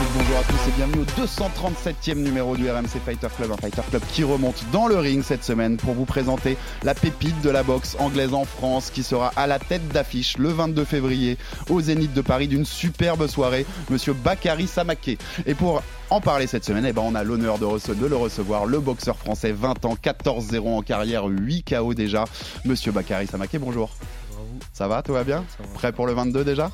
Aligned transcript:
Bonjour 0.00 0.38
à 0.38 0.42
tous 0.44 0.68
et 0.68 0.72
bienvenue 0.76 1.02
au 1.02 1.26
237e 1.26 2.14
numéro 2.14 2.56
du 2.56 2.70
RMC 2.70 2.88
Fighter 3.04 3.26
Club, 3.36 3.52
un 3.52 3.56
Fighter 3.58 3.82
Club 3.90 4.02
qui 4.10 4.24
remonte 4.24 4.64
dans 4.72 4.88
le 4.88 4.96
ring 4.96 5.22
cette 5.22 5.44
semaine 5.44 5.76
pour 5.76 5.92
vous 5.92 6.06
présenter 6.06 6.56
la 6.84 6.94
pépite 6.94 7.38
de 7.42 7.50
la 7.50 7.62
boxe 7.62 7.96
anglaise 7.98 8.32
en 8.32 8.46
France 8.46 8.90
qui 8.90 9.02
sera 9.02 9.30
à 9.36 9.46
la 9.46 9.58
tête 9.58 9.86
d'affiche 9.88 10.38
le 10.38 10.48
22 10.48 10.84
février 10.84 11.36
au 11.68 11.82
Zénith 11.82 12.14
de 12.14 12.22
Paris 12.22 12.48
d'une 12.48 12.64
superbe 12.64 13.26
soirée, 13.26 13.66
monsieur 13.90 14.14
Bakary 14.14 14.66
Samaké. 14.66 15.18
Et 15.44 15.54
pour 15.54 15.82
en 16.08 16.22
parler 16.22 16.46
cette 16.46 16.64
semaine, 16.64 16.86
eh 16.86 16.94
ben 16.94 17.02
on 17.04 17.14
a 17.14 17.22
l'honneur 17.22 17.58
de, 17.58 17.66
le 18.06 18.16
recevoir, 18.16 18.64
le 18.64 18.80
boxeur 18.80 19.18
français, 19.18 19.52
20 19.52 19.84
ans, 19.84 19.96
14-0 20.02 20.66
en 20.66 20.82
carrière, 20.82 21.26
8 21.26 21.74
KO 21.74 21.92
déjà, 21.92 22.24
monsieur 22.64 22.90
Bakary 22.90 23.26
Samaké, 23.26 23.58
bonjour. 23.58 23.90
Ça 24.72 24.88
va, 24.88 25.02
tout 25.02 25.12
va 25.12 25.24
bien 25.24 25.44
Prêt 25.74 25.92
pour 25.92 26.06
le 26.06 26.12
22 26.14 26.44
déjà 26.44 26.70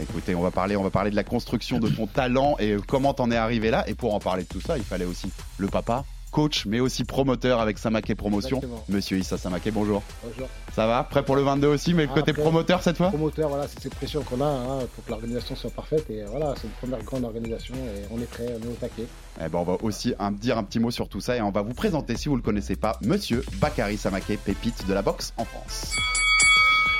Écoutez, 0.00 0.34
on 0.34 0.42
va 0.42 0.50
parler, 0.50 0.76
on 0.76 0.82
va 0.82 0.90
parler 0.90 1.10
de 1.10 1.16
la 1.16 1.24
construction 1.24 1.78
de 1.78 1.88
ton 1.88 2.06
talent 2.06 2.56
et 2.58 2.76
comment 2.86 3.14
t'en 3.14 3.30
es 3.30 3.36
arrivé 3.36 3.70
là. 3.70 3.88
Et 3.88 3.94
pour 3.94 4.14
en 4.14 4.20
parler 4.20 4.44
de 4.44 4.48
tout 4.48 4.60
ça, 4.60 4.76
il 4.78 4.84
fallait 4.84 5.04
aussi 5.04 5.30
le 5.58 5.68
papa, 5.68 6.04
coach, 6.30 6.66
mais 6.66 6.80
aussi 6.80 7.04
promoteur 7.04 7.60
avec 7.60 7.78
Samaké 7.78 8.14
Promotion. 8.16 8.56
Exactement. 8.56 8.84
Monsieur 8.88 9.18
Issa 9.18 9.38
Samaké, 9.38 9.70
bonjour. 9.70 10.02
Bonjour. 10.24 10.48
Ça 10.74 10.86
va 10.88 11.04
Prêt 11.04 11.24
pour 11.24 11.36
le 11.36 11.42
22 11.42 11.68
aussi, 11.68 11.94
mais 11.94 12.08
Ah, 12.10 12.14
côté 12.14 12.32
prêt. 12.32 12.42
promoteur 12.42 12.82
cette 12.82 12.96
fois 12.96 13.08
Promoteur, 13.10 13.48
voilà, 13.48 13.68
c'est 13.68 13.80
cette 13.80 13.94
pression 13.94 14.22
qu'on 14.24 14.40
a 14.40 14.46
hein, 14.46 14.78
pour 14.94 15.04
que 15.04 15.10
l'organisation 15.10 15.54
soit 15.54 15.70
parfaite. 15.70 16.10
Et 16.10 16.24
voilà, 16.24 16.54
c'est 16.56 16.66
une 16.66 16.72
première 16.72 17.02
grande 17.04 17.24
organisation 17.24 17.74
et 17.76 18.02
on 18.10 18.20
est 18.20 18.28
prêt, 18.28 18.46
on 18.60 18.64
est 18.64 18.70
au 18.70 18.74
taquet. 18.74 19.06
Eh 19.44 19.48
ben, 19.48 19.58
on 19.58 19.64
va 19.64 19.76
aussi 19.82 20.14
un- 20.18 20.32
dire 20.32 20.58
un 20.58 20.64
petit 20.64 20.80
mot 20.80 20.90
sur 20.90 21.08
tout 21.08 21.20
ça 21.20 21.36
et 21.36 21.40
on 21.42 21.50
va 21.52 21.62
vous 21.62 21.74
présenter, 21.74 22.16
si 22.16 22.28
vous 22.28 22.34
le 22.36 22.42
connaissez 22.42 22.74
pas, 22.74 22.98
Monsieur 23.02 23.44
Bakary 23.60 23.96
Samaké, 23.96 24.36
pépite 24.36 24.86
de 24.88 24.94
la 24.94 25.02
boxe 25.02 25.32
en 25.36 25.44
France. 25.44 25.92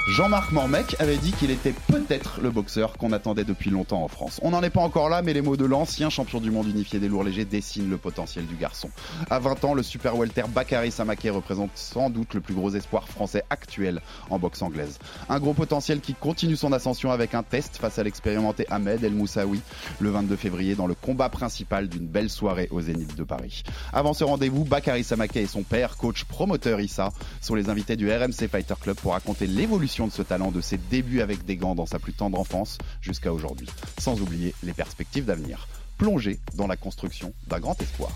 Jean-Marc 0.07 0.53
Mormec 0.53 0.97
avait 0.99 1.17
dit 1.17 1.33
qu'il 1.33 1.51
était 1.51 1.73
peut-être 1.89 2.43
le 2.43 2.51
boxeur 2.51 2.99
qu'on 2.99 3.13
attendait 3.13 3.45
depuis 3.45 3.71
longtemps 3.71 4.05
en 4.05 4.09
France. 4.09 4.39
On 4.43 4.51
n'en 4.51 4.63
est 4.63 4.69
pas 4.69 4.83
encore 4.83 5.09
là, 5.09 5.23
mais 5.23 5.33
les 5.33 5.41
mots 5.41 5.57
de 5.57 5.65
l'ancien 5.65 6.11
champion 6.11 6.41
du 6.41 6.51
monde 6.51 6.69
unifié 6.69 6.99
des 6.99 7.09
lourds 7.09 7.25
légers 7.25 7.47
dessinent 7.47 7.89
le 7.89 7.97
potentiel 7.97 8.45
du 8.45 8.55
garçon. 8.55 8.91
À 9.31 9.39
20 9.39 9.65
ans, 9.65 9.73
le 9.73 9.83
super 9.83 10.15
welter 10.15 10.43
Bakary 10.47 10.91
Samaké 10.91 11.31
représente 11.31 11.71
sans 11.75 12.11
doute 12.11 12.35
le 12.35 12.43
plus 12.43 12.53
gros 12.53 12.71
espoir 12.75 13.09
français 13.09 13.45
actuel 13.49 14.03
en 14.29 14.39
boxe 14.39 14.61
anglaise. 14.61 14.99
Un 15.31 15.41
gros 15.41 15.55
potentiel 15.55 16.01
qui 16.01 16.13
continue 16.13 16.57
son 16.57 16.75
ascension 16.75 17.11
avec 17.11 17.35
un 17.35 17.43
test 17.43 17.79
face 17.79 17.99
à 17.99 18.03
l'expérimenté 18.03 18.67
Ahmed 18.69 19.03
El 19.03 19.15
Moussaoui 19.15 19.63
le 20.01 20.11
22 20.11 20.37
février 20.37 20.75
dans 20.75 20.87
le 20.87 20.95
combat 20.95 21.31
principal 21.31 21.89
d'une 21.89 22.07
belle 22.07 22.29
soirée 22.29 22.69
au 22.71 22.83
Zénith 22.83 23.17
de 23.17 23.25
Paris. 23.25 23.63
Avant 23.95 24.13
ce 24.13 24.25
rendez-vous, 24.25 24.65
Bakary 24.65 25.03
Samaké 25.03 25.41
et 25.41 25.47
son 25.47 25.63
père, 25.63 25.97
coach 25.97 26.25
promoteur 26.25 26.79
Issa, 26.83 27.11
sont 27.41 27.55
les 27.55 27.71
invités 27.71 27.97
du 27.97 28.13
RMC 28.13 28.49
Fighter 28.51 28.75
Club 28.79 28.97
pour 28.97 29.13
raconter 29.13 29.47
l'évolution 29.47 29.94
de 30.03 30.12
ce 30.12 30.23
talent 30.23 30.50
de 30.50 30.61
ses 30.61 30.77
débuts 30.77 31.20
avec 31.20 31.45
des 31.45 31.56
gants 31.56 31.77
dans 31.77 31.87
sa 31.87 31.98
plus 31.98 32.12
tendre 32.12 32.39
enfance 32.39 32.78
jusqu'à 33.00 33.33
aujourd'hui. 33.33 33.69
Sans 33.98 34.20
oublier 34.20 34.55
les 34.64 34.73
perspectives 34.73 35.24
d'avenir. 35.24 35.69
Plongé 35.98 36.41
dans 36.57 36.67
la 36.67 36.77
construction 36.77 37.33
d'un 37.46 37.61
grand 37.61 37.80
espoir. 37.80 38.11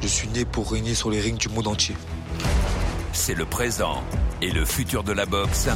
Je 0.00 0.08
suis 0.08 0.28
né 0.28 0.44
pour 0.44 0.72
régner 0.72 0.94
sur 0.94 1.10
les 1.10 1.20
rings 1.20 1.38
du 1.38 1.48
monde 1.48 1.68
entier. 1.68 1.94
C'est 3.12 3.34
le 3.34 3.44
présent 3.44 4.02
et 4.40 4.50
le 4.50 4.64
futur 4.64 5.04
de 5.04 5.12
la 5.12 5.24
boxe. 5.24 5.68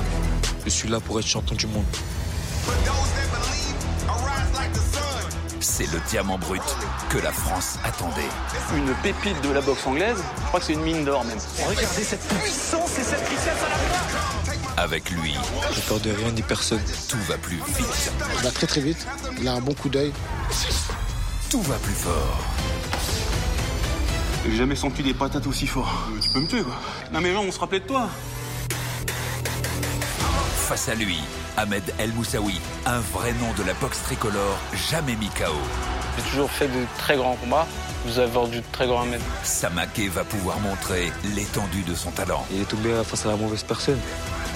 Je 0.65 0.71
suis 0.71 0.89
là 0.89 0.99
pour 0.99 1.21
être 1.21 1.27
champion 1.27 1.55
du 1.55 1.69
monde. 1.69 1.85
C'est 5.61 5.93
le 5.93 6.01
diamant 6.09 6.39
brut 6.39 6.63
que 7.11 7.19
la 7.19 7.33
France 7.33 7.79
attendait. 7.85 8.23
une 8.77 8.95
pépite 9.03 9.41
de 9.43 9.51
la 9.51 9.61
boxe 9.61 9.87
anglaise. 9.87 10.17
Je 10.41 10.47
crois 10.47 10.61
que 10.61 10.67
c'est 10.67 10.73
une 10.73 10.83
mine 10.83 11.05
d'or 11.05 11.25
même. 11.25 11.39
Regardez 11.69 12.05
cette 12.05 12.27
puissance 12.29 12.99
et 12.99 13.03
cette 13.03 13.29
richesse 13.29 13.63
à 13.65 13.69
la 13.69 13.77
fois. 13.77 14.16
Avec 14.77 15.11
lui, 15.11 15.35
J'ai 15.75 15.81
peur 15.83 15.99
de 16.01 16.11
rien 16.11 16.31
ni 16.33 16.43
personne. 16.43 16.81
tout 17.09 17.17
va 17.29 17.39
plus 17.39 17.57
vite, 17.57 18.13
Il 18.39 18.43
va 18.45 18.51
très 18.51 18.67
très 18.67 18.81
vite, 18.81 19.07
il 19.41 19.49
a 19.49 19.53
un 19.55 19.61
bon 19.61 19.73
coup 19.75 19.89
d'œil. 19.89 20.13
tout 21.51 21.63
va 21.63 21.77
plus 21.77 21.95
fort. 21.95 22.39
J'ai 24.45 24.57
jamais 24.57 24.77
senti 24.77 25.03
des 25.03 25.15
patates 25.15 25.47
aussi 25.47 25.67
fort. 25.67 25.93
Tu 26.23 26.29
peux 26.31 26.41
me 26.41 26.47
tuer 26.47 26.63
quoi. 26.63 26.75
Non 27.13 27.21
mais 27.21 27.33
non, 27.33 27.41
on 27.49 27.51
se 27.53 27.59
rappelait 27.59 27.81
de 27.81 27.87
toi. 27.87 28.09
Face 30.69 30.89
à 30.89 30.95
lui, 30.95 31.19
Ahmed 31.57 31.83
El 31.99 32.13
Moussaoui, 32.13 32.61
un 32.85 33.01
vrai 33.01 33.33
nom 33.35 33.53
de 33.57 33.63
la 33.67 33.73
boxe 33.75 34.03
tricolore, 34.03 34.59
jamais 34.91 35.17
mis 35.17 35.29
KO. 35.29 35.53
J'ai 36.19 36.23
toujours 36.31 36.51
fait 36.51 36.69
de 36.69 36.85
très 36.99 37.17
grands 37.17 37.37
combats. 37.37 37.67
Vous 38.05 38.19
avez 38.19 38.31
vendu 38.31 38.59
de 38.59 38.65
très 38.73 38.87
grands 38.87 39.03
Ahmed. 39.03 39.21
Samaké 39.43 40.09
va 40.09 40.23
pouvoir 40.25 40.61
montrer 40.61 41.13
l'étendue 41.35 41.83
de 41.83 41.95
son 41.95 42.11
talent. 42.11 42.45
Il 42.53 42.61
est 42.61 42.65
tombé 42.65 42.91
face 43.05 43.25
à 43.27 43.31
la 43.31 43.37
mauvaise 43.37 43.63
personne. 43.65 43.99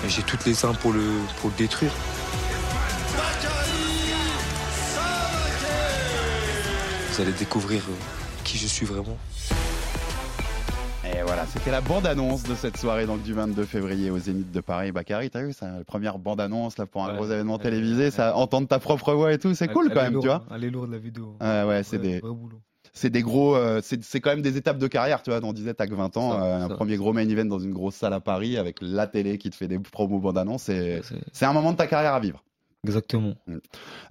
J'ai 0.08 0.22
toutes 0.22 0.44
les 0.46 0.64
armes 0.64 0.76
pour 0.76 0.92
le, 0.92 1.02
pour 1.40 1.50
le 1.50 1.56
détruire. 1.56 1.92
Vous 7.12 7.20
allez 7.22 7.32
découvrir 7.32 7.82
euh, 7.88 7.92
qui 8.44 8.56
je 8.56 8.66
suis 8.66 8.86
vraiment. 8.86 9.16
Et 11.04 11.22
voilà, 11.26 11.44
c'était 11.46 11.70
la 11.72 11.80
bande-annonce 11.80 12.44
de 12.44 12.54
cette 12.54 12.76
soirée 12.76 13.04
donc 13.04 13.22
du 13.22 13.34
22 13.34 13.64
février 13.64 14.10
au 14.10 14.18
Zénith 14.18 14.50
de 14.52 14.60
Paris. 14.60 14.92
Bakary, 14.92 15.28
t'as 15.28 15.42
vu, 15.42 15.52
ça, 15.52 15.66
la 15.78 15.84
première 15.84 16.18
bande-annonce 16.18 16.78
là 16.78 16.86
pour 16.86 17.04
un 17.04 17.08
Ouais. 17.10 17.16
gros 17.16 17.24
événement 17.26 17.58
télévisé, 17.58 18.10
ça 18.10 18.36
entendre 18.36 18.68
ta 18.68 18.78
propre 18.78 19.12
voix 19.14 19.32
et 19.32 19.38
tout, 19.38 19.54
c'est 19.54 19.68
cool 19.68 19.88
quand 19.92 20.02
même, 20.02 20.12
lourde, 20.14 20.22
tu 20.24 20.28
vois. 20.28 20.36
hein. 20.48 20.54
Elle 20.54 20.64
est 20.64 20.70
lourde 20.70 20.90
la 20.90 20.98
vidéo. 20.98 21.36
Ouais, 21.40 21.64
ouais, 21.64 21.82
c'est 21.82 21.98
des, 21.98 22.20
vrai 22.20 22.30
boulot. 22.32 22.60
C'est 22.92 23.10
des 23.10 23.22
gros, 23.22 23.54
euh, 23.56 23.80
c'est 23.82 24.20
quand 24.20 24.30
même 24.30 24.42
des 24.42 24.56
étapes 24.56 24.78
de 24.78 24.86
carrière, 24.86 25.22
tu 25.22 25.30
vois. 25.30 25.40
On 25.42 25.52
disait, 25.52 25.74
t'as 25.74 25.86
que 25.86 25.94
20 25.94 26.16
ans, 26.16 26.32
Ça, 26.32 26.42
euh, 26.44 26.64
un 26.64 26.68
premier 26.68 26.96
gros 26.96 27.12
main 27.12 27.28
event 27.28 27.44
dans 27.44 27.58
une 27.58 27.72
grosse 27.72 27.94
salle 27.94 28.12
à 28.12 28.20
Paris 28.20 28.56
avec 28.56 28.78
la 28.80 29.06
télé 29.06 29.38
qui 29.38 29.50
te 29.50 29.56
fait 29.56 29.68
des 29.68 29.78
promos 29.78 30.18
bande-annonce, 30.18 30.62
c'est 30.64 31.00
C'est- 31.04 31.14
c'est 31.32 31.44
un 31.46 31.52
moment 31.52 31.72
de 31.72 31.76
ta 31.76 31.86
carrière 31.86 32.14
à 32.14 32.20
vivre. 32.20 32.42
Exactement. 32.84 33.34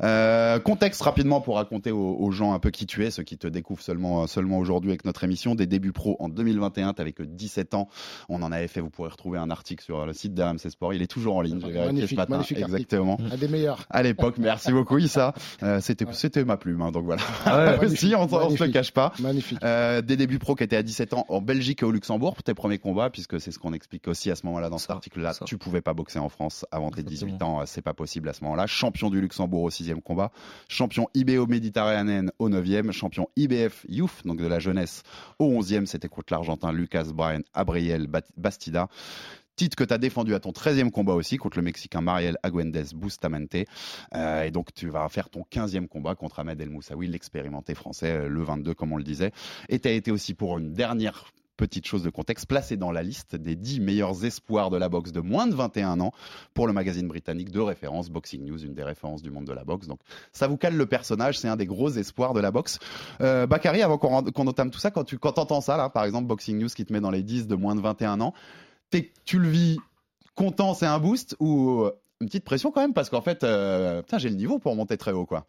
Euh, 0.04 0.60
contexte 0.60 1.02
rapidement 1.02 1.42
pour 1.42 1.56
raconter 1.56 1.92
aux, 1.92 2.16
aux 2.20 2.32
gens 2.32 2.54
un 2.54 2.60
peu 2.60 2.70
qui 2.70 2.86
tu 2.86 3.04
es, 3.06 3.12
ceux 3.12 3.24
qui 3.24 3.38
te 3.38 3.48
découvrent 3.48 3.82
seulement, 3.82 4.28
seulement 4.28 4.60
aujourd'hui 4.60 4.92
avec 4.92 5.06
notre 5.06 5.24
émission. 5.24 5.56
Des 5.56 5.66
débuts 5.66 5.92
pro 5.92 6.16
en 6.20 6.30
2021, 6.30 6.94
t'avais 6.94 7.12
que 7.12 7.24
17 7.24 7.74
ans. 7.74 7.90
On 8.30 8.42
en 8.44 8.52
avait 8.52 8.68
fait, 8.68 8.80
vous 8.82 8.90
pourrez 8.90 9.10
retrouver 9.10 9.40
un 9.40 9.50
article 9.50 9.84
sur 9.84 10.06
le 10.06 10.14
site 10.14 10.34
d'RMC 10.34 10.70
Sport. 10.70 10.94
Il 10.94 11.02
est 11.02 11.08
toujours 11.08 11.36
en 11.38 11.42
ligne, 11.42 11.60
j'ai 11.60 11.72
vérifié 11.72 11.88
ce 11.90 11.94
Magnifique, 11.96 12.18
matin. 12.18 12.32
magnifique 12.34 12.58
article. 12.60 12.76
Exactement. 12.76 13.18
Un 13.32 13.38
des 13.38 13.48
meilleurs. 13.48 13.86
À 13.90 14.04
l'époque, 14.04 14.38
merci 14.38 14.72
beaucoup 14.72 14.98
Issa. 14.98 15.34
Euh, 15.64 15.80
c'était, 15.82 16.06
c'était 16.14 16.46
ma 16.46 16.58
plume, 16.58 16.82
hein, 16.82 16.92
donc 16.92 17.06
voilà. 17.06 17.22
Ah 17.46 17.76
ouais, 17.80 17.90
si, 17.96 18.14
on, 18.16 18.32
on 18.32 18.56
se 18.56 18.64
le 18.64 18.72
cache 18.72 18.92
pas. 18.92 19.14
Magnifique. 19.20 19.58
Euh, 19.64 20.02
des 20.02 20.16
débuts 20.16 20.40
pro 20.40 20.56
qui 20.56 20.64
étaient 20.64 20.78
à 20.78 20.84
17 20.84 21.14
ans 21.14 21.26
en 21.30 21.42
Belgique 21.42 21.82
et 21.82 21.86
au 21.86 21.92
Luxembourg 21.92 22.36
pour 22.36 22.44
tes 22.44 22.54
premiers 22.54 22.78
combats, 22.78 23.10
puisque 23.10 23.40
c'est 23.42 23.52
ce 23.52 23.60
qu'on 23.60 23.74
explique 23.74 24.08
aussi 24.08 24.30
à 24.32 24.36
ce 24.36 24.46
moment-là 24.46 24.70
dans 24.70 24.78
cet 24.78 24.92
article-là. 24.92 25.34
ça. 25.34 25.46
Tu 25.46 25.58
pouvais 25.58 25.82
pas 25.82 25.94
boxer 25.94 26.20
en 26.20 26.30
France 26.30 26.66
avant 26.72 26.92
tes 26.92 27.02
18 27.04 27.26
Exactement. 27.26 27.58
ans, 27.58 27.62
euh, 27.62 27.64
c'est 27.66 27.82
pas 27.82 27.94
possible 27.94 28.30
à 28.30 28.34
ce 28.34 28.44
moment-là. 28.44 28.59
Champion 28.68 29.10
du 29.10 29.22
Luxembourg 29.22 29.64
au 29.64 29.70
sixième 29.70 30.02
combat, 30.02 30.32
champion 30.68 31.08
IBO 31.14 31.48
méditerranéenne 31.48 32.32
au 32.40 32.50
9e, 32.50 32.92
champion 32.92 33.28
IBF 33.36 33.86
Youth, 33.90 34.22
donc 34.26 34.40
de 34.40 34.48
la 34.48 34.60
jeunesse, 34.60 35.04
au 35.40 35.52
11e. 35.52 35.86
C'était 35.86 36.08
contre 36.08 36.34
l'Argentin 36.34 36.72
Lucas 36.72 37.08
Brian 37.14 37.42
Abriel 37.54 38.08
Bastida. 38.38 38.88
Titre 39.60 39.76
que 39.76 39.84
tu 39.84 39.94
as 39.94 39.98
défendu 39.98 40.34
à 40.34 40.40
ton 40.40 40.52
13e 40.52 40.90
combat 40.90 41.16
aussi 41.16 41.36
contre 41.36 41.58
le 41.58 41.64
Mexicain 41.64 42.00
Mariel 42.00 42.38
Aguendez 42.44 42.96
Bustamante. 42.96 43.58
Euh, 44.16 44.44
et 44.44 44.52
donc 44.52 44.74
tu 44.74 44.88
vas 44.88 45.10
faire 45.10 45.30
ton 45.30 45.44
15e 45.52 45.90
combat 45.90 46.16
contre 46.16 46.40
Ahmed 46.40 46.62
El 46.62 46.70
Moussaoui, 46.70 47.08
l'expérimenté 47.08 47.76
français, 47.76 48.12
euh, 48.12 48.30
le 48.30 48.42
22 48.42 48.74
comme 48.74 48.94
on 48.94 48.98
le 48.98 49.04
disait. 49.04 49.34
Et 49.68 49.78
tu 49.80 49.90
as 49.90 49.92
été 49.92 50.12
aussi 50.12 50.34
pour 50.34 50.58
une 50.60 50.72
dernière 50.72 51.26
petite 51.60 51.86
chose 51.86 52.04
de 52.04 52.10
contexte, 52.10 52.46
placé 52.48 52.78
dans 52.78 52.92
la 52.92 53.04
liste 53.04 53.36
des 53.36 53.56
10 53.58 53.82
meilleurs 53.82 54.24
espoirs 54.24 54.70
de 54.70 54.78
la 54.78 54.88
boxe 54.88 55.12
de 55.12 55.20
moins 55.20 55.46
de 55.46 55.54
21 55.54 56.00
ans 56.00 56.14
pour 56.54 56.68
le 56.68 56.74
magazine 56.74 57.08
britannique 57.08 57.52
de 57.52 57.60
référence 57.60 58.10
Boxing 58.10 58.46
News, 58.46 58.64
une 58.64 58.74
des 58.74 58.84
références 58.84 59.22
du 59.22 59.30
monde 59.30 59.46
de 59.46 59.52
la 59.54 59.66
boxe. 59.66 59.88
Donc 59.88 60.00
ça 60.32 60.48
vous 60.48 60.56
cale 60.56 60.76
le 60.78 60.86
personnage, 60.86 61.38
c'est 61.38 61.50
un 61.50 61.58
des 61.58 61.66
gros 61.66 61.90
espoirs 61.90 62.34
de 62.34 62.40
la 62.40 62.52
boxe. 62.52 62.80
Euh, 63.20 63.46
Bakary, 63.46 63.82
avant 63.82 63.98
qu'on 63.98 64.48
entame 64.48 64.72
tout 64.72 64.80
ça, 64.80 64.90
quand 64.90 65.04
tu 65.04 65.20
entends 65.22 65.62
ça, 65.62 65.76
là, 65.76 65.90
par 65.90 66.06
exemple 66.06 66.28
Boxing 66.28 66.58
News 66.58 66.70
qui 66.70 66.86
te 66.86 66.94
met 66.94 67.02
dans 67.02 67.12
les 67.12 67.24
10 67.24 67.48
de 67.48 67.56
moins 67.56 67.76
de 67.76 67.82
21 67.82 68.22
ans, 68.22 68.34
tu 69.26 69.38
le 69.40 69.50
vis 69.50 69.78
content, 70.36 70.74
c'est 70.74 70.86
un 70.86 71.00
boost 71.00 71.36
ou 71.40 71.82
euh, 71.82 71.92
une 72.22 72.28
petite 72.28 72.46
pression 72.46 72.72
quand 72.72 72.82
même? 72.82 72.94
Parce 72.94 73.10
qu'en 73.10 73.22
fait, 73.22 73.44
euh, 73.44 74.02
j'ai 74.18 74.30
le 74.30 74.36
niveau 74.36 74.60
pour 74.60 74.76
monter 74.76 74.98
très 74.98 75.12
haut 75.12 75.26
quoi. 75.26 75.46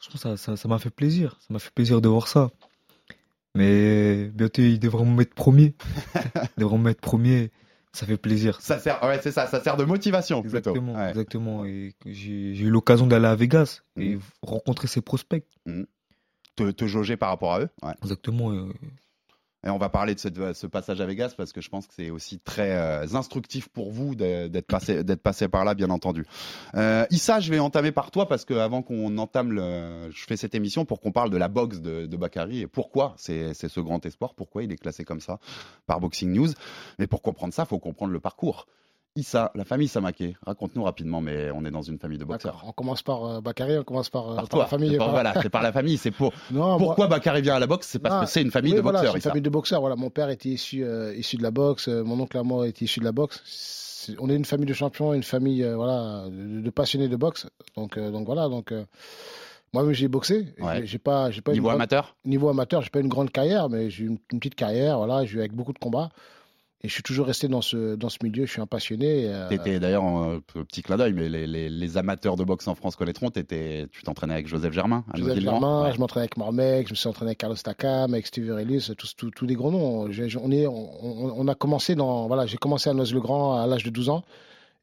Je 0.00 0.18
ça- 0.18 0.36
ça 0.36 0.56
ça 0.56 0.68
m'a 0.68 0.78
fait 0.78 0.90
plaisir. 0.90 1.36
Ça 1.40 1.46
m'a 1.54 1.58
fait 1.58 1.72
plaisir 1.72 2.00
de 2.00 2.08
voir 2.08 2.28
ça. 2.28 2.50
Mais 3.54 4.26
bientôt, 4.34 4.62
ils 4.62 4.78
devront 4.80 5.04
me 5.06 5.16
mettre 5.16 5.34
premier. 5.34 5.74
ils 6.56 6.60
devront 6.60 6.78
me 6.78 6.84
mettre 6.84 7.00
premier. 7.00 7.50
Ça 7.92 8.06
fait 8.06 8.16
plaisir. 8.16 8.60
Ça 8.60 8.80
sert, 8.80 9.00
ouais, 9.04 9.20
c'est 9.22 9.30
ça, 9.30 9.46
ça 9.46 9.60
sert 9.62 9.76
de 9.76 9.84
motivation 9.84 10.42
plutôt. 10.42 10.56
Exactement, 10.58 10.94
Ouais. 10.96 11.10
exactement. 11.10 11.64
Et 11.64 11.94
j'ai 12.06 12.56
eu 12.58 12.68
l'occasion 12.70 13.06
d'aller 13.06 13.26
à 13.26 13.36
Vegas 13.36 13.82
et 13.96 14.16
Mhm. 14.16 14.20
rencontrer 14.42 14.88
ses 14.88 15.00
prospects. 15.00 15.44
Te, 16.56 16.70
te 16.72 16.86
jauger 16.86 17.16
par 17.16 17.28
rapport 17.30 17.54
à 17.54 17.60
eux. 17.60 17.68
Ouais. 17.82 17.94
Exactement. 18.02 18.50
Et 19.64 19.70
on 19.70 19.78
va 19.78 19.88
parler 19.88 20.14
de 20.14 20.20
ce, 20.20 20.66
passage 20.66 21.00
à 21.00 21.06
Vegas 21.06 21.34
parce 21.36 21.52
que 21.52 21.60
je 21.60 21.70
pense 21.70 21.86
que 21.86 21.94
c'est 21.94 22.10
aussi 22.10 22.38
très 22.38 22.72
euh, 22.72 23.06
instructif 23.14 23.68
pour 23.68 23.90
vous 23.90 24.14
d'être 24.14 24.66
passé, 24.66 25.48
par 25.48 25.64
là, 25.64 25.74
bien 25.74 25.90
entendu. 25.90 26.26
Euh, 26.74 27.06
Issa, 27.10 27.40
je 27.40 27.50
vais 27.50 27.58
entamer 27.58 27.92
par 27.92 28.10
toi 28.10 28.28
parce 28.28 28.44
que 28.44 28.54
avant 28.54 28.82
qu'on 28.82 29.16
entame, 29.18 29.52
le, 29.52 30.10
je 30.10 30.24
fais 30.24 30.36
cette 30.36 30.54
émission 30.54 30.84
pour 30.84 31.00
qu'on 31.00 31.12
parle 31.12 31.30
de 31.30 31.36
la 31.36 31.48
boxe 31.48 31.80
de, 31.80 32.06
de 32.06 32.16
Bakary 32.16 32.60
et 32.60 32.66
pourquoi 32.66 33.14
c'est 33.16 33.54
ce 33.54 33.80
grand 33.80 34.04
espoir, 34.04 34.34
pourquoi 34.34 34.62
il 34.62 34.72
est 34.72 34.76
classé 34.76 35.04
comme 35.04 35.20
ça 35.20 35.38
par 35.86 36.00
Boxing 36.00 36.32
News. 36.32 36.50
Mais 36.98 37.06
pour 37.06 37.22
comprendre 37.22 37.54
ça, 37.54 37.64
faut 37.64 37.78
comprendre 37.78 38.12
le 38.12 38.20
parcours. 38.20 38.66
Issa, 39.16 39.52
la 39.54 39.64
famille 39.64 39.86
Samaké, 39.86 40.36
raconte-nous 40.44 40.82
rapidement, 40.82 41.20
mais 41.20 41.48
on 41.52 41.64
est 41.64 41.70
dans 41.70 41.82
une 41.82 41.98
famille 42.00 42.18
de 42.18 42.24
boxeurs. 42.24 42.64
On 42.66 42.72
commence 42.72 43.00
par 43.02 43.24
euh, 43.24 43.40
Bakary, 43.40 43.78
on 43.78 43.84
commence 43.84 44.10
par, 44.10 44.28
euh, 44.32 44.34
Par 44.34 44.48
par 44.48 44.58
la 44.60 44.66
famille. 44.66 44.96
par, 44.96 45.10
voilà, 45.10 45.32
c'est 45.40 45.48
par 45.50 45.62
la 45.62 45.70
famille. 45.70 45.96
C'est 45.98 46.10
pour 46.10 46.32
Non, 46.50 46.78
pourquoi 46.78 47.06
Bakary 47.06 47.40
vient 47.42 47.54
à 47.54 47.58
la 47.60 47.68
boxe, 47.68 47.86
c'est 47.86 48.00
parce 48.00 48.14
Non, 48.16 48.20
que 48.22 48.26
c'est 48.26 48.42
une 48.42 48.50
famille 48.50 48.72
oui, 48.72 48.78
de 48.78 48.82
voilà, 48.82 48.98
boxeurs. 48.98 49.14
une 49.14 49.18
Issa. 49.20 49.30
famille 49.30 49.42
de 49.42 49.50
boxeurs. 49.50 49.80
Voilà, 49.80 49.94
mon 49.94 50.10
père 50.10 50.30
était 50.30 50.48
issu, 50.48 50.82
euh, 50.82 51.14
issu 51.14 51.36
de 51.36 51.44
la 51.44 51.52
boxe, 51.52 51.86
euh, 51.86 52.02
mon 52.02 52.18
oncle 52.18 52.36
à 52.36 52.42
moi 52.42 52.66
était 52.66 52.86
issu 52.86 52.98
de 52.98 53.04
la 53.04 53.12
boxe. 53.12 54.10
On 54.18 54.28
est 54.28 54.34
une 54.34 54.44
famille 54.44 54.66
de 54.66 54.74
champions, 54.74 55.14
une 55.14 55.22
famille 55.22 55.64
voilà 55.76 56.24
de, 56.28 56.60
de 56.60 56.70
passionnés 56.70 57.08
de 57.08 57.16
boxe. 57.16 57.46
Donc 57.76 57.96
donc 57.98 58.26
voilà 58.26 58.48
donc. 58.48 58.74
moi-même, 59.72 59.92
j'ai 59.92 60.08
boxé. 60.08 60.48
Ouais. 60.58 60.84
J'ai- 60.84 60.98
pas, 60.98 61.30
j'ai 61.30 61.40
pas 61.40 61.52
une 61.52 61.58
Niveau 61.58 61.68
grande- 61.68 61.76
amateur? 61.76 62.16
Niveau 62.24 62.48
amateur, 62.48 62.82
j'ai 62.82 62.90
pas 62.90 62.98
une 63.00 63.08
grande 63.08 63.30
carrière, 63.30 63.68
mais 63.70 63.90
j'ai 63.90 64.04
une, 64.06 64.18
une 64.32 64.40
petite 64.40 64.56
carrière. 64.56 64.98
Voilà, 64.98 65.24
j'ai 65.24 65.36
eu 65.36 65.38
avec 65.38 65.52
beaucoup 65.54 65.72
de 65.72 65.78
combats. 65.78 66.10
Et 66.84 66.88
je 66.88 66.92
suis 66.92 67.02
toujours 67.02 67.26
resté 67.26 67.48
dans 67.48 67.62
ce, 67.62 67.94
dans 67.96 68.10
ce 68.10 68.18
milieu. 68.22 68.44
Je 68.44 68.50
suis 68.52 68.60
un 68.60 68.66
passionné. 68.66 69.24
euh, 69.26 69.48
T'étais 69.48 69.80
d'ailleurs, 69.80 70.04
en- 70.04 70.32
euh, 70.34 70.38
petit 70.68 70.82
clin 70.82 70.98
d'œil, 70.98 71.14
mais 71.14 71.30
les, 71.30 71.46
les- 71.46 71.70
les 71.70 71.96
amateurs 71.96 72.36
de 72.36 72.44
boxe 72.44 72.68
en 72.68 72.74
France 72.74 72.94
connaîtront, 72.94 73.30
t'étais- 73.30 73.86
tu 73.90 74.02
t'entraînais 74.02 74.34
avec 74.34 74.46
Joseph 74.48 74.72
Germain 74.74 75.02
à 75.12 75.16
Joseph. 75.16 75.38
Germain, 75.40 75.84
Ouais. 75.84 75.92
je 75.94 75.98
m'entraînais 75.98 76.24
avec 76.24 76.36
Mormec, 76.36 76.86
je 76.86 76.92
me 76.92 76.96
suis 76.96 77.08
entraîné 77.08 77.30
avec 77.30 77.38
Carlos 77.38 77.56
Takam, 77.56 78.12
avec 78.12 78.26
Steve 78.26 78.50
Ellis, 78.58 78.90
tous, 78.98 79.16
tous, 79.16 79.30
tous 79.30 79.46
des 79.46 79.54
gros 79.54 79.70
noms. 79.70 80.02
On, 80.02 80.50
est, 80.52 80.66
on, 80.66 81.48
a 81.48 81.54
commencé 81.54 81.94
dans, 81.94 82.26
voilà, 82.26 82.44
j'ai 82.44 82.58
commencé 82.58 82.90
à 82.90 82.92
Noisy-le-Grand 82.92 83.54
à 83.58 83.66
l'âge 83.66 83.82
de 83.84 83.90
12 83.90 84.10
ans. 84.10 84.22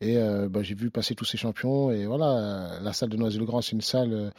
Et 0.02 0.18
euh, 0.18 0.50
bah, 0.50 0.64
j'ai 0.64 0.74
vu 0.76 0.90
passer 0.90 1.14
tous 1.16 1.26
ces 1.26 1.38
champions. 1.38 1.92
Et 1.92 2.06
voilà, 2.08 2.26
euh, 2.26 2.80
la 2.82 2.92
salle 2.92 3.10
de 3.10 3.18
Noisy-le-Grand, 3.18 3.62
c'est 3.62 3.74
une 3.74 3.82
salle, 3.82 4.14
euh, 4.14 4.30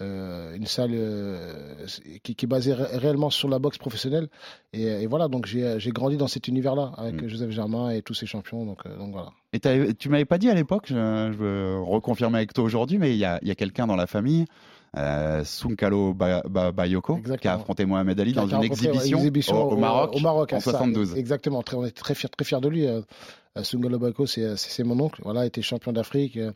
euh, 0.00 0.54
une 0.54 0.66
salle 0.66 0.92
euh, 0.94 1.86
qui, 2.22 2.36
qui 2.36 2.44
est 2.44 2.48
basée 2.48 2.72
ré- 2.72 2.96
réellement 2.96 3.28
sur 3.30 3.48
la 3.48 3.58
boxe 3.58 3.78
professionnelle. 3.78 4.28
Et, 4.72 4.84
et 4.84 5.06
voilà, 5.08 5.26
donc 5.28 5.46
j'ai 5.46 5.90
grandi 5.90 6.16
dans 6.16 6.28
cet 6.28 6.46
univers-là 6.48 6.92
avec 6.96 7.20
Mm. 7.22 7.28
Joseph 7.28 7.50
Germain 7.50 7.90
et 7.90 8.02
tous 8.02 8.14
ces 8.14 8.26
champions. 8.26 8.64
Donc, 8.64 8.86
donc 8.98 9.12
voilà. 9.12 9.30
Et 9.52 9.60
tu 9.94 10.08
m'avais 10.08 10.24
pas 10.24 10.38
dit 10.38 10.48
à 10.50 10.54
l'époque, 10.54 10.84
je, 10.86 10.94
je 10.94 11.36
veux 11.36 11.80
reconfirmer 11.82 12.36
avec 12.38 12.52
toi 12.52 12.62
aujourd'hui, 12.64 12.98
mais 12.98 13.12
il 13.12 13.18
y 13.18 13.24
a, 13.24 13.38
il 13.42 13.48
y 13.48 13.50
a 13.50 13.54
quelqu'un 13.56 13.86
dans 13.88 13.96
la 13.96 14.06
famille, 14.06 14.44
euh, 14.96 15.44
Sunkalo 15.44 16.14
Ba- 16.14 16.42
Ba- 16.48 16.72
Bayoko, 16.72 17.18
qui 17.40 17.48
a 17.48 17.54
affronté 17.54 17.84
Mohamed 17.84 18.18
Ali 18.18 18.30
Qui 18.32 18.36
dans 18.36 18.46
une 18.46 18.62
exhibition, 18.64 19.18
exhibition 19.18 19.68
au, 19.68 19.72
au 19.72 19.76
Maroc, 19.76 20.14
au 20.14 20.20
Maroc, 20.20 20.52
en 20.52 20.60
ça. 20.60 20.70
72. 20.72 21.16
Exactement, 21.16 21.62
très, 21.62 21.76
on 21.76 21.84
est 21.84 21.90
très 21.96 22.14
fiers 22.14 22.28
très 22.28 22.44
fiers 22.44 22.60
de 22.60 22.68
lui. 22.68 22.86
Euh, 22.86 23.00
euh, 23.56 23.62
Sungalo 23.64 23.98
Bako, 23.98 24.26
c'est 24.26 24.56
c'est 24.56 24.84
mon 24.84 24.98
oncle. 25.00 25.20
Voilà, 25.24 25.44
il 25.44 25.48
était 25.48 25.62
champion 25.62 25.92
d'Afrique. 25.92 26.36
euh, 26.36 26.52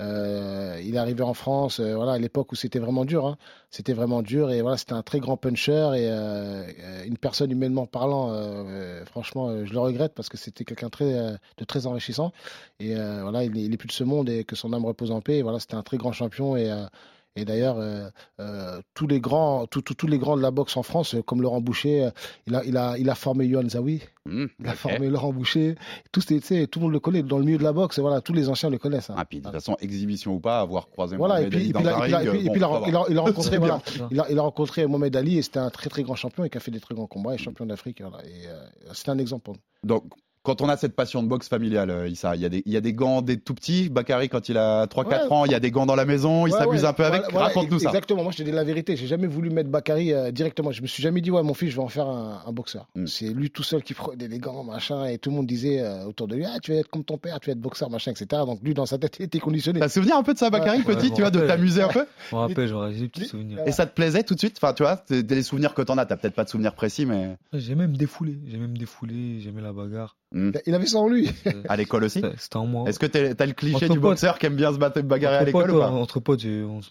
euh, 0.00 0.80
il 0.84 0.96
est 0.96 0.98
arrivé 0.98 1.22
en 1.22 1.34
France, 1.34 1.78
euh, 1.78 1.94
voilà, 1.94 2.12
à 2.14 2.18
l'époque 2.18 2.50
où 2.50 2.56
c'était 2.56 2.80
vraiment 2.80 3.04
dur. 3.04 3.26
hein. 3.28 3.36
C'était 3.70 3.92
vraiment 3.92 4.22
dur 4.22 4.50
et 4.50 4.60
voilà, 4.60 4.76
c'était 4.76 4.92
un 4.94 5.02
très 5.02 5.20
grand 5.20 5.36
puncher 5.36 5.70
et 5.96 6.08
euh, 6.10 6.64
euh, 6.80 7.04
une 7.06 7.16
personne 7.16 7.50
humainement 7.52 7.86
parlant. 7.86 8.32
euh, 8.32 8.64
euh, 8.66 9.04
franchement, 9.06 9.48
euh, 9.50 9.64
je 9.64 9.72
le 9.72 9.78
regrette 9.78 10.12
parce 10.14 10.28
que 10.28 10.36
c'était 10.36 10.64
quelqu'un 10.64 10.88
très, 10.90 11.14
euh, 11.14 11.36
de 11.58 11.64
très 11.64 11.86
enrichissant. 11.86 12.32
Et 12.80 12.96
euh, 12.96 13.20
voilà, 13.22 13.44
il 13.44 13.56
est, 13.56 13.62
il 13.62 13.72
est 13.72 13.76
plus 13.76 13.86
de 13.86 13.92
ce 13.92 14.02
monde 14.02 14.28
et 14.28 14.42
que 14.42 14.56
son 14.56 14.72
âme 14.72 14.84
repose 14.84 15.12
en 15.12 15.20
paix. 15.20 15.36
Et 15.38 15.42
voilà, 15.42 15.60
c'était 15.60 15.76
un 15.76 15.82
très 15.82 15.96
grand 15.96 16.10
champion 16.12 16.56
et 16.56 16.72
euh, 16.72 16.86
et 17.36 17.44
d'ailleurs, 17.44 17.78
euh, 17.78 18.08
euh, 18.40 18.80
tous 18.94 19.06
les 19.06 19.20
grands, 19.20 19.66
tous- 19.66 20.06
les 20.06 20.18
grands 20.18 20.36
de 20.36 20.42
la 20.42 20.50
boxe 20.50 20.76
en 20.76 20.82
France, 20.82 21.14
euh, 21.14 21.22
comme 21.22 21.42
Laurent 21.42 21.60
Boucher, 21.60 22.10
il 22.46 22.54
a, 22.54 22.64
il 22.64 22.76
a, 22.76 22.96
il 22.98 23.08
a 23.10 23.14
formé 23.14 23.46
Yohan 23.46 23.68
Zawi, 23.68 24.02
Mmh, 24.26 24.46
il 24.58 24.66
a 24.68 24.72
formé 24.74 25.10
Laurent 25.10 25.34
Boucher. 25.34 25.74
Tout, 26.10 26.22
le 26.30 26.80
monde 26.80 26.92
le 26.92 26.98
connaît 27.00 27.22
dans 27.22 27.36
le 27.38 27.44
milieu 27.44 27.58
de 27.58 27.62
la 27.62 27.74
boxe. 27.74 27.98
Voilà, 27.98 28.22
tous 28.22 28.32
les 28.32 28.48
anciens 28.48 28.70
le 28.70 28.78
connaissent. 28.78 29.10
hein. 29.10 29.16
Ah, 29.18 29.26
puis 29.26 29.38
de 29.40 29.44
toute 29.44 29.52
façon, 29.52 29.76
exhibition 29.80 30.32
ou 30.34 30.40
pas, 30.40 30.60
avoir 30.60 30.88
croisé 30.88 31.16
Voilà, 31.16 31.42
et 31.42 31.50
Mohamed 31.50 31.54
et 31.54 31.56
puis, 31.58 31.68
il 31.68 31.76
a- 31.76 33.10
il 33.10 33.18
rencontré, 33.20 33.58
voilà, 33.58 33.82
il 34.10 34.20
a, 34.20 34.26
il 34.30 34.38
a 34.38 34.42
rencontré 34.42 34.86
Mohamed 34.86 35.14
Ali 35.16 35.36
et 35.38 35.42
c'était 35.42 35.58
un 35.58 35.68
très 35.68 35.90
très 35.90 36.02
grand 36.04 36.14
champion 36.14 36.42
et 36.44 36.48
qui 36.48 36.56
a 36.56 36.60
fait 36.60 36.70
des 36.70 36.80
très 36.80 36.94
grands 36.94 37.06
combats 37.06 37.34
et 37.34 37.38
champion 37.38 37.66
d'Afrique. 37.66 38.00
Voilà, 38.00 38.24
et 38.24 38.46
euh, 38.48 38.64
c'est 38.94 39.10
un 39.10 39.18
exemple. 39.18 39.42
pour 39.42 39.54
nous. 39.54 39.60
Donc, 39.86 40.04
quand 40.44 40.60
on 40.60 40.68
a 40.68 40.76
cette 40.76 40.94
passion 40.94 41.22
de 41.22 41.28
boxe 41.28 41.48
familiale, 41.48 41.90
euh, 41.90 42.06
Issa, 42.06 42.36
il 42.36 42.42
y, 42.42 42.44
a 42.44 42.50
des, 42.50 42.62
il 42.66 42.72
y 42.72 42.76
a 42.76 42.82
des 42.82 42.92
gants 42.92 43.22
des 43.22 43.38
tout 43.38 43.54
petits. 43.54 43.88
Bakary, 43.88 44.28
quand 44.28 44.50
il 44.50 44.58
a 44.58 44.84
3-4 44.86 45.06
Ouais. 45.06 45.32
ans, 45.32 45.44
il 45.46 45.52
y 45.52 45.54
a 45.54 45.60
des 45.60 45.70
gants 45.70 45.86
dans 45.86 45.96
la 45.96 46.04
maison, 46.04 46.46
il 46.46 46.52
s'amuse 46.52 46.82
ouais, 46.82 46.88
un 46.88 46.92
peu 46.92 47.04
avec. 47.04 47.22
voilà, 47.22 47.32
voilà, 47.32 47.46
Raconte-nous 47.46 47.78
ça. 47.78 47.88
Exactement, 47.88 48.22
moi 48.22 48.30
je 48.30 48.36
te 48.36 48.42
dis 48.42 48.52
la 48.52 48.62
vérité, 48.62 48.94
j'ai 48.94 49.06
jamais 49.06 49.26
voulu 49.26 49.48
mettre 49.48 49.70
Bakary 49.70 50.12
euh, 50.12 50.30
directement. 50.30 50.70
Je 50.70 50.82
me 50.82 50.86
suis 50.86 51.02
jamais 51.02 51.22
dit, 51.22 51.30
ouais, 51.30 51.42
mon 51.42 51.54
fils, 51.54 51.70
je 51.70 51.76
vais 51.76 51.82
en 51.82 51.88
faire 51.88 52.08
un, 52.08 52.42
un 52.46 52.52
boxeur. 52.52 52.88
Mm. 52.94 53.06
C'est 53.06 53.28
lui 53.28 53.50
tout 53.50 53.62
seul 53.62 53.82
qui 53.82 53.94
prenait 53.94 54.28
les 54.28 54.38
gants, 54.38 54.64
machin, 54.64 55.06
et 55.06 55.16
tout 55.16 55.30
le 55.30 55.36
monde 55.36 55.46
disait 55.46 55.80
euh, 55.80 56.04
autour 56.04 56.28
de 56.28 56.36
lui, 56.36 56.44
ah, 56.44 56.58
tu 56.62 56.72
vas 56.72 56.78
être 56.78 56.90
comme 56.90 57.04
ton 57.04 57.16
père, 57.16 57.40
tu 57.40 57.48
vas 57.48 57.52
être 57.52 57.60
boxeur, 57.60 57.88
machin, 57.88 58.10
etc. 58.10 58.42
Donc 58.44 58.60
lui, 58.62 58.74
dans 58.74 58.86
sa 58.86 58.98
tête, 58.98 59.16
il 59.20 59.24
était 59.24 59.40
conditionné. 59.40 59.80
T'as 59.80 59.88
souvenir 59.88 60.18
un 60.18 60.22
peu 60.22 60.34
de 60.34 60.38
ça, 60.38 60.50
Bakary, 60.50 60.78
Ouais, 60.78 60.94
petit, 60.94 61.10
tu 61.10 61.22
vois, 61.22 61.30
de 61.30 61.40
t'amuser 61.40 61.80
un 61.80 61.88
peu 61.88 62.04
Je 62.30 62.36
me 62.36 62.40
rappelle, 62.40 62.68
j'aurais 62.68 62.92
des 62.92 63.08
petits 63.08 63.24
souvenirs. 63.26 63.60
Et 63.64 63.72
ça 63.72 63.86
te 63.86 63.94
plaisait 63.94 64.24
tout 64.24 64.34
de 64.34 64.40
suite? 64.40 64.58
Enfin, 64.58 64.74
tu 64.74 64.82
vois, 64.82 65.02
des 65.08 65.42
souvenirs 65.42 65.72
que 65.72 65.80
t'en 65.80 65.96
as. 65.96 66.04
T'as 66.04 66.16
peut-être 66.18 66.34
pas 66.34 66.44
de 66.44 66.50
souvenirs 66.50 66.74
précis, 66.74 67.06
mais 67.06 67.38
J'ai 67.54 67.74
même 67.74 67.96
défoulé, 67.96 68.38
j'ai 68.46 68.58
même 68.58 68.76
défoulé, 68.76 69.40
j'aimais 69.40 69.62
la 69.62 69.72
bagarre. 69.72 70.16
Il 70.66 70.74
avait 70.74 70.86
ça 70.86 70.98
en 70.98 71.08
lui. 71.08 71.30
à 71.68 71.76
l'école 71.76 72.04
aussi. 72.04 72.22
C'était 72.38 72.56
en 72.56 72.66
moi. 72.66 72.88
Est-ce 72.88 72.98
que 72.98 73.06
t'as 73.06 73.46
le 73.46 73.52
cliché 73.52 73.76
Entre 73.76 73.84
du 73.94 74.00
potes. 74.00 74.10
boxeur 74.12 74.38
qui 74.38 74.46
aime 74.46 74.56
bien 74.56 74.72
se 74.72 74.78
battre 74.78 75.00
bagarrer 75.02 75.36
à 75.36 75.44
l'école 75.44 75.70
ou 75.70 75.78
pas 75.78 75.90
entre 75.90 76.20
potes, 76.20 76.40
j'ai- 76.40 76.62
on 76.62 76.82
se- 76.82 76.90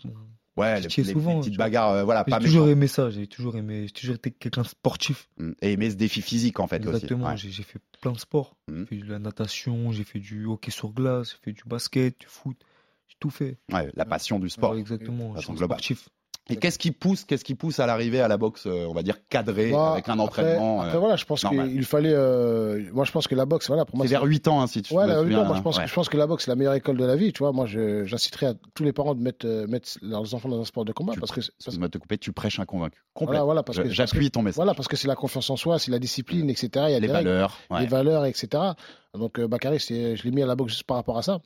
Ouais, 0.56 0.80
les, 0.82 0.88
les 0.88 1.04
souvent, 1.14 1.40
petites 1.40 1.58
bagarres, 1.58 1.90
euh, 1.94 2.04
voilà, 2.04 2.24
J'ai 2.28 2.32
pas 2.32 2.40
toujours 2.40 2.66
méchantes. 2.66 2.78
aimé 2.78 2.88
ça, 2.88 3.10
j'ai 3.10 3.26
toujours 3.26 3.56
aimé, 3.58 3.86
j'ai 3.88 3.92
toujours 3.94 4.14
été 4.16 4.30
quelqu'un 4.30 4.62
de 4.62 4.68
sportif. 4.68 5.28
Mm. 5.40 5.52
Et 5.64 5.72
aimer 5.74 5.90
ce 5.90 5.96
défi 5.96 6.22
physique 6.22 6.60
en 6.60 6.68
fait 6.68 6.76
Exactement, 6.76 7.24
aussi. 7.26 7.32
Ouais. 7.32 7.38
j'ai 7.38 7.50
j'ai 7.50 7.64
fait 7.64 7.80
plein 8.02 8.12
de 8.12 8.20
sports. 8.20 8.56
Mhm. 8.70 8.86
J'ai 8.92 8.98
fait 8.98 9.04
de 9.04 9.12
la 9.12 9.18
natation, 9.18 9.92
j'ai 9.92 10.04
fait 10.04 10.20
du 10.20 10.46
hockey 10.46 10.70
sur 10.70 10.92
glace, 10.94 11.32
j'ai 11.32 11.38
fait 11.44 11.54
du 11.54 11.64
basket, 11.66 12.20
du 12.20 12.28
foot, 12.28 12.56
j'ai 13.08 13.16
tout 13.20 13.32
fait. 13.32 13.58
Ouais, 13.72 13.90
la 13.96 14.06
passion 14.06 14.38
du 14.40 14.48
sport. 14.48 14.74
Ouais, 14.74 14.80
exactement, 14.80 15.34
je 15.38 15.42
suis 15.42 15.58
sportif. 15.58 16.08
Et 16.50 16.58
qu'est-ce 16.58 16.78
qui 16.78 16.92
pousse, 16.92 17.24
qu'est-ce 17.24 17.46
qui 17.46 17.56
pousse 17.56 17.80
à 17.80 17.86
l'arrivée 17.86 18.20
à 18.20 18.28
la 18.28 18.36
boxe, 18.36 18.64
euh, 18.68 18.86
on 18.90 18.94
va 18.94 19.02
dire 19.02 19.16
cadrée, 19.30 19.72
Bah, 19.72 19.94
avec 19.94 20.10
un 20.10 20.14
après- 20.20 20.24
entraînement 20.24 20.82
Après, 20.82 20.96
euh, 20.98 21.00
voilà, 21.00 21.16
je 21.16 21.24
pense 21.24 21.46
qu'il 21.46 21.86
fallait. 21.86 22.12
euh, 22.14 22.84
moi, 22.92 23.06
je 23.06 23.12
pense 23.14 23.28
que 23.30 23.36
la 23.36 23.46
boxe, 23.46 23.68
voilà, 23.68 23.86
pour 23.86 23.96
moi, 23.96 24.06
C'est 24.06 24.10
vers 24.12 24.24
8 24.24 24.46
ans, 24.50 24.62
hein, 24.62 24.68
si 24.68 24.82
tu 24.82 24.94
Ouais, 24.94 25.04
me 25.06 25.10
la- 25.10 25.20
souviens, 25.22 25.38
non, 25.38 25.46
moi, 25.46 25.56
je 25.56 25.62
pense, 25.62 25.78
ouais. 25.78 25.84
que, 25.86 25.90
je 25.90 25.94
pense 25.96 26.10
que 26.10 26.18
la 26.18 26.28
boxe, 26.28 26.44
c'est 26.44 26.52
la 26.52 26.56
meilleure 26.56 26.74
école 26.74 26.98
de 26.98 27.06
la 27.06 27.16
vie. 27.16 27.32
Tu 27.32 27.40
vois, 27.40 27.54
moi, 27.54 27.66
j'inciterais 27.66 28.48
à 28.48 28.54
tous 28.74 28.84
les 28.84 28.92
parents 28.92 29.16
de 29.16 29.22
mettre, 29.22 29.46
euh, 29.48 29.68
mettre 29.68 29.90
leurs 30.02 30.34
enfants 30.34 30.50
dans 30.50 30.60
un 30.60 30.66
sport 30.66 30.84
de 30.84 30.92
combat 30.92 31.14
Tu- 31.14 31.22
parce 31.22 31.32
que. 31.32 31.40
parce- 31.64 31.80
te 31.92 31.98
couper, 31.98 32.18
tu 32.18 32.34
prêches 32.34 32.60
un 32.60 32.66
convaincu. 32.66 33.02
Voilà, 33.22 33.44
voilà, 33.44 33.64
parce 33.64 33.80
que. 33.80 33.90
J'appuie 33.90 34.30
ton 34.30 34.42
message. 34.42 34.58
Voilà, 34.58 34.74
parce 34.74 34.90
que 34.90 34.98
c'est 34.98 35.08
la 35.08 35.16
confiance 35.16 35.50
en 35.50 35.56
soi, 35.56 35.80
c'est 35.80 35.92
la 35.92 36.00
discipline, 36.00 36.50
etc. 36.50 36.70
Il 36.74 36.80
y 36.92 36.96
a 36.96 37.00
les 37.00 37.08
des 37.08 37.14
règles, 37.14 37.30
valeurs. 37.30 37.58
ouais. 37.70 37.80
les 37.80 37.88
valeurs, 37.88 38.26
etc. 38.26 38.50
Donc, 39.14 39.40
euh, 39.40 39.48
Bakary, 39.48 39.80
je 39.80 40.24
l'ai 40.24 40.32
mis 40.32 40.42
à 40.44 40.46
la 40.46 40.56
boxe 40.56 40.74
juste 40.74 40.84
par 40.84 40.98
rapport 40.98 41.18
à 41.18 41.22
ça. 41.22 41.40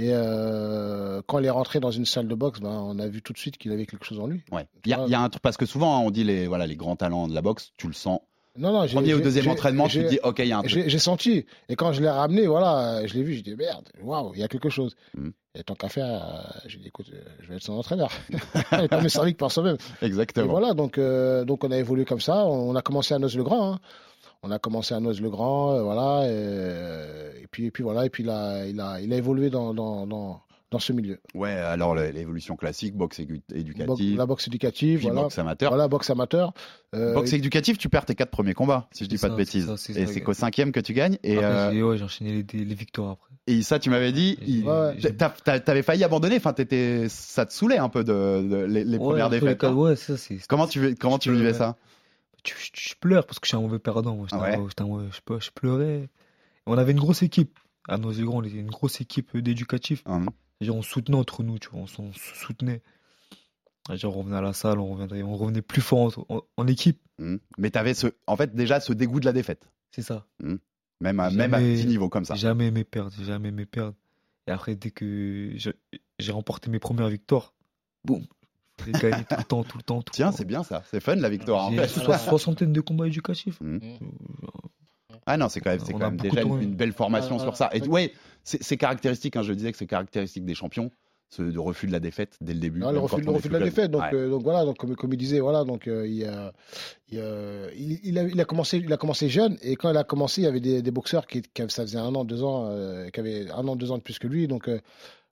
Et 0.00 0.10
euh, 0.12 1.20
quand 1.26 1.40
il 1.40 1.46
est 1.46 1.50
rentré 1.50 1.80
dans 1.80 1.90
une 1.90 2.04
salle 2.04 2.28
de 2.28 2.34
boxe, 2.34 2.60
ben, 2.60 2.70
on 2.70 2.98
a 2.98 3.08
vu 3.08 3.20
tout 3.20 3.32
de 3.32 3.38
suite 3.38 3.58
qu'il 3.58 3.72
avait 3.72 3.86
quelque 3.86 4.04
chose 4.04 4.20
en 4.20 4.26
lui. 4.28 4.42
Ouais. 4.52 4.66
Il 4.84 4.92
y, 4.92 5.10
y 5.10 5.14
a 5.14 5.20
un 5.20 5.28
truc 5.28 5.42
parce 5.42 5.56
que 5.56 5.66
souvent 5.66 5.96
hein, 5.96 6.02
on 6.04 6.10
dit 6.10 6.22
les 6.24 6.46
voilà 6.46 6.66
les 6.66 6.76
grands 6.76 6.94
talents 6.96 7.26
de 7.26 7.34
la 7.34 7.42
boxe, 7.42 7.72
tu 7.76 7.88
le 7.88 7.92
sens. 7.94 8.20
Non, 8.56 8.72
non, 8.72 8.88
Premier 8.88 9.14
ou 9.14 9.20
deuxième 9.20 9.48
entraînement, 9.48 9.86
tu 9.86 10.02
te 10.02 10.08
dis 10.08 10.18
ok 10.22 10.40
il 10.40 10.48
y 10.48 10.52
a 10.52 10.58
un 10.58 10.62
truc. 10.62 10.84
J'ai 10.88 10.98
senti. 10.98 11.46
Et 11.68 11.76
quand 11.76 11.92
je 11.92 12.00
l'ai 12.00 12.08
ramené, 12.08 12.46
voilà, 12.46 13.06
je 13.06 13.14
l'ai 13.14 13.22
vu, 13.22 13.34
j'ai 13.34 13.42
dit 13.42 13.54
merde, 13.54 13.88
waouh, 14.02 14.32
il 14.34 14.40
y 14.40 14.42
a 14.42 14.48
quelque 14.48 14.68
chose. 14.68 14.96
Mm. 15.16 15.28
Et 15.54 15.62
tant 15.64 15.74
qu'à 15.74 15.88
faire, 15.88 16.06
euh, 16.06 16.58
j'ai 16.66 16.78
dit 16.78 16.88
écoute, 16.88 17.06
euh, 17.12 17.20
je 17.40 17.48
vais 17.48 17.56
être 17.56 17.62
son 17.62 17.74
entraîneur. 17.74 18.10
il 18.80 18.88
pas 18.88 19.00
mieux 19.00 19.08
servi 19.08 19.32
que 19.32 19.38
par 19.38 19.50
soi-même. 19.50 19.76
Et 20.02 20.06
Exactement. 20.06 20.48
voilà, 20.48 20.74
donc, 20.74 20.98
euh, 20.98 21.44
donc 21.44 21.64
on 21.64 21.70
a 21.70 21.76
évolué 21.78 22.04
comme 22.04 22.20
ça. 22.20 22.46
On 22.46 22.74
a 22.76 22.82
commencé 22.82 23.14
à 23.14 23.18
Noz-le-Grand. 23.18 23.74
hein. 23.74 23.80
On 24.42 24.50
a 24.50 24.58
commencé 24.58 24.94
à 24.94 25.00
Noz-le-Grand, 25.00 25.74
euh, 25.74 25.82
voilà. 25.82 26.28
Et, 26.30 27.42
et 27.42 27.46
puis, 27.50 27.66
et 27.66 27.70
puis 27.70 27.82
voilà, 27.82 28.06
et 28.06 28.10
puis 28.10 28.22
il 28.22 28.30
a, 28.30 28.66
il 28.66 28.80
a, 28.80 29.00
il 29.00 29.12
a 29.12 29.16
évolué 29.16 29.50
dans, 29.50 29.74
dans, 29.74 30.06
dans, 30.06 30.40
dans 30.70 30.78
ce 30.78 30.92
milieu. 30.92 31.18
Ouais, 31.34 31.50
alors 31.50 31.94
l'évolution 31.96 32.54
classique, 32.54 32.94
boxe 32.94 33.18
éducative, 33.52 34.16
la 34.16 34.26
boxe 34.26 34.46
éducative, 34.46 34.98
puis 34.98 35.06
voilà. 35.08 35.22
boxe 35.22 35.38
amateur. 35.38 35.70
Voilà, 35.70 35.88
boxe 35.88 36.10
amateur. 36.10 36.52
Euh, 36.94 37.14
Boxe 37.14 37.32
éducative, 37.32 37.76
tu 37.78 37.88
perds 37.88 38.04
tes 38.06 38.14
quatre 38.14 38.30
premiers 38.30 38.54
combats, 38.54 38.86
si 38.92 39.04
je 39.04 39.08
dis 39.08 39.18
pas 39.18 39.28
de 39.28 39.34
bêtises. 39.34 39.66
ça, 39.74 39.92
Et 40.00 40.06
c'est 40.06 40.20
qu'au 40.20 40.32
cinquième 40.34 40.70
que 40.72 40.80
tu 40.80 40.92
gagnes. 40.94 41.18
Et, 41.24 41.36
Après, 41.38 41.44
euh, 41.46 41.72
j'ai 41.72 41.82
ouais, 41.82 41.98
j'ai 41.98 42.04
enchaîné 42.04 42.46
les, 42.52 42.64
les 42.64 42.74
victoires 42.74 43.10
après. 43.12 43.34
et 43.48 43.62
ça, 43.62 43.78
tu 43.78 43.90
m'avais 43.90 44.12
dit, 44.12 44.38
il- 44.46 44.64
Ouais, 44.66 44.96
t'avais 45.64 45.82
failli 45.82 46.04
abandonner. 46.04 46.36
Enfin, 46.36 46.52
t'étais, 46.52 47.08
ça 47.08 47.44
te 47.44 47.52
saulait 47.52 47.78
un 47.78 47.88
peu 47.88 48.04
de, 48.04 48.42
de- 48.48 48.64
les, 48.66 48.84
les 48.84 48.98
Ouais, 48.98 49.04
premières 49.04 49.30
défaites. 49.30 49.58
cas, 49.58 49.68
hein. 49.70 49.74
ouais, 49.74 49.96
ça, 49.96 50.16
c'est. 50.16 50.38
Comment 50.48 50.66
tu, 50.68 50.94
comment 50.94 51.18
tu 51.18 51.32
vivais 51.32 51.54
ça 51.54 51.76
Je 52.44 52.94
pleure 53.00 53.26
parce 53.26 53.38
que 53.38 53.46
je 53.46 53.48
suis 53.48 53.56
un 53.56 53.60
mauvais 53.60 53.78
perdant. 53.78 54.16
Moi. 54.16 54.26
Un 54.32 54.38
Ouais. 54.40 54.56
je, 55.12 55.20
pleu- 55.24 55.40
je 55.40 55.50
pleurais. 55.50 56.08
On 56.66 56.76
avait 56.78 56.92
une 56.92 56.98
grosse 57.00 57.22
équipe. 57.22 57.58
À 57.88 57.96
nos 57.98 58.12
on 58.28 58.42
était 58.42 58.56
une 58.58 58.70
grosse 58.70 59.00
équipe 59.00 59.36
d'éducatifs. 59.36 60.02
Hum. 60.06 60.28
On 60.68 60.82
soutenait 60.82 61.16
entre 61.16 61.42
nous, 61.42 61.58
tu 61.58 61.68
vois. 61.70 61.80
On, 61.98 62.02
on 62.02 62.12
se 62.12 62.34
soutenait. 62.34 62.82
Genre, 63.94 64.14
on 64.16 64.20
revenait 64.20 64.36
à 64.36 64.42
la 64.42 64.52
salle, 64.52 64.78
on 64.80 64.92
revenait, 64.94 65.22
on 65.22 65.34
revenait 65.36 65.62
plus 65.62 65.80
fort 65.80 66.12
en, 66.28 66.36
en- 66.36 66.42
en 66.58 66.66
équipe. 66.66 67.00
Hmm. 67.18 67.36
Mais 67.56 67.70
tu 67.70 67.78
avais 67.78 67.94
ce, 67.94 68.08
en 68.26 68.36
fait 68.36 68.54
déjà 68.54 68.80
ce 68.80 68.92
dégoût 68.92 69.18
de 69.20 69.24
la 69.24 69.32
défaite, 69.32 69.70
C'est 69.92 70.02
ça. 70.02 70.26
même 71.00 71.20
à, 71.20 71.30
même 71.30 71.54
à 71.54 71.58
petit 71.58 71.86
niveau 71.86 72.08
comme 72.10 72.26
ça. 72.26 72.34
Jamais 72.34 72.66
aimé 72.66 72.84
perdre, 72.84 73.12
jamais 73.24 73.48
aimé 73.48 73.64
perdre. 73.64 73.94
Et 74.46 74.50
après, 74.50 74.76
dès 74.76 74.90
que 74.90 75.54
j'ai 76.18 76.32
remporté 76.32 76.70
mes 76.70 76.78
premières 76.78 77.08
victoires, 77.08 77.54
boum, 78.04 78.26
j'ai 78.86 78.92
gagné 78.92 79.24
tout 79.24 79.36
le 79.38 79.44
temps, 79.44 79.64
tout 79.64 79.78
le 79.78 79.82
temps. 79.82 80.02
Tout 80.02 80.12
le 80.12 80.16
Tiens, 80.16 80.32
c'est 80.32 80.44
bien 80.46 80.62
ça, 80.62 80.82
c'est 80.90 81.00
fun 81.00 81.16
la 81.16 81.28
victoire. 81.28 81.66
en 81.66 81.72
fait. 81.72 81.86
so- 81.88 82.12
soixantaine 82.12 82.72
de 82.72 82.80
combats 82.80 83.06
éducatifs. 83.06 83.60
Hmm. 83.60 83.78
Ah 85.26 85.36
non, 85.36 85.48
c'est 85.48 85.60
quand 85.60 85.70
même, 85.70 85.80
quand 85.80 86.00
a 86.00 86.10
même 86.10 86.16
déjà 86.16 86.42
une, 86.42 86.74
belle 86.74 86.92
formation 86.92 87.38
sur 87.38 87.56
ça. 87.56 87.68
Et 87.74 87.82
ouais. 87.86 88.12
c'est 88.44 88.76
caractéristique, 88.76 89.36
hein, 89.36 89.42
je 89.42 89.52
disais 89.52 89.72
que 89.72 89.78
c'est 89.78 89.86
caractéristique 89.86 90.44
des 90.46 90.54
champions, 90.54 90.90
ce 91.28 91.42
de 91.42 91.58
refus 91.58 91.86
de 91.86 91.92
la 91.92 92.00
défaite 92.00 92.38
dès 92.40 92.54
le 92.54 92.60
début. 92.60 92.82
Ah, 92.82 92.92
le 92.92 92.98
refus, 92.98 93.20
le 93.20 93.38
de 93.40 93.48
la 93.50 93.58
défaite. 93.60 93.90
Donc, 93.90 94.00
Ouais. 94.02 94.14
euh, 94.14 94.30
donc 94.30 94.42
voilà, 94.42 94.64
donc, 94.64 94.78
comme, 94.78 94.96
comme 94.96 95.12
il 95.12 95.18
disait, 95.18 95.40
voilà, 95.40 95.64
donc, 95.64 95.86
euh, 95.86 96.08
il, 96.08 96.24
a, 96.24 96.52
il, 97.10 97.20
a, 97.20 97.70
il, 97.76 98.00
il 98.04 98.18
a, 98.18 98.22
il 98.22 98.40
a 98.40 98.44
commencé, 98.46 98.78
il 98.78 98.90
a 98.90 98.96
commencé 98.96 99.28
jeune 99.28 99.58
et 99.60 99.76
quand 99.76 99.90
il 99.90 99.96
a 99.98 100.04
commencé, 100.04 100.40
il 100.40 100.44
y 100.44 100.46
avait 100.48 100.60
des, 100.60 100.80
des 100.80 100.90
boxeurs 100.90 101.26
qui, 101.26 101.42
qui 101.42 101.60
avaient- 101.60 101.70
ça 101.70 101.82
faisait 101.82 101.98
un 101.98 102.14
an, 102.14 102.24
deux 102.24 102.42
ans, 102.42 102.68
euh, 102.70 103.10
qui 103.10 103.20
avaient 103.20 103.50
un 103.50 103.68
an, 103.68 103.76
deux 103.76 103.90
ans 103.92 103.98
de 103.98 104.02
plus 104.02 104.18
que 104.18 104.26
lui. 104.26 104.48
Donc 104.48 104.68
euh, 104.68 104.80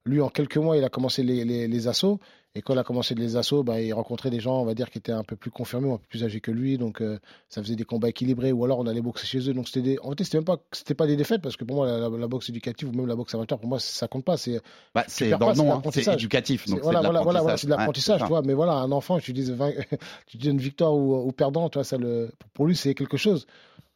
lui, 0.04 0.20
en 0.20 0.28
quelques 0.28 0.58
mois, 0.58 0.76
il 0.76 0.84
a 0.84 0.90
commencé 0.90 1.22
les, 1.22 1.44
les, 1.46 1.66
les 1.68 1.88
assauts. 1.88 2.20
Et 2.56 2.62
quand 2.62 2.72
il 2.72 2.78
a 2.78 2.84
commencé 2.84 3.14
les 3.14 3.36
assauts, 3.36 3.62
bah, 3.62 3.80
il 3.82 3.92
rencontrait 3.92 4.30
des 4.30 4.40
gens, 4.40 4.60
on 4.60 4.64
va 4.64 4.72
dire, 4.74 4.88
qui 4.90 4.96
étaient 4.96 5.12
un 5.12 5.24
peu 5.24 5.36
plus 5.36 5.50
confirmés, 5.50 5.92
un 5.92 5.98
peu 5.98 6.06
plus 6.08 6.24
âgés 6.24 6.40
que 6.40 6.50
lui. 6.50 6.78
Donc 6.78 7.02
euh, 7.02 7.18
ça 7.50 7.62
faisait 7.62 7.76
des 7.76 7.84
combats 7.84 8.08
équilibrés 8.08 8.50
ou 8.50 8.64
alors 8.64 8.78
on 8.78 8.86
allait 8.86 9.02
boxer 9.02 9.26
chez 9.26 9.50
eux. 9.50 9.52
Donc 9.52 9.68
c'était 9.68 9.82
des... 9.82 9.98
en 10.02 10.10
fait, 10.12 10.24
c'était 10.24 10.38
même 10.38 10.46
pas, 10.46 10.56
c'était 10.72 10.94
pas 10.94 11.06
des 11.06 11.16
défaites 11.16 11.42
parce 11.42 11.56
que 11.56 11.64
pour 11.64 11.76
moi, 11.76 11.86
la, 11.86 11.98
la- 12.08 12.08
la 12.16 12.26
boxe 12.28 12.48
éducative 12.48 12.88
ou 12.88 12.92
même 12.92 13.06
la 13.06 13.14
boxe 13.14 13.34
amateur, 13.34 13.58
pour 13.58 13.68
moi, 13.68 13.78
ça 13.78 14.08
compte 14.08 14.24
pas. 14.24 14.38
C'est 14.38 14.60
Bah, 14.94 15.04
c'est 15.06 15.28
dans 15.30 15.38
pas, 15.38 15.48
le 15.50 15.54
c'est 15.54 15.60
de 15.60 15.66
nom, 15.66 15.70
c'est 15.70 15.76
l'apprentissage. 15.76 16.14
éducatif. 16.14 16.66
Donc 16.66 16.80
voilà, 16.82 17.00
de 17.00 17.04
voilà, 17.04 17.20
voilà, 17.22 17.40
voilà, 17.42 17.56
c'est 17.58 17.66
de 17.66 17.72
l'apprentissage. 17.72 18.20
Ouais, 18.22 18.26
tu 18.26 18.30
vois. 18.30 18.42
Mais 18.42 18.54
voilà, 18.54 18.72
un 18.72 18.90
enfant, 18.90 19.18
tu 19.18 19.32
dis, 19.34 19.52
vingt- 19.52 19.74
tu 20.26 20.38
dis 20.38 20.48
une 20.48 20.58
victoire 20.58 20.94
ou, 20.94 21.28
ou 21.28 21.32
perdant, 21.32 21.68
tu 21.68 21.76
vois, 21.76 21.84
ça 21.84 21.98
le, 21.98 22.30
pour 22.54 22.66
lui, 22.66 22.74
c'est 22.74 22.94
quelque 22.94 23.18
chose. 23.18 23.46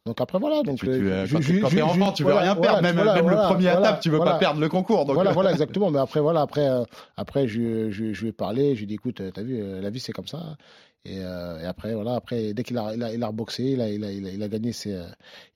Donc 0.05 0.19
après, 0.19 0.39
voilà. 0.39 0.63
Donc, 0.63 0.79
Tu- 0.79 0.85
tu, 0.87 0.91
euh, 0.91 1.25
euh, 1.25 1.27
quand 1.61 1.81
enfant, 1.83 2.11
tu 2.11 2.23
veux 2.23 2.31
voilà, 2.31 2.41
rien 2.41 2.53
voilà, 2.55 2.71
perdre. 2.71 2.81
Même, 2.81 2.95
voilà, 2.95 3.13
même 3.13 3.23
voilà, 3.23 3.41
le 3.43 3.47
premier 3.53 3.69
voilà, 3.69 3.79
étape, 3.79 3.99
tu 4.01 4.09
veux 4.09 4.17
pas 4.17 4.39
perdre 4.39 4.59
le 4.59 4.67
concours. 4.67 5.05
Donc, 5.05 5.13
Voilà, 5.13 5.29
euh, 5.29 5.33
voilà, 5.33 5.51
exactement. 5.51 5.91
Mais 5.91 5.99
après, 5.99 6.19
voilà, 6.19 6.41
après, 6.41 6.67
euh, 6.67 6.83
après, 7.17 7.47
je, 7.47 7.91
je, 7.91 8.11
je 8.11 8.21
lui 8.21 8.29
ai 8.29 8.31
parlé, 8.31 8.73
je 8.73 8.79
lui 8.79 8.83
ai 8.85 8.87
dit, 8.87 8.93
écoute, 8.95 9.21
euh, 9.21 9.29
t'as 9.31 9.43
vu, 9.43 9.61
euh, 9.61 9.79
la 9.79 9.91
vie, 9.91 9.99
c'est 9.99 10.11
comme 10.11 10.27
ça. 10.27 10.57
Et, 11.03 11.17
euh, 11.19 11.59
et 11.59 11.65
après, 11.65 11.95
voilà, 11.95 12.13
après, 12.13 12.53
dès 12.53 12.63
qu'il 12.63 12.77
a, 12.77 12.93
il 12.93 13.01
a, 13.01 13.11
il 13.11 13.23
a 13.23 13.27
reboxé, 13.27 13.63
il 13.71 13.81
a, 13.81 13.89
il 13.89 14.03
a, 14.03 14.11
il 14.11 14.27
a, 14.27 14.29
il 14.29 14.43
a 14.43 14.47
gagné 14.47 14.71
ses, 14.71 14.93
euh, 14.93 15.05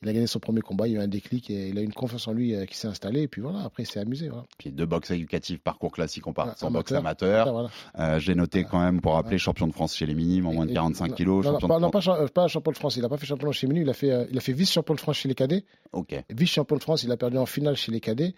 il 0.01 0.09
a 0.09 0.13
gagné 0.13 0.25
son 0.25 0.39
premier 0.39 0.61
combat, 0.61 0.87
il 0.87 0.93
y 0.93 0.97
a 0.97 1.01
eu 1.01 1.03
un 1.03 1.07
déclic 1.07 1.51
et 1.51 1.69
il 1.69 1.77
a 1.77 1.81
eu 1.81 1.83
une 1.83 1.93
confiance 1.93 2.27
en 2.27 2.33
lui 2.33 2.55
euh, 2.55 2.65
qui 2.65 2.75
s'est 2.75 2.87
installée. 2.87 3.21
Et 3.21 3.27
puis 3.27 3.41
voilà, 3.41 3.59
après, 3.63 3.83
il 3.83 3.85
s'est 3.85 3.99
amusé. 3.99 4.27
Voilà. 4.29 4.45
Puis 4.57 4.71
deux 4.71 4.87
box 4.87 5.11
éducatifs, 5.11 5.59
parcours 5.59 5.91
classique, 5.91 6.25
on 6.25 6.33
part 6.33 6.47
Ouais, 6.47 6.53
sans 6.57 6.71
boxe 6.71 6.91
amateur. 6.93 7.51
Voilà. 7.51 7.69
Euh, 7.99 8.17
J'ai 8.19 8.33
noté 8.33 8.63
quand 8.63 8.79
même 8.79 9.01
pour 9.01 9.13
rappeler 9.13 9.37
champion 9.37 9.67
de 9.67 9.73
France 9.73 9.95
chez 9.95 10.07
les 10.07 10.15
minimes 10.15 10.47
en 10.47 10.53
moins 10.53 10.65
de 10.65 10.71
Et- 10.71 10.73
45 10.73 11.09
non, 11.09 11.13
kilos. 11.15 11.45
Non, 11.45 11.59
pas, 11.59 11.59
de 11.59 11.67
non, 11.67 11.77
France- 11.79 11.91
pas, 11.91 11.99
cha- 12.01 12.27
pas 12.33 12.47
champion 12.47 12.71
de 12.71 12.77
France. 12.77 12.95
Il 12.95 13.03
n'a 13.03 13.09
pas 13.09 13.17
fait 13.17 13.27
champion 13.27 13.51
chez 13.51 13.67
Minu. 13.67 13.81
Il 13.81 13.89
a 13.89 13.93
fait, 13.93 14.27
il 14.31 14.37
a 14.37 14.41
fait 14.41 14.53
vice-champion 14.53 14.95
de 14.95 14.99
France 14.99 15.17
chez 15.17 15.29
les 15.29 15.35
cadets. 15.35 15.63
Ok. 15.93 16.15
Vice-champion 16.31 16.77
de 16.77 16.81
France, 16.81 17.03
il 17.03 17.11
a 17.11 17.17
perdu 17.17 17.37
en 17.37 17.45
finale 17.45 17.75
chez 17.75 17.91
les 17.91 17.99
cadets. 17.99 18.33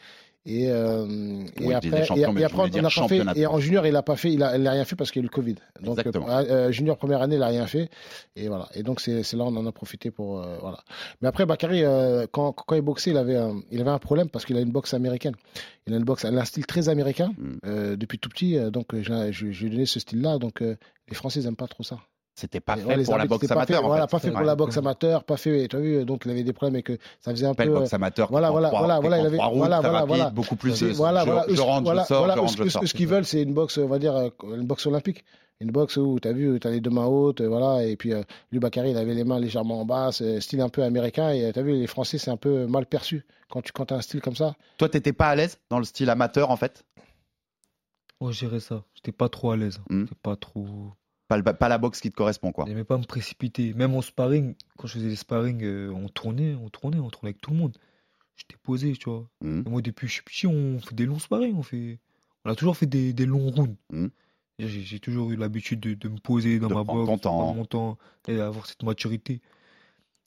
Et, 0.49 0.71
euh, 0.71 1.05
et 1.59 1.65
après, 1.75 1.89
et- 2.17 2.23
après, 2.45 2.57
on 2.61 2.63
n'a 2.83 2.89
pas 2.89 3.07
fait. 3.09 3.17
Et 3.37 3.45
en 3.47 3.59
junior, 3.59 3.85
il 3.85 3.91
n'a 3.93 4.01
pas 4.01 4.15
fait. 4.15 4.31
Il 4.31 4.41
a, 4.43 4.57
il 4.57 4.65
a 4.65 4.71
rien 4.71 4.85
fait 4.85 4.95
parce 4.95 5.11
qu'il 5.11 5.19
y 5.21 5.23
a 5.23 5.25
eu 5.25 5.29
le 5.29 5.35
Covid. 5.35 5.55
Donc, 5.83 5.97
euh, 6.07 6.11
euh, 6.49 6.71
junior 6.71 6.95
première 6.97 7.21
année, 7.21 7.35
il 7.35 7.39
n'a 7.39 7.47
rien 7.47 7.67
fait. 7.67 7.89
Et 8.37 8.47
voilà. 8.47 8.69
Et 8.73 8.81
donc, 8.81 9.01
c'est 9.01 9.21
là 9.33 9.43
on 9.43 9.55
en 9.57 9.65
a 9.65 9.71
profité 9.73 10.09
pour. 10.09 10.39
euh, 10.41 10.57
voilà. 10.61 10.79
Mais 11.21 11.27
après, 11.27 11.45
Bakary, 11.45 11.83
quand, 12.31 12.53
quand 12.53 12.75
il 12.75 12.81
boxait, 12.81 13.11
il 13.11 13.17
avait 13.17 13.35
un, 13.35 13.59
il 13.71 13.81
avait 13.81 13.89
un 13.91 13.99
problème 13.99 14.29
parce 14.29 14.45
qu'il 14.45 14.55
a 14.55 14.61
une 14.61 14.71
boxe 14.71 14.93
américaine. 14.93 15.35
Il 15.85 15.93
a 15.93 15.97
une 15.97 16.03
boxe, 16.05 16.23
elle 16.25 16.37
a 16.37 16.41
un 16.41 16.45
style 16.45 16.65
très 16.65 16.87
américain 16.89 17.31
Mm. 17.37 17.57
euh, 17.65 17.95
depuis 17.97 18.17
tout 18.19 18.29
petit. 18.29 18.57
donc, 18.71 18.87
je, 18.95 19.31
je, 19.31 19.51
je 19.51 19.61
lui 19.61 19.67
ai 19.67 19.69
donné 19.71 19.85
ce 19.85 19.99
style-là. 19.99 20.37
Donc, 20.37 20.61
les 20.61 21.15
Français, 21.15 21.41
n'aiment 21.41 21.55
pas 21.57 21.67
trop 21.67 21.83
ça. 21.83 21.97
C'était 22.39 22.59
pas 22.59 22.75
fait 22.75 22.81
pour 22.83 22.91
la 22.91 22.97
arbitres, 23.23 23.27
boxe 23.29 23.47
pas 23.47 23.53
amateur. 23.55 23.77
fait, 23.79 23.83
en 23.83 23.87
voilà, 23.87 24.03
fait. 24.07 24.11
pas 24.11 24.19
fait 24.19 24.29
pour 24.31 24.41
la 24.41 24.55
boxe 24.55 24.77
amateur, 24.77 25.23
pas 25.23 25.37
fait. 25.37 25.67
Tu 25.67 25.75
as 25.75 25.79
vu, 25.79 26.05
donc 26.05 26.21
il 26.23 26.29
avait 26.31 26.43
des 26.43 26.53
problèmes 26.53 26.75
et 26.75 26.83
que 26.83 26.99
ça 27.19 27.31
faisait 27.31 27.47
un 27.47 27.55
Pas 27.55 27.63
peu. 27.63 27.71
euh, 27.71 27.79
boxe 27.79 27.93
amateur. 27.95 28.29
voilà, 28.29 28.51
voilà, 28.51 28.69
voilà, 28.69 28.99
voilà, 28.99 29.17
il 29.17 29.25
avait- 29.25 29.37
voilà, 29.37 29.57
voilà, 29.57 29.79
rapide, 29.81 30.07
voilà. 30.07 30.29
beaucoup 30.29 30.55
plus 30.55 30.79
de. 30.79 30.87
voilà, 30.89 31.21
je, 31.21 31.25
voilà, 31.31 31.45
je 31.49 31.61
rentre, 31.61 31.83
voilà, 31.85 32.03
je 32.03 32.07
sors, 32.07 32.17
voilà, 32.19 32.35
je 32.35 32.39
rentre, 32.39 32.51
ce 32.59 32.63
je 32.63 32.69
sors. 32.69 32.87
ce 32.87 32.93
qu'ils 32.93 33.07
veulent, 33.07 33.25
c'est 33.25 33.41
une 33.41 33.55
boxe, 33.55 33.79
on 33.79 33.87
va 33.87 33.97
dire, 33.97 34.15
euh, 34.15 34.29
une 34.55 34.67
boxe 34.67 34.85
olympique. 34.85 35.25
Une 35.59 35.71
boxe 35.71 35.97
où 35.97 36.19
tu 36.19 36.27
as 36.27 36.33
vu, 36.33 36.59
tu 36.59 36.67
as 36.67 36.69
les 36.69 36.79
deux 36.79 36.91
mains 36.91 37.07
hautes, 37.07 37.41
euh, 37.41 37.47
voilà, 37.47 37.83
et 37.83 37.95
puis 37.95 38.13
euh, 38.13 38.21
lui, 38.51 38.59
Bakary, 38.59 38.91
il 38.91 38.97
avait 38.97 39.15
les 39.15 39.23
mains 39.23 39.39
légèrement 39.39 39.81
en 39.81 39.85
bas, 39.85 40.11
c'est 40.11 40.39
style 40.39 40.61
un 40.61 40.69
peu 40.69 40.83
américain, 40.83 41.31
et 41.31 41.51
tu 41.51 41.57
as 41.57 41.63
vu, 41.63 41.71
les 41.73 41.87
Français, 41.87 42.19
c'est 42.19 42.29
un 42.29 42.37
peu 42.37 42.67
mal 42.67 42.85
perçu 42.85 43.25
quand 43.49 43.63
tu 43.63 43.71
quand 43.71 43.91
as 43.91 43.95
un 43.95 44.01
style 44.01 44.21
comme 44.21 44.35
ça. 44.35 44.53
Toi, 44.77 44.89
t'étais 44.89 45.13
pas 45.13 45.29
à 45.29 45.35
l'aise 45.35 45.57
dans 45.71 45.79
le 45.79 45.85
style 45.85 46.11
amateur 46.11 46.51
en 46.51 46.57
fait? 46.57 46.85
Je 48.21 48.37
dirais 48.37 48.59
ça. 48.59 48.83
J'étais 48.93 49.11
pas 49.11 49.29
trop 49.29 49.49
à 49.49 49.57
l'aise. 49.57 49.79
Hmm. 49.89 50.01
J'étais 50.03 50.15
pas 50.21 50.35
trop. 50.35 50.67
Pas, 51.27 51.37
le- 51.37 51.43
pas 51.43 51.67
la 51.69 51.77
boxe 51.77 51.99
qui 52.01 52.09
te 52.11 52.15
correspond 52.15 52.51
quoi. 52.51 52.65
J'aimais 52.67 52.83
pas 52.83 52.97
me 52.97 53.03
précipiter. 53.03 53.73
Même 53.73 53.93
en 53.95 54.01
sparring, 54.01 54.55
quand 54.77 54.87
je 54.87 54.93
faisais 54.93 55.09
des 55.09 55.15
sparring, 55.15 55.63
euh, 55.63 55.91
on 55.91 56.07
tournait, 56.09 56.55
on 56.55 56.69
tournait, 56.69 56.99
on 56.99 57.09
tournait 57.09 57.29
avec 57.29 57.41
tout 57.41 57.51
le 57.51 57.57
monde. 57.57 57.77
J'étais 58.35 58.55
posé, 58.61 58.93
tu 58.93 59.09
vois. 59.09 59.27
Et 59.43 59.47
moi, 59.69 59.81
depuis 59.81 60.05
que 60.05 60.09
je 60.09 60.13
suis 60.13 60.23
petit, 60.23 60.47
on 60.47 60.79
fait 60.79 60.93
des 60.95 61.05
longs 61.05 61.19
sparring. 61.19 61.55
On, 61.57 61.63
fait... 61.63 61.99
on 62.45 62.51
a 62.51 62.55
toujours 62.55 62.77
fait 62.77 62.85
des, 62.85 63.11
des 63.13 63.25
longs 63.25 63.49
rounds. 63.49 63.75
Hmm. 63.89 64.07
J'ai 64.59 64.99
toujours 64.99 65.31
eu 65.31 65.35
l'habitude 65.35 65.79
de, 65.79 65.93
de 65.93 66.07
me 66.09 66.17
poser 66.17 66.57
dans 66.59 66.67
De 66.67 66.73
ma 66.73 66.83
boxe, 66.83 67.21
temps. 67.21 67.37
prendre 67.37 67.55
mon 67.55 67.65
temps 67.65 67.97
et 68.27 68.39
avoir 68.39 68.65
cette 68.65 68.81
maturité. 68.83 69.41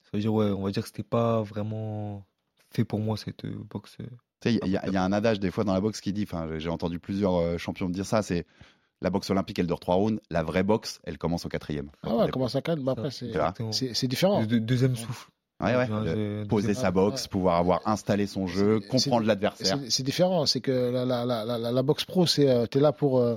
Ça 0.05 0.11
veut 0.15 0.21
dire, 0.21 0.33
ouais, 0.35 0.47
on 0.51 0.63
va 0.63 0.71
dire 0.71 0.83
que 0.83 0.89
c'était 0.89 1.03
pas 1.03 1.43
vraiment 1.43 2.25
fait 2.71 2.85
pour 2.85 3.01
moi 3.01 3.17
cette 3.17 3.45
euh, 3.45 3.55
boxe. 3.71 3.97
Tu 3.97 4.05
sais, 4.51 4.55
il 4.65 4.71
y, 4.71 4.77
a- 4.77 4.87
il 4.87 4.93
y 4.93 4.97
a 4.97 5.03
un 5.05 5.13
adage 5.13 5.41
des 5.41 5.51
fois 5.51 5.65
dans 5.65 5.75
la 5.75 5.81
boxe 5.81 6.01
qui 6.01 6.13
dit, 6.13 6.23
enfin, 6.25 6.49
j'ai 6.59 6.69
entendu 6.69 6.99
plusieurs 6.99 7.35
euh, 7.37 7.59
champions 7.59 7.89
dire 7.91 8.07
ça, 8.07 8.23
c'est 8.23 8.47
la 9.03 9.11
boxe 9.11 9.31
olympique, 9.31 9.59
elle 9.59 9.67
dure 9.67 9.81
trois 9.81 9.95
rounds, 9.97 10.21
la 10.31 10.43
vraie 10.43 10.63
boxe, 10.63 11.01
elle 11.05 11.19
commence 11.19 11.47
au 11.47 11.49
quatrième. 11.49 11.91
Ah 12.03 12.15
ouais, 12.17 12.31
comment 12.31 12.49
ça 12.49 12.61
calme, 12.63 12.83
bah 12.85 12.93
après, 12.93 13.11
c'est 13.11 14.07
différent. 14.09 14.41
Le 14.41 14.47
deux- 14.47 14.61
deuxième 14.61 14.97
souffle. 14.97 15.31
Ouais, 15.63 15.77
ouais. 15.77 16.47
Poser 16.49 16.73
sa 16.75 16.91
boxe, 16.91 17.23
ouais. 17.25 17.29
pouvoir 17.29 17.57
avoir 17.57 17.81
installé 17.87 18.27
son 18.27 18.47
jeu, 18.47 18.81
comprendre 18.81 19.27
l'adversaire. 19.27 19.79
C'est 19.89 20.03
différent. 20.03 20.47
C'est 20.47 20.61
que 20.63 20.73
la, 20.91 21.05
la, 21.05 21.27
la, 21.27 21.45
la, 21.45 21.59
la- 21.59 21.71
la 21.73 21.83
boxe 21.83 22.05
pro, 22.07 22.27
c'est 22.27 22.69
tu 22.71 22.79
es 22.79 22.81
là 22.81 22.93
pour, 22.93 23.19
euh, 23.19 23.37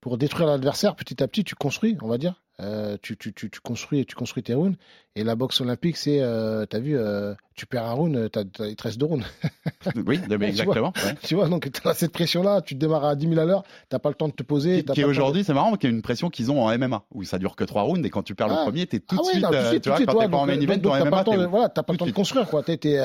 pour 0.00 0.18
détruire 0.18 0.46
l'adversaire 0.46 0.94
petit 0.94 1.22
à 1.22 1.28
petit. 1.28 1.42
Tu 1.44 1.54
construis, 1.54 1.96
on 2.02 2.08
va 2.08 2.18
dire. 2.18 2.42
Euh, 2.60 2.96
tu, 3.02 3.16
tu, 3.16 3.32
tu, 3.34 3.50
tu 3.50 3.60
construis 3.60 4.06
tu 4.06 4.14
construis 4.14 4.42
tes 4.44 4.54
rounds. 4.54 4.76
Et 5.16 5.24
la 5.24 5.34
boxe 5.36 5.60
olympique, 5.60 5.96
c'est, 5.96 6.20
euh, 6.20 6.66
tu 6.68 6.76
as 6.76 6.80
vu, 6.80 6.96
euh, 6.96 7.34
tu 7.54 7.66
perds 7.66 7.84
un 7.86 7.92
round, 7.92 8.30
t'as- 8.32 8.44
t'as- 8.44 8.66
il 8.66 8.74
te 8.76 8.82
reste 8.84 8.98
deux 8.98 9.06
rounds. 9.06 9.24
Oui, 10.06 10.20
mais 10.28 10.38
Tu 10.38 10.44
exactement. 10.44 10.92
ouais. 11.04 11.14
tu 11.22 11.34
vois, 11.34 11.48
donc 11.48 11.70
tu 11.70 11.88
as 11.88 11.94
cette 11.94 12.12
pression-là. 12.12 12.62
Tu 12.62 12.74
démarres 12.74 13.04
à 13.04 13.14
10 13.16 13.28
000 13.28 13.40
à 13.40 13.44
l'heure. 13.44 13.62
Tu 13.90 13.98
pas 13.98 14.08
le 14.08 14.14
temps 14.14 14.28
de 14.28 14.32
te 14.32 14.42
poser. 14.42 14.78
Qui, 14.78 14.84
t'as 14.86 14.94
qui 14.94 15.00
pas 15.02 15.06
le 15.08 15.12
temps 15.12 15.18
de- 15.18 15.22
aujourd'hui, 15.22 15.44
c'est 15.44 15.54
marrant, 15.54 15.76
qui 15.76 15.86
est 15.86 15.90
une 15.90 16.02
pression 16.02 16.30
qu'ils 16.30 16.50
ont 16.50 16.62
en 16.64 16.70
MMA, 16.76 17.04
où 17.12 17.22
ça 17.24 17.38
dure 17.38 17.54
que 17.56 17.64
trois 17.64 17.82
rounds, 17.82 18.04
et 18.06 18.10
quand 18.10 18.22
tu 18.22 18.34
perds 18.34 18.48
le 18.48 18.54
Ah. 18.58 18.62
premier, 18.64 18.86
t'es 18.86 18.98
tout 19.00 19.16
Ah 19.18 19.22
de 19.22 19.26
ouais, 19.26 19.32
suite, 19.32 19.42
non, 19.42 19.48
tout 19.48 19.54
de 19.54 19.58
euh, 19.58 19.68
suite, 19.70 19.82
tu 19.82 19.88
tout 19.88 19.88
vois, 19.90 19.94
de 19.98 20.02
suite, 20.02 20.10
quand 20.10 20.20
t'es 20.24 20.28
pas 20.30 20.36
en 20.36 20.46
main 20.46 20.60
event, 20.60 20.78
t'as 20.78 20.88
pas 20.90 21.04
MMA, 21.04 21.18
le 21.18 21.24
temps 21.24 21.50
voilà, 21.50 21.68
t'as 21.68 21.82
pas 21.82 21.92
le 21.92 21.98
temps 21.98 22.06
de 22.06 22.10
construire, 22.12 22.48
quoi. 22.48 22.62
T'es- 22.62 22.76
t'es, 22.76 22.96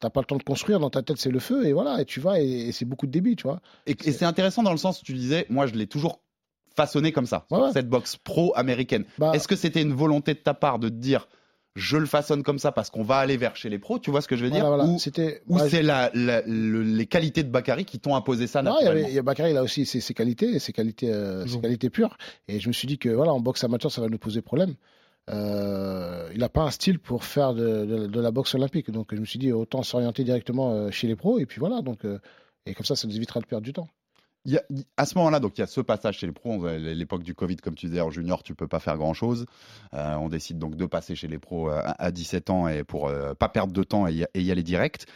T'as 0.00 0.10
pas 0.10 0.20
le 0.20 0.26
temps 0.26 0.36
de 0.36 0.42
construire. 0.42 0.80
Dans 0.80 0.90
ta 0.90 1.02
tête, 1.02 1.18
c'est 1.18 1.30
le 1.30 1.38
feu, 1.38 1.66
et 1.66 1.72
voilà, 1.72 2.00
et 2.00 2.04
tu 2.04 2.20
vas, 2.20 2.40
et, 2.40 2.72
c'est 2.72 2.84
beaucoup 2.84 3.06
de 3.06 3.12
débit, 3.12 3.36
tu 3.36 3.44
vois. 3.44 3.60
Et, 3.86 3.96
et 4.04 4.12
c'est 4.12 4.24
intéressant 4.24 4.62
dans 4.62 4.72
le 4.72 4.78
sens 4.78 5.00
où 5.00 5.04
tu 5.04 5.12
disais, 5.14 5.46
moi 5.48 5.66
je 5.66 5.74
l'ai 5.74 5.86
toujours 5.86 6.20
façonné 6.76 7.10
comme 7.12 7.26
ça, 7.26 7.46
Ouais, 7.50 7.58
ouais. 7.60 7.72
cette 7.72 7.88
boxe 7.88 8.16
pro-américaine. 8.16 9.04
Bah, 9.18 9.32
Est-ce 9.34 9.48
que 9.48 9.56
c'était 9.56 9.82
une 9.82 9.94
volonté 9.94 10.34
de 10.34 10.38
ta 10.38 10.54
part 10.54 10.78
de 10.78 10.88
te 10.88 10.94
dire, 10.94 11.26
je 11.74 11.96
le 11.98 12.06
façonne 12.06 12.42
comme 12.42 12.58
ça 12.58 12.72
parce 12.72 12.88
qu'on 12.90 13.02
va 13.02 13.16
aller 13.16 13.36
vers 13.36 13.54
chez 13.56 13.68
les 13.68 13.78
pros, 13.78 13.98
tu 13.98 14.10
vois 14.10 14.20
ce 14.22 14.28
que 14.28 14.36
je 14.36 14.44
veux 14.44 14.50
dire 14.50 14.60
voilà, 14.66 14.84
voilà. 14.84 14.92
Ou, 14.94 14.98
C'était. 14.98 15.42
ou 15.46 15.58
c'est 15.58 15.82
la, 15.82 16.10
la- 16.14 16.40
le- 16.46 16.82
les 16.82 17.04
qualités 17.06 17.42
de 17.42 17.50
Bakary 17.50 17.84
qui 17.84 17.98
t'ont 17.98 18.14
imposé 18.16 18.46
ça 18.46 18.62
Non, 18.62 18.70
il 18.70 18.72
y 18.72 18.74
naturellement 18.84 19.00
avait, 19.04 19.12
il 19.12 19.14
y 19.14 19.18
a 19.18 19.22
Bakary, 19.22 19.50
il 19.50 19.56
a 19.58 19.62
aussi 19.62 19.84
ses, 19.84 20.00
ses 20.00 20.14
qualités, 20.14 20.58
ses 20.58 20.72
qualités, 20.72 21.12
euh, 21.12 21.46
ses 21.46 21.60
qualités 21.60 21.90
pures. 21.90 22.16
Et 22.48 22.60
je 22.60 22.68
me 22.68 22.72
suis 22.72 22.88
dit 22.88 22.96
que 22.98 23.10
voilà, 23.10 23.32
en 23.34 23.40
boxe 23.40 23.62
amateur, 23.64 23.90
ça 23.92 24.00
va 24.00 24.08
nous 24.08 24.16
poser 24.18 24.40
problème. 24.42 24.74
Euh, 25.30 26.28
il 26.32 26.38
n'a 26.40 26.48
pas 26.48 26.62
un 26.62 26.70
style 26.70 26.98
pour 26.98 27.24
faire 27.24 27.52
de, 27.54 27.84
de- 27.84 28.06
de 28.06 28.20
la 28.20 28.30
boxe 28.30 28.54
olympique. 28.54 28.90
Donc 28.90 29.08
je 29.14 29.20
me 29.20 29.24
suis 29.26 29.38
dit 29.38 29.52
autant 29.52 29.82
s'orienter 29.82 30.24
directement 30.24 30.72
euh, 30.72 30.90
chez 30.90 31.06
les 31.08 31.16
pros. 31.16 31.38
Et 31.38 31.46
puis 31.46 31.58
voilà, 31.60 31.82
donc 31.82 32.04
euh, 32.04 32.18
et 32.64 32.74
comme 32.74 32.86
ça, 32.86 32.96
ça 32.96 33.06
nous 33.06 33.16
évitera 33.16 33.40
de 33.40 33.46
perdre 33.46 33.64
du 33.64 33.72
temps. 33.72 33.88
Y 34.46 34.56
a- 34.58 34.64
à 34.96 35.04
ce 35.06 35.16
moment-là, 35.18 35.40
donc 35.40 35.58
il 35.58 35.60
y 35.60 35.64
a 35.64 35.66
ce 35.66 35.80
passage 35.80 36.18
chez 36.18 36.26
les 36.26 36.32
pros. 36.32 36.66
L'époque 36.68 37.22
du 37.22 37.34
Covid, 37.34 37.56
comme 37.56 37.74
tu 37.74 37.86
disais, 37.86 38.00
en 38.00 38.10
junior, 38.10 38.42
tu 38.42 38.54
peux 38.54 38.68
pas 38.68 38.80
faire 38.80 38.96
grand-chose. 38.96 39.46
Euh, 39.94 40.14
on 40.14 40.28
décide 40.28 40.58
donc 40.58 40.76
de 40.76 40.86
passer 40.86 41.14
chez 41.16 41.28
les 41.28 41.38
pros 41.38 41.68
euh, 41.70 41.80
à, 41.84 42.04
à 42.04 42.10
17 42.10 42.50
ans 42.50 42.68
et 42.68 42.84
pour 42.84 43.08
euh, 43.08 43.34
pas 43.34 43.48
perdre 43.48 43.72
de 43.72 43.82
temps 43.82 44.06
et 44.06 44.14
y, 44.14 44.26
et 44.34 44.42
y 44.42 44.50
aller 44.52 44.62
direct. 44.62 45.06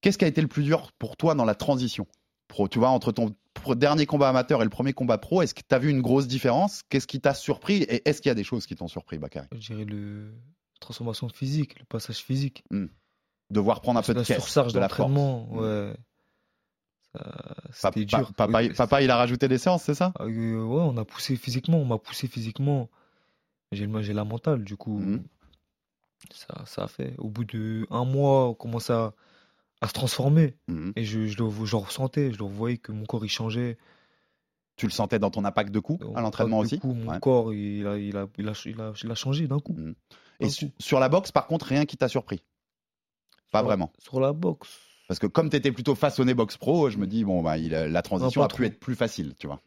Qu'est-ce 0.00 0.18
qui 0.18 0.24
a 0.24 0.28
été 0.28 0.40
le 0.40 0.48
plus 0.48 0.62
dur 0.64 0.92
pour 0.98 1.16
toi 1.16 1.34
dans 1.34 1.44
la 1.44 1.54
transition? 1.54 2.06
Pro 2.48 2.68
Tu 2.68 2.78
vois, 2.78 2.90
entre 2.90 3.12
ton 3.12 3.34
dernier 3.74 4.06
combat 4.06 4.28
amateur 4.28 4.60
et 4.60 4.64
le 4.64 4.70
premier 4.70 4.92
combat 4.92 5.18
pro, 5.18 5.42
est-ce 5.42 5.54
que 5.54 5.62
tu 5.68 5.74
as 5.74 5.78
vu 5.78 5.90
une 5.90 6.00
grosse 6.02 6.28
différence? 6.28 6.82
Qu'est-ce 6.88 7.06
qui 7.08 7.20
t'a 7.20 7.34
surpris 7.34 7.82
Et 7.82 8.08
est-ce 8.08 8.22
qu'il 8.22 8.28
y 8.30 8.32
a 8.32 8.34
des 8.36 8.44
choses 8.44 8.66
qui 8.66 8.76
t'ont 8.76 8.86
surpris, 8.88 9.18
Bakary? 9.18 9.48
Je 9.52 9.58
dirais 9.58 9.84
le 9.84 10.26
la 10.30 10.80
transformation 10.80 11.28
physique, 11.30 11.78
le 11.78 11.86
passage 11.86 12.18
physique. 12.18 12.62
Devoir 13.50 13.80
prendre 13.80 13.98
un 13.98 14.02
peu 14.02 14.12
de 14.14 14.18
la 14.18 14.24
caisse, 14.24 14.44
surcharge 14.44 14.72
de 14.74 14.78
la 14.78 14.88
force. 14.88 15.10
ouais. 15.50 15.94
C'était 17.72 18.04
dur. 18.04 18.32
papa, 18.34 18.58
Oui, 18.62 18.70
papa, 18.70 19.02
il 19.02 19.10
a 19.10 19.16
rajouté 19.16 19.48
des 19.48 19.58
séances, 19.58 19.82
c'est 19.84 19.94
ça? 19.94 20.12
Euh, 20.20 20.62
ouais, 20.64 20.80
on 20.82 20.96
a 20.96 21.04
poussé 21.04 21.36
physiquement, 21.36 21.78
on 21.78 21.84
m'a 21.84 21.98
poussé 21.98 22.26
physiquement. 22.28 22.88
J'ai 23.72 23.86
la 24.14 24.24
mentale, 24.24 24.62
du 24.64 24.76
coup. 24.76 24.98
Mhm. 24.98 25.24
Ça, 26.32 26.64
ça 26.66 26.84
a 26.84 26.88
fait. 26.88 27.14
Au 27.18 27.28
bout 27.28 27.44
de 27.44 27.86
un 27.90 28.04
mois, 28.04 28.48
on 28.48 28.54
commençait 28.54 28.92
à, 28.92 29.12
à 29.80 29.88
se 29.88 29.92
transformer. 29.92 30.56
Mhm. 30.68 30.92
Et 30.96 31.04
je, 31.04 31.26
je, 31.26 31.42
le, 31.42 31.50
je 31.64 31.76
le 31.76 31.82
ressentais, 31.82 32.32
je 32.32 32.38
le 32.38 32.44
voyais 32.46 32.78
que 32.78 32.92
mon 32.92 33.04
corps 33.04 33.24
il 33.24 33.28
changeait. 33.28 33.76
Tu 34.76 34.86
le 34.86 34.92
sentais 34.92 35.18
dans 35.18 35.30
ton 35.30 35.44
impact 35.44 35.70
de 35.72 35.80
coups 35.80 36.04
à 36.14 36.20
l'entraînement 36.20 36.60
Du 36.60 36.66
aussi? 36.66 36.78
coup, 36.78 36.92
mon 36.92 37.12
Ouais. 37.12 37.20
corps, 37.20 37.52
il 37.54 37.86
a, 37.86 37.96
il, 37.98 38.16
a, 38.16 38.26
il, 38.38 38.48
a, 38.48 38.52
il, 38.66 38.80
a, 38.80 38.92
il 39.02 39.10
a 39.10 39.14
changé 39.14 39.46
d'un 39.48 39.58
coup. 39.58 39.72
Mhm. 39.74 39.94
Et 40.40 40.44
D'un 40.44 40.50
su- 40.50 40.66
coup. 40.66 40.72
sur 40.78 41.00
la 41.00 41.08
boxe, 41.08 41.32
par 41.32 41.46
contre, 41.46 41.66
rien 41.66 41.86
qui 41.86 41.96
t'a 41.96 42.08
surpris? 42.08 42.42
Pas 43.52 43.60
Sur- 43.60 43.66
vraiment. 43.66 43.92
Sur 43.98 44.20
la 44.20 44.32
boxe. 44.32 44.78
Parce 45.08 45.20
que 45.20 45.26
comme 45.26 45.50
tu 45.50 45.56
étais 45.56 45.70
plutôt 45.72 45.94
façonné 45.94 46.34
boxe 46.34 46.56
pro, 46.56 46.90
je 46.90 46.98
me 46.98 47.06
dis, 47.06 47.24
bon, 47.24 47.42
bah, 47.42 47.58
il 47.58 47.70
la 47.70 48.02
transition 48.02 48.42
a 48.42 48.48
pu 48.48 48.54
trop. 48.54 48.62
être 48.64 48.80
plus 48.80 48.94
facile, 48.96 49.34
tu 49.38 49.46
vois. 49.46 49.60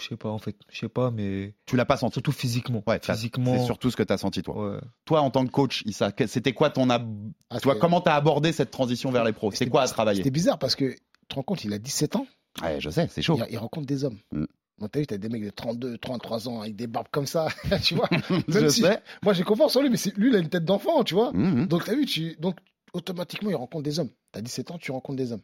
Je 0.00 0.06
sais 0.08 0.16
pas, 0.16 0.28
en 0.28 0.38
fait. 0.38 0.56
Je 0.70 0.78
sais 0.78 0.88
pas, 0.88 1.10
mais 1.10 1.54
Tu 1.66 1.76
l'as 1.76 1.84
pas 1.84 1.96
senti 1.96 2.14
surtout 2.14 2.30
physiquement. 2.32 2.84
Ouais, 2.86 3.00
physiquement. 3.02 3.56
c'est 3.58 3.64
surtout 3.64 3.90
ce 3.90 3.96
que 3.96 4.04
tu 4.04 4.12
as 4.12 4.18
senti, 4.18 4.42
toi. 4.42 4.74
Ouais. 4.74 4.80
Toi, 5.04 5.20
en 5.22 5.30
tant 5.30 5.44
que 5.44 5.50
coach, 5.50 5.82
Issa, 5.86 6.12
c'était 6.26 6.52
quoi 6.52 6.70
ton. 6.70 6.88
ab- 6.88 7.12
Ah, 7.50 7.58
tu 7.58 7.64
vois, 7.64 7.74
c'était- 7.74 7.80
comment 7.80 8.00
tu 8.00 8.08
as 8.08 8.14
abordé 8.14 8.52
cette 8.52 8.70
transition 8.70 9.10
vers 9.10 9.24
les 9.24 9.32
pros? 9.32 9.50
C'est 9.50 9.68
quoi 9.68 9.82
à 9.82 9.88
travailler? 9.88 10.18
C'était 10.18 10.30
bizarre 10.30 10.58
parce 10.58 10.76
que, 10.76 10.92
tu 10.92 10.96
te 11.28 11.34
rends 11.34 11.42
compte, 11.42 11.64
il 11.64 11.72
a 11.72 11.78
17 11.78 12.14
ans, 12.16 12.26
Ouais, 12.62 12.80
je 12.80 12.90
sais, 12.90 13.08
c'est 13.10 13.22
chaud. 13.22 13.38
il, 13.48 13.52
il 13.54 13.58
rencontre 13.58 13.86
des 13.86 14.04
hommes. 14.04 14.18
Mm. 14.32 14.44
Donc, 14.78 14.90
t'as 14.92 15.00
vu, 15.00 15.06
t'as 15.08 15.16
des 15.18 15.28
mecs 15.28 15.44
de 15.44 15.50
32, 15.50 15.98
33 15.98 16.48
ans 16.48 16.60
avec 16.60 16.76
des 16.76 16.86
barbes 16.86 17.08
comme 17.10 17.26
ça, 17.26 17.48
tu 17.82 17.96
vois. 17.96 18.08
je 18.48 18.68
si- 18.68 18.82
sais. 18.82 19.00
Moi, 19.24 19.32
j'ai 19.32 19.42
confiance 19.42 19.74
en 19.74 19.82
lui, 19.82 19.90
mais 19.90 19.98
lui, 20.16 20.30
il 20.30 20.36
a 20.36 20.38
une 20.38 20.48
tête 20.48 20.64
d'enfant, 20.64 21.02
tu 21.02 21.14
vois. 21.14 21.32
Mhm. 21.32 21.66
Donc, 21.66 21.84
t'as 21.84 21.94
vu, 21.96 22.06
tu... 22.06 22.36
donc, 22.38 22.56
automatiquement, 22.92 23.50
il 23.50 23.54
rencontre 23.56 23.84
des 23.84 23.98
hommes. 23.98 24.10
T'as 24.32 24.40
17 24.40 24.70
ans, 24.70 24.78
tu 24.78 24.90
rencontres 24.92 25.16
des 25.16 25.32
hommes. 25.32 25.42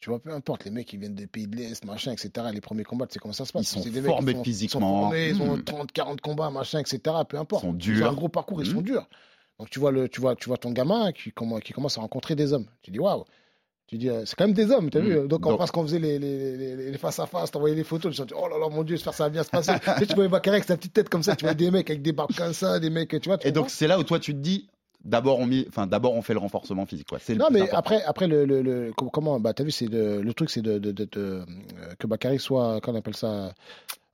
Tu 0.00 0.10
vois, 0.10 0.18
peu 0.18 0.32
importe, 0.32 0.64
les 0.64 0.72
mecs, 0.72 0.92
ils 0.92 0.98
viennent 0.98 1.14
des 1.14 1.28
pays 1.28 1.46
de 1.46 1.54
l'Est, 1.56 1.84
machin, 1.84 2.10
etc. 2.12 2.30
Les 2.52 2.60
premiers 2.60 2.82
combats, 2.82 3.06
tu 3.06 3.14
sais 3.14 3.18
comment 3.20 3.32
ça 3.32 3.44
se 3.44 3.52
passe. 3.52 3.62
Ils 3.62 3.66
sont 3.66 3.80
des 3.88 3.90
mecs 4.00 4.04
formés 4.04 4.32
sont- 4.32 4.42
physiquement. 4.42 4.80
Ils, 4.80 4.82
sont 4.82 5.00
formés, 5.00 5.28
ils 5.28 5.42
ont 5.42 5.56
Mhm. 5.56 5.64
30, 5.64 5.92
40 5.92 6.20
combats, 6.20 6.50
machin, 6.50 6.80
etc. 6.80 7.00
Peu 7.28 7.38
importe. 7.38 7.62
Ils 7.62 7.66
sont 7.66 7.72
Ils 7.78 7.92
ont 7.92 7.96
durs. 7.98 8.08
un 8.08 8.14
gros 8.14 8.28
parcours, 8.28 8.60
ils 8.62 8.68
Mhm. 8.68 8.74
sont 8.74 8.80
durs. 8.82 9.08
Donc, 9.60 9.70
tu 9.70 9.78
vois, 9.78 9.92
le, 9.92 10.08
tu, 10.08 10.20
vois, 10.20 10.34
tu 10.34 10.48
vois 10.48 10.56
ton 10.58 10.72
gamin 10.72 11.12
qui, 11.12 11.30
commence 11.30 11.98
à 11.98 12.00
rencontrer 12.00 12.34
des 12.34 12.52
hommes. 12.52 12.66
Tu 12.82 12.90
dis, 12.90 12.98
waouh. 12.98 13.24
Tu 13.86 13.96
dis, 13.98 14.08
euh, 14.08 14.24
c'est 14.24 14.34
quand 14.34 14.46
même 14.46 14.54
des 14.54 14.70
hommes, 14.72 14.90
t'as 14.90 15.00
Mhm. 15.00 15.06
vu 15.22 15.28
Donc, 15.28 15.46
en 15.46 15.56
face, 15.56 15.70
quand 15.70 15.82
on 15.82 15.86
faisait 15.86 15.98
les, 16.00 16.18
les, 16.18 16.56
les, 16.56 16.90
les 16.90 16.98
face 16.98 17.20
à 17.20 17.26
face, 17.26 17.50
t'envoyais 17.52 17.76
les 17.76 17.84
photos, 17.84 18.16
tu 18.16 18.22
dis, 18.24 18.34
oh 18.34 18.48
là 18.48 18.58
là, 18.58 18.68
mon 18.70 18.82
Dieu, 18.82 18.96
j'espère 18.96 19.12
que 19.12 19.18
ça 19.18 19.24
va 19.24 19.30
bien 19.30 19.44
se 19.44 19.50
passer. 19.50 19.72
tu 19.78 19.90
sais, 20.00 20.06
tu 20.06 20.14
voyais 20.14 20.28
Bakary 20.30 20.56
avec 20.56 20.64
sa 20.66 20.76
petite 20.76 20.94
tête 20.94 21.08
comme 21.10 21.22
ça, 21.22 21.36
tu 21.36 21.44
vois 21.44 21.54
des 21.54 21.70
mecs 21.70 21.88
avec 21.90 22.02
des 22.02 22.12
barbes 22.12 22.34
comme 22.34 22.54
ça, 22.54 22.80
des 22.80 22.90
mecs, 22.90 23.10
tu 23.10 23.28
vois. 23.28 23.38
tu 23.38 23.46
Et 23.46 23.52
donc, 23.52 23.70
c'est 23.70 23.86
là 23.86 24.00
où 24.00 24.02
toi, 24.02 24.18
tu 24.18 24.32
te 24.32 24.38
dis, 24.38 24.68
d'abord, 25.04 25.38
on, 25.38 25.46
mit- 25.46 25.66
enfin, 25.68 25.86
d'abord, 25.86 26.14
on 26.14 26.22
fait 26.22 26.32
le 26.34 26.38
renforcement 26.40 26.86
physique. 26.86 27.08
Quoi. 27.08 27.18
Non, 27.36 27.46
mais 27.50 27.60
important. 27.62 27.78
après, 27.78 28.02
après 28.04 28.26
le, 28.26 28.44
le, 28.44 28.62
le- 28.62 28.92
com- 28.96 29.10
comment, 29.12 29.38
bah, 29.40 29.52
t'as 29.54 29.64
vu, 29.64 29.70
c'est 29.70 29.86
le 29.86 30.32
truc, 30.32 30.50
c'est 30.50 30.62
de, 30.62 30.78
de, 30.78 30.92
de- 30.92 31.04
de- 31.04 31.18
euh, 31.20 31.44
que 31.98 32.06
Bakary 32.06 32.38
soit, 32.38 32.80
qu'on 32.80 32.94
appelle 32.94 33.16
ça, 33.16 33.52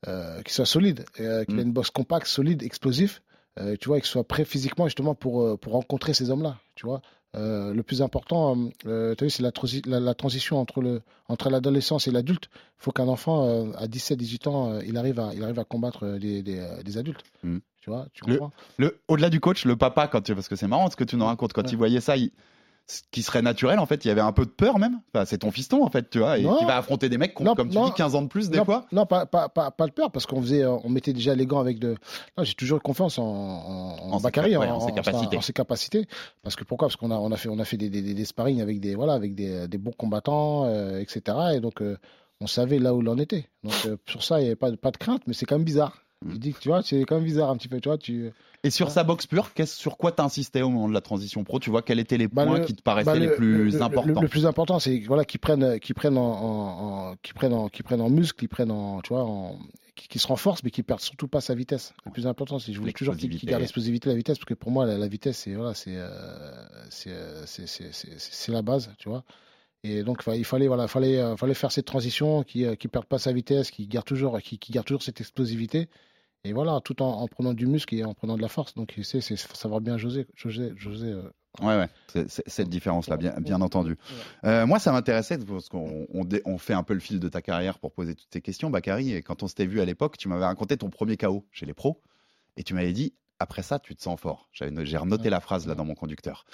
euh, 0.07 0.43
qu'il 0.43 0.53
soit 0.53 0.67
solide, 0.67 1.05
euh, 1.21 1.45
qu'il 1.45 1.57
Mm. 1.57 1.59
ait 1.59 1.63
une 1.63 1.73
boxe 1.73 1.91
compacte, 1.91 2.27
solide, 2.27 2.63
explosif, 2.63 3.23
euh, 3.61 3.77
tu 3.81 3.89
vois, 3.89 3.99
et 3.99 4.01
qu'il 4.01 4.09
soit 4.09 4.25
prêt 4.25 4.45
physiquement 4.45 4.87
justement 4.87 5.15
pour, 5.15 5.43
euh, 5.43 5.57
pour 5.57 5.73
rencontrer 5.73 6.15
ces 6.15 6.31
hommes-là, 6.31 6.59
tu 6.75 6.87
vois. 6.87 7.03
Euh, 7.37 7.75
le 7.75 7.83
plus 7.83 8.01
important, 8.01 8.57
euh, 8.87 9.15
vu, 9.27 9.31
c'est 9.31 9.43
la, 9.43 9.53
la, 9.87 10.01
la 10.01 10.15
transition 10.15 10.59
entre, 10.59 10.81
le, 10.81 11.03
entre 11.29 11.51
l'adolescence 11.51 12.09
et 12.09 12.11
l'adulte. 12.11 12.49
Il 12.53 12.83
faut 12.85 12.91
qu'un 12.91 13.07
enfant, 13.09 13.47
euh, 13.47 13.73
à 13.77 13.87
17-18 13.87 14.49
ans, 14.49 14.73
euh, 14.73 14.81
il, 14.87 14.97
arrive 14.97 15.21
à, 15.21 15.31
il 15.35 15.45
arrive 15.45 15.59
à 15.59 15.65
combattre 15.65 16.05
euh, 16.07 16.19
des, 16.19 16.43
euh, 16.59 16.83
adultes. 16.97 17.23
Mm. 17.43 17.59
Tu 17.83 17.91
vois, 17.91 18.07
tu 18.15 18.25
Le- 18.27 18.39
comprends? 18.39 18.53
Le, 18.79 18.99
au-delà 19.09 19.29
du 19.29 19.41
coach, 19.41 19.67
le 19.67 19.77
papa, 19.77 20.09
quand 20.09 20.23
tu, 20.23 20.35
parce 20.35 20.49
que 20.49 20.57
c'est 20.57 20.67
marrant 20.69 20.89
ce 20.91 20.97
que 20.97 21.05
tu 21.05 21.17
nous 21.17 21.27
racontes, 21.27 21.53
quand 21.53 21.63
Ouais. 21.65 21.71
il 21.71 21.77
voyait 21.77 22.01
ça, 22.01 22.17
il- 22.17 22.33
ce 22.91 23.03
qui 23.11 23.23
serait 23.23 23.43
naturel, 23.43 23.79
en 23.79 23.85
fait, 23.87 24.05
il 24.05 24.09
y 24.09 24.11
avait 24.11 24.23
un 24.23 24.33
peu 24.33 24.47
de 24.47 24.51
peur 24.51 24.79
même. 24.79 25.01
Enfin, 25.15 25.27
c'est 25.27 25.39
ton 25.39 25.51
fiston, 25.51 25.85
en 25.85 25.91
fait, 25.91 26.09
tu 26.09 26.21
vois, 26.21 26.39
et 26.39 26.43
Non. 26.43 26.57
qui 26.57 26.65
va 26.65 26.79
affronter 26.79 27.09
des 27.11 27.19
mecs 27.19 27.35
qui 27.35 27.43
ont, 27.43 27.45
Non, 27.45 27.55
comme 27.55 27.69
tu 27.69 27.77
non. 27.77 27.85
dis, 27.87 27.93
15 27.93 28.15
ans 28.15 28.23
de 28.23 28.29
plus, 28.29 28.49
des 28.49 28.57
non, 28.59 28.65
fois. 28.65 28.87
Non, 28.93 29.05
pas, 29.05 29.27
pas, 29.27 29.51
pas, 29.51 29.71
pas 29.71 29.87
de 29.87 29.93
peur, 29.93 30.11
parce 30.11 30.25
qu'on 30.25 30.41
faisait, 30.41 30.65
on 30.65 30.89
mettait 30.89 31.13
déjà 31.13 31.35
les 31.35 31.45
gants 31.45 31.61
avec 31.61 31.79
de. 31.79 31.97
J'ai 32.41 32.55
toujours 32.55 32.81
confiance 32.83 33.19
en, 33.19 33.25
en, 33.27 34.13
En 34.13 34.21
Bakary, 34.21 34.57
ouais, 34.57 34.67
en 34.69 34.81
ses 34.81 34.93
capacités. 34.93 35.37
en 35.37 35.41
ses 35.43 35.53
capacités. 35.53 36.09
Parce 36.43 36.57
que 36.57 36.65
pourquoi? 36.65 36.89
Parce 36.89 36.97
qu'on 36.97 37.11
a, 37.11 37.17
on 37.17 37.31
a 37.31 37.37
fait, 37.37 37.51
on 37.51 37.59
a 37.59 37.65
fait 37.67 37.77
des, 37.77 37.91
des, 37.91 38.01
des- 38.01 38.15
des 38.15 38.25
sparring 38.25 38.63
avec 38.63 38.81
des, 38.81 38.95
voilà, 38.95 39.13
avec 39.13 39.35
des, 39.35 39.69
des 39.69 39.79
bons 39.79 39.93
combattants, 39.93 40.65
euh, 40.65 40.99
etc. 40.99 41.37
Et 41.57 41.61
donc, 41.61 41.83
euh, 41.83 41.99
on 42.41 42.47
savait 42.47 42.79
là 42.79 42.95
où 42.95 43.03
l'on 43.03 43.19
était. 43.19 43.49
Donc, 43.65 43.75
euh, 43.85 43.97
sur 44.09 44.23
ça, 44.23 44.39
il 44.41 44.45
n'y 44.45 44.47
avait 44.49 44.57
pas 44.57 44.73
pas 44.77 44.93
de 44.93 44.97
crainte, 44.97 45.23
mais 45.27 45.35
c'est 45.35 45.45
quand 45.45 45.57
même 45.57 45.65
bizarre. 45.65 46.05
Mm. 46.25 46.31
Il 46.33 46.39
dit 46.41 46.53
que 46.53 46.59
tu 46.59 46.69
vois, 46.69 46.83
c'est 46.83 47.01
quand 47.03 47.15
même 47.17 47.25
bizarre 47.25 47.51
un 47.51 47.57
petit 47.57 47.69
peu, 47.69 47.81
tu 47.81 47.89
vois. 47.89 47.99
Tu... 47.99 48.31
Et 48.65 48.71
sur 48.71 48.87
Ouais. 48.89 48.93
sa 48.93 49.05
boxe 49.05 49.27
pure, 49.27 49.51
sur 49.67 49.97
quoi 49.97 50.11
t'insistais 50.11 50.63
au 50.63 50.69
moment 50.69 50.89
de 50.89 50.95
la 50.95 51.01
transition 51.01 51.45
pro? 51.45 51.61
Tu 51.61 51.71
vois, 51.71 51.83
quels 51.83 52.01
étaient 52.01 52.19
les 52.19 52.27
Bah, 52.27 52.45
points 52.45 52.59
le- 52.59 52.65
qui 52.65 52.75
te 52.75 52.83
paraissaient 52.83 53.07
Bah, 53.13 53.19
les 53.19 53.27
le- 53.29 53.37
plus 53.37 53.71
le- 53.71 53.83
importants 53.83 54.21
Le, 54.21 54.27
le 54.27 54.29
plus 54.29 54.45
important, 54.47 54.79
c'est 54.81 54.99
voilà, 55.07 55.25
qu'ils 55.25 55.39
prennent, 55.39 55.79
qu'ils 55.79 55.95
prennent 55.95 56.19
en, 56.19 57.15
qu'ils 57.23 57.35
prennent 57.35 57.53
en, 57.55 57.69
qu'ils 57.69 57.85
prennent 57.85 58.01
en 58.01 58.11
muscle, 58.11 58.37
qu'ils 58.39 58.49
prennent 58.49 58.73
en, 58.73 59.01
tu 59.01 59.13
vois, 59.13 59.23
en, 59.25 59.59
qui, 59.95 60.19
se 60.19 60.27
renforce, 60.27 60.63
mais 60.65 60.71
qui 60.71 60.83
perdent 60.83 61.01
surtout 61.01 61.29
pas 61.29 61.41
sa 61.41 61.55
vitesse. 61.55 61.95
Le 62.05 62.11
plus 62.11 62.27
important, 62.27 62.59
c'est 62.59 62.73
je 62.73 62.81
voulais 62.81 62.93
toujours 62.93 63.17
qu'il 63.17 63.31
garde 63.45 63.61
l'explosivité, 63.61 64.09
la 64.09 64.15
vitesse, 64.17 64.39
parce 64.39 64.45
que 64.47 64.55
pour 64.55 64.71
moi, 64.73 64.87
la, 64.87 64.99
la 64.99 65.09
vitesse, 65.09 65.39
c'est 65.39 65.55
voilà, 65.55 65.75
c'est, 65.75 65.97
euh, 65.97 66.11
c'est, 66.91 67.11
euh, 67.11 67.45
c'est, 67.47 68.53
la 68.53 68.63
base, 68.63 68.91
tu 68.99 69.09
vois. 69.09 69.23
Et 69.85 70.03
donc, 70.03 70.25
il 70.35 70.45
fallait, 70.45 70.67
voilà, 70.67 70.89
fallait, 70.89 71.19
euh, 71.19 71.37
fallait 71.37 71.55
faire 71.55 71.71
cette 71.71 71.87
transition, 71.87 72.43
qui, 72.43 72.65
euh, 72.65 72.75
qui 72.75 72.89
perde 72.89 73.05
pas 73.07 73.19
sa 73.19 73.33
vitesse, 73.33 73.71
qui 73.71 73.87
garde 73.87 74.07
toujours, 74.07 74.41
qui, 74.41 74.59
qui 74.59 74.73
garde 74.73 74.87
toujours 74.87 75.03
cette 75.05 75.21
explosivité. 75.21 75.89
Et 76.45 76.53
voilà, 76.53 76.81
tout 76.85 77.03
en, 77.03 77.09
en 77.21 77.27
prenant 77.29 77.53
du 77.53 77.67
muscle 77.67 77.95
et 77.95 78.05
en 78.05 78.15
prenant 78.15 78.37
de 78.37 78.43
la 78.43 78.49
force. 78.49 78.75
Donc, 78.75 78.95
c'est, 79.03 79.21
savoir 79.21 79.81
bien 79.81 79.99
José, 79.99 80.27
José, 80.35 80.73
José 80.77 81.09
euh, 81.09 81.23
Ouais, 81.61 81.77
ouais, 81.77 82.25
cette 82.29 82.69
différence-là, 82.69 83.17
bien, 83.17 83.35
bien 83.41 83.61
entendu. 83.61 83.97
Euh, 84.45 84.65
moi, 84.67 84.79
ça 84.79 84.93
m'intéressait, 84.93 85.39
parce 85.39 85.69
qu'on 85.69 86.07
on, 86.13 86.25
dé- 86.25 86.43
on 86.45 86.57
fait 86.59 86.75
un 86.75 86.85
peu 86.85 86.95
le 86.95 87.01
fil 87.01 87.19
de 87.19 87.29
ta 87.29 87.43
carrière 87.43 87.81
pour 87.81 87.93
poser 87.93 88.15
toutes 88.15 88.29
ces 88.33 88.41
questions, 88.41 88.71
Bakary, 88.71 89.13
et 89.13 89.23
quand 89.23 89.43
on 89.43 89.49
s'était 89.49 89.67
vu 89.67 89.81
à 89.81 89.85
l'époque, 89.85 90.17
tu 90.19 90.29
m'avais 90.29 90.45
raconté 90.45 90.77
ton 90.77 90.89
premier 90.91 91.17
KO 91.17 91.45
chez 91.51 91.67
les 91.67 91.75
pros, 91.75 92.01
et 92.57 92.63
tu 92.63 92.75
m'avais 92.75 92.93
dit, 92.93 93.15
après 93.41 93.63
ça, 93.63 93.81
tu 93.81 93.97
te 93.97 94.03
sens 94.03 94.21
fort. 94.21 94.49
J'ai 94.53 94.97
renoté 94.97 95.31
la 95.31 95.41
phrase 95.41 95.67
là 95.67 95.75
dans 95.75 95.85
mon 95.85 95.95
conducteur. 95.95 96.45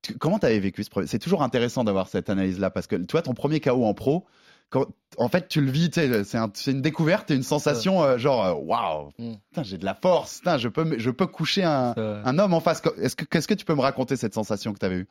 Tu- 0.00 0.16
comment 0.16 0.38
tu 0.38 0.46
avais 0.46 0.60
vécu 0.60 0.82
ce 0.82 0.88
premier 0.90 1.06
C'est 1.08 1.18
toujours 1.18 1.42
intéressant 1.42 1.84
d'avoir 1.84 2.08
cette 2.08 2.30
analyse-là, 2.30 2.70
parce 2.70 2.86
que 2.86 2.96
tu 2.96 3.12
vois, 3.12 3.22
ton 3.22 3.34
premier 3.34 3.60
KO 3.60 3.84
en 3.84 3.92
pro, 3.92 4.24
quand, 4.70 4.86
en 5.18 5.28
fait, 5.28 5.46
tu 5.48 5.60
le 5.60 5.70
vis, 5.70 5.90
c'est 5.92 6.36
un- 6.36 6.50
c'est 6.54 6.72
une 6.72 6.82
découverte 6.82 7.30
et 7.30 7.34
une 7.36 7.42
sensation 7.44 8.02
euh, 8.02 8.18
genre, 8.18 8.44
euh, 8.44 8.52
waouh, 8.54 9.12
Mm. 9.18 9.34
putain, 9.50 9.62
j'ai 9.62 9.78
de 9.78 9.84
la 9.84 9.94
force, 9.94 10.38
putain, 10.38 10.58
je 10.58 10.68
peux, 10.68 10.98
je 10.98 11.10
peux 11.10 11.26
coucher 11.26 11.62
un, 11.64 11.94
homme 12.38 12.54
en 12.54 12.60
face. 12.60 12.82
Est-ce 12.98 13.14
que, 13.16 13.24
qu'est-ce 13.24 13.46
que 13.48 13.54
tu 13.54 13.64
peux 13.64 13.74
me 13.74 13.80
raconter 13.82 14.16
cette 14.16 14.34
sensation 14.34 14.72
que 14.72 14.78
tu 14.78 14.86
avais 14.86 14.96
eue 14.96 15.08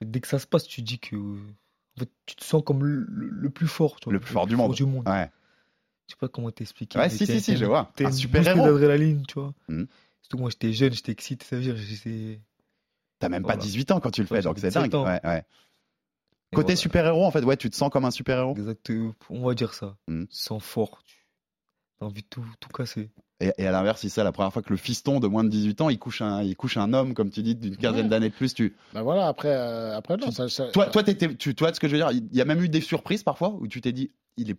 Dès 0.00 0.20
que 0.20 0.28
ça 0.28 0.38
se 0.38 0.46
passe, 0.46 0.64
tu 0.64 0.82
dis 0.82 0.98
que 0.98 1.16
en 1.16 2.00
fait, 2.00 2.10
tu 2.26 2.34
te 2.36 2.44
sens 2.44 2.62
comme 2.64 2.84
le, 2.84 3.04
le- 3.08 3.50
plus 3.50 3.68
fort. 3.68 4.00
tu 4.00 4.04
vois, 4.04 4.14
Le 4.14 4.20
plus 4.20 4.32
fort 4.32 4.46
du 4.46 4.56
monde. 4.56 4.72
Ouais. 5.08 5.30
Je 6.08 6.14
sais 6.14 6.18
pas 6.18 6.28
comment 6.28 6.50
t'expliquer. 6.50 6.98
Ouais, 6.98 7.08
si, 7.08 7.26
si, 7.26 7.40
si, 7.40 7.56
je 7.56 7.64
vois. 7.64 7.92
t'es 7.96 8.04
Un 8.04 8.08
une 8.08 8.14
super-héros. 8.14 8.58
boost 8.58 8.66
d'adrénaline, 8.80 9.24
tu 9.26 9.34
vois. 9.34 9.52
Mhm. 9.68 9.86
Surtout 10.22 10.36
que 10.36 10.40
moi, 10.42 10.50
j'étais 10.50 10.72
jeune, 10.72 10.92
j'étais 10.92 11.12
excité, 11.12 11.44
ça 11.44 11.56
veut 11.56 11.62
dire, 11.62 11.76
j'étais. 11.76 12.40
T'as 13.18 13.28
même 13.28 13.42
pas 13.42 13.48
Voilà. 13.54 13.62
18 13.62 13.90
ans 13.92 14.00
quand 14.00 14.10
tu 14.10 14.20
le 14.22 14.26
fais, 14.26 14.40
donc 14.42 14.58
c'est 14.58 14.70
dingue. 14.74 14.84
17 14.90 14.94
ans. 14.96 15.04
Ouais, 15.04 15.20
ouais. 15.24 15.44
Côté 16.54 16.66
voilà. 16.66 16.76
super-héros, 16.76 17.24
en 17.24 17.30
fait, 17.30 17.44
ouais, 17.44 17.56
tu 17.56 17.70
te 17.70 17.76
sens 17.76 17.90
comme 17.90 18.04
un 18.04 18.10
super-héros. 18.10 18.52
Exactement, 18.56 19.14
on 19.30 19.46
va 19.46 19.54
dire 19.54 19.72
ça. 19.74 19.96
Mhm. 20.08 20.26
Sans 20.30 20.60
fort. 20.60 21.02
Tu 21.06 21.16
as 22.00 22.04
envie 22.06 22.22
de 22.22 22.26
tout, 22.28 22.44
tout 22.60 22.68
casser. 22.68 23.10
Et, 23.40 23.52
et 23.58 23.66
à 23.66 23.72
l'inverse, 23.72 24.00
si 24.00 24.10
c'est 24.10 24.22
la 24.22 24.32
première 24.32 24.52
fois 24.52 24.62
que 24.62 24.70
le 24.70 24.76
fiston 24.76 25.18
de 25.18 25.26
moins 25.26 25.42
de 25.44 25.48
18 25.48 25.80
ans, 25.80 25.88
il 25.90 25.98
couche 25.98 26.20
un, 26.22 26.42
il 26.42 26.54
couche 26.56 26.76
un 26.76 26.92
homme, 26.92 27.14
comme 27.14 27.30
tu 27.30 27.42
dis, 27.42 27.54
d'une 27.56 27.76
quinzaine 27.76 28.04
Ouais. 28.04 28.08
d'années 28.08 28.28
de 28.28 28.34
plus. 28.34 28.54
Tu... 28.54 28.76
Ben 28.92 29.02
voilà, 29.02 29.26
après, 29.26 29.48
euh, 29.48 29.96
après 29.96 30.16
non, 30.16 30.30
ça, 30.30 30.48
ça- 30.48 30.68
Toi, 30.70 30.86
toi, 30.86 31.02
tu, 31.02 31.54
toi, 31.54 31.72
ce 31.74 31.80
que 31.80 31.88
je 31.88 31.92
veux 31.96 31.98
dire, 31.98 32.10
il 32.12 32.36
y 32.36 32.40
a 32.40 32.44
même 32.44 32.62
eu 32.62 32.68
des 32.68 32.80
surprises 32.80 33.22
parfois 33.22 33.48
où 33.50 33.66
tu 33.66 33.80
t'es 33.80 33.92
dit, 33.92 34.12
il 34.36 34.50
est, 34.50 34.56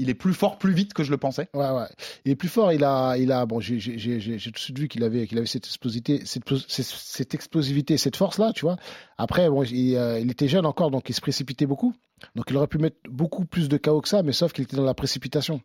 il 0.00 0.08
est 0.08 0.14
plus 0.14 0.32
fort, 0.32 0.58
plus 0.58 0.72
vite 0.72 0.94
que 0.94 1.04
je 1.04 1.10
le 1.10 1.18
pensais. 1.18 1.48
Ouais, 1.52 1.68
ouais. 1.68 1.86
Il 2.24 2.32
est 2.32 2.36
plus 2.36 2.48
fort. 2.48 2.72
Il 2.72 2.84
a, 2.84 3.16
il 3.18 3.30
a. 3.30 3.44
Bon, 3.44 3.60
j'ai, 3.60 3.78
tout 3.78 4.50
de 4.50 4.58
suite 4.58 4.78
vu 4.78 4.88
qu'il 4.88 5.04
avait, 5.04 5.28
avait 5.30 5.46
cette 5.46 5.66
explosivité, 5.66 6.22
cette, 6.24 6.44
cette, 6.68 7.34
explosivité, 7.34 7.98
cette 7.98 8.16
force-là, 8.16 8.52
tu 8.54 8.62
vois. 8.62 8.76
Après, 9.18 9.50
bon, 9.50 9.62
il, 9.62 9.96
euh, 9.96 10.18
il 10.18 10.30
était 10.30 10.48
jeune 10.48 10.64
encore, 10.64 10.90
donc 10.90 11.10
il 11.10 11.14
se 11.14 11.20
précipitait 11.20 11.66
beaucoup. 11.66 11.92
Donc 12.34 12.46
il 12.48 12.56
aurait 12.56 12.66
pu 12.66 12.78
mettre 12.78 12.96
beaucoup 13.08 13.44
plus 13.44 13.68
de 13.68 13.76
KO 13.76 14.00
que 14.00 14.08
ça, 14.08 14.22
mais 14.22 14.32
sauf 14.32 14.52
qu'il 14.52 14.64
était 14.64 14.76
dans 14.76 14.84
la 14.84 14.94
précipitation. 14.94 15.60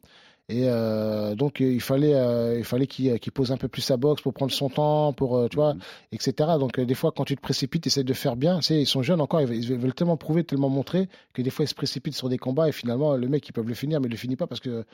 Et 0.48 0.70
euh, 0.70 1.34
donc 1.34 1.60
il 1.60 1.82
fallait, 1.82 2.14
euh, 2.14 2.58
il 2.60 2.64
fallait 2.64 2.86
qu'il, 2.86 3.20
pose 3.32 3.52
un 3.52 3.58
peu 3.58 3.68
plus 3.68 3.82
sa 3.82 3.98
boxe 3.98 4.22
pour 4.22 4.32
prendre 4.34 4.52
son 4.52 4.70
temps, 4.70 5.12
pour, 5.12 5.38
euh, 5.38 5.48
tu 5.48 5.56
vois, 5.56 5.74
Mhm. 5.74 5.80
etc. 6.12 6.34
Donc 6.60 6.80
des 6.80 6.94
fois, 6.94 7.12
quand 7.12 7.26
tu 7.26 7.36
te 7.36 7.42
précipites, 7.42 7.88
essaie 7.88 8.04
de 8.04 8.14
faire 8.14 8.36
bien. 8.36 8.58
Tu 8.60 8.66
sais, 8.66 8.82
ils 8.82 8.86
sont 8.86 9.02
jeunes 9.02 9.22
encore, 9.22 9.42
ils 9.42 9.48
veulent, 9.48 9.58
ils 9.58 9.76
veulent 9.78 9.94
tellement 9.96 10.18
prouver, 10.18 10.44
tellement 10.44 10.70
montrer 10.70 11.10
que 11.34 11.42
des 11.42 11.50
fois 11.50 11.66
ils 11.66 11.68
se 11.68 11.74
précipitent 11.74 12.16
sur 12.16 12.30
des 12.30 12.38
combats 12.38 12.70
et 12.70 12.72
finalement 12.72 13.16
le 13.16 13.28
mec 13.28 13.48
ils 13.50 13.54
peuvent 13.54 13.68
le 13.68 13.74
finir, 13.74 14.00
mais 14.00 14.08
il 14.08 14.12
le 14.12 14.18
finit 14.18 14.36
pas 14.36 14.46
parce 14.46 14.62
que 14.62 14.86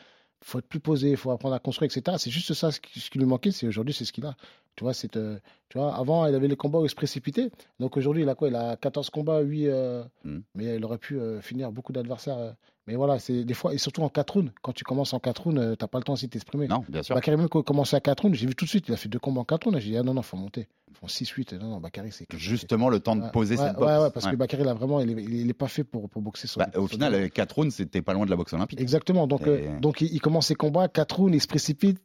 faut 0.43 0.57
être 0.59 0.67
plus 0.67 0.79
posé, 0.79 1.11
il 1.11 1.17
faut 1.17 1.31
apprendre 1.31 1.53
à 1.53 1.59
construire, 1.59 1.91
etc. 1.93 2.15
C'est 2.17 2.31
juste 2.31 2.53
ça 2.53 2.71
ce 2.71 2.79
qui, 2.79 2.99
ce 3.01 3.09
qui 3.11 3.19
lui 3.19 3.25
manquait, 3.27 3.51
c'est 3.51 3.67
aujourd'hui 3.67 3.93
c'est 3.93 4.05
ce 4.05 4.13
qu'il 4.13 4.25
a. 4.25 4.35
Tu 4.77 4.85
vois, 4.85 4.93
c'est, 4.93 5.09
tu 5.11 5.77
vois, 5.77 5.93
avant 5.93 6.25
il 6.27 6.33
avait 6.33 6.47
les 6.47 6.55
combats 6.55 6.79
où 6.79 6.85
il 6.85 6.89
se 6.89 6.95
précipitait, 6.95 7.51
donc 7.81 7.97
aujourd'hui 7.97 8.23
il 8.23 8.29
a 8.29 8.35
quoi? 8.35 8.47
Il 8.47 8.55
a 8.55 8.77
14 8.77 9.09
combats, 9.09 9.41
8, 9.41 9.67
euh, 9.67 10.03
Mm. 10.23 10.39
mais 10.55 10.75
il 10.77 10.85
aurait 10.85 10.97
pu 10.97 11.19
finir 11.41 11.73
beaucoup 11.73 11.91
d'adversaires. 11.91 12.55
Mais 12.87 12.95
voilà, 12.95 13.19
c'est 13.19 13.43
des 13.43 13.53
fois, 13.53 13.73
et 13.73 13.77
surtout 13.77 14.01
en 14.01 14.09
4 14.09 14.31
rounds, 14.33 14.51
quand 14.61 14.73
tu 14.73 14.83
commences 14.83 15.13
en 15.13 15.19
4 15.19 15.43
rounds, 15.43 15.59
euh, 15.61 15.75
t'as 15.75 15.87
pas 15.87 15.97
le 15.99 16.03
temps 16.03 16.13
aussi 16.13 16.25
de 16.25 16.31
t'exprimer. 16.31 16.67
Non, 16.67 16.83
bien 16.89 17.03
sûr. 17.03 17.15
Bakary, 17.15 17.37
même 17.37 17.47
quand 17.49 17.59
il 17.59 17.63
commençait 17.63 17.95
à 17.95 17.99
4 18.01 18.21
rounds, 18.21 18.35
j'ai 18.37 18.47
vu 18.47 18.55
tout 18.55 18.65
de 18.65 18.69
suite, 18.69 18.85
il 18.87 18.93
a 18.93 18.97
fait 18.97 19.09
deux 19.09 19.19
combats 19.19 19.41
en 19.41 19.45
4 19.45 19.65
rounds, 19.65 19.79
j'ai 19.79 19.91
dit, 19.91 19.97
ah 19.97 20.03
non, 20.03 20.13
non, 20.13 20.21
faut 20.21 20.37
monter. 20.37 20.67
Ils 20.89 20.95
font 20.95 21.07
6-8, 21.07 21.53
non, 21.59 21.69
non, 21.69 21.79
Bakary, 21.79 22.11
c'est. 22.11 22.25
Justement, 22.35 22.89
le 22.89 22.99
temps 22.99 23.15
de 23.15 23.21
Ouais, 23.21 23.31
poser 23.31 23.55
ouais, 23.55 23.65
cette 23.67 23.75
boxe. 23.77 23.85
Ouais, 23.91 23.97
ouais, 24.03 24.09
parce 24.11 24.25
Ouais. 24.25 24.31
que 24.31 24.35
Bakary, 24.37 24.63
là, 24.63 24.73
vraiment, 24.73 24.99
il 24.99 25.11
est, 25.17 25.23
il 25.23 25.49
est 25.49 25.53
pas 25.53 25.67
fait 25.67 25.83
pour, 25.83 26.09
pour 26.09 26.21
boxer 26.21 26.47
sur 26.47 26.59
Bah, 26.59 26.67
au 26.75 26.87
final, 26.87 27.13
des- 27.13 27.25
euh, 27.25 27.29
4 27.29 27.53
rounds, 27.55 27.73
c'était 27.73 28.01
pas 28.01 28.13
loin 28.13 28.25
de 28.25 28.29
la 28.31 28.35
boxe 28.35 28.53
olympique. 28.53 28.81
Exactement. 28.81 29.27
Donc, 29.27 29.41
Et- 29.43 29.67
euh, 29.67 29.79
donc 29.79 30.01
il, 30.01 30.13
il 30.13 30.19
commence 30.19 30.47
ses 30.47 30.55
combats, 30.55 30.87
4 30.87 31.17
rounds, 31.17 31.35
il 31.35 31.39
se 31.41 31.47
précipite. 31.47 31.99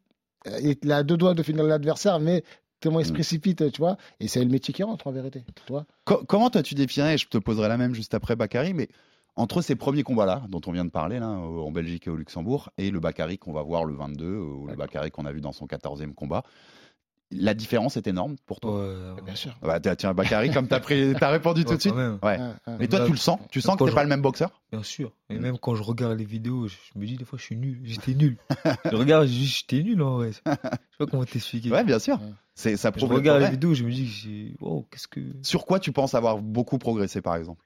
Il 0.63 0.93
a 0.93 1.03
deux 1.03 1.17
doigts 1.17 1.35
de 1.35 1.43
finir 1.43 1.65
l'adversaire, 1.65 2.21
mais 2.21 2.45
tellement 2.79 3.01
il 3.01 3.07
se 3.07 3.11
Mm. 3.11 3.15
précipite, 3.15 3.73
tu 3.73 3.79
vois. 3.81 3.97
Et 4.21 4.29
c'est 4.29 4.45
le 4.45 4.51
métier 4.51 4.73
qui 4.73 4.83
rentre, 4.85 5.07
en 5.09 5.11
vérité. 5.11 5.43
Tu 5.67 5.73
vois 5.73 5.87
Co- 6.05 6.23
comment 6.29 6.51
toi 6.51 6.63
tu 6.63 6.75
définirais, 6.77 7.19
je 7.19 7.27
te 7.27 7.39
poserai 7.39 7.67
la 7.69 7.77
même 7.77 7.95
juste 7.95 8.15
après 8.15 8.37
Bakary, 8.37 8.73
mais 8.75 8.89
Entre 9.37 9.61
ces 9.61 9.77
premiers 9.77 10.03
combats-là, 10.03 10.45
dont 10.49 10.61
on 10.67 10.73
vient 10.73 10.85
de 10.87 10.91
parler, 10.91 11.19
là, 11.19 11.29
au- 11.31 11.67
en 11.67 11.71
Belgique 11.71 12.07
et 12.07 12.11
au 12.11 12.17
Luxembourg, 12.17 12.71
et 12.79 12.91
le 12.91 13.01
Bakary 13.01 13.37
qu'on 13.39 13.53
va 13.53 13.63
voir 13.63 13.85
le 13.85 13.95
22, 13.95 14.35
ou 14.37 14.67
le 14.67 14.75
Bakary 14.77 15.11
qu'on 15.11 15.27
a 15.27 15.33
vu 15.33 15.41
dans 15.43 15.53
son 15.53 15.67
14e 15.67 16.15
combat, 16.15 16.43
la 17.33 17.55
différence 17.55 17.97
est 17.97 18.07
énorme 18.07 18.37
pour 18.47 18.61
toi 18.61 18.81
Ouais, 18.81 19.23
Bien 19.25 19.35
sûr. 19.35 19.55
Bah, 19.61 19.81
tiens, 19.81 20.15
Bakary, 20.15 20.51
comme 20.53 20.69
tu 20.69 20.75
as, 20.75 21.29
répondu 21.29 21.65
tout 21.67 21.75
de 21.77 21.81
suite. 21.81 21.93
Ouais. 21.95 22.09
Ouais, 22.23 22.39
ouais. 22.39 22.77
Mais 22.79 22.87
toi, 22.89 23.01
Là, 23.01 23.05
tu 23.07 23.11
le 23.11 23.17
sens 23.19 23.41
Tu 23.51 23.61
sens 23.61 23.77
que 23.77 23.85
t'es 23.85 23.91
je- 23.91 23.95
pas 23.95 24.05
le 24.05 24.09
même 24.09 24.23
boxeur? 24.23 24.63
Bien 24.71 24.83
sûr. 24.85 25.13
Et 25.29 25.35
Mm. 25.35 25.41
même 25.43 25.59
quand 25.59 25.75
je 25.75 25.83
regarde 25.83 26.17
les 26.17 26.25
vidéos, 26.25 26.69
je 26.69 26.77
me 26.95 27.05
dis 27.05 27.17
des 27.17 27.25
fois, 27.25 27.37
je 27.39 27.43
suis 27.45 27.57
nul. 27.57 27.81
J'étais 27.85 28.15
nul. 28.15 28.39
je 28.91 28.95
regarde, 28.97 29.27
j'étais 29.27 29.83
nul 29.83 30.01
en 30.03 30.15
vrai. 30.19 30.31
Je 30.33 30.39
sais 30.39 30.57
pas 30.99 31.07
comment 31.11 31.25
t'expliquer. 31.25 31.71
Ouais, 31.71 31.85
bien 31.85 31.99
sûr. 31.99 32.21
C'est 32.55 32.77
ça 32.79 32.91
Je 32.95 32.99
prouve 33.01 33.13
regarde 33.17 33.43
les 33.43 33.51
vidéos, 33.51 33.75
je 33.75 33.85
me 33.85 33.91
dis, 33.91 34.55
wow, 34.61 34.87
qu'est-ce 34.91 35.09
que. 35.09 35.21
Sur 35.43 35.67
quoi 35.67 35.79
tu 35.81 35.93
penses 35.93 36.15
avoir 36.15 36.39
beaucoup 36.39 36.79
progressé, 36.79 37.21
par 37.21 37.35
exemple? 37.37 37.63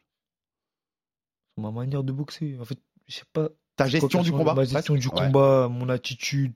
Ma 1.56 1.70
manière 1.70 2.04
de 2.04 2.12
boxer. 2.12 2.56
En 2.60 2.64
fait, 2.64 2.78
je 3.06 3.16
sais 3.16 3.24
pas. 3.32 3.48
Ta 3.76 3.86
gestion 3.86 4.22
du 4.22 4.32
combat 4.32 4.54
Ma 4.54 4.64
gestion 4.64 4.94
du 4.94 5.08
Ouais. 5.08 5.14
combat, 5.14 5.68
mon 5.68 5.88
attitude. 5.88 6.52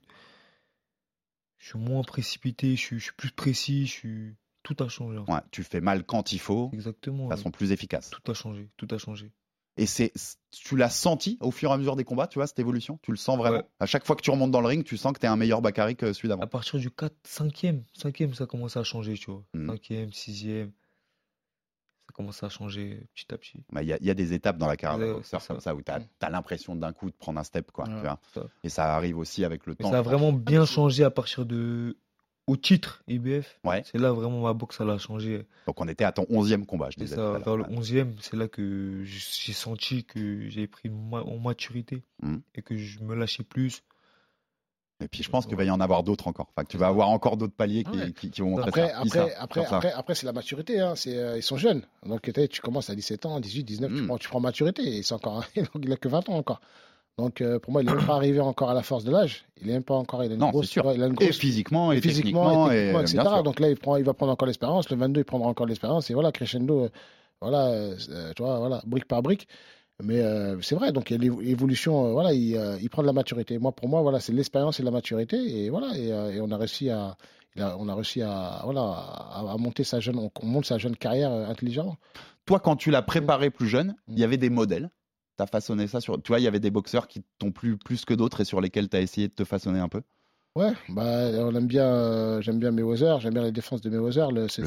Je 1.57 1.69
suis 1.69 1.79
moins 1.79 2.03
précipité, 2.03 2.75
je 2.75 2.81
suis, 2.81 2.99
je 2.99 3.05
suis 3.05 3.13
plus 3.13 3.31
précis, 3.31 3.87
je 3.87 3.91
suis. 3.91 4.35
Tout 4.63 4.75
a 4.83 4.87
changé. 4.87 5.17
en 5.19 5.25
fait. 5.25 5.31
Ouais, 5.31 5.39
tu 5.51 5.63
fais 5.63 5.79
mal 5.81 6.03
quand 6.05 6.31
il 6.31 6.39
faut, 6.39 6.71
Exactement. 6.73 7.25
de 7.25 7.29
ouais. 7.29 7.35
façon 7.37 7.51
plus 7.51 7.71
efficace. 7.71 8.09
Tout 8.09 8.31
a 8.31 8.33
changé, 8.33 8.69
tout 8.77 8.87
a 8.91 8.97
changé. 8.97 9.31
Et 9.77 9.85
c'est, 9.85 10.11
tu 10.51 10.75
l'as 10.77 10.89
senti 10.89 11.37
au 11.41 11.51
fur 11.51 11.69
et 11.69 11.73
à 11.73 11.77
mesure 11.77 11.95
des 11.95 12.03
combats, 12.05 12.27
tu 12.27 12.39
vois, 12.39 12.47
cette 12.47 12.59
évolution? 12.59 12.97
Tu 13.03 13.11
le 13.11 13.17
sens 13.17 13.37
vraiment? 13.37 13.57
Ouais. 13.57 13.65
À 13.79 13.85
chaque 13.85 14.05
fois 14.05 14.15
que 14.15 14.21
tu 14.21 14.31
remontes 14.31 14.49
dans 14.51 14.61
le 14.61 14.67
ring, 14.67 14.83
tu 14.85 14.95
sens 14.97 15.11
que 15.13 15.19
tu 15.19 15.25
es 15.25 15.29
un 15.29 15.35
meilleur 15.35 15.61
Bakary 15.61 15.95
que 15.95 16.13
celui 16.13 16.29
d'avant. 16.29 16.41
À 16.41 16.47
partir 16.47 16.79
du 16.79 16.89
4, 16.89 17.13
5e, 17.27 17.83
5e, 17.95 18.33
ça 18.33 18.45
commence 18.45 18.77
à 18.77 18.83
changer, 18.83 19.15
tu 19.15 19.29
vois. 19.31 19.43
Mhm. 19.53 19.67
5e, 19.75 20.11
6e. 20.13 20.71
Ça 22.07 22.11
commence 22.13 22.43
à 22.43 22.49
changer 22.49 23.07
petit 23.15 23.33
à 23.33 23.37
petit. 23.37 23.63
Bah, 23.71 23.81
Il 23.81 23.89
y, 23.89 23.93
a- 23.93 23.97
il 23.99 24.05
y 24.05 24.09
a 24.11 24.13
des 24.13 24.33
étapes 24.33 24.57
dans 24.57 24.67
la 24.67 24.77
carrière 24.77 24.99
d'un 24.99 25.05
Ouais, 25.07 25.13
boxeur 25.13 25.41
c'est 25.41 25.47
comme 25.47 25.57
ça. 25.57 25.71
ça 25.71 25.75
où 25.75 25.81
tu 25.81 25.91
as, 25.91 26.29
l'impression 26.29 26.75
d'un 26.75 26.93
coup 26.93 27.09
de 27.09 27.15
prendre 27.15 27.39
un 27.39 27.43
step. 27.43 27.71
Quoi, 27.71 27.85
Ouais. 27.85 27.95
tu 27.95 28.01
vois. 28.01 28.19
Ça. 28.33 28.43
Et 28.63 28.69
ça 28.69 28.95
arrive 28.95 29.17
aussi 29.17 29.43
avec 29.43 29.65
le 29.65 29.73
Mais 29.77 29.83
temps. 29.83 29.91
ça 29.91 29.97
a 29.99 30.03
pense. 30.03 30.11
vraiment 30.11 30.31
bien 30.31 30.65
changé 30.65 31.03
à 31.03 31.09
partir 31.11 31.45
de. 31.45 31.97
Au 32.47 32.57
titre 32.57 33.01
IBF. 33.07 33.59
Ouais. 33.63 33.81
C'est 33.91 33.97
là 33.97 34.11
vraiment 34.11 34.39
ma 34.43 34.53
boxe, 34.53 34.77
elle 34.79 34.91
a 34.91 34.99
changé. 34.99 35.47
Donc 35.65 35.81
on 35.81 35.87
était 35.87 36.03
à 36.03 36.11
ton 36.11 36.27
11e 36.29 36.63
combat, 36.67 36.91
je 36.91 36.97
disais. 36.99 37.15
ça, 37.15 37.39
vers 37.39 37.57
le 37.57 37.63
Ouais. 37.63 37.69
11e, 37.75 38.13
c'est 38.21 38.35
là 38.37 38.47
que 38.47 39.01
j'ai 39.03 39.53
senti 39.53 40.03
que 40.03 40.47
j'ai 40.47 40.67
pris 40.67 40.89
ma- 40.89 41.23
en 41.23 41.39
maturité 41.39 42.03
Mhm. 42.21 42.43
et 42.53 42.61
que 42.61 42.77
je 42.77 42.99
me 42.99 43.15
lâchais 43.15 43.43
plus. 43.43 43.81
Et 45.03 45.07
puis 45.09 45.23
je 45.23 45.29
pense 45.29 45.45
qu'il 45.45 45.57
va 45.57 45.65
y 45.65 45.69
en 45.71 45.81
avoir 45.81 46.03
d'autres 46.03 46.27
encore. 46.27 46.47
Enfin, 46.55 46.63
que 46.63 46.71
tu 46.71 46.77
vas 46.77 46.87
avoir 46.87 47.09
encore 47.09 47.35
d'autres 47.35 47.53
paliers 47.55 47.83
qui, 47.83 47.97
Ouais. 47.97 48.11
qui- 48.13 48.29
qui 48.31 48.41
vont 48.41 48.51
montrer 48.51 48.69
Après, 48.69 48.87
ça. 48.89 48.97
après, 49.01 49.33
après, 49.39 49.65
ça. 49.65 49.75
après, 49.75 49.91
après, 49.91 50.15
c'est 50.15 50.25
la 50.25 50.31
maturité. 50.33 50.79
Hein. 50.79 50.93
C'est, 50.95 51.17
euh, 51.17 51.37
ils 51.37 51.43
sont 51.43 51.57
jeunes. 51.57 51.81
Donc, 52.05 52.31
tu 52.49 52.61
commences 52.61 52.89
à 52.89 52.95
17 52.95 53.25
ans, 53.25 53.39
18, 53.41 53.63
19, 53.65 53.91
tu, 53.93 54.01
Mm. 54.03 54.07
prends, 54.07 54.17
tu 54.17 54.29
prends 54.29 54.39
maturité. 54.39 54.81
Et 54.97 55.03
c'est 55.03 55.13
encore, 55.13 55.43
donc, 55.73 55.83
il 55.83 55.91
a 55.91 55.97
que 55.97 56.07
20 56.07 56.29
ans 56.29 56.35
encore. 56.37 56.61
Donc, 57.17 57.41
euh, 57.41 57.59
pour 57.59 57.71
moi, 57.73 57.81
il 57.81 57.85
n'est 57.89 57.95
même 57.95 58.05
pas 58.05 58.15
arrivé 58.15 58.39
encore 58.39 58.69
à 58.69 58.73
la 58.73 58.83
force 58.83 59.03
de 59.05 59.11
l'âge. 59.11 59.45
Il 59.61 59.69
est 59.69 59.73
même 59.73 59.83
pas 59.83 59.95
encore. 59.95 60.23
Il 60.23 60.31
a 60.31 60.33
une 60.35 60.39
Non, 60.39 60.49
grosse, 60.49 60.65
c'est 60.67 60.71
sûr. 60.73 60.91
il 60.93 61.01
a 61.03 61.07
une 61.07 61.13
Et 61.13 61.15
grosse, 61.15 61.37
physiquement, 61.37 61.91
et, 61.93 61.99
physiquement, 62.01 62.43
techniquement, 62.43 62.71
et 62.71 62.75
et, 62.75 62.77
techniquement, 62.77 62.99
euh, 62.99 63.01
etc. 63.03 63.21
sûr. 63.35 63.43
Donc 63.43 63.59
là, 63.59 63.69
il, 63.69 63.77
prend, 63.77 63.95
il 63.97 64.03
va 64.05 64.13
prendre 64.13 64.31
encore 64.33 64.45
l'expérience. 64.47 64.89
Le 64.89 64.95
22, 64.97 65.21
il 65.21 65.23
prendra 65.25 65.47
encore 65.49 65.65
l'expérience. 65.65 66.09
Et 66.09 66.13
voilà, 66.13 66.31
crescendo, 66.33 66.83
euh, 66.85 66.89
voilà, 67.41 67.67
euh, 67.67 67.95
euh, 68.09 68.33
tu 68.33 68.43
vois, 68.43 68.59
voilà, 68.59 68.81
brique 68.85 69.07
par 69.07 69.21
brique. 69.21 69.47
Mais 70.03 70.19
euh, 70.21 70.61
c'est 70.61 70.75
vrai, 70.75 70.91
donc 70.91 71.09
l'évolution, 71.09 72.07
euh, 72.07 72.11
voilà, 72.11 72.33
il, 72.33 72.55
euh, 72.57 72.77
il 72.81 72.89
prend 72.89 73.01
de 73.01 73.07
la 73.07 73.13
maturité. 73.13 73.57
Moi, 73.59 73.71
pour 73.71 73.87
moi, 73.87 74.01
voilà, 74.01 74.19
c'est 74.19 74.33
l'expérience 74.33 74.79
et 74.79 74.83
la 74.83 74.91
maturité. 74.91 75.37
Et 75.37 75.69
voilà, 75.69 75.97
et, 75.97 76.07
et 76.35 76.41
on 76.41 76.51
a 76.51 76.57
réussi 76.57 76.89
à, 76.89 77.15
a- 77.57 77.77
on 77.79 77.87
a 77.87 77.95
réussi 77.95 78.21
à, 78.21 78.61
voilà, 78.65 78.81
à, 78.81 79.51
à 79.53 79.57
monter 79.57 79.83
sa 79.85 79.99
jeune, 80.01 80.17
on, 80.17 80.29
on 80.41 80.45
monte 80.45 80.65
sa 80.65 80.77
jeune 80.77 80.97
carrière 80.97 81.31
intelligemment. 81.31 81.95
Toi, 82.45 82.59
quand 82.59 82.75
tu 82.75 82.91
l'as 82.91 83.01
préparé 83.01 83.49
plus 83.49 83.67
jeune, 83.67 83.95
il 84.09 84.19
y 84.19 84.21
Mm. 84.21 84.23
avait 84.25 84.37
des 84.37 84.49
modèles. 84.49 84.89
Tu 85.37 85.43
as 85.43 85.47
façonné 85.47 85.87
ça 85.87 86.01
sur. 86.01 86.21
Tu 86.21 86.27
vois, 86.29 86.39
il 86.39 86.43
y 86.43 86.47
avait 86.47 86.59
des 86.59 86.71
boxeurs 86.71 87.07
qui 87.07 87.23
t'ont 87.39 87.51
plu 87.51 87.77
plus 87.77 88.03
que 88.05 88.13
d'autres 88.13 88.41
et 88.41 88.45
sur 88.45 88.59
lesquels 88.61 88.89
tu 88.89 88.97
as 88.97 89.01
essayé 89.01 89.27
de 89.29 89.33
te 89.33 89.43
façonner 89.45 89.79
un 89.79 89.89
peu? 89.89 90.01
Ouais, 90.55 90.71
bah, 90.87 91.31
on 91.33 91.53
aime 91.53 91.67
bien, 91.67 91.83
euh, 91.85 92.41
j'aime 92.41 92.59
bien 92.59 92.71
Mayweather, 92.71 93.19
j'aime 93.19 93.33
bien 93.33 93.43
la 93.43 93.51
défense 93.51 93.81
de 93.81 93.89
Mayweather, 93.89 94.31
le, 94.31 94.47
c'est, 94.47 94.61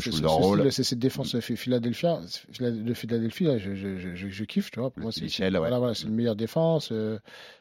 cette 0.83 0.99
défense 0.99 1.35
de 1.35 1.41
Philadelphia, 1.41 2.21
de 2.61 2.93
Philadelphie, 2.95 3.45
là, 3.45 3.57
je, 3.57 3.75
je, 3.75 3.97
je, 3.97 4.15
je- 4.15 4.29
je 4.29 4.45
kiffe, 4.45 4.71
tu 4.71 4.81
vois. 4.81 4.91
Pour 4.91 4.99
Le 5.01 5.05
moi, 5.05 5.13
c'est, 5.13 5.23
ouais. 5.41 5.59
voilà, 5.59 5.79
voilà, 5.79 5.95
c'est 5.95 6.05
une 6.07 6.15
meilleure 6.15 6.37
défense. 6.37 6.91
euh, 6.93 7.19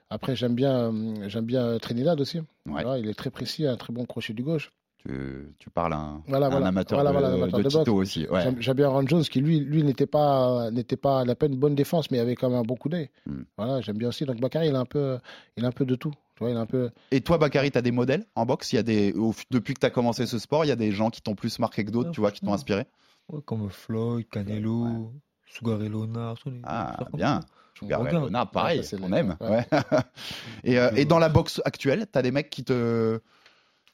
après, 0.10 0.36
j'aime 0.36 0.56
bien, 0.56 0.92
euh, 0.94 1.30
j'aime 1.30 1.46
bien 1.46 1.78
Trinidad 1.80 2.20
aussi. 2.20 2.42
Ouais. 2.66 3.00
Il 3.00 3.08
est 3.08 3.14
très 3.14 3.30
précis, 3.30 3.66
un 3.66 3.78
très 3.78 3.94
bon 3.94 4.06
crochet 4.06 4.34
du 4.34 4.44
gauche. 4.44 4.72
Tu, 5.06 5.54
tu 5.60 5.70
parles 5.70 5.94
à 5.94 5.98
un, 5.98 6.22
Voilà, 6.28 6.48
un 6.48 6.50
voilà. 6.50 6.68
amateur 6.68 7.00
Voilà, 7.02 7.12
de, 7.12 7.18
voilà, 7.18 7.34
un 7.34 7.38
amateur 7.38 7.60
de 7.60 7.64
de 7.64 7.70
Tito 7.70 7.86
boxe. 7.96 8.10
aussi. 8.10 8.28
Ouais. 8.28 8.42
J'aime, 8.60 8.82
Ron 8.82 9.08
Jones 9.08 9.22
qui 9.24 9.40
lui, 9.42 9.60
lui 9.60 9.84
n'était 9.84 10.08
pas, 10.08 10.72
n'était 10.72 10.98
pas, 10.98 11.24
il 11.24 11.30
a 11.30 11.36
pas 11.36 11.46
une 11.46 11.56
bonne 11.58 11.76
défense, 11.76 12.10
mais 12.12 12.18
il 12.18 12.22
avait 12.22 12.36
quand 12.36 12.50
même 12.50 12.60
un 12.60 12.64
bon 12.64 12.76
coup 12.76 12.90
d'œil. 12.90 13.10
Hmm. 13.26 13.44
Voilà, 13.58 13.80
j'aime 13.82 13.98
bien 13.98 14.10
aussi. 14.10 14.26
Donc 14.26 14.40
Bakary, 14.42 14.68
il 14.70 14.76
a 14.76 14.80
un 14.80 14.86
peu, 14.86 15.20
il 15.56 15.64
a 15.64 15.68
un 15.68 15.72
peu 15.72 15.86
de 15.86 15.96
tout. 15.96 16.12
Tu 16.36 16.44
vois, 16.44 16.50
il 16.50 16.58
a 16.58 16.60
un 16.62 16.66
peu. 16.66 16.90
Et 17.12 17.22
toi, 17.22 17.38
Bakary, 17.38 17.72
tu 17.72 17.78
as 17.78 17.82
des 17.82 17.92
modèles 17.92 18.26
en 18.36 18.46
boxe? 18.46 18.74
Il 18.74 18.78
y 18.78 18.80
a 18.80 18.84
des, 18.84 19.14
au- 19.14 19.34
Depuis 19.52 19.74
que 19.76 19.80
tu 19.80 19.86
as 19.86 19.92
commencé 19.92 20.26
ce 20.26 20.40
sport, 20.40 20.66
il 20.66 20.68
y 20.68 20.72
a 20.72 20.76
des 20.76 20.92
gens 20.92 21.10
qui 21.10 21.22
t'ont 21.22 21.36
plus 21.36 21.58
marqué 21.60 21.86
que 21.86 21.92
d'autres, 21.92 22.10
Ouais, 22.10 22.14
tu 22.16 22.20
vois, 22.22 22.32
qui 22.32 22.42
t'ont 22.42 22.54
inspiré? 22.54 22.86
Ouais, 23.30 23.42
comme 23.46 23.70
Floyd, 23.70 24.28
Canelo, 24.30 24.84
Ouais. 24.86 24.92
Sugar 25.46 25.78
Leonard. 25.78 26.38
tous 26.40 26.50
les- 26.50 26.60
Ah, 26.64 26.98
bien. 27.14 27.40
Sugar. 27.78 28.04
Leonard, 28.04 28.50
pareil, 28.52 28.80
Ouais, 28.80 28.84
ça, 28.84 28.98
c'est 28.98 29.04
on 29.04 29.12
aime. 29.14 29.38
ouais. 29.42 29.48
ouais. 29.50 29.66
et, 30.64 30.80
euh, 30.80 30.90
et 30.96 31.06
dans 31.06 31.20
la 31.20 31.30
boxe 31.30 31.62
actuelle, 31.66 32.06
tu 32.12 32.18
as 32.18 32.22
des 32.24 32.32
mecs 32.32 32.50
qui 32.50 32.64
te 32.64 33.20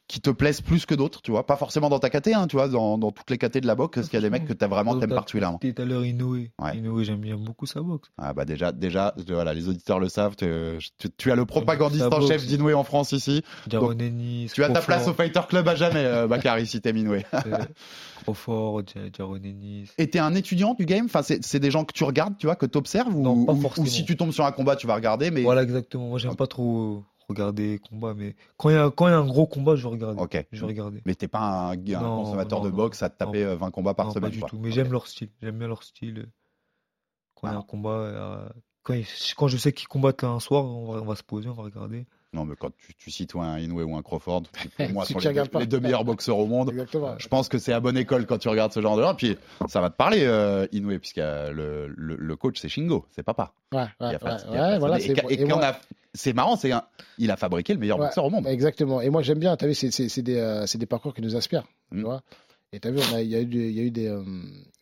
qui 0.08 0.20
te 0.20 0.30
plaisent 0.30 0.62
plus 0.62 0.86
que 0.86 0.94
d'autres, 0.96 1.22
tu 1.22 1.32
vois, 1.32 1.46
pas 1.46 1.56
forcément 1.56 1.90
dans 1.90 1.98
ta 1.98 2.10
KT, 2.10 2.28
hein, 2.36 2.48
tu 2.48 2.58
vois, 2.58 2.68
dans, 2.68 2.98
dans 2.98 3.12
toutes 3.12 3.30
les 3.32 3.38
KT 3.38 3.60
de 3.62 3.68
la 3.68 3.74
boxe, 3.74 3.98
est-ce 3.98 4.10
qu'il 4.10 4.18
y 4.18 4.22
a 4.22 4.22
des 4.22 4.30
mecs 4.30 4.46
que 4.46 4.54
tu 4.54 4.66
vraiment 4.66 5.00
t'aimes 5.00 5.10
particulièrement 5.14 5.60
cité 5.62 5.74
tout 5.74 5.82
à 5.82 5.86
l'heure 5.86 6.04
Inoue. 6.06 6.48
Ouais. 6.60 6.78
Inoue, 6.78 7.04
j'aime 7.04 7.20
bien 7.22 7.38
beaucoup 7.38 7.66
sa 7.66 7.82
boxe. 7.82 8.10
Ah 8.18 8.34
bah 8.34 8.44
déjà, 8.46 8.72
déjà, 8.74 9.14
voilà, 9.30 9.54
les 9.54 9.70
auditeurs 9.70 10.00
le 10.00 10.10
savent, 10.10 10.36
tu, 10.36 10.46
tu- 10.98 11.10
tu 11.18 11.32
as 11.32 11.36
le 11.36 11.46
propagandiste 11.46 12.04
en 12.04 12.20
chef 12.22 12.42
boxe. 12.42 12.46
d'Inoue 12.48 12.74
en 12.74 12.84
France 12.84 13.14
ici. 13.14 13.44
Jaron 13.70 13.98
Ennis. 13.98 14.52
Tu 14.54 14.64
as 14.64 14.70
ta 14.70 14.82
place 14.82 15.08
au 15.08 15.14
Fighter 15.14 15.42
Club 15.48 15.68
à 15.68 15.76
jamais, 15.76 16.04
euh, 16.04 16.28
Bakary, 16.28 16.68
si 16.68 16.82
t'aimes 16.82 16.98
Inoue. 16.98 17.14
euh, 17.34 17.58
Crawford, 18.24 18.84
Ja- 18.94 19.02
Jaron 19.18 19.36
Ennis. 19.38 19.90
Et 19.98 20.10
t'es 20.10 20.20
un 20.20 20.36
étudiant 20.36 20.74
du 20.74 20.86
game? 20.86 21.06
Enfin, 21.06 21.22
c'est 21.24 21.60
des 21.60 21.72
gens 21.72 21.86
que 21.86 21.94
tu 21.94 22.04
regardes, 22.04 22.38
tu 22.38 22.46
vois, 22.48 22.56
que 22.56 22.66
tu 22.66 22.78
observes 22.78 23.16
ou, 23.16 23.22
Non, 23.22 23.46
pas 23.46 23.54
ou- 23.54 23.86
si 23.86 24.06
tu 24.06 24.16
tombes 24.18 24.32
sur 24.32 24.46
un 24.46 24.52
combat, 24.52 24.76
tu 24.76 24.86
vas 24.88 24.96
regarder, 24.96 25.32
mais. 25.32 25.44
Voilà, 25.44 25.64
exactement. 25.64 26.08
Moi, 26.10 26.20
j'aime 26.20 26.36
pas 26.36 26.48
trop 26.48 27.04
regarder 27.30 27.80
combat, 27.80 28.14
mais 28.14 28.36
quand 28.58 28.70
il 28.70 28.76
y 28.76 28.78
a, 28.78 28.90
quand 28.92 29.08
y 29.08 29.12
a 29.12 29.18
un 29.18 29.26
gros 29.26 29.46
combat, 29.48 29.76
je 29.76 29.84
vais 29.84 29.90
regarder. 29.94 30.22
Ok. 30.22 30.46
Je 30.52 30.62
vais 30.62 30.68
regarder. 30.68 31.02
Mais 31.06 31.16
t'es 31.16 31.28
pas 31.28 31.40
un, 31.40 31.72
un 31.72 31.76
Non, 32.02 32.24
consommateur 32.24 32.60
non, 32.60 32.66
de 32.66 32.70
non. 32.72 32.78
boxe 32.78 33.02
à 33.04 33.10
te 33.10 33.18
taper 33.18 33.44
euh, 33.44 33.56
20 33.56 33.72
combats 33.72 33.94
par 33.94 34.08
Non, 34.08 34.12
semaine. 34.14 34.30
pas 34.30 34.34
du 34.34 34.40
quoi. 34.40 34.50
tout. 34.50 34.60
Mais 34.60 34.72
j'aime 34.72 34.92
leur 34.92 35.08
style. 35.08 35.30
J'aime 35.42 35.58
bien 35.58 35.68
leur 35.68 35.84
style. 35.84 36.28
Quand 37.36 37.48
il 37.48 37.52
y 37.52 37.54
a 37.54 37.58
Ah. 37.58 37.60
un 37.60 37.64
combat, 37.64 37.90
euh, 37.90 38.50
quand, 38.84 38.94
il- 38.94 39.06
quand 39.38 39.48
je 39.48 39.58
sais 39.58 39.74
qu'ils 39.74 39.88
combattent 39.88 40.24
un 40.24 40.40
soir, 40.40 40.66
on 40.66 40.92
va, 40.94 41.02
on 41.02 41.06
va 41.06 41.16
se 41.16 41.24
poser, 41.24 41.50
on 41.50 41.54
va 41.54 41.64
regarder. 41.64 42.06
Non, 42.36 42.46
mais 42.46 42.56
quand 42.56 42.72
tu, 42.76 42.96
tu 42.96 43.12
cites 43.12 43.36
un 43.36 43.60
Inoue 43.60 43.84
ou 43.84 43.96
un 43.96 44.02
Crawford, 44.02 44.42
pour 44.76 44.90
moi 44.92 45.06
Si 45.06 45.14
sont 45.14 45.20
les, 45.20 45.34
deux, 45.34 45.46
pas. 45.46 45.60
les 45.60 45.68
deux 45.68 45.80
meilleurs 45.80 46.04
boxeurs 46.04 46.40
au 46.40 46.48
monde. 46.48 46.72
Exactement. 46.72 47.14
Je 47.20 47.28
pense 47.28 47.48
que 47.48 47.60
c'est 47.60 47.74
à 47.74 47.80
bonne 47.80 47.96
école 47.96 48.26
quand 48.26 48.40
tu 48.40 48.50
regardes 48.50 48.72
ce 48.74 48.82
genre 48.82 48.98
de 48.98 49.04
gens. 49.04 49.14
Puis 49.14 49.38
ça 49.68 49.82
va 49.82 49.92
te 49.92 49.96
parler, 49.96 50.24
euh, 50.24 50.66
Inoue, 50.72 50.98
puisque 50.98 51.20
euh, 51.20 51.52
le, 51.52 51.94
le, 51.96 52.16
le 52.16 52.36
coach, 52.36 52.58
c'est 52.60 52.70
Shingo, 52.70 53.06
c'est 53.12 53.22
papa. 53.22 53.54
Ouais, 53.72 53.82
ouais, 54.02 54.18
voilà. 54.80 55.00
et 55.00 55.12
et 55.30 55.42
et 55.42 55.46
moi- 55.46 55.64
a- 55.64 55.80
C'est 56.14 56.34
marrant, 56.34 56.56
c'est 56.56 56.72
un- 56.72 56.84
il 57.18 57.32
a 57.32 57.38
fabriqué 57.38 57.74
le 57.74 57.80
meilleur 57.80 57.98
Ouais, 58.00 58.06
boxeur 58.08 58.26
au 58.26 58.30
monde. 58.30 58.46
Exactement. 58.48 59.02
Et 59.02 59.10
moi, 59.10 59.22
j'aime 59.24 59.40
bien. 59.40 59.56
Tu 59.58 59.66
as 59.66 59.68
vu, 59.68 59.74
c'est- 59.74 59.90
des, 60.22 60.38
euh, 60.38 60.66
des 60.78 60.86
parcours 60.86 61.14
qui 61.14 61.22
nous 61.22 61.36
inspirent. 61.36 61.66
Mm. 61.92 61.98
Tu 62.00 62.04
vois 62.04 62.22
et 62.76 62.80
tu 62.80 62.88
as 62.88 62.92
vu, 62.92 62.98
on 63.12 63.16
a- 63.16 63.22
il 63.22 63.30
y, 63.30 63.36
a 63.36 63.40
eu 63.40 63.46
des- 63.46 63.70
il 63.70 63.76
y, 63.76 63.80
a 63.80 63.84
eu 63.84 63.92
des, 63.92 64.08
euh, 64.08 64.24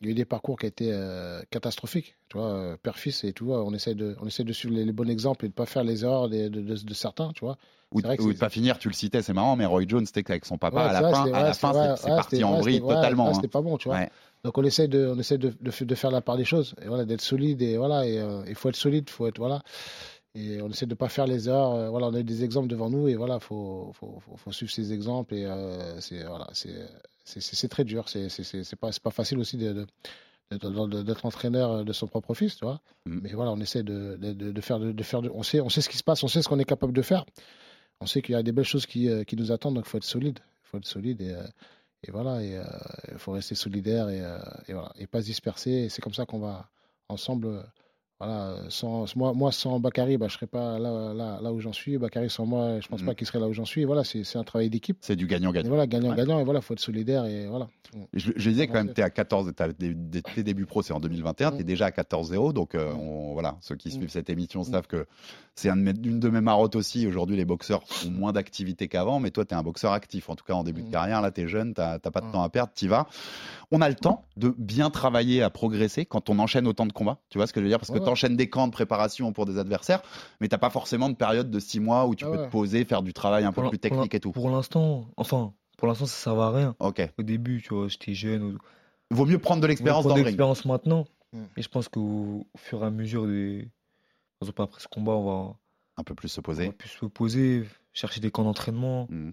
il 0.00 0.06
y 0.06 0.08
a 0.08 0.12
eu 0.12 0.14
des 0.14 0.24
parcours 0.24 0.58
qui 0.58 0.64
étaient 0.64 0.88
euh, 0.92 1.42
catastrophiques. 1.50 2.16
Tu 2.30 2.38
vois, 2.38 2.48
euh, 2.50 2.76
père-fils, 2.82 3.22
et 3.24 3.34
vois, 3.44 3.62
on 3.66 3.74
essaie 3.74 3.94
de, 3.94 4.16
on 4.22 4.26
essaie 4.26 4.44
de 4.44 4.52
suivre 4.54 4.74
les, 4.74 4.86
les 4.86 4.92
bons 4.92 5.10
exemples 5.10 5.44
et 5.44 5.48
de 5.48 5.52
ne 5.52 5.54
pas 5.56 5.66
faire 5.66 5.84
les 5.84 6.02
erreurs 6.02 6.30
des- 6.30 6.48
de, 6.48 6.62
de- 6.62 6.74
de 6.74 6.94
certains. 6.94 7.32
Tu 7.34 7.44
vois 7.44 7.58
Ou, 7.90 8.00
vrai 8.00 8.16
que 8.16 8.22
ou 8.22 8.32
de 8.32 8.38
pas 8.38 8.48
finir, 8.48 8.78
tu 8.78 8.88
le 8.88 8.94
citais, 8.94 9.20
c'est 9.20 9.34
marrant, 9.34 9.56
mais 9.56 9.66
Roy 9.66 9.82
Jones, 9.86 10.06
c'était 10.06 10.30
avec 10.30 10.46
son 10.46 10.56
papa 10.56 10.78
Ouais, 10.84 10.88
à 10.88 10.92
la 10.94 11.00
vrai, 11.02 11.10
fin, 11.12 11.32
à 11.34 11.42
la 11.42 11.52
fin, 11.52 11.96
c'est 11.96 12.08
parti 12.08 12.42
en 12.44 12.60
vrille 12.60 12.80
totalement. 12.80 13.28
hein. 13.28 13.34
C'était 13.34 13.48
pas 13.48 13.60
bon, 13.60 13.76
tu 13.76 13.88
vois. 13.88 13.98
Ouais. 13.98 14.10
Donc 14.42 14.56
on 14.56 14.64
essaie 14.64 14.88
de, 14.88 15.12
on 15.14 15.18
essaie 15.18 15.36
de, 15.36 15.52
de 15.60 15.94
faire 15.94 16.10
la 16.10 16.22
part 16.22 16.38
des 16.38 16.46
choses. 16.46 16.74
Et 16.82 16.88
voilà, 16.88 17.04
d'être 17.04 17.20
solide 17.20 17.60
et 17.60 17.76
voilà, 17.76 18.06
et 18.06 18.18
euh, 18.18 18.42
il 18.48 18.54
faut 18.54 18.70
être 18.70 18.76
solide, 18.76 19.10
faut 19.10 19.26
être 19.26 19.36
voilà. 19.38 19.60
Et 20.34 20.62
on 20.62 20.70
essaie 20.70 20.86
de 20.86 20.94
pas 20.94 21.08
faire 21.10 21.26
les 21.26 21.48
erreurs. 21.48 21.74
euh, 21.74 21.88
voilà, 21.90 22.06
on 22.08 22.14
a 22.14 22.20
eu 22.20 22.24
des 22.24 22.42
exemples 22.42 22.68
devant 22.68 22.88
nous 22.88 23.06
et 23.08 23.16
voilà, 23.16 23.38
faut, 23.38 23.92
faut, 23.94 24.18
faut, 24.20 24.36
faut 24.36 24.52
suivre 24.52 24.72
ces 24.72 24.92
exemples 24.92 25.34
et 25.34 25.44
euh, 25.44 26.00
c'est 26.00 26.24
voilà, 26.24 26.48
très 27.68 27.84
dur. 27.84 28.08
C'est 28.08 28.76
pas 28.76 28.90
pas 29.02 29.10
facile 29.10 29.38
aussi 29.38 29.58
d'être 30.50 31.24
entraîneur 31.26 31.84
de 31.84 31.92
son 31.92 32.06
propre 32.06 32.34
fils, 32.34 32.56
tu 32.56 32.64
vois. 32.64 32.80
Mm. 33.06 33.18
Mais 33.22 33.32
voilà, 33.34 33.52
on 33.52 33.60
essaie 33.60 33.82
de, 33.82 34.16
de, 34.16 34.32
de- 34.32 34.52
de 34.52 34.60
faire 34.60 34.78
de, 34.80 35.02
faire 35.02 35.20
on 35.34 35.42
sait 35.42 35.60
on 35.60 35.68
sait 35.68 35.80
ce 35.82 35.88
qui 35.88 35.98
se 35.98 36.04
passe, 36.04 36.22
on 36.24 36.28
sait 36.28 36.40
ce 36.42 36.48
qu'on 36.48 36.58
est 36.58 36.64
capable 36.64 36.92
de 36.94 37.02
faire. 37.02 37.24
On 38.00 38.06
sait 38.06 38.22
qu'il 38.22 38.32
y 38.32 38.36
a 38.36 38.42
des 38.42 38.52
belles 38.52 38.64
choses 38.64 38.86
qui, 38.86 39.08
euh, 39.08 39.22
qui 39.24 39.36
nous 39.36 39.52
attendent, 39.52 39.74
donc 39.76 39.84
il 39.86 39.90
faut 39.90 39.98
être 39.98 40.04
solide. 40.04 40.38
Il 40.64 40.68
faut 40.68 40.78
être 40.78 40.86
solide 40.86 41.20
et, 41.20 41.32
euh, 41.34 41.46
et 42.04 42.10
voilà, 42.10 42.42
et 42.42 42.58
il 43.12 43.18
faut 43.18 43.32
rester 43.32 43.54
solidaire 43.54 44.08
et, 44.08 44.20
euh, 44.22 44.38
et 44.66 44.72
voilà, 44.72 44.92
et 44.98 45.06
pas 45.06 45.20
se 45.20 45.26
disperser. 45.26 45.88
C'est 45.88 46.02
comme 46.02 46.14
ça 46.14 46.24
qu'on 46.26 46.40
va 46.40 46.68
ensemble, 47.08 47.46
euh, 47.46 47.62
voilà, 48.24 48.56
sans, 48.68 49.04
moi, 49.16 49.32
moi, 49.34 49.50
sans 49.52 49.80
Bakary, 49.80 50.16
bah, 50.16 50.26
je 50.28 50.34
ne 50.34 50.36
serais 50.38 50.46
pas 50.46 50.78
là, 50.78 51.12
là, 51.14 51.40
là 51.42 51.52
où 51.52 51.60
j'en 51.60 51.72
suis. 51.72 51.98
Bakary, 51.98 52.30
sans 52.30 52.46
moi, 52.46 52.78
je 52.80 52.86
ne 52.86 52.90
pense 52.90 53.02
Mm. 53.02 53.06
pas 53.06 53.14
qu'il 53.14 53.26
serait 53.26 53.40
là 53.40 53.48
où 53.48 53.52
j'en 53.52 53.64
suis. 53.64 53.84
Voilà, 53.84 54.04
c'est 54.04 54.36
un 54.36 54.44
travail 54.44 54.70
d'équipe. 54.70 54.96
C'est 55.00 55.16
du 55.16 55.26
gagnant-gagnant. 55.26 55.68
voilà, 55.68 55.86
gagnant-gagnant. 55.86 56.36
Ouais. 56.36 56.42
Et 56.42 56.44
voilà, 56.44 56.60
il 56.60 56.62
faut 56.62 56.74
être 56.74 56.80
solidaire. 56.80 57.24
Et 57.24 57.46
voilà. 57.46 57.68
Je, 58.14 58.30
je 58.36 58.50
disais 58.50 58.66
quand 58.68 58.74
même, 58.74 58.94
tu 58.94 59.00
es 59.00 59.04
à 59.04 59.10
14, 59.10 59.52
t'as 59.54 59.68
des- 59.72 59.92
des- 59.94 60.22
tes 60.22 60.42
débuts 60.42 60.64
pro, 60.66 60.82
c'est 60.82 60.92
en 60.94 61.00
2021, 61.00 61.50
tu 61.52 61.58
es 61.60 61.64
déjà 61.64 61.86
à 61.86 61.90
14-0. 61.90 62.52
Donc, 62.52 62.74
euh, 62.74 62.92
on- 62.94 63.32
voilà, 63.34 63.56
ceux 63.60 63.74
qui 63.76 63.88
Mm. 63.88 63.92
suivent 63.92 64.10
cette 64.10 64.30
émission 64.30 64.60
Mm. 64.60 64.64
savent 64.64 64.86
que 64.86 65.06
c'est 65.54 65.68
un 65.68 65.76
une 65.76 66.20
de 66.20 66.28
mes 66.30 66.40
marottes 66.40 66.76
aussi. 66.76 67.06
Aujourd'hui, 67.06 67.36
les 67.36 67.44
boxeurs 67.44 67.82
ont 68.06 68.10
moins 68.10 68.32
d'activité 68.32 68.88
qu'avant, 68.88 69.20
mais 69.20 69.30
toi, 69.30 69.44
tu 69.44 69.52
es 69.52 69.56
un 69.56 69.62
boxeur 69.62 69.92
actif. 69.92 70.30
En 70.30 70.36
tout 70.36 70.44
cas, 70.44 70.54
en 70.54 70.64
début 70.64 70.82
de 70.82 70.90
carrière, 70.90 71.20
là, 71.20 71.30
tu 71.30 71.42
es 71.42 71.48
jeune, 71.48 71.70
tu 71.74 72.10
pas 72.10 72.20
de 72.20 72.30
temps 72.32 72.42
à 72.42 72.48
perdre, 72.48 72.72
tu 72.74 72.88
vas. 72.88 73.06
On 73.70 73.80
a 73.80 73.88
le 73.88 73.94
temps 73.94 74.24
de 74.36 74.54
bien 74.58 74.90
travailler 74.90 75.42
à 75.42 75.50
progresser 75.50 76.04
quand 76.06 76.30
on 76.30 76.38
enchaîne 76.38 76.66
autant 76.66 76.86
de 76.86 76.92
combats. 76.92 77.18
Tu 77.30 77.38
vois 77.38 77.46
ce 77.46 77.52
que 77.52 77.60
je 77.60 77.64
veux 77.64 77.70
dire? 77.70 77.78
Parce 77.78 77.90
que 77.90 77.98
Ouais, 78.12 78.14
ouais. 78.14 78.16
tu 78.16 78.26
enchaînes 78.26 78.36
des 78.36 78.48
camps 78.48 78.66
de 78.66 78.72
préparation 78.72 79.32
pour 79.32 79.46
des 79.46 79.58
adversaires, 79.58 80.02
mais 80.40 80.48
tu 80.48 80.56
pas 80.58 80.70
forcément 80.70 81.08
de 81.08 81.14
période 81.14 81.50
de 81.50 81.58
6 81.58 81.80
mois 81.80 82.06
où 82.06 82.14
tu 82.14 82.24
Ah 82.24 82.30
peux 82.30 82.38
ouais. 82.38 82.46
te 82.46 82.50
poser, 82.50 82.84
faire 82.84 83.02
du 83.02 83.12
travail 83.12 83.44
un 83.44 83.52
peu 83.52 83.60
Pour 83.62 83.70
plus 83.70 83.78
technique 83.78 84.14
et 84.14 84.20
tout. 84.20 84.32
Pour 84.32 84.50
l'instant, 84.50 85.06
enfin, 85.16 85.52
pour 85.78 85.88
l'instant, 85.88 86.06
ça 86.06 86.14
servait 86.16 86.42
à 86.42 86.50
rien. 86.50 86.76
Ok. 86.78 87.02
Au 87.18 87.22
début, 87.22 87.60
tu 87.62 87.74
vois, 87.74 87.88
j'étais 87.88 88.14
jeune. 88.14 88.42
ou- 88.42 88.58
Vaut 89.10 89.26
mieux 89.26 89.38
prendre 89.38 89.60
de 89.60 89.66
l'expérience 89.66 90.04
On 90.06 90.08
dans 90.10 90.14
le 90.14 90.20
de 90.22 90.24
ring. 90.26 90.32
l'expérience 90.32 90.64
maintenant. 90.64 91.06
Mm. 91.32 91.42
Et 91.56 91.62
je 91.62 91.68
pense 91.68 91.88
qu'au 91.88 92.46
au 92.54 92.58
fur 92.58 92.82
et 92.82 92.86
à 92.86 92.90
mesure 92.90 93.26
des. 93.26 93.68
Par 94.38 94.46
exemple, 94.46 94.62
après 94.62 94.80
ce 94.80 94.88
combat, 94.88 95.12
on 95.12 95.24
va, 95.48 95.54
Un 95.98 96.02
peu 96.04 96.14
plus 96.14 96.28
se 96.28 96.40
on 96.40 96.42
poser. 96.42 96.66
va 96.66 96.72
plus 96.72 96.88
se 96.88 97.04
poser, 97.06 97.64
chercher 97.92 98.20
des 98.20 98.30
camps 98.30 98.44
d'entraînement. 98.44 99.06
Mm. 99.10 99.30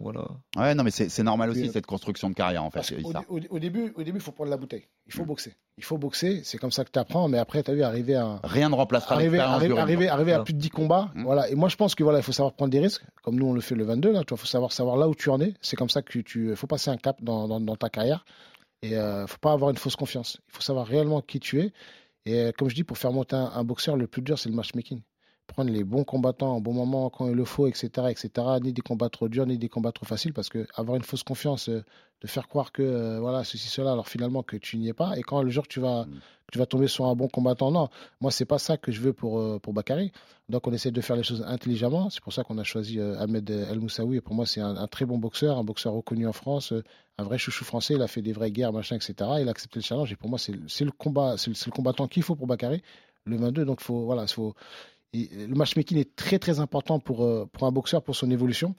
Voilà. 0.00 0.26
Ouais, 0.56 0.74
non, 0.74 0.84
mais 0.84 0.90
c'est 0.90 1.22
normal 1.22 1.50
aussi, 1.50 1.68
euh, 1.68 1.72
cette 1.72 1.84
construction 1.86 2.30
de 2.30 2.34
carrière, 2.34 2.64
en 2.64 2.70
fait. 2.70 2.80
Au- 3.28 3.38
au 3.50 3.58
début, 3.58 3.92
au 3.94 4.02
début, 4.02 4.18
il 4.18 4.22
faut 4.22 4.32
prendre 4.32 4.50
la 4.50 4.56
bouteille. 4.56 4.84
Il 5.06 5.12
faut 5.12 5.22
Mm. 5.22 5.26
boxer. 5.26 5.54
Il 5.76 5.84
faut 5.84 5.98
boxer. 5.98 6.40
C'est 6.44 6.56
comme 6.58 6.72
ça 6.72 6.84
que 6.84 6.90
tu 6.90 6.98
apprends. 6.98 7.28
Mais 7.28 7.38
après, 7.38 7.62
tu 7.62 7.70
as 7.70 7.74
vu, 7.74 7.82
arriver 7.82 8.14
à, 8.14 8.40
Rien 8.42 8.70
ne 8.70 8.74
remplacera 8.74 9.14
arriver, 9.16 9.38
arriver, 9.38 9.68
ring. 9.74 9.78
arriver, 9.78 10.08
arriver 10.08 10.32
à 10.32 10.40
plus 10.42 10.54
de 10.54 10.58
10 10.58 10.70
combats. 10.70 11.10
Mm. 11.14 11.24
Voilà. 11.24 11.50
Et 11.50 11.54
moi, 11.54 11.68
je 11.68 11.76
pense 11.76 11.94
que 11.94 12.02
voilà, 12.02 12.20
il 12.20 12.22
faut 12.22 12.32
savoir 12.32 12.54
prendre 12.54 12.70
des 12.70 12.80
risques, 12.80 13.04
comme 13.22 13.36
nous 13.36 13.46
on 13.46 13.52
le 13.52 13.60
fait 13.60 13.74
le 13.74 13.84
22. 13.84 14.12
Là, 14.12 14.22
il 14.28 14.36
faut 14.36 14.46
savoir 14.46 14.72
savoir 14.72 14.96
là 14.96 15.08
où 15.08 15.14
tu 15.14 15.28
en 15.28 15.40
es. 15.40 15.52
C'est 15.60 15.76
comme 15.76 15.90
ça 15.90 16.00
que 16.02 16.18
tu, 16.20 16.56
faut 16.56 16.66
passer 16.66 16.90
un 16.90 16.96
cap 16.96 17.22
dans, 17.22 17.46
dans, 17.46 17.60
dans 17.60 17.76
ta 17.76 17.90
carrière. 17.90 18.24
Et 18.82 18.96
euh, 18.96 19.26
faut 19.26 19.38
pas 19.38 19.52
avoir 19.52 19.70
une 19.70 19.76
fausse 19.76 19.94
confiance. 19.96 20.38
Il 20.48 20.54
faut 20.54 20.62
savoir 20.62 20.86
réellement 20.86 21.20
qui 21.20 21.38
tu 21.38 21.60
es. 21.60 21.72
Et 22.24 22.34
euh, 22.40 22.52
comme 22.56 22.68
je 22.70 22.74
dis, 22.74 22.82
pour 22.84 22.96
faire 22.98 23.12
monter 23.12 23.36
un, 23.36 23.52
un 23.54 23.62
boxeur, 23.64 23.96
le 23.96 24.06
plus 24.06 24.22
dur, 24.22 24.38
c'est 24.38 24.48
le 24.48 24.54
matchmaking. 24.56 25.02
Prendre 25.46 25.70
les 25.70 25.84
bons 25.84 26.04
combattants 26.04 26.56
au 26.56 26.60
bon 26.60 26.72
moment, 26.72 27.10
quand 27.10 27.28
il 27.28 27.34
le 27.34 27.44
faut, 27.44 27.66
etc., 27.66 27.88
etc. 28.08 28.30
Ni 28.62 28.72
des 28.72 28.82
combats 28.82 29.10
trop 29.10 29.28
durs, 29.28 29.46
ni 29.46 29.58
des 29.58 29.68
combats 29.68 29.92
trop 29.92 30.06
faciles, 30.06 30.32
parce 30.32 30.48
que 30.48 30.66
avoir 30.74 30.96
une 30.96 31.02
fausse 31.02 31.24
confiance, 31.24 31.68
euh, 31.68 31.84
de 32.22 32.26
faire 32.28 32.48
croire 32.48 32.70
que 32.72 32.82
euh, 32.82 33.20
voilà 33.20 33.42
ceci 33.44 33.68
cela, 33.68 33.92
alors 33.92 34.08
finalement 34.08 34.42
que 34.42 34.56
tu 34.56 34.78
n'y 34.78 34.88
es 34.88 34.92
pas. 34.92 35.16
Et 35.18 35.22
quand 35.22 35.42
le 35.42 35.50
jour 35.50 35.66
tu 35.66 35.80
vas, 35.80 36.06
Mm. 36.06 36.20
tu 36.52 36.58
vas 36.58 36.66
tomber 36.66 36.88
sur 36.88 37.06
un 37.06 37.14
bon 37.14 37.28
combattant, 37.28 37.70
non. 37.70 37.88
Moi, 38.20 38.30
c'est 38.30 38.44
pas 38.44 38.58
ça 38.58 38.76
que 38.76 38.92
je 38.92 39.00
veux 39.00 39.12
pour 39.12 39.38
euh, 39.40 39.58
pour 39.58 39.72
Bakary. 39.72 40.12
Donc, 40.48 40.66
on 40.66 40.72
essaie 40.72 40.90
de 40.90 41.00
faire 41.00 41.16
les 41.16 41.22
choses 41.22 41.42
intelligemment. 41.46 42.10
C'est 42.10 42.22
pour 42.22 42.32
ça 42.32 42.44
qu'on 42.44 42.58
a 42.58 42.64
choisi 42.64 42.98
euh, 43.00 43.18
Ahmed 43.18 43.48
El 43.50 43.80
Moussaoui. 43.80 44.18
Et 44.18 44.20
pour 44.20 44.34
moi, 44.34 44.46
c'est 44.46 44.60
un, 44.60 44.76
un 44.76 44.86
très 44.86 45.04
bon 45.06 45.18
boxeur, 45.18 45.58
un 45.58 45.64
boxeur 45.64 45.94
reconnu 45.94 46.26
en 46.26 46.32
France, 46.32 46.72
euh, 46.72 46.84
un 47.18 47.24
vrai 47.24 47.38
chouchou 47.38 47.64
français. 47.64 47.94
Il 47.94 48.02
a 48.02 48.08
fait 48.08 48.22
des 48.22 48.32
vraies 48.32 48.52
guerres, 48.52 48.72
machin, 48.72 48.96
etc. 48.96 49.14
Il 49.40 49.48
a 49.48 49.50
accepté 49.50 49.78
le 49.80 49.84
challenge. 49.84 50.12
Et 50.12 50.16
pour 50.16 50.28
moi, 50.28 50.38
c'est 50.38 50.52
le 50.84 50.92
combat, 50.92 51.36
c'est 51.38 51.50
le, 51.50 51.54
c'est 51.54 51.66
le 51.66 51.72
combattant 51.72 52.06
qu'il 52.06 52.22
faut 52.22 52.36
pour 52.36 52.46
Bakary, 52.46 52.82
le 53.24 53.36
22. 53.36 53.64
Donc, 53.64 53.80
faut 53.80 54.04
voilà, 54.04 54.26
faut. 54.26 54.54
Et 55.12 55.28
le 55.46 55.54
matchmaking 55.54 55.98
est 55.98 56.16
très 56.16 56.38
très 56.38 56.60
important 56.60 56.98
pour 57.00 57.24
euh, 57.24 57.46
pour 57.52 57.66
un 57.66 57.72
boxeur 57.72 58.02
pour 58.02 58.16
son 58.16 58.30
évolution. 58.30 58.74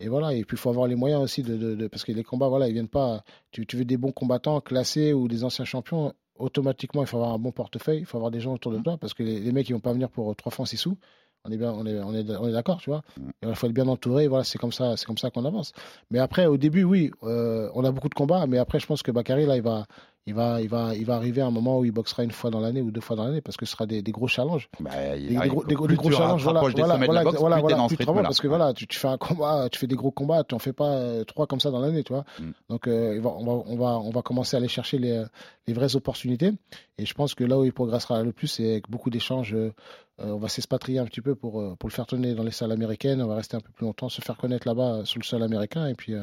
Et 0.00 0.08
voilà, 0.08 0.34
et 0.34 0.44
puis 0.44 0.56
il 0.56 0.60
faut 0.60 0.68
avoir 0.70 0.86
les 0.88 0.94
moyens 0.94 1.22
aussi 1.22 1.42
de, 1.42 1.56
de- 1.56 1.74
de- 1.74 1.86
parce 1.88 2.04
que 2.04 2.12
les 2.12 2.22
combats, 2.24 2.48
voilà, 2.48 2.68
ils 2.68 2.74
viennent 2.74 2.88
pas. 2.88 3.24
Tu, 3.50 3.66
tu 3.66 3.76
veux 3.78 3.84
des 3.86 3.96
bons 3.96 4.12
combattants 4.12 4.60
classés 4.60 5.12
ou 5.14 5.26
des 5.28 5.42
anciens 5.44 5.64
champions, 5.64 6.12
automatiquement 6.38 7.02
il 7.02 7.06
faut 7.06 7.16
avoir 7.16 7.32
un 7.32 7.38
bon 7.38 7.50
portefeuille, 7.52 8.00
il 8.00 8.06
faut 8.06 8.18
avoir 8.18 8.30
des 8.30 8.40
gens 8.40 8.52
autour 8.54 8.72
de 8.72 8.78
toi, 8.78 8.98
parce 8.98 9.14
que 9.14 9.22
les, 9.22 9.40
les 9.40 9.52
mecs 9.52 9.68
ils 9.70 9.72
vont 9.72 9.80
pas 9.80 9.92
venir 9.94 10.10
pour 10.10 10.34
3 10.36 10.52
francs 10.52 10.68
6 10.68 10.76
sous. 10.76 10.98
On 11.44 11.50
est 11.52 11.56
bien, 11.56 11.72
on 11.72 11.86
est, 11.86 11.98
on 12.00 12.12
est, 12.12 12.28
on 12.36 12.48
est 12.48 12.52
d'accord, 12.52 12.78
tu 12.80 12.90
vois. 12.90 13.02
Et 13.40 13.46
il 13.48 13.54
faut 13.54 13.66
être 13.68 13.72
bien 13.72 13.86
entouré. 13.88 14.26
Voilà, 14.26 14.42
c'est 14.44 14.58
comme 14.58 14.72
ça, 14.72 14.96
c'est 14.96 15.06
comme 15.06 15.16
ça 15.18 15.30
qu'on 15.30 15.44
avance. 15.44 15.72
Mais 16.10 16.18
après, 16.18 16.46
au 16.46 16.56
début, 16.56 16.82
oui, 16.82 17.12
euh, 17.22 17.70
on 17.74 17.84
a 17.84 17.92
beaucoup 17.92 18.08
de 18.08 18.14
combats, 18.14 18.46
mais 18.48 18.58
après, 18.58 18.80
je 18.80 18.86
pense 18.86 19.02
que 19.02 19.12
Bakary 19.12 19.46
là, 19.46 19.56
il 19.56 19.62
va, 19.62 19.86
il 20.26 20.34
va, 20.34 20.60
il 20.60 20.68
va, 20.68 20.94
il 20.94 21.04
va 21.06 21.14
arriver 21.14 21.40
à 21.40 21.46
un 21.46 21.50
moment 21.52 21.78
où 21.78 21.84
il 21.84 21.92
boxera 21.92 22.24
une 22.24 22.32
fois 22.32 22.50
dans 22.50 22.58
l'année 22.58 22.82
ou 22.82 22.90
deux 22.90 23.00
fois 23.00 23.14
dans 23.14 23.24
l'année, 23.24 23.40
parce 23.40 23.56
que 23.56 23.64
ce 23.64 23.72
sera 23.72 23.86
des, 23.86 24.02
des 24.02 24.10
gros 24.10 24.26
challenges. 24.26 24.68
Bah, 24.80 24.90
Des, 25.16 25.34
gros, 25.48 25.64
des 25.64 25.76
challenges, 26.10 26.42
voilà, 26.42 26.60
voilà, 26.60 26.96
voilà, 27.06 27.22
boxe, 27.22 27.38
voilà, 27.38 27.86
plus 27.86 27.96
parce 28.22 28.40
que 28.40 28.48
voilà, 28.48 28.72
tu, 28.74 28.86
tu 28.88 28.98
fais 28.98 29.06
un 29.08 29.18
combat, 29.18 29.68
tu 29.70 29.78
fais 29.78 29.86
des 29.86 29.94
gros 29.94 30.10
combats, 30.10 30.42
tu 30.42 30.54
en 30.54 30.58
fais 30.58 30.72
pas 30.72 30.90
euh, 30.94 31.24
trois 31.24 31.46
comme 31.46 31.60
ça 31.60 31.70
dans 31.70 31.78
l'année, 31.78 32.02
tu 32.02 32.12
vois. 32.12 32.24
Mm. 32.40 32.50
Donc 32.70 32.88
euh, 32.88 33.20
on, 33.22 33.44
va, 33.44 33.62
on, 33.66 33.76
va, 33.76 33.98
on 34.00 34.10
va 34.10 34.22
commencer 34.22 34.56
à 34.56 34.58
aller 34.58 34.68
chercher 34.68 34.98
les, 34.98 35.22
les 35.68 35.72
vraies 35.74 35.94
opportunités. 35.94 36.52
Et 36.98 37.06
je 37.06 37.14
pense 37.14 37.34
que 37.36 37.44
là 37.44 37.58
où 37.58 37.64
il 37.64 37.72
progressera 37.72 38.22
le 38.22 38.32
plus, 38.32 38.48
c'est 38.48 38.68
avec 38.72 38.90
beaucoup 38.90 39.10
d'échanges. 39.10 39.54
euh, 39.54 39.70
on 40.18 40.38
va 40.38 40.48
s'expatrier 40.48 40.98
un 40.98 41.04
petit 41.04 41.20
peu 41.20 41.34
pour, 41.34 41.76
pour 41.76 41.88
le 41.88 41.92
faire 41.94 42.06
tourner 42.06 42.34
dans 42.34 42.42
les 42.42 42.50
salles 42.50 42.72
américaines. 42.72 43.20
On 43.22 43.26
va 43.26 43.36
rester 43.36 43.56
un 43.58 43.60
peu 43.60 43.70
plus 43.70 43.84
longtemps, 43.84 44.08
se 44.08 44.22
faire 44.22 44.38
connaître 44.38 44.66
là-bas 44.66 45.02
sur 45.04 45.18
le 45.20 45.24
sol 45.24 45.42
américain. 45.42 45.86
Et 45.88 45.94
puis, 45.94 46.14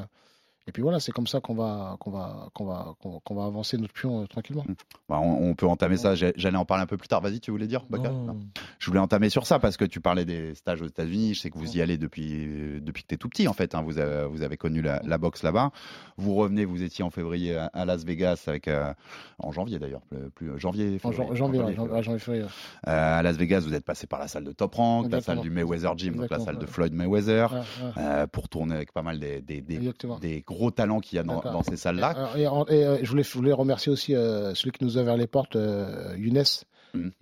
et 0.68 0.72
puis 0.72 0.82
voilà, 0.82 1.00
c'est 1.00 1.12
comme 1.12 1.28
ça 1.28 1.42
qu'on 1.42 1.56
va, 1.56 1.98
qu'on 2.00 2.12
va, 2.12 2.48
qu'on 2.54 2.66
va, 2.66 2.94
qu'on 3.24 3.36
va 3.36 3.46
avancer 3.46 3.78
notre 3.78 3.94
pion 3.94 4.22
euh, 4.22 4.28
tranquillement. 4.28 4.64
Bah, 5.10 5.20
on, 5.22 5.50
on 5.50 5.56
peut 5.56 5.68
entamer 5.68 5.98
ça. 5.98 6.16
J'allais 6.16 6.58
en 6.58 6.66
parler 6.66 6.84
un 6.84 6.88
peu 6.88 6.98
plus 6.98 7.08
tard. 7.08 7.22
Vas-y, 7.22 7.40
tu 7.40 7.52
voulais 7.52 7.68
dire, 7.68 7.84
Bakar 7.90 8.14
Non. 8.14 8.34
Non. 8.34 8.40
Je 8.80 8.88
voulais 8.88 9.00
entamer 9.00 9.30
sur 9.30 9.46
ça 9.46 9.60
parce 9.60 9.76
que 9.78 9.86
tu 9.86 10.00
parlais 10.00 10.26
des 10.26 10.56
stages 10.56 10.82
aux 10.82 10.88
États-Unis. 10.88 11.34
Je 11.34 11.42
sais 11.42 11.50
que 11.50 11.58
vous 11.58 11.78
y 11.78 11.82
allez 11.82 11.98
depuis, 11.98 12.80
depuis 12.82 13.04
que 13.04 13.08
tu 13.10 13.16
es 13.16 13.18
tout 13.18 13.30
petit, 13.30 13.48
en 13.48 13.54
fait. 13.54 13.76
hein. 13.76 13.82
Vous, 13.82 14.00
avez, 14.00 14.26
vous 14.28 14.42
avez 14.42 14.58
connu 14.58 14.82
la, 14.82 15.02
la 15.04 15.18
boxe 15.18 15.44
là-bas. 15.44 15.72
Vous 16.18 16.34
revenez, 16.36 16.66
vous 16.66 16.82
étiez 16.84 17.04
en 17.04 17.10
février 17.10 17.56
à, 17.58 17.66
à 17.74 17.86
Las 17.86 18.06
Vegas, 18.06 18.44
avec, 18.48 18.68
euh, 18.68 18.94
en 19.40 19.52
janvier 19.52 19.80
d'ailleurs, 19.80 20.02
plus, 20.02 20.30
plus- 20.32 20.60
janvier, 20.60 21.00
En 21.04 21.12
février, 21.12 21.36
jan- 21.36 21.36
janvier, 21.36 21.62
en 21.80 22.02
janvier, 22.02 22.20
février. 22.20 22.44
Euh, 22.88 23.20
à 23.20 23.22
Las 23.22 23.36
Vegas, 23.38 23.62
vous 23.62 23.74
êtes 23.74 23.86
passé 23.86 24.08
par 24.08 24.20
la 24.20 24.28
salle 24.28 24.44
de 24.46 24.52
Top 24.52 24.76
Rank, 24.76 25.12
la 25.12 25.22
salle 25.22 25.42
du 25.42 25.50
Mayweather 25.50 25.98
Gym, 25.98 26.16
donc 26.16 26.30
la 26.30 26.40
salle 26.40 26.58
de. 26.58 26.66
Floyd 26.66 26.94
Mayweather, 26.94 27.52
Ouais, 27.54 27.60
ouais. 27.60 27.92
euh, 27.98 28.28
pour 28.28 28.48
tourner 28.50 28.76
avec 28.76 28.92
pas 28.94 29.02
mal 29.04 29.20
des, 29.20 29.42
des, 29.42 29.62
des 29.62 30.42
gros 30.54 30.72
talents 30.72 31.00
qu'il 31.00 31.18
y 31.18 31.20
a 31.20 31.24
dans, 31.24 31.64
ces 31.64 31.78
salles-là. 31.78 32.32
Et, 32.38 32.48
euh, 32.48 32.98
je, 33.02 33.10
voulais, 33.10 33.24
je 33.24 33.34
voulais 33.34 33.52
remercier 33.52 33.92
aussi 33.92 34.16
euh, 34.16 34.54
celui 34.56 34.72
qui 34.72 34.84
nous 34.84 34.98
a 34.98 35.02
ouvert 35.02 35.18
les 35.18 35.28
portes, 35.28 35.56
euh, 35.56 36.16
Younes. 36.18 36.44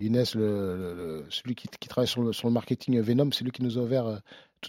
Younes, 0.00 0.24
le, 0.34 0.94
le- 0.94 1.24
celui 1.30 1.54
qui, 1.54 1.66
qui 1.80 1.88
travaille 1.88 2.08
sur 2.08 2.22
le, 2.22 2.32
sur 2.32 2.48
le 2.48 2.52
marketing 2.54 3.00
Venom, 3.00 3.30
c'est 3.32 3.44
lui 3.44 3.52
qui 3.52 3.62
nous 3.62 3.78
a 3.78 3.82
ouvert 3.82 4.06
euh, 4.06 4.16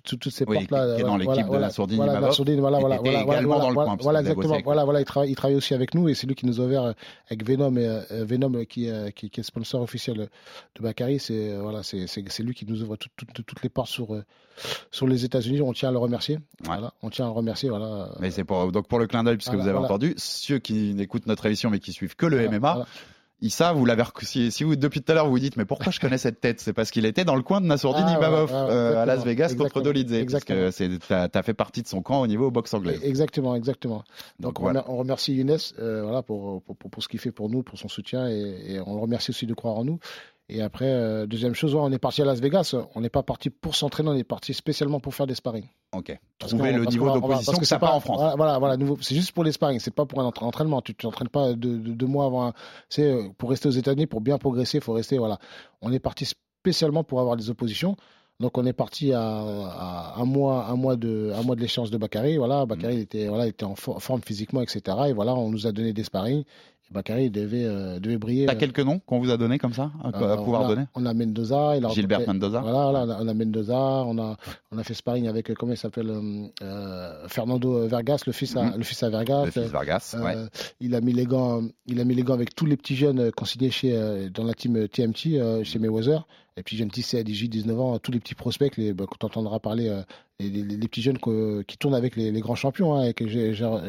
toutes, 0.04 0.30
ces 0.30 0.46
Oui, 0.48 0.56
portes-là. 0.58 0.96
qui 0.96 1.02
est 1.02 1.04
dans 1.04 1.18
Voilà, 1.18 1.24
l'équipe 1.34 1.44
de 1.44 1.48
voilà, 1.50 1.68
la 1.68 1.70
Sourdine 1.72 1.98
voilà, 1.98 2.12
Imavov, 2.14 2.30
la 2.30 2.34
Sourdine, 2.36 2.60
voilà, 2.62 2.80
voilà, 2.80 2.98
voilà, 2.98 3.22
également 3.22 3.26
voilà, 3.26 3.62
dans 3.62 3.68
le 3.70 3.74
voilà, 3.76 3.90
coin, 3.90 3.98
voilà, 4.02 4.20
exactement. 4.22 4.58
Voilà, 4.64 4.84
voilà, 4.86 5.00
il 5.02 5.06
travaille, 5.06 5.30
il 5.30 5.36
travaille 5.36 5.58
aussi 5.58 5.74
avec 5.74 5.94
nous 5.94 6.08
et 6.10 6.14
c'est 6.16 6.26
lui 6.26 6.36
qui 6.36 6.46
nous 6.46 6.60
a 6.62 6.64
ouvert 6.64 6.84
euh, 6.84 6.94
avec 7.28 7.46
Venom, 7.46 7.76
et, 7.76 7.86
euh, 7.86 8.26
Venom 8.26 8.54
euh, 8.56 8.64
qui, 8.64 8.90
euh, 8.90 9.12
qui, 9.12 9.30
qui 9.30 9.42
est 9.42 9.44
sponsor 9.44 9.82
officiel 9.82 10.18
de 10.18 10.82
Bakary. 10.82 11.20
C'est 11.20 11.52
euh, 11.54 11.62
voilà, 11.62 11.84
c'est 11.84 12.08
c'est- 12.08 12.24
c'est 12.30 12.42
lui 12.44 12.56
qui 12.56 12.66
nous 12.66 12.82
ouvre 12.82 12.96
toutes- 12.96 13.12
toutes- 13.18 13.46
toutes 13.46 13.62
les 13.62 13.70
portes 13.70 13.90
sur, 13.90 14.16
euh, 14.16 14.24
sur 14.90 15.06
les 15.06 15.26
États-Unis. 15.26 15.62
On 15.62 15.74
tient 15.74 15.90
à 15.90 15.92
le 15.92 16.00
remercier. 16.00 16.40
Voilà, 16.64 16.94
on 17.04 17.10
tient 17.10 17.26
à 17.26 17.28
le 17.28 17.34
remercier. 17.34 17.70
Voilà. 17.70 18.10
Mais 18.20 18.32
c'est 18.32 18.46
pour, 18.46 18.72
donc 18.72 18.88
pour 18.88 18.98
le 19.00 19.06
clin 19.08 19.24
d'œil, 19.24 19.36
puisque 19.38 19.50
Voilà, 19.50 19.64
vous 19.64 19.70
avez 19.70 19.78
voilà. 19.80 19.94
entendu, 19.94 20.14
ceux 20.18 20.58
qui 20.60 20.94
n'écoutent 20.96 21.28
notre 21.28 21.46
émission 21.46 21.70
mais 21.70 21.80
qui 21.80 21.92
suivent 21.92 22.16
que 22.16 22.26
le 22.26 22.38
Voilà, 22.38 22.50
MMA, 22.58 22.86
voilà. 23.44 23.48
Issa, 23.48 23.74
vous 23.74 23.86
l'avez 23.86 24.04
si, 24.22 24.52
si 24.52 24.64
vous 24.64 24.76
depuis 24.76 25.02
tout 25.02 25.12
à 25.12 25.16
l'heure 25.16 25.26
vous 25.26 25.32
vous 25.32 25.40
dites 25.40 25.58
mais 25.58 25.66
pourquoi 25.66 25.92
je 25.92 26.00
connais 26.00 26.18
cette 26.18 26.40
tête? 26.40 26.60
C'est 26.60 26.74
parce 26.74 26.92
qu'il 26.92 27.06
était 27.06 27.26
dans 27.26 27.36
le 27.36 27.42
coin 27.42 27.62
de 27.62 27.66
Nassourdine 27.66 28.06
Ah, 28.08 28.20
ouais, 28.20 28.48
euh, 28.52 29.02
à 29.02 29.06
Las 29.06 29.26
exactement, 29.26 29.26
Vegas 29.26 29.56
contre 29.56 29.82
Dolidze, 29.82 30.26
parce 30.32 30.44
que 30.44 31.00
t'as 31.08 31.28
as 31.34 31.44
fait 31.44 31.54
partie 31.54 31.82
de 31.82 31.88
son 31.88 32.02
camp 32.02 32.22
au 32.22 32.28
niveau 32.28 32.52
boxe 32.52 32.74
anglaise. 32.74 33.00
Exactement, 33.04 33.56
exactement. 33.56 34.04
Donc 34.40 34.54
Donc, 34.54 34.60
on, 34.60 34.64
voilà. 34.64 34.86
on 34.88 34.98
remercie 34.98 35.34
Younes 35.34 35.58
euh, 35.80 36.04
voilà, 36.04 36.22
pour, 36.22 36.62
pour, 36.62 36.76
pour, 36.76 36.90
pour 36.92 37.04
ce 37.04 37.08
qu'il 37.08 37.20
fait 37.20 37.32
pour 37.32 37.50
nous, 37.50 37.64
pour 37.64 37.78
son 37.80 37.88
soutien, 37.88 38.30
et, 38.30 38.56
et 38.68 38.80
on 38.80 38.96
le 38.96 39.02
remercie 39.02 39.32
aussi 39.32 39.46
de 39.46 39.54
croire 39.54 39.76
en 39.76 39.84
nous. 39.84 40.00
Et 40.50 40.62
après, 40.62 40.86
euh, 40.90 41.26
deuxième 41.26 41.54
chose, 41.56 41.74
ouais, 41.74 41.82
on 41.82 41.92
est 41.92 41.98
parti 42.00 42.22
à 42.22 42.26
Las 42.26 42.40
Vegas. 42.42 42.76
On 42.96 43.02
n'est 43.02 43.10
pas 43.10 43.24
parti 43.24 43.50
pour 43.50 43.76
s'entraîner, 43.76 44.10
on 44.10 44.16
est 44.16 44.24
parti 44.26 44.54
spécialement 44.54 45.00
pour 45.00 45.16
faire 45.16 45.26
des 45.26 45.36
sparring. 45.36 45.66
Ok. 45.94 46.18
Trouver 46.38 46.72
le 46.78 46.84
niveau 46.92 47.06
d'opposition 47.22 47.52
que 47.62 47.66
t'as 47.76 47.80
pas 47.80 47.94
en 47.96 48.00
France. 48.02 48.18
Voilà, 48.20 48.36
voilà, 48.36 48.60
voilà, 48.60 48.78
nouveau- 48.78 48.98
c'est 49.02 49.16
juste 49.16 49.32
pour 49.32 49.44
les 49.46 49.52
sparring, 49.54 49.80
c'est 49.80 49.94
pas 49.94 50.06
pour 50.06 50.20
un 50.20 50.26
entra- 50.30 50.44
entraînement. 50.46 50.82
Tu 50.82 50.94
t'entraînes 50.96 51.30
pas 51.30 51.54
deux, 51.54 51.78
deux- 51.78 51.94
deux 51.96 52.06
mois 52.08 52.26
avant. 52.26 52.48
un- 52.48 52.54
C'est 52.90 53.04
euh, 53.10 53.30
pour 53.38 53.50
rester 53.52 53.70
aux 53.70 53.72
États-Unis, 53.72 54.06
pour 54.06 54.20
bien 54.22 54.38
progresser, 54.38 54.80
il 54.80 54.84
faut 54.84 54.94
rester. 54.94 55.18
Voilà, 55.18 55.40
on 55.82 55.92
est 55.94 56.00
parti 56.00 56.26
spécialement 56.26 57.04
pour 57.06 57.20
avoir 57.22 57.38
des 57.38 57.50
oppositions. 57.50 57.96
Donc 58.40 58.58
on 58.58 58.66
est 58.66 58.74
parti 58.74 59.14
à, 59.14 59.22
à 59.22 60.14
un 60.20 60.26
mois, 60.26 60.66
un 60.66 60.76
mois 60.76 60.96
de, 60.98 61.32
un 61.36 61.44
mois 61.44 61.56
de 61.56 61.62
l'échéance 61.62 61.92
de 61.92 61.98
Bakary. 61.98 62.36
Voilà, 62.38 62.66
Bakary 62.66 63.00
était, 63.00 63.28
voilà, 63.28 63.48
était 63.48 63.64
en 63.64 63.76
fo- 63.76 64.00
forme 64.00 64.22
physiquement, 64.22 64.62
etc. 64.62 64.82
Et 65.08 65.14
voilà, 65.14 65.34
on 65.36 65.50
nous 65.50 65.68
a 65.68 65.72
donné 65.72 65.94
des 65.94 66.04
sparring. 66.04 66.44
Bakary 66.92 67.30
devait, 67.32 67.66
euh, 67.66 68.00
devait 68.00 68.18
briller. 68.18 68.46
T'as 68.46 68.56
quelques 68.56 68.80
noms 68.82 69.00
qu'on 69.00 69.20
vous 69.20 69.32
a 69.32 69.38
donné 69.38 69.58
comme 69.58 69.74
ça 69.74 69.92
à, 70.04 70.10
à 70.10 70.22
Euh, 70.34 70.38
pouvoir 70.38 70.62
on 70.62 70.66
a, 70.66 70.68
donner 70.68 70.84
On 70.96 71.06
a 71.06 71.14
Mendoza. 71.14 71.76
Il 71.78 71.86
a 71.86 71.90
Gilbert 71.90 72.20
rencontré- 72.20 72.34
Mendoza. 72.34 72.60
Voilà, 72.62 72.78
on 73.06 73.10
a- 73.10 73.24
on 73.24 73.28
a 73.28 73.34
Mendoza. 73.34 73.76
On 74.06 74.18
a, 74.20 74.38
on 74.72 74.78
a 74.78 74.84
fait 74.84 74.94
sparring 74.94 75.28
avec, 75.28 75.50
euh, 75.50 75.56
comment 75.58 75.72
il 75.74 75.78
s'appelle 75.78 76.10
euh, 76.12 76.48
euh, 76.62 77.28
Fernando 77.28 77.88
Vergas, 77.88 78.24
le 78.28 78.34
fils, 78.34 78.56
à, 78.56 78.64
Mhm. 78.64 78.74
le 78.78 78.84
fils 78.84 79.02
à 79.02 79.10
Vergas. 79.10 79.46
Le 79.46 79.52
fils 79.52 79.64
Vargas. 79.72 80.16
Euh, 80.20 80.24
ouais. 80.24 80.36
il 80.82 80.94
a 80.94 81.02
mis 81.02 81.14
les 81.14 81.26
gants, 81.26 81.64
il 81.88 82.00
a 82.00 82.04
mis 82.04 82.14
les 82.16 82.24
gants 82.24 82.34
avec 82.36 82.54
tous 82.54 82.66
les 82.66 82.78
petits 82.78 82.96
jeunes 82.96 83.20
euh, 83.20 83.32
consignés 83.32 83.72
chez 83.72 83.96
euh, 83.98 84.30
dans 84.30 84.44
la 84.44 84.54
team 84.54 84.88
TMT 84.88 85.40
euh, 85.40 85.64
chez 85.64 85.80
Mayweather. 85.80 86.28
Et 86.56 86.62
puis 86.62 86.78
j'ai 86.78 86.84
un 86.84 86.88
petit 86.88 87.02
CADJ 87.02 87.50
19 87.50 87.80
ans, 87.80 87.98
tous 87.98 88.12
les 88.12 88.20
petits 88.20 88.36
prospects, 88.36 88.78
les, 88.78 88.94
bah, 88.94 89.06
quand 89.08 89.16
tu 89.20 89.26
entendras 89.26 89.58
parler 89.60 89.90
euh, 89.90 90.04
les, 90.40 90.50
les- 90.50 90.64
les 90.78 90.88
petits 90.88 91.02
jeunes 91.02 91.18
que- 91.18 91.64
qui 91.64 91.78
tournent 91.78 91.96
avec 91.96 92.16
les, 92.16 92.32
les 92.32 92.42
grands 92.42 92.54
champions, 92.54 92.94
hein, 92.96 93.02
avec 93.02 93.28
Jérôme 93.28 93.82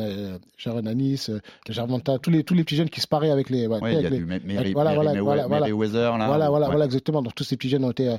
euh, 0.00 0.38
Jérôme 0.56 0.86
Anis, 0.86 1.30
euh, 1.30 1.40
Gervonta, 1.68 2.18
tous 2.20 2.30
les, 2.30 2.44
tous 2.44 2.54
les 2.54 2.62
petits 2.62 2.76
jeunes 2.76 2.90
qui 2.90 3.00
se 3.00 3.08
paraient 3.08 3.30
avec 3.32 3.50
les. 3.50 3.66
ouais, 3.66 3.80
Ouais, 3.80 3.94
y 3.94 4.06
a 4.06 4.08
du 4.08 4.08
les- 4.10 4.20
Ma- 4.20 4.38
Mary- 4.38 4.72
voilà, 4.72 4.90
Mary 4.94 4.94
voilà, 4.94 5.12
Maywe- 5.14 5.20
voilà, 5.22 5.46
voilà. 5.48 5.60
Merriweather, 5.66 6.18
là. 6.18 6.26
Voilà, 6.28 6.48
voilà, 6.50 6.66
Ouais. 6.66 6.72
voilà, 6.72 6.84
exactement. 6.84 7.22
Donc 7.22 7.34
tous 7.34 7.42
ces 7.44 7.56
petits 7.56 7.68
jeunes 7.70 7.84
ont 7.84 7.90
été, 7.90 8.08
euh, 8.08 8.16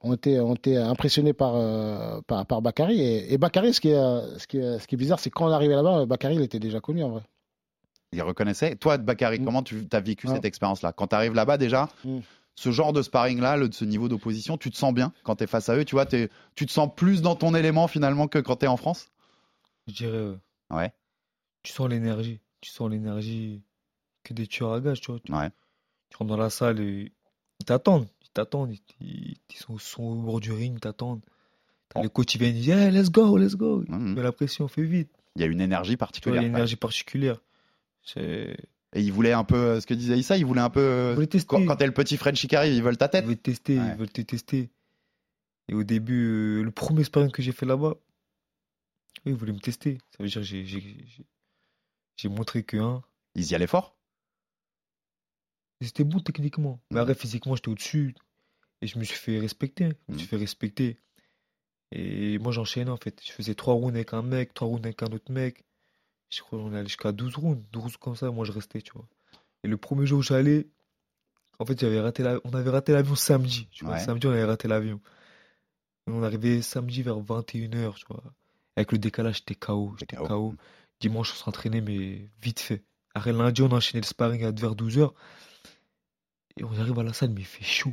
ont 0.00 0.14
été, 0.14 0.40
ont 0.40 0.54
été 0.54 0.78
impressionnés 0.78 1.34
par, 1.34 1.52
euh, 1.54 2.20
par, 2.26 2.46
par 2.46 2.62
Bakary. 2.62 3.02
Et, 3.02 3.34
et 3.34 3.38
Bakary, 3.38 3.74
ce 3.74 3.82
qui 3.82 3.88
est, 3.90 4.38
ce 4.38 4.46
qui 4.46 4.56
est, 4.56 4.78
ce 4.78 4.86
qui 4.88 4.94
est 4.94 4.98
bizarre, 4.98 5.20
c'est 5.20 5.28
quand 5.28 5.46
on 5.46 5.50
est 5.50 5.54
arrivé 5.54 5.74
là-bas, 5.74 6.06
Bakary, 6.06 6.36
il 6.36 6.42
était 6.42 6.58
déjà 6.58 6.80
connu 6.80 7.04
en 7.04 7.10
vrai. 7.10 7.22
Il 8.14 8.22
reconnaissait. 8.22 8.76
Toi, 8.76 8.96
Bakary, 8.98 9.40
Mm. 9.40 9.44
comment 9.44 9.62
tu 9.62 9.86
as 9.92 10.00
vécu 10.00 10.26
Ah. 10.30 10.34
cette 10.34 10.44
expérience-là? 10.46 10.92
Quand 10.92 11.08
tu 11.08 11.14
arrives 11.16 11.34
là-bas, 11.34 11.58
déjà, 11.58 11.88
Mm. 12.04 12.18
Ce 12.54 12.70
genre 12.70 12.92
de 12.92 13.02
sparring-là, 13.02 13.58
de 13.66 13.72
ce 13.72 13.84
niveau 13.84 14.08
d'opposition, 14.08 14.56
tu 14.58 14.70
te 14.70 14.76
sens 14.76 14.92
bien 14.92 15.12
quand 15.24 15.36
tu 15.36 15.44
es 15.44 15.46
face 15.46 15.68
à 15.68 15.76
eux 15.76 15.84
Tu 15.84 15.94
vois, 15.94 16.06
tu 16.06 16.28
te 16.66 16.70
sens 16.70 16.88
plus 16.94 17.22
dans 17.22 17.34
ton 17.36 17.54
élément 17.54 17.88
finalement 17.88 18.28
que 18.28 18.38
quand 18.38 18.56
tu 18.56 18.64
es 18.66 18.68
en 18.68 18.76
France? 18.76 19.08
Je 19.88 19.94
dirais, 19.94 20.16
euh, 20.16 20.36
Ouais. 20.70 20.92
tu 21.62 21.72
sens 21.72 21.88
l'énergie. 21.88 22.40
Tu 22.60 22.70
sens 22.70 22.90
l'énergie 22.90 23.62
que 24.22 24.34
des 24.34 24.46
tueurs 24.46 24.72
à 24.74 24.80
gages, 24.80 25.00
tu 25.00 25.10
vois. 25.10 25.20
Tu, 25.20 25.32
Ouais. 25.32 25.50
tu 26.10 26.16
rentres 26.16 26.28
dans 26.30 26.36
la 26.36 26.50
salle 26.50 26.78
et 26.80 27.12
ils 27.58 27.64
t'attendent. 27.64 28.06
Ils 28.22 28.30
t'attendent. 28.30 28.74
Ils, 29.00 29.36
sont, 29.56 29.78
sont 29.78 30.02
au 30.04 30.14
bord 30.14 30.40
du 30.40 30.52
ring, 30.52 30.74
ils 30.76 30.80
t'attendent. 30.80 31.22
Oh. 31.94 32.02
Les 32.02 32.08
coachs, 32.08 32.34
ils 32.34 32.38
viennent, 32.38 32.56
ils 32.56 32.60
disent, 32.62 32.70
hey, 32.70 32.90
let's 32.92 33.10
go, 33.10 33.36
let's 33.36 33.56
go. 33.56 33.84
Mhm. 33.88 34.14
Mais 34.14 34.22
la 34.22 34.32
pression, 34.32 34.68
fait 34.68 34.84
vite. 34.84 35.10
Il 35.36 35.42
y 35.42 35.44
a 35.44 35.48
une 35.48 35.60
énergie 35.60 35.90
vois, 35.90 35.94
il 35.94 35.94
y 35.94 35.98
particulière. 35.98 36.42
a 36.42 36.46
une 36.46 36.54
énergie 36.54 36.76
particulière. 36.76 37.38
C'est... 38.04 38.56
Et 38.94 39.00
ils 39.00 39.12
voulaient 39.12 39.32
un 39.32 39.44
peu, 39.44 39.56
euh, 39.56 39.80
ce 39.80 39.86
que 39.86 39.94
disait 39.94 40.18
Issa, 40.18 40.36
ils 40.36 40.44
voulaient 40.44 40.60
un 40.60 40.68
peu. 40.70 40.80
euh, 40.80 41.16
Ils 41.18 41.26
tester. 41.28 41.46
Quand, 41.46 41.64
quand 41.64 41.76
t'es 41.76 41.86
le 41.86 41.94
petit 41.94 42.16
Frenchie 42.18 42.46
qui 42.48 42.56
arrive, 42.56 42.74
ils 42.74 42.82
veulent 42.82 42.98
ta 42.98 43.08
tête. 43.08 43.24
Ils 43.24 43.28
veulent 43.28 43.36
tester, 43.38 43.78
Ouais. 43.78 43.86
ils 43.92 43.96
veulent 43.96 44.10
te 44.12 44.20
tester. 44.20 44.70
Et 45.68 45.74
au 45.74 45.82
début, 45.82 46.26
euh, 46.58 46.62
le 46.62 46.70
premier 46.70 47.04
sparring 47.04 47.30
que 47.30 47.40
j'ai 47.42 47.52
fait 47.52 47.64
là-bas, 47.66 47.94
ils 49.24 49.34
voulaient 49.34 49.52
me 49.52 49.60
tester. 49.60 49.98
Ça 50.10 50.22
veut 50.22 50.28
dire 50.28 50.40
que 50.42 50.46
j'ai, 50.46 50.66
j'ai, 50.66 52.28
montré 52.28 52.62
que, 52.64 52.76
un, 52.76 53.02
Ils 53.34 53.50
y 53.50 53.54
allaient 53.54 53.66
fort. 53.66 53.96
C'était 55.80 56.04
bon 56.04 56.20
techniquement. 56.20 56.80
Mais 56.90 56.96
Mhm. 56.96 57.02
après, 57.02 57.14
physiquement, 57.14 57.56
j'étais 57.56 57.68
au-dessus. 57.68 58.14
Et 58.82 58.86
je 58.86 58.98
me 58.98 59.04
suis 59.04 59.16
fait 59.16 59.38
respecter. 59.38 59.90
Je 60.08 60.12
me 60.12 60.18
suis 60.18 60.24
Mhm. 60.26 60.30
fait 60.30 60.36
respecter. 60.36 60.98
Et 61.92 62.38
moi, 62.38 62.52
j'enchaînais 62.52 62.90
en 62.90 62.96
fait. 62.96 63.20
Je 63.24 63.32
faisais 63.32 63.54
trois 63.54 63.74
rounds 63.74 63.94
avec 63.94 64.12
un 64.12 64.22
mec, 64.22 64.54
trois 64.54 64.68
rounds 64.68 64.84
avec 64.86 65.02
un 65.02 65.06
autre 65.12 65.30
mec. 65.32 65.64
Je 66.32 66.40
crois 66.40 66.58
qu'on 66.58 66.72
est 66.72 66.78
allé 66.78 66.88
jusqu'à 66.88 67.12
12 67.12 67.36
rounds. 67.36 67.62
12 67.72 67.98
comme 67.98 68.16
ça, 68.16 68.30
moi, 68.30 68.46
je 68.46 68.52
restais, 68.52 68.80
tu 68.80 68.92
vois. 68.94 69.06
Et 69.64 69.68
le 69.68 69.76
premier 69.76 70.06
jour 70.06 70.20
où 70.20 70.22
j'allais, 70.22 70.66
en 71.58 71.66
fait, 71.66 71.78
j'avais 71.78 72.00
raté 72.00 72.22
la... 72.22 72.40
on 72.44 72.54
avait 72.54 72.70
raté 72.70 72.92
l'avion 72.92 73.14
samedi. 73.14 73.68
Tu 73.70 73.84
vois. 73.84 73.94
Ouais. 73.94 74.00
Samedi, 74.00 74.26
on 74.26 74.30
avait 74.30 74.44
raté 74.44 74.66
l'avion. 74.66 75.00
On 76.06 76.22
arrivait 76.22 76.62
samedi 76.62 77.02
vers 77.02 77.18
21h, 77.18 77.94
tu 77.96 78.06
vois. 78.08 78.22
Avec 78.76 78.92
le 78.92 78.98
décalage, 78.98 79.36
j'étais 79.36 79.54
KO. 79.54 79.94
J'étais 79.98 80.16
KO. 80.16 80.26
KO. 80.26 80.54
Dimanche, 81.00 81.32
on 81.32 81.36
s'entraînait, 81.36 81.82
mais 81.82 82.30
vite 82.40 82.60
fait. 82.60 82.82
Après 83.14 83.32
lundi, 83.32 83.60
on 83.60 83.70
a 83.70 83.74
enchaîné 83.74 84.00
le 84.00 84.06
sparring 84.06 84.42
à 84.44 84.52
vers 84.52 84.74
12h. 84.74 85.12
Et 86.56 86.64
on 86.64 86.72
arrive 86.78 86.98
à 86.98 87.02
la 87.02 87.12
salle, 87.12 87.30
mais 87.30 87.42
il 87.42 87.46
fait 87.46 87.64
chaud. 87.64 87.92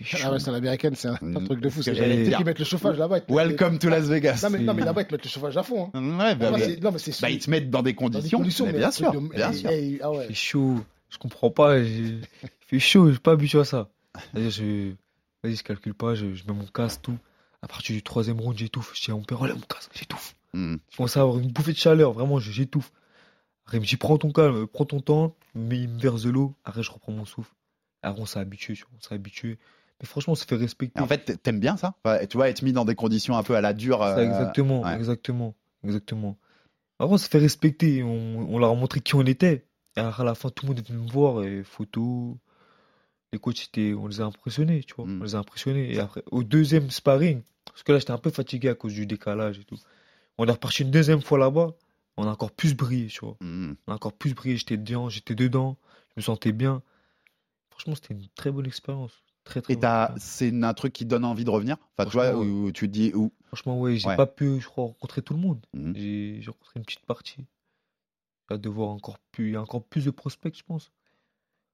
Il. 0.00 0.06
Ah 0.22 0.32
ouais, 0.32 0.38
c'est 0.40 0.50
l'américaine, 0.50 0.94
c'est 0.94 1.08
un, 1.08 1.18
un 1.22 1.44
truc 1.44 1.60
de 1.60 1.68
fou. 1.68 1.82
C'est 1.82 1.92
qu'ils 1.94 2.44
mettent 2.44 2.58
le 2.58 2.64
chauffage 2.64 2.98
là-bas. 2.98 3.20
Welcome 3.28 3.78
to 3.78 3.88
Las 3.88 4.04
Vegas. 4.06 4.40
Non, 4.42 4.50
mais, 4.50 4.58
non, 4.60 4.74
mais 4.74 4.84
là-bas, 4.84 5.02
ils 5.02 5.06
te 5.06 5.12
mettent 5.14 5.24
le 5.24 5.30
chauffage 5.30 5.56
à 5.56 5.62
fond. 5.62 5.90
Hein. 5.94 6.18
Ouais, 6.18 6.34
bah, 6.36 6.50
Non, 6.50 6.58
bah, 6.58 6.64
c'est- 6.64 6.82
non, 6.82 6.92
mais 6.92 6.98
c'est 6.98 7.20
bah, 7.20 7.30
ils 7.30 7.38
te 7.38 7.50
mettent 7.50 7.70
dans 7.70 7.82
des 7.82 7.92
dans 7.92 8.08
des 8.08 8.12
conditions. 8.18 8.38
conditions, 8.38 8.66
mais 8.66 8.72
mais 8.72 8.78
bien 8.78 8.88
un 8.88 8.90
truc 8.90 9.06
sûr, 9.10 9.20
de- 9.20 9.28
bien 9.28 9.52
sûr. 9.52 9.70
eh, 9.70 9.98
ah 10.02 10.10
Il 10.12 10.16
ouais. 10.18 10.26
fait 10.28 10.34
chaud. 10.34 10.80
Je 11.10 11.18
comprends 11.18 11.50
pas. 11.50 11.78
Il 11.78 12.20
fait 12.60 12.78
chaud. 12.78 13.06
Je 13.08 13.12
suis 13.12 13.20
pas 13.20 13.32
habitué 13.32 13.60
à 13.60 13.64
ça. 13.64 13.88
Je... 14.34 14.92
Vas-y, 15.42 15.56
je 15.56 15.62
calcule 15.62 15.94
pas. 15.94 16.14
Je, 16.14 16.34
je 16.34 16.44
mets 16.46 16.54
mon 16.54 16.66
casque, 16.66 17.02
tout. 17.02 17.18
À 17.62 17.66
partir 17.68 17.94
du 17.94 18.02
troisième 18.02 18.40
round, 18.40 18.56
j'étouffe. 18.58 18.92
Je 18.94 19.02
dis 19.04 19.10
à 19.10 19.14
mon 19.14 19.22
père, 19.22 19.38
relève 19.38 19.56
mon 19.56 19.62
casque, 19.62 19.90
j'étouffe. 19.94 20.34
Mm. 20.52 20.76
Je 20.90 20.96
commence 20.96 21.16
à 21.16 21.22
avoir 21.22 21.38
une 21.38 21.50
bouffée 21.50 21.72
de 21.72 21.78
chaleur. 21.78 22.12
Vraiment, 22.12 22.38
j'étouffe. 22.38 22.92
Après, 23.64 23.78
il 23.78 23.80
me 23.80 23.86
dit, 23.86 23.96
prends 23.96 24.18
ton 24.18 24.30
calme, 24.30 24.66
prends 24.66 24.84
ton 24.84 25.00
temps. 25.00 25.34
Mais 25.54 25.78
il 25.78 25.88
me 25.88 25.98
verse 26.00 26.22
de 26.22 26.30
l'eau. 26.30 26.54
Après, 26.64 26.82
je 26.82 26.90
reprends 26.90 27.12
mon 27.12 27.24
souffle. 27.24 27.50
Après, 28.04 28.22
on 28.22 28.26
s'est 28.26 28.38
habitué. 28.38 28.78
On 28.96 29.00
s'est 29.00 29.14
habitué. 29.14 29.58
Mais 30.00 30.06
franchement, 30.06 30.32
on 30.32 30.36
s'est 30.36 30.46
fait 30.46 30.56
respecter. 30.56 31.00
En 31.00 31.06
fait, 31.06 31.40
t'aimes 31.42 31.60
bien 31.60 31.76
ça? 31.76 31.94
Enfin, 32.04 32.24
Tu 32.26 32.36
vois, 32.36 32.48
être 32.48 32.62
mis 32.62 32.72
dans 32.72 32.84
des 32.84 32.94
conditions 32.94 33.36
un 33.36 33.42
peu 33.42 33.54
à 33.56 33.60
la 33.60 33.72
dure. 33.72 34.02
Euh, 34.02 34.18
exactement, 34.18 34.82
ouais. 34.82 34.94
exactement, 34.94 35.54
exactement. 35.84 36.38
Après, 36.98 37.14
on 37.14 37.18
s'est 37.18 37.28
fait 37.28 37.38
respecter, 37.38 38.02
on, 38.02 38.52
on 38.52 38.58
leur 38.58 38.70
a 38.70 38.74
montré 38.74 39.00
qui 39.00 39.14
on 39.14 39.22
était. 39.22 39.66
Et 39.96 40.00
à 40.00 40.14
la 40.24 40.34
fin, 40.34 40.50
tout 40.50 40.66
le 40.66 40.70
monde 40.70 40.78
est 40.78 40.88
venu 40.88 41.02
me 41.02 41.10
voir, 41.10 41.44
et 41.44 41.62
photos. 41.62 42.34
Les 43.32 43.38
coachs, 43.38 43.64
étaient, 43.64 43.94
on 43.94 44.06
les 44.06 44.20
a 44.20 44.24
impressionnés, 44.24 44.82
tu 44.84 44.94
vois. 44.94 45.06
Mm. 45.06 45.20
On 45.20 45.24
les 45.24 45.34
a 45.34 45.38
impressionnés. 45.38 45.92
Et 45.94 45.98
après, 45.98 46.22
au 46.30 46.42
deuxième 46.42 46.90
sparring, 46.90 47.42
parce 47.66 47.82
que 47.82 47.92
là, 47.92 47.98
j'étais 47.98 48.12
un 48.12 48.18
peu 48.18 48.30
fatigué 48.30 48.68
à 48.68 48.74
cause 48.74 48.94
du 48.94 49.06
décalage 49.06 49.58
et 49.58 49.64
tout. 49.64 49.76
On 50.38 50.46
est 50.46 50.50
reparti 50.52 50.82
une 50.82 50.90
deuxième 50.90 51.20
fois 51.20 51.38
là-bas, 51.38 51.74
on 52.16 52.26
a 52.26 52.30
encore 52.30 52.52
plus 52.52 52.74
brillé, 52.74 53.06
tu 53.06 53.20
vois. 53.20 53.36
Mm. 53.40 53.74
On 53.86 53.92
a 53.92 53.94
encore 53.94 54.12
plus 54.12 54.34
brillé, 54.34 54.56
j'étais 54.56 54.76
dedans, 54.76 55.08
j'étais 55.08 55.34
dedans, 55.34 55.76
je 56.10 56.20
me 56.20 56.22
sentais 56.22 56.52
bien. 56.52 56.82
Franchement, 57.74 57.94
c'était 57.96 58.14
une 58.14 58.28
très 58.36 58.52
bonne 58.52 58.66
expérience. 58.66 59.12
Très, 59.42 59.60
très 59.60 59.74
Et 59.74 59.78
c'est 60.18 60.62
un 60.62 60.74
truc 60.74 60.92
qui 60.92 61.04
donne 61.04 61.24
envie 61.24 61.44
de 61.44 61.50
revenir? 61.50 61.76
Enfin, 61.98 62.08
tu 62.08 62.14
vois, 62.16 62.30
Franchement, 62.30 62.40
où, 62.50 62.66
où 62.66 62.72
tu 62.72 62.86
te 62.86 62.92
dis. 62.92 63.12
Où... 63.14 63.32
Franchement, 63.48 63.78
ouais, 63.80 63.96
j'ai 63.96 64.08
Ouais. 64.08 64.16
pas 64.16 64.26
pu, 64.26 64.60
je 64.60 64.66
crois, 64.66 64.84
rencontrer 64.84 65.20
tout 65.22 65.34
le 65.34 65.40
monde. 65.40 65.66
Mhm. 65.74 65.92
J'ai 65.96 66.38
j'ai 66.40 66.50
rencontré 66.50 66.72
une 66.78 66.84
petite 66.84 67.04
partie. 67.04 67.44
J'ai 68.50 68.58
de 68.58 68.68
voir 68.68 68.90
encore 68.90 69.18
plus, 69.32 69.48
il 69.48 69.52
y 69.54 69.56
a 69.56 69.60
encore 69.62 69.82
plus 69.82 70.04
de 70.04 70.10
prospects, 70.12 70.56
je 70.56 70.62
pense. 70.62 70.92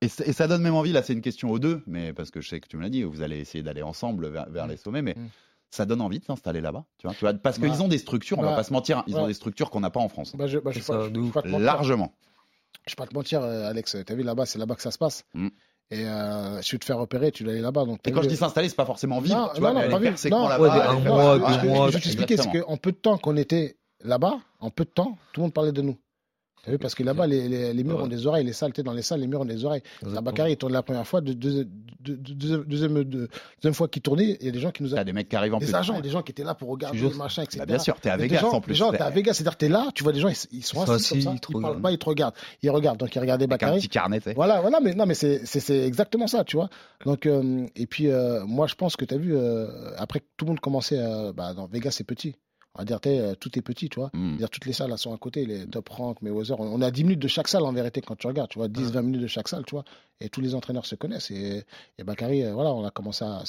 Et, 0.01 0.09
ça 0.09 0.49
donne 0.49 0.63
même 0.63 0.75
envie, 0.75 0.93
là 0.93 1.03
c'est 1.03 1.13
une 1.13 1.21
question 1.21 1.51
aux 1.51 1.59
deux, 1.59 1.83
mais 1.87 2.15
parce 2.15 2.31
que 2.31 2.41
je 2.41 2.49
sais 2.49 2.59
que 2.61 2.67
tu 2.69 2.79
me 2.79 2.83
l'as 2.83 2.89
dit, 2.89 3.03
vous 3.03 3.21
allez 3.21 3.39
essayer 3.39 3.63
d'aller 3.63 3.83
ensemble 3.83 4.29
vers, 4.29 4.49
vers 4.49 4.67
les 4.67 4.79
sommets, 4.79 5.03
mais 5.03 5.13
Mm. 5.15 5.29
ça 5.71 5.85
donne 5.85 6.01
envie 6.01 6.21
de 6.21 6.25
s'installer 6.25 6.63
là-bas. 6.63 6.87
Tu 6.97 7.07
vois, 7.07 7.15
tu 7.15 7.21
vois, 7.21 7.35
parce 7.35 7.59
Bah, 7.59 7.69
qu'ils 7.69 7.83
ont 7.83 7.89
des 7.89 7.99
structures, 7.99 8.39
on 8.39 8.43
va 8.43 8.51
bah, 8.51 8.57
pas 8.57 8.63
se 8.65 8.73
mentir, 8.73 9.05
ils 9.07 9.15
ont 9.17 9.23
ouais. 9.23 9.29
des 9.29 9.35
structures 9.35 9.69
qu'on 9.71 9.81
n'a 9.81 9.91
pas 9.91 10.01
en 10.01 10.09
France. 10.09 10.35
Bah, 10.37 10.47
je, 10.47 10.59
bah, 10.59 10.71
je, 10.73 10.79
pas- 10.79 10.85
ça, 10.85 11.01
je- 11.03 11.15
je 11.23 11.31
pas 11.33 11.43
te 11.43 11.49
mentir. 11.49 11.67
Largement. 11.67 12.15
Je 12.87 12.93
vais 12.93 12.97
pas 12.97 13.07
te 13.07 13.15
mentir, 13.15 13.43
euh, 13.43 13.69
Alex. 13.69 13.95
T'as 14.07 14.15
vu 14.15 14.23
là-bas, 14.23 14.47
c'est 14.47 14.59
là-bas 14.59 14.75
que 14.75 14.83
ça 14.83 14.91
se 14.91 14.97
passe. 14.99 15.25
Mm. 15.35 15.49
Et 15.93 16.05
euh, 16.05 16.63
si 16.63 16.71
tu 16.71 16.79
te 16.79 16.85
faire 16.85 16.99
repérer, 16.99 17.33
tu 17.33 17.43
dois 17.43 17.53
aller 17.53 17.63
là-bas. 17.63 17.85
Donc, 17.85 17.99
Et 18.07 18.13
quand 18.13 18.23
je 18.23 18.29
dis 18.29 18.37
s'installer, 18.37 18.69
c'est 18.69 18.77
pas 18.77 18.87
forcément 18.87 19.21
vivre. 19.21 19.37
Non, 19.37 19.49
tu 19.55 19.61
vois, 19.61 19.73
non, 19.73 19.83
non, 19.83 19.91
pas 19.91 19.99
vivre. 19.99 20.17
Non, 20.31 20.47
ouais, 20.47 20.71
un 20.71 21.01
mois, 21.01 21.39
deux 21.39 21.69
mois, 21.69 21.89
je 21.89 21.97
vais 21.97 22.01
t'expliquer, 22.01 22.37
c'est 22.37 22.61
qu'en 22.61 22.77
peu 22.77 22.93
de 22.93 22.97
temps 22.97 23.19
qu'on 23.19 23.37
était 23.37 23.77
là-bas, 24.05 24.39
en 24.61 24.71
peu 24.71 24.85
de 24.85 24.91
temps, 24.91 25.19
tout 25.33 25.41
le 25.41 25.47
monde 25.47 25.53
parlait 25.55 25.73
de 25.73 25.83
nous. 25.83 25.97
T'as 26.63 26.73
vu, 26.73 26.79
parce 26.79 26.95
que 26.95 27.03
là-bas, 27.03 27.27
les, 27.27 27.49
les, 27.49 27.73
les 27.73 27.85
murs 27.85 27.97
Ouais. 27.97 28.03
ont 28.03 28.07
des 28.07 28.27
oreilles, 28.27 28.45
les 28.45 28.53
salles, 28.53 28.73
t'es 28.73 28.83
dans 28.83 28.93
les 28.93 29.01
salles, 29.03 29.21
les 29.21 29.27
murs 29.27 29.41
ont 29.41 29.45
des 29.47 29.65
oreilles. 29.65 29.83
Bakary, 30.03 30.53
il 30.53 30.57
tourne 30.59 30.73
la 30.75 30.83
première 30.83 31.07
fois, 31.07 31.21
de, 31.23 31.33
de- 31.33 31.63
de- 32.01 32.15
de- 32.17 32.35
de- 32.35 32.65
deuxième, 32.65 33.03
de- 33.05 33.29
deuxième 33.63 33.75
fois 33.75 33.89
qu'il 33.89 34.03
tournait, 34.03 34.37
il 34.41 34.47
y 34.47 34.49
a 34.49 34.53
des 34.53 34.59
gens 34.61 34.71
qui 34.71 34.83
nous 34.83 34.91
T'as 34.91 35.05
des 35.05 35.13
mecs 35.15 35.29
qui 35.29 35.37
arrivent 35.37 35.55
en 35.55 35.59
des 35.59 35.67
plus. 35.67 35.75
agents, 35.75 36.01
des 36.01 36.11
gens 36.11 36.23
qui 36.23 36.33
étaient 36.33 36.45
là 36.45 36.55
pour 36.55 36.69
regarder, 36.69 36.99
Je 36.99 37.07
te 37.07 37.11
jure, 37.13 37.19
machin, 37.19 37.43
etc. 37.43 37.59
Bah, 37.61 37.67
bien 37.67 37.79
sûr, 37.79 37.99
t'es 38.01 38.11
à 38.11 38.17
Il 38.17 38.21
y 38.21 38.25
a 38.25 38.27
Vegas 38.27 38.41
gens- 38.41 38.51
en 38.53 38.61
plus. 38.61 38.73
des 38.73 38.79
gens, 38.79 38.91
t'es 38.91 39.01
à. 39.01 39.09
Vegas, 39.11 39.35
c'est-à-dire 39.35 39.57
t'es 39.57 39.69
là, 39.69 39.89
tu 39.95 40.03
vois 40.03 40.13
des 40.13 40.21
gens, 40.21 40.29
ils, 40.29 40.37
ils 40.53 40.63
sont 40.65 40.81
assis, 40.83 40.93
assis, 40.93 41.09
comme 41.15 41.21
ça, 41.23 41.31
ils 41.33 41.53
parlent 41.53 41.65
regardent. 41.65 41.83
pas, 41.83 41.91
ils 41.93 41.99
te 41.99 42.05
regardent. 42.07 42.35
Ils 42.63 42.71
regardent, 42.71 42.99
donc 43.01 43.15
ils 43.15 43.19
regardaient 43.21 43.45
Avec 43.45 43.63
un 43.63 43.67
Bakary. 43.67 43.81
petit 43.81 43.89
carnet. 43.89 44.21
Voilà, 44.37 44.61
voilà, 44.61 44.81
mais 44.81 44.95
non, 44.95 45.07
mais 45.07 45.15
c'est 45.15 45.41
exactement 45.87 46.27
ça, 46.27 46.45
tu 46.45 46.57
vois. 46.57 46.69
Donc, 47.07 47.25
euh, 47.27 47.67
et 47.75 47.87
puis, 47.87 48.09
euh, 48.09 48.45
moi, 48.45 48.67
je 48.67 48.75
pense 48.75 48.97
que 48.97 49.05
tu 49.07 49.15
as 49.15 49.19
vu, 49.19 49.35
euh, 49.35 49.67
après 49.97 50.21
que 50.21 50.27
tout 50.37 50.45
le 50.45 50.51
monde 50.51 50.61
commençait, 50.61 50.99
bah, 51.35 51.55
dans 51.55 51.67
Vegas, 51.67 51.93
c'est 51.93 52.05
petit. 52.05 52.35
On 52.77 52.83
va 52.83 52.85
dire, 52.85 53.01
euh, 53.07 53.35
tout 53.35 53.59
est 53.59 53.63
petit, 53.63 53.89
tu 53.89 53.99
vois. 53.99 54.11
Mm. 54.13 54.37
dire 54.37 54.49
toutes 54.51 54.65
les 54.67 54.73
salles 54.73 54.91
elles 54.93 54.99
sont 54.99 55.13
à 55.13 55.19
côté, 55.19 55.45
les 55.45 55.67
top 55.67 55.89
rank, 55.89 56.23
Mayweather. 56.23 56.59
On 56.61 56.67
on 56.73 56.83
à 56.83 56.91
10 56.91 57.03
minutes 57.05 57.19
de 57.19 57.29
chaque 57.29 57.49
salle 57.49 57.63
en 57.65 57.73
vérité 57.73 58.01
quand 58.01 58.17
tu 58.17 58.27
regardes, 58.29 58.49
tu 58.51 58.59
vois, 58.59 58.69
10-20 58.69 59.03
minutes 59.03 59.23
de 59.23 59.27
chaque 59.27 59.49
salle, 59.49 59.65
tu 59.67 59.75
vois. 59.75 59.85
Et 60.21 60.29
tous 60.29 60.41
les 60.41 60.55
entraîneurs 60.55 60.87
se 60.87 60.95
connaissent. 60.95 61.31
Et, 61.33 61.65
et 61.99 62.05
Bakary, 62.05 62.45
euh, 62.45 62.53
voilà, 62.55 62.73
on 62.73 62.85
a 62.85 62.91
commencé 62.91 63.25
à. 63.25 63.43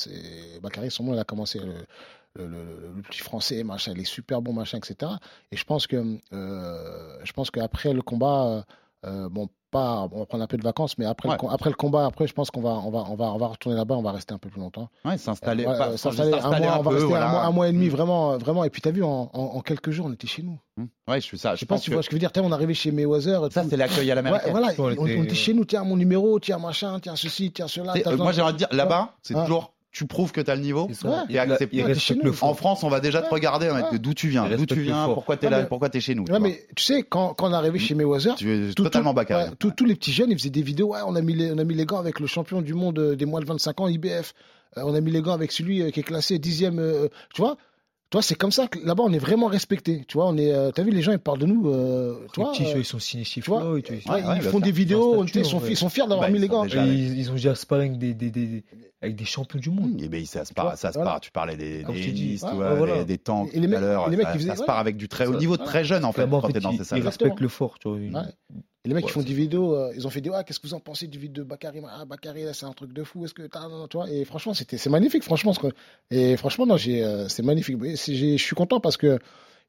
Bakary, 0.61 0.89
son 0.89 1.03
nom, 1.03 1.13
il 1.13 1.19
a 1.19 1.23
commencé 1.23 1.59
le, 1.59 1.73
le, 2.35 2.47
le- 2.47 2.91
le 2.95 3.01
petit 3.03 3.19
français, 3.19 3.63
machin, 3.63 3.91
il 3.95 4.01
est 4.01 4.05
super 4.05 4.41
bon, 4.41 4.53
machin, 4.53 4.79
etc. 4.79 5.11
Et 5.51 5.57
je 5.57 5.63
pense 5.65 5.85
que 5.85 6.17
euh, 6.33 7.17
je 7.23 7.31
pense 7.33 7.51
qu'après 7.51 7.93
le 7.93 8.01
combat, 8.01 8.65
euh, 9.05 9.29
bon, 9.29 9.49
pas, 9.71 10.07
on 10.11 10.19
va 10.19 10.25
prendre 10.25 10.43
un 10.43 10.47
peu 10.47 10.57
de 10.57 10.63
vacances, 10.63 10.97
mais 10.97 11.05
après, 11.05 11.29
Ouais. 11.29 11.37
le, 11.41 11.49
après 11.49 11.69
le 11.69 11.75
combat, 11.75 12.05
après, 12.05 12.27
je 12.27 12.33
pense 12.33 12.51
qu'on 12.51 12.61
va, 12.61 12.69
on 12.71 12.91
va, 12.91 13.05
on 13.09 13.15
va, 13.15 13.25
on 13.33 13.37
va 13.37 13.47
retourner 13.47 13.77
là-bas, 13.77 13.95
on 13.95 14.01
va 14.03 14.11
rester 14.11 14.33
un 14.33 14.37
peu 14.37 14.49
plus 14.49 14.59
longtemps. 14.59 14.89
Ouais, 15.05 15.17
s'installer. 15.17 15.65
Ouais, 15.65 15.71
euh, 15.73 15.91
sans- 15.97 16.09
s'installer 16.11 16.33
un 16.33 16.41
s'installer 16.41 16.65
mois, 16.65 16.77
on 16.79 16.81
va 16.83 16.89
peu, 16.91 16.95
rester 16.97 17.15
un, 17.15 17.27
mois, 17.31 17.41
un 17.43 17.51
mois 17.51 17.69
et 17.69 17.71
demi, 17.71 17.87
Mm. 17.87 17.89
vraiment, 17.89 18.37
vraiment. 18.37 18.63
Et 18.65 18.69
puis, 18.69 18.81
t'as 18.81 18.91
vu, 18.91 19.03
en, 19.03 19.29
en, 19.33 19.39
en 19.39 19.61
quelques 19.61 19.91
jours, 19.91 20.05
on 20.09 20.13
était 20.13 20.27
chez 20.27 20.43
nous. 20.43 20.59
Mm. 20.77 20.83
Ouais, 21.07 21.15
je 21.21 21.25
suis 21.25 21.37
ça. 21.39 21.55
Je 21.55 21.59
sais 21.61 21.65
Je 21.65 21.65
pas 21.65 21.77
si 21.77 21.85
tu 21.85 21.89
que 21.91 21.95
vois 21.95 22.03
ce 22.03 22.09
que 22.09 22.11
je 22.11 22.15
veux 22.17 22.19
dire. 22.19 22.31
T'as, 22.31 22.41
on 22.41 22.49
est 22.49 22.53
arrivé 22.53 22.73
chez 22.73 22.91
Mayweather. 22.91 23.51
ça, 23.51 23.63
c'est 23.69 23.77
l'accueil 23.77 24.09
à 24.11 24.13
Ouais, 24.13 24.15
l'américaine. 24.15 24.51
voilà, 24.51 24.67
On 24.77 24.83
on, 24.83 24.97
on 24.99 25.05
était- 25.07 25.35
chez 25.35 25.53
nous, 25.53 25.65
tiens 25.65 25.83
mon 25.83 25.95
numéro, 25.97 26.39
tiens 26.39 26.57
machin, 26.59 26.99
tiens 26.99 27.15
ceci, 27.15 27.51
tiens 27.51 27.67
cela. 27.67 27.93
Euh, 28.05 28.17
Moi, 28.17 28.31
j'ai 28.33 28.41
envie 28.41 28.53
de 28.53 28.57
dire, 28.59 28.67
là-bas, 28.71 29.13
c'est 29.23 29.35
Ouais. 29.35 29.41
toujours, 29.43 29.71
tu 29.91 30.05
prouves 30.05 30.31
que 30.31 30.39
t'as 30.41 30.55
le 30.55 30.61
niveau. 30.61 30.87
Et 30.89 30.93
Il, 31.29 31.37
a- 31.37 31.41
accepter. 31.41 31.75
il 31.75 31.81
Ouais, 31.81 31.87
respecte 31.87 32.05
chez 32.07 32.13
le 32.15 32.21
nous. 32.23 32.33
fond. 32.33 32.47
En 32.47 32.53
France, 32.53 32.83
on 32.83 32.89
va 32.89 32.99
déjà 32.99 33.21
te 33.21 33.29
regarder, 33.29 33.67
dire 33.67 33.99
d'où 33.99 34.13
tu 34.13 34.29
viens, 34.29 34.47
d'où 34.55 34.65
tu 34.65 34.79
viens, 34.81 35.05
pourquoi 35.05 35.35
t'es 35.37 35.47
Ouais, 35.47 35.51
là, 35.51 35.63
pourquoi 35.65 35.89
t'es 35.89 35.99
chez 35.99 36.15
nous. 36.15 36.23
tu 36.25 36.31
mais 36.39 36.65
tu 36.75 36.83
sais, 36.83 37.03
quand, 37.03 37.33
quand 37.33 37.49
on 37.49 37.51
est 37.51 37.55
arrivé 37.55 37.77
chez 37.79 37.93
Mayweather, 37.95 38.35
Tu 38.35 38.69
es 38.69 38.73
tout- 38.73 38.83
totalement 38.83 39.13
tous- 39.75 39.85
les 39.85 39.95
petits 39.95 40.13
jeunes, 40.13 40.31
ils 40.31 40.37
faisaient 40.37 40.49
des 40.49 40.61
vidéos. 40.61 40.93
Ouais, 40.93 40.99
on 41.05 41.15
a 41.15 41.21
mis 41.21 41.33
les, 41.33 41.51
on 41.51 41.57
a 41.57 41.63
mis 41.63 41.73
les 41.75 41.85
gants 41.85 41.99
avec 41.99 42.19
le 42.19 42.27
champion 42.27 42.61
du 42.61 42.73
monde 42.73 42.99
euh, 42.99 43.15
des 43.15 43.25
moins 43.25 43.41
de 43.41 43.45
25 43.45 43.81
ans, 43.81 43.87
IBF. 43.87 44.33
Euh, 44.77 44.83
on 44.85 44.93
a 44.95 45.01
mis 45.01 45.11
les 45.11 45.21
gants 45.21 45.33
avec 45.33 45.51
celui 45.51 45.81
euh, 45.81 45.89
qui 45.91 45.99
est 45.99 46.03
classé 46.03 46.39
dixième. 46.39 46.79
euh, 46.79 47.07
tu 47.33 47.41
vois? 47.41 47.57
Tu 48.11 48.17
vois, 48.17 48.21
c'est 48.21 48.35
comme 48.35 48.51
ça 48.51 48.67
que 48.67 48.77
là-bas, 48.85 49.03
on 49.05 49.13
est 49.13 49.17
vraiment 49.19 49.47
respecté. 49.47 50.03
Tu 50.05 50.17
vois, 50.17 50.27
on 50.27 50.37
est. 50.37 50.51
euh, 50.53 50.69
T'as 50.71 50.83
vu, 50.83 50.91
les 50.91 51.01
gens, 51.01 51.13
ils 51.13 51.17
parlent 51.17 51.39
de 51.39 51.45
nous. 51.45 51.69
euh, 51.69 52.15
tu 52.33 52.41
Les 52.41 52.43
vois, 52.43 52.51
petits, 52.51 52.65
euh, 52.65 52.73
ils 52.79 52.83
sont 52.85 52.99
signés 52.99 53.23
chez 53.23 53.39
tu 53.39 53.49
vois, 53.49 53.61
Floyd. 53.61 53.85
tu 53.85 53.95
vois. 54.05 54.15
ouais, 54.15 54.23
ouais, 54.25 54.35
ils 54.35 54.41
font 54.41 54.59
des 54.59 54.71
vidéos, 54.73 55.13
ils 55.23 55.29
sont, 55.45 55.45
statut, 55.59 55.71
ils 55.71 55.77
sont 55.77 55.87
fiers 55.87 56.03
d'avoir 56.03 56.27
Bah, 56.27 56.29
mis 56.29 56.37
les 56.39 56.49
gants. 56.49 56.63
déjà- 56.65 56.85
ils, 56.85 57.17
ils 57.17 57.29
ont 57.31 57.35
déjà 57.35 57.55
sparring 57.55 57.97
des, 57.97 58.13
des, 58.13 58.29
des, 58.29 58.45
des- 58.47 58.63
avec 59.01 59.15
des 59.15 59.23
champions 59.23 59.59
du 59.61 59.69
monde. 59.69 60.01
Et 60.01 60.09
ben, 60.09 60.25
ça 60.25 60.43
se 60.43 60.49
Tu 60.49 60.55
part, 60.55 60.77
ça 60.77 60.89
se 60.89 60.95
voilà. 60.97 61.11
part. 61.11 61.21
Tu 61.21 61.31
parlais 61.31 61.55
des, 61.55 61.83
des 61.85 62.37
voilà. 62.53 62.97
des, 62.97 63.05
des 63.05 63.17
tanks 63.17 63.49
Et 63.53 63.61
les 63.61 63.65
tout 63.67 63.69
mecs- 63.69 63.77
à 63.77 63.81
l'heure. 63.81 64.05
ça, 64.05 64.11
ils 64.11 64.17
faisaient- 64.39 64.47
ça 64.49 64.55
se 64.55 64.59
ouais. 64.59 64.65
part 64.65 64.77
avec 64.79 64.97
du 64.97 65.07
très 65.07 65.25
haut 65.27 65.37
niveau, 65.37 65.55
très 65.55 65.85
jeune 65.85 66.03
en 66.03 66.11
fait, 66.11 66.27
quand 66.29 66.41
t'es 66.51 66.59
dans 66.59 66.71
ils, 66.71 67.01
respectent 67.01 67.39
le 67.39 67.47
fort. 67.47 67.79
Tu 67.79 67.87
vois. 67.87 68.23
Et 68.83 68.89
les 68.89 68.95
mecs, 68.95 69.05
ils 69.05 69.11
font 69.11 69.21
des 69.21 69.33
vidéos, 69.33 69.75
euh, 69.75 69.93
ils 69.95 70.07
ont 70.07 70.09
fait 70.09 70.21
des 70.21 70.31
ah, 70.33 70.43
qu'est-ce 70.43 70.59
que 70.59 70.65
vous 70.65 70.73
en 70.73 70.79
pensez 70.79 71.05
du 71.07 71.19
vidéo 71.19 71.43
de 71.43 71.49
Bakary 71.49 71.81
Ah, 71.87 72.03
Bakary, 72.05 72.45
là, 72.45 72.53
c'est 72.53 72.65
un 72.65 72.73
truc 72.73 72.93
de 72.93 73.03
fou, 73.03 73.25
est-ce 73.25 73.33
que 73.33 73.43
t'as. 73.43 73.67
non, 73.67 73.77
non, 73.77 73.87
Tu 73.87 73.97
vois, 73.97 74.09
et 74.09 74.25
franchement, 74.25 74.55
c'était, 74.55 74.77
c'est 74.77 74.89
magnifique, 74.89 75.23
franchement. 75.23 75.53
Et 76.09 76.35
franchement, 76.35 76.65
non, 76.65 76.77
j'ai, 76.77 77.03
euh, 77.03 77.27
c'est 77.27 77.43
magnifique. 77.43 77.77
Je 77.83 78.37
suis 78.37 78.55
content 78.55 78.79
parce 78.79 78.97
que 78.97 79.19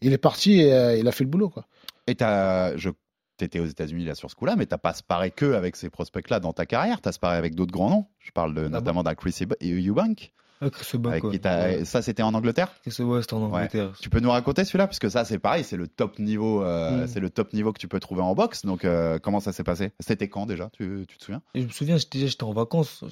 il 0.00 0.14
est 0.14 0.18
parti 0.18 0.60
et 0.60 0.72
euh, 0.72 0.96
il 0.96 1.06
a 1.06 1.12
fait 1.12 1.24
le 1.24 1.30
boulot, 1.30 1.50
quoi. 1.50 1.66
Et 2.06 2.14
t'as, 2.14 2.74
je, 2.78 2.88
t'étais 3.36 3.60
aux 3.60 3.66
États-Unis 3.66 4.04
là 4.06 4.14
sur 4.14 4.30
ce 4.30 4.34
coup-là, 4.34 4.56
mais 4.56 4.64
t'as 4.66 4.78
pas 4.78 4.94
sparé 4.94 5.30
que 5.30 5.52
avec 5.52 5.76
ces 5.76 5.90
prospects-là 5.90 6.40
dans 6.40 6.54
ta 6.54 6.64
carrière. 6.64 7.00
T'as 7.02 7.12
sparé 7.12 7.36
avec 7.36 7.54
d'autres 7.54 7.72
grands 7.72 7.90
noms. 7.90 8.06
Je 8.18 8.30
parle 8.30 8.54
de, 8.54 8.62
bon 8.62 8.70
notamment 8.70 9.02
d'un 9.02 9.14
Chris 9.14 9.36
Eubank. 9.60 10.32
Ah, 10.64 10.70
Chris 10.70 10.98
avec 11.04 11.22
qui 11.22 11.40
Ouais. 11.46 11.84
Ça, 11.84 12.00
c'était 12.02 12.22
en 12.22 12.32
Angleterre. 12.34 12.72
Chris 12.82 12.92
c'était 12.92 13.02
en 13.34 13.42
Angleterre. 13.42 13.92
Tu 14.00 14.08
peux 14.08 14.20
nous 14.20 14.30
raconter 14.30 14.64
celui-là 14.64 14.86
parce 14.86 14.98
que 15.00 15.08
ça, 15.08 15.24
c'est 15.24 15.38
pareil, 15.38 15.64
c'est 15.64 15.76
le 15.76 15.88
top 15.88 16.18
niveau, 16.18 16.62
euh, 16.62 17.04
Mm. 17.04 17.06
c'est 17.08 17.20
le 17.20 17.30
top 17.30 17.52
niveau 17.52 17.72
que 17.72 17.78
tu 17.80 17.88
peux 17.88 17.98
trouver 18.00 18.22
en 18.22 18.34
boxe. 18.34 18.64
Donc, 18.64 18.84
euh, 18.84 19.18
comment 19.18 19.40
ça 19.40 19.52
s'est 19.52 19.64
passé? 19.64 19.90
C'était 20.00 20.28
quand 20.28 20.46
déjà? 20.46 20.70
Tu, 20.72 21.04
tu 21.08 21.18
te 21.18 21.24
souviens? 21.24 21.42
Et 21.54 21.60
je 21.62 21.66
me 21.66 21.72
souviens, 21.72 21.96
j'étais 21.96 22.18
déjà 22.18 22.30
j'étais 22.30 22.44
en 22.44 22.52
vacances. 22.52 23.04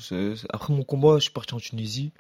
Après 0.50 0.72
mon 0.72 0.84
combat, 0.84 1.16
je 1.16 1.22
suis 1.24 1.32
parti 1.32 1.54
en 1.54 1.58
Tunisie. 1.58 2.12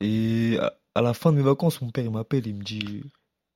Et 0.00 0.58
à, 0.60 0.74
à 0.94 1.02
la 1.02 1.14
fin 1.14 1.30
de 1.32 1.36
mes 1.36 1.42
vacances, 1.42 1.80
mon 1.82 1.90
père 1.90 2.04
il 2.04 2.10
m'appelle, 2.10 2.46
il 2.46 2.54
me 2.54 2.62
dit, 2.62 3.02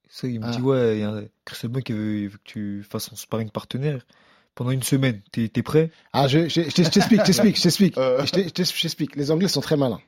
ça, 0.09 0.27
il 0.29 0.41
me 0.41 0.47
Ah. 0.47 0.51
dit 0.51 0.61
ouais, 0.63 0.97
il 0.99 1.01
y 1.01 1.03
a 1.05 1.11
un- 1.11 1.25
Chris 1.45 1.69
Buck 1.69 1.85
qui 1.85 1.93
veut, 1.93 2.19
il 2.19 2.29
veut 2.29 2.39
que 2.39 2.43
tu 2.45 2.83
fasses 2.89 3.05
son 3.05 3.17
sparring 3.17 3.51
partenaire 3.51 4.05
pendant 4.55 4.71
une 4.71 4.83
semaine. 4.83 5.21
T'es 5.33 5.49
t'es 5.49 5.63
prêt? 5.63 5.91
Ah, 6.13 6.29
je, 6.29 6.49
je, 6.49 6.63
je 6.63 6.71
t'explique, 6.71 7.21
je 7.21 7.25
t'explique, 7.27 7.57
je 7.57 7.63
t'explique. 7.63 7.99
Euh. 7.99 8.25
Je 8.25 8.51
t'explique. 8.51 9.17
Les 9.17 9.31
Anglais 9.31 9.49
sont 9.49 9.61
très 9.61 9.77
malins. 9.77 10.01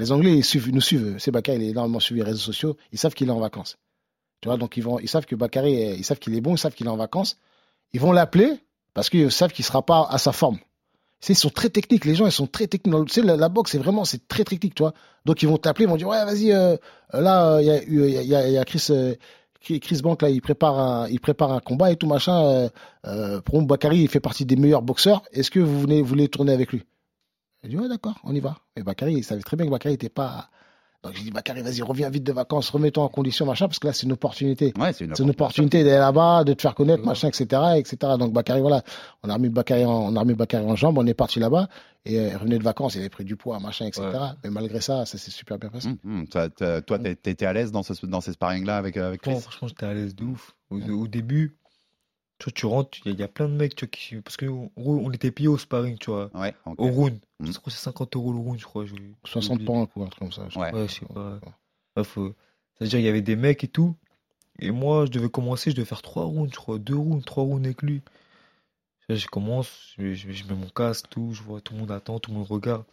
Les 0.00 0.12
Anglais, 0.12 0.36
ils, 0.36 0.44
suivent, 0.44 0.72
nous 0.72 0.80
suivent. 0.80 1.16
C'est 1.18 1.30
Bakary, 1.30 1.58
il 1.58 1.64
est 1.64 1.70
énormément 1.70 2.00
suivi 2.00 2.20
les 2.20 2.26
réseaux 2.26 2.38
sociaux. 2.38 2.76
Ils 2.92 2.98
savent 2.98 3.14
qu'il 3.14 3.28
est 3.28 3.32
en 3.32 3.38
vacances. 3.38 3.76
Tu 4.40 4.48
vois, 4.48 4.56
donc 4.56 4.76
ils, 4.76 5.08
savent 5.08 5.26
que 5.26 5.34
Bakary, 5.34 5.96
ils 5.98 6.04
savent 6.04 6.18
qu'il 6.18 6.34
est 6.34 6.40
bon, 6.40 6.54
ils 6.54 6.58
savent 6.58 6.74
qu'il 6.74 6.86
est 6.86 6.90
en 6.90 6.96
vacances. 6.96 7.36
Ils 7.92 8.00
vont 8.00 8.12
l'appeler 8.12 8.50
parce 8.94 9.10
qu'ils 9.10 9.30
savent 9.30 9.52
qu'il 9.52 9.64
sera 9.64 9.82
pas 9.82 10.06
à 10.10 10.18
sa 10.18 10.32
forme. 10.32 10.58
Ils 11.28 11.36
sont 11.36 11.50
très 11.50 11.68
techniques, 11.68 12.06
les 12.06 12.14
gens, 12.14 12.24
ils 12.24 12.32
sont 12.32 12.46
très 12.46 12.66
techniques. 12.66 13.14
La, 13.24 13.48
boxe, 13.50 13.72
c'est 13.72 13.78
vraiment, 13.78 14.06
c'est 14.06 14.26
très 14.26 14.44
technique, 14.44 14.74
tu 14.74 14.82
vois. 14.82 14.94
Donc 15.26 15.42
ils 15.42 15.48
vont 15.48 15.58
t'appeler, 15.58 15.84
ils 15.84 15.88
vont 15.88 15.96
dire, 15.96 16.08
ouais, 16.08 16.24
vas-y, 16.24 16.50
euh, 16.52 16.76
là, 17.12 17.56
euh, 17.56 17.82
il 17.86 18.26
y, 18.26 18.58
a, 18.58 18.64
Chris, 18.64 18.86
euh, 18.88 19.14
Chris 19.60 20.00
Bank, 20.02 20.22
là, 20.22 20.30
il 20.30 20.40
prépare 20.40 20.78
un, 20.78 21.08
il 21.08 21.20
prépare 21.20 21.52
un 21.52 21.60
combat 21.60 21.92
et 21.92 21.96
tout, 21.96 22.06
machin. 22.06 22.42
Euh, 22.44 22.68
euh, 23.06 23.40
Bakary, 23.52 23.98
il 23.98 24.08
fait 24.08 24.20
partie 24.20 24.46
des 24.46 24.56
meilleurs 24.56 24.82
boxeurs. 24.82 25.22
Est-ce 25.32 25.50
que 25.50 25.60
vous 25.60 25.80
voulez 25.80 26.28
tourner 26.28 26.52
avec 26.52 26.72
lui? 26.72 26.84
J'ai 27.62 27.68
dit, 27.70 27.76
ouais, 27.76 27.88
d'accord, 27.88 28.18
on 28.24 28.34
y 28.34 28.40
va. 28.40 28.58
Et 28.76 28.82
Bakary, 28.82 29.14
il 29.14 29.24
savait 29.24 29.42
très 29.42 29.56
bien 29.56 29.66
que 29.66 29.70
Bakary 29.70 29.94
n'était 29.94 30.08
pas. 30.08 30.48
Donc 31.02 31.14
j'ai 31.14 31.22
dit, 31.22 31.30
Bakary, 31.30 31.62
vas-y, 31.62 31.80
reviens 31.80 32.10
vite 32.10 32.24
de 32.24 32.32
vacances, 32.32 32.68
remets-toi 32.68 33.02
en 33.04 33.08
condition, 33.08 33.46
machin, 33.46 33.68
parce 33.68 33.78
que 33.78 33.86
là, 33.86 33.94
c'est 33.94 34.04
une 34.04 34.12
opportunité. 34.12 34.74
Ouais, 34.78 34.92
c'est 34.92 35.06
une 35.06 35.14
C'est 35.14 35.22
une 35.22 35.30
opportunité 35.30 35.82
d'aller 35.82 35.96
là-bas, 35.96 36.44
de 36.44 36.52
te 36.52 36.60
faire 36.60 36.74
connaître, 36.74 37.02
machin, 37.04 37.28
etc., 37.28 37.44
etc. 37.76 37.96
Donc 38.18 38.34
Bakary, 38.34 38.60
voilà, 38.60 38.82
on 39.22 39.30
a 39.30 39.34
remis 39.34 39.48
Bakary 39.48 39.86
en, 39.86 39.90
on 39.92 40.16
a 40.16 40.20
remis 40.20 40.34
Bakary 40.34 40.66
en 40.66 40.76
jambe, 40.76 40.98
on 40.98 41.06
est 41.06 41.14
parti 41.14 41.38
là-bas, 41.40 41.68
et 42.04 42.18
euh, 42.18 42.28
il 42.28 42.36
revenait 42.36 42.58
de 42.58 42.64
vacances, 42.64 42.96
il 42.96 42.98
avait 42.98 43.08
pris 43.08 43.24
du 43.24 43.36
poids, 43.36 43.58
machin, 43.60 43.86
etc. 43.86 44.02
Ouais. 44.12 44.18
Mais 44.44 44.50
malgré 44.50 44.82
ça, 44.82 45.06
ça 45.06 45.16
s'est 45.16 45.30
super 45.30 45.58
bien 45.58 45.70
passé. 45.70 45.88
Hum, 45.88 45.96
hum, 46.04 46.28
toi, 46.28 46.50
t'étais 46.98 47.46
à 47.46 47.52
l'aise 47.54 47.72
dans, 47.72 47.82
ce, 47.82 48.04
dans 48.04 48.20
ces 48.20 48.32
sparring-là 48.32 48.76
avec, 48.76 48.98
euh, 48.98 49.08
avec 49.08 49.22
Chris? 49.22 49.32
Bon, 49.32 49.40
franchement, 49.40 49.68
j'étais 49.68 49.86
à 49.86 49.94
l'aise 49.94 50.14
de 50.14 50.24
ouf. 50.24 50.54
Au, 50.70 50.78
au 50.80 51.08
début, 51.08 51.56
tu 52.40 52.44
vois, 52.46 52.52
tu 52.52 52.66
rentres, 52.66 52.98
il 53.04 53.06
y, 53.06 53.10
a- 53.10 53.12
il 53.14 53.20
y 53.20 53.22
a 53.22 53.28
plein 53.28 53.48
de 53.48 53.54
mecs, 53.54 53.76
tu 53.76 53.84
vois, 53.84 53.90
qui, 53.90 54.16
parce 54.16 54.36
que 54.36 54.46
nous, 54.46 54.72
on, 54.76 54.90
on 55.06 55.10
était 55.12 55.30
payés 55.30 55.48
au 55.48 55.58
sparring, 55.58 55.96
tu 55.98 56.10
vois, 56.10 56.30
Ouais, 56.34 56.54
au 56.78 56.88
round. 56.88 57.18
Mm. 57.38 57.46
Je 57.46 57.52
crois 57.52 57.64
que 57.64 57.70
c'est 57.70 57.84
50 57.84 58.16
euros 58.16 58.32
le 58.32 58.38
round, 58.40 58.58
je 58.58 58.64
crois. 58.64 58.84
j'ai 58.86 58.94
60 59.24 59.52
oublié. 59.54 59.66
points, 59.66 59.86
quoi, 59.86 60.06
un 60.06 60.08
truc 60.08 60.18
comme 60.20 60.32
ça. 60.32 60.48
je 60.48 60.58
Ouais. 60.58 60.72
Ouais, 60.74 60.88
je 60.88 60.94
sais 60.94 61.06
pas. 61.06 61.38
Bref, 61.94 62.18
euh, 62.18 62.34
c'est-à-dire, 62.78 62.98
il 62.98 63.04
y 63.04 63.08
avait 63.08 63.22
des 63.22 63.36
mecs 63.36 63.62
et 63.64 63.68
tout. 63.68 63.94
Et 64.58 64.70
moi, 64.72 65.06
je 65.06 65.10
devais 65.10 65.30
commencer, 65.30 65.70
je 65.70 65.76
devais 65.76 65.86
faire 65.86 66.02
trois 66.02 66.24
rounds, 66.24 66.50
je 66.52 66.56
crois, 66.58 66.78
deux 66.78 66.96
rounds, 66.96 67.24
trois 67.24 67.44
rounds 67.44 67.64
avec 67.64 67.82
lui. 67.82 68.02
Là, 69.08 69.14
je 69.16 69.26
commence, 69.26 69.94
je, 69.98 70.12
je- 70.14 70.30
je 70.32 70.44
mets 70.44 70.54
mon 70.54 70.68
casque, 70.68 71.06
tout, 71.10 71.32
je 71.32 71.42
vois 71.42 71.60
tout 71.60 71.72
le 71.74 71.80
monde 71.80 71.90
attend, 71.92 72.18
tout 72.20 72.30
le 72.30 72.36
monde 72.38 72.46
regarde. 72.48 72.84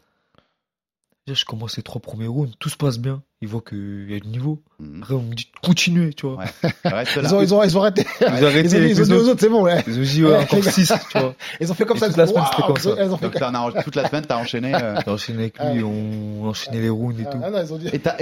Là, 1.27 1.33
je 1.33 1.45
commence 1.45 1.77
les 1.77 1.83
trois 1.83 2.01
premiers 2.01 2.27
rounds, 2.27 2.53
tout 2.59 2.69
se 2.69 2.77
passe 2.77 2.97
bien. 2.99 3.21
Ils 3.41 3.47
voient 3.47 3.61
qu'il 3.61 4.09
y 4.09 4.15
a 4.15 4.19
du 4.19 4.29
niveau. 4.29 4.63
Hum. 4.79 4.97
Après, 5.01 5.13
on 5.13 5.21
me 5.21 5.33
dit, 5.35 5.47
continuez, 5.61 6.11
tu 6.13 6.25
vois. 6.25 6.37
Ouais. 6.37 6.45
Ils 7.23 7.35
ont, 7.35 7.41
ils 7.41 7.53
ont, 7.53 7.63
ils 7.63 7.77
ont 7.77 7.81
arrêté. 7.81 8.03
Ils 8.21 8.25
ont 8.25 8.29
arrêté 8.47 8.89
Ils 8.89 8.99
ont, 9.01 9.05
dit- 9.05 9.13
aux 9.13 9.29
autres. 9.29 9.39
c'est 9.41 9.49
bon, 9.49 9.61
ouais. 9.63 9.83
Ils 9.85 9.99
ont 9.99 10.01
dit, 10.01 10.25
ouais, 10.25 10.35
encore 10.41 10.57
les 10.59 10.65
gars. 10.65 10.71
6, 10.71 10.93
tu 11.11 11.19
vois. 11.19 11.35
Ils 11.61 11.71
ont 11.71 11.75
fait 11.75 11.85
comme 11.85 11.97
Et 11.97 11.99
ça. 11.99 12.07
toute 12.07 12.17
la 12.17 12.25
semaine, 12.27 12.43
c'était 12.49 12.63
comme 12.67 12.77
ça. 12.77 12.89
Ils 13.03 13.11
ont 13.11 13.17
fait 13.17 13.25
Donc, 13.29 13.35
t'en 13.39 13.53
as- 13.53 13.83
toute 13.83 13.95
la 13.95 14.07
semaine, 14.09 14.25
t'as 14.27 14.37
enchaîné. 14.37 14.73
euh, 14.73 14.95
J'ai 15.05 15.11
enchaîné 15.11 15.39
avec 15.43 15.59
lui, 15.59 15.83
on 15.83 16.47
enchaînait 16.47 16.81
les 16.81 16.89
rounds 16.89 17.19
et 17.21 17.25
tout. 17.25 17.37
Ah, 17.43 17.51
non, 17.51 17.61
ils 17.63 17.73
ont 17.73 17.77
dit. 17.77 17.89
Et, 17.93 17.99
t'as- 17.99 18.17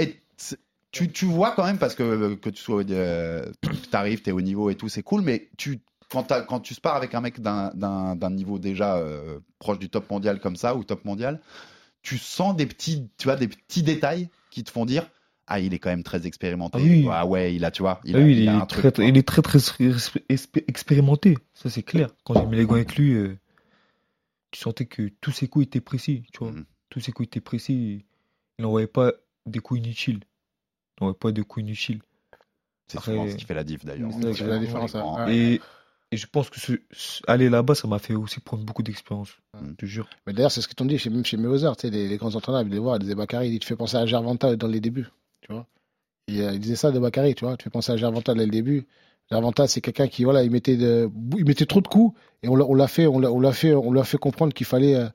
tu, 0.92 1.10
tu 1.10 1.24
vois 1.26 1.52
quand 1.52 1.64
même, 1.64 1.78
parce 1.78 1.94
que 1.94 2.34
que 2.36 2.48
tu 2.50 2.62
sois, 2.62 2.82
euh, 2.90 3.44
t'arrives, 3.90 4.22
t'es 4.22 4.32
au 4.32 4.40
niveau 4.40 4.70
et 4.70 4.74
tout, 4.76 4.88
c'est 4.88 5.02
cool, 5.02 5.20
mais 5.22 5.48
tu, 5.58 5.80
quand, 6.10 6.22
t'as- 6.24 6.40
quand 6.42 6.60
tu 6.60 6.74
pars 6.74 6.96
avec 6.96 7.14
un 7.14 7.20
mec 7.20 7.40
d'un 7.40 8.30
niveau 8.30 8.58
déjà 8.58 8.96
euh, 8.96 9.38
proche 9.58 9.78
du 9.78 9.88
top 9.90 10.10
mondial 10.10 10.40
comme 10.40 10.56
ça, 10.56 10.74
ou 10.74 10.84
top 10.84 11.04
mondial, 11.04 11.40
tu 12.02 12.16
sens 12.18 12.56
des 12.56 12.66
petits, 12.66 13.08
tu 13.18 13.24
vois, 13.28 13.36
des 13.36 13.48
petits 13.48 13.82
détails 13.82 14.28
qui 14.56 14.64
te 14.64 14.70
font 14.70 14.86
dire 14.86 15.06
Ah, 15.46 15.60
il 15.60 15.74
est 15.74 15.78
quand 15.78 15.90
même 15.90 16.02
très 16.02 16.26
expérimenté. 16.26 16.78
Ah 16.80 16.82
oui. 16.82 17.06
Ah 17.10 17.26
ouais, 17.26 17.54
il 17.54 17.64
a, 17.64 17.70
tu 17.70 17.82
vois, 17.82 18.00
il 18.04 18.16
Ah 18.16 18.18
a, 18.18 18.22
oui, 18.22 18.32
il 18.32 18.38
il, 18.40 18.48
a 18.48 18.54
un 18.56 18.62
est 18.62 18.66
truc. 18.66 18.80
très, 18.82 18.92
quoi. 18.92 19.04
il 19.04 19.16
est 19.18 19.22
très, 19.28 19.42
très 19.42 19.58
expé- 19.58 20.22
expé- 20.28 20.64
expérimenté. 20.66 21.36
Ça, 21.54 21.68
c'est 21.70 21.82
clair. 21.82 22.08
Quand 22.24 22.34
j'ai 22.40 22.46
mis 22.46 22.56
les 22.56 22.64
gants 22.66 22.74
avec 22.74 22.96
lui, 22.96 23.12
euh, 23.14 23.38
tu 24.50 24.60
sentais 24.60 24.86
que 24.86 25.10
tous 25.20 25.32
ses 25.32 25.46
coups 25.48 25.66
étaient 25.66 25.80
précis. 25.80 26.24
Tu 26.32 26.38
vois. 26.38 26.52
Mhm. 26.52 26.64
Tous 26.88 27.00
ses 27.00 27.12
coups 27.12 27.26
étaient 27.26 27.40
précis. 27.40 28.04
Il 28.58 28.62
n'envoyait 28.62 28.86
pas 28.86 29.12
des 29.44 29.58
coups 29.58 29.80
inutiles. 29.80 30.20
Il 30.98 31.02
n'envoyait 31.04 31.18
pas 31.18 31.32
de 31.32 31.42
coups 31.42 31.62
inutiles. 31.64 32.00
C'est 32.88 33.00
souvent 33.00 33.28
ce 33.28 33.34
qui 33.36 33.44
fait 33.44 33.54
la 33.54 33.64
diff 33.64 33.84
d'ailleurs. 33.84 34.10
C'est 34.12 34.22
ça 34.22 34.30
qui 34.30 34.36
fait 34.38 34.46
la 34.46 34.58
différence, 34.58 34.94
Les 34.94 35.00
grands- 35.00 35.24
Ouais. 35.26 35.36
Et, 35.36 35.60
et 36.16 36.18
je 36.18 36.26
pense 36.26 36.48
que 36.48 36.58
ce, 36.58 36.72
aller 37.26 37.50
là-bas, 37.50 37.74
ça 37.74 37.86
m'a 37.86 37.98
fait 37.98 38.14
aussi 38.14 38.40
prendre 38.40 38.64
beaucoup 38.64 38.82
d'expérience. 38.82 39.36
Mhm. 39.52 39.68
Je 39.68 39.74
te 39.74 39.84
jure. 39.84 40.08
Mais 40.26 40.32
d'ailleurs, 40.32 40.50
c'est 40.50 40.62
ce 40.62 40.66
qu'ils 40.66 40.74
t'ont 40.74 40.86
dit, 40.86 40.96
chez, 40.96 41.10
même 41.10 41.26
chez 41.26 41.36
sais, 41.36 41.90
les, 41.90 42.08
les 42.08 42.16
grands 42.16 42.34
entraîneurs, 42.34 42.62
ils 42.62 42.70
les 42.70 42.78
voir, 42.78 42.96
ils 42.96 43.00
disaient 43.00 43.14
Bakary, 43.14 43.50
il 43.50 43.58
te 43.58 43.66
fait 43.66 43.76
penser 43.76 43.98
à 43.98 44.06
Gervonta 44.06 44.56
dans 44.56 44.66
les 44.66 44.80
débuts, 44.80 45.08
tu 45.42 45.52
vois. 45.52 45.66
Et, 46.28 46.40
euh, 46.40 46.52
il 46.54 46.60
disait 46.60 46.74
ça 46.74 46.90
de 46.90 46.98
Bakary, 46.98 47.34
tu 47.34 47.44
vois, 47.44 47.58
tu 47.58 47.64
fais 47.64 47.70
penser 47.70 47.92
à 47.92 47.98
Gervonta 47.98 48.32
dès 48.34 48.46
le 48.46 48.50
début. 48.50 48.86
Gervonta, 49.30 49.66
c'est 49.66 49.82
quelqu'un 49.82 50.08
qui, 50.08 50.24
voilà, 50.24 50.42
il 50.42 50.50
mettait, 50.50 50.78
de, 50.78 51.10
il 51.36 51.44
mettait 51.44 51.66
trop 51.66 51.82
de 51.82 51.88
coups, 51.88 52.18
et 52.42 52.48
on 52.48 52.56
l'a 52.74 52.88
fait, 52.88 53.06
on 53.06 53.18
l'a 53.18 53.30
on 53.30 53.40
l'a 53.40 53.52
fait, 53.52 53.74
on 53.74 53.92
l'a 53.92 54.04
fait 54.04 54.16
comprendre 54.16 54.54
qu'il 54.54 54.66
fallait, 54.66 54.94
euh, 54.94 55.08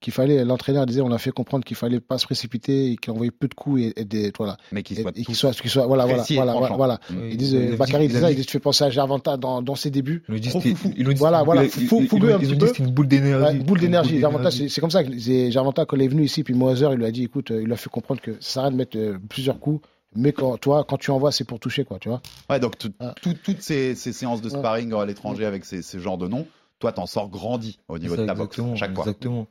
qu'il 0.00 0.12
fallait, 0.12 0.44
l'entraîneur 0.44 0.86
disait, 0.86 1.00
on 1.00 1.08
l'a 1.08 1.18
fait 1.18 1.32
comprendre 1.32 1.64
qu'il 1.64 1.76
fallait 1.76 1.98
pas 1.98 2.18
se 2.18 2.24
précipiter, 2.26 2.92
et 2.92 2.96
qu'il 2.96 3.12
envoyait 3.12 3.32
peu 3.32 3.48
de 3.48 3.54
coups, 3.54 3.80
et, 3.82 3.92
et 4.00 4.04
des, 4.04 4.32
voilà. 4.38 4.56
Mais 4.70 4.82
qui 4.84 4.94
Et, 4.94 5.02
soit 5.02 5.10
et 5.16 5.24
qu'il 5.24 5.34
soit, 5.34 5.50
qu'il 5.60 5.70
soit, 5.70 5.86
voilà, 5.86 6.06
voilà, 6.06 6.22
voilà, 6.30 6.52
voilà, 6.52 6.76
voilà. 6.76 7.00
Mhm. 7.10 7.28
Ils 7.32 7.36
disent, 7.36 7.52
Il 7.52 7.72
euh, 7.72 7.76
Bakary 7.76 8.04
il 8.04 8.08
disait 8.08 8.20
ça, 8.20 8.30
il 8.30 8.36
dit, 8.36 8.44
tu 8.46 8.52
fais 8.52 8.60
penser 8.60 8.84
à 8.84 8.90
Gervonta 8.90 9.36
dans, 9.36 9.60
dans 9.60 9.74
ses 9.74 9.90
débuts. 9.90 10.22
Ils 10.28 10.34
nous 10.34 10.40
disent 10.40 10.54
ils 10.96 11.16
Voilà, 11.16 11.42
voilà, 11.42 11.64
il- 11.64 11.70
fou- 11.70 11.98
il- 12.00 12.08
fougueux 12.08 12.32
un 12.34 12.38
petit 12.38 12.54
peu. 12.54 12.68
c'est 12.68 12.78
une 12.78 12.90
boule 12.92 13.08
d'énergie. 13.08 13.58
Ouais, 13.58 13.64
boule 13.64 13.80
d'énergie. 13.80 14.20
Gervonta, 14.20 14.50
c'est 14.52 14.80
comme 14.80 14.90
ça 14.90 15.02
que 15.02 15.10
Gervonta, 15.50 15.84
quand 15.84 15.96
il 15.96 16.02
est 16.02 16.08
venu 16.08 16.22
ici, 16.24 16.44
puis 16.44 16.54
Moser, 16.54 16.88
il 16.92 16.98
lui 16.98 17.04
a 17.06 17.10
dit, 17.10 17.24
écoute, 17.24 17.50
euh, 17.50 17.60
il 17.60 17.66
lui 17.66 17.72
a 17.72 17.76
fait 17.76 17.90
comprendre 17.90 18.20
que 18.20 18.32
ça 18.40 18.40
sert 18.40 18.62
à 18.62 18.66
rien 18.66 18.72
de 18.72 18.76
mettre 18.76 18.96
euh, 18.96 19.18
plusieurs 19.28 19.58
coups, 19.58 19.84
mais 20.14 20.32
quand, 20.32 20.56
toi, 20.58 20.84
quand 20.88 20.96
tu 20.96 21.10
envoies, 21.10 21.32
c'est 21.32 21.44
pour 21.44 21.58
toucher, 21.58 21.84
quoi, 21.84 21.98
tu 21.98 22.08
vois. 22.08 22.22
Ouais, 22.48 22.60
donc 22.60 22.78
tout- 22.78 22.92
Ah. 23.00 23.14
tout- 23.20 23.34
toutes 23.42 23.62
ces, 23.62 23.94
ces 23.96 24.12
séances 24.12 24.40
de 24.42 24.48
sparring 24.48 24.92
à 24.94 25.04
l'étranger 25.04 25.44
avec 25.44 25.64
ces, 25.64 25.82
ces 25.82 25.98
genres 25.98 26.18
de 26.18 26.28
noms, 26.28 26.46
toi, 26.78 26.92
t'en 26.92 27.06
sors 27.06 27.28
grandi 27.28 27.78
au 27.88 27.98
niveau 27.98 28.14
Ça, 28.14 28.22
de 28.22 28.26
ta 28.28 28.34
boxe 28.34 28.52
exactement, 28.58 28.72
à 28.72 28.76
chaque 28.76 28.94
fois. 28.94 29.04
Exactement. 29.04 29.48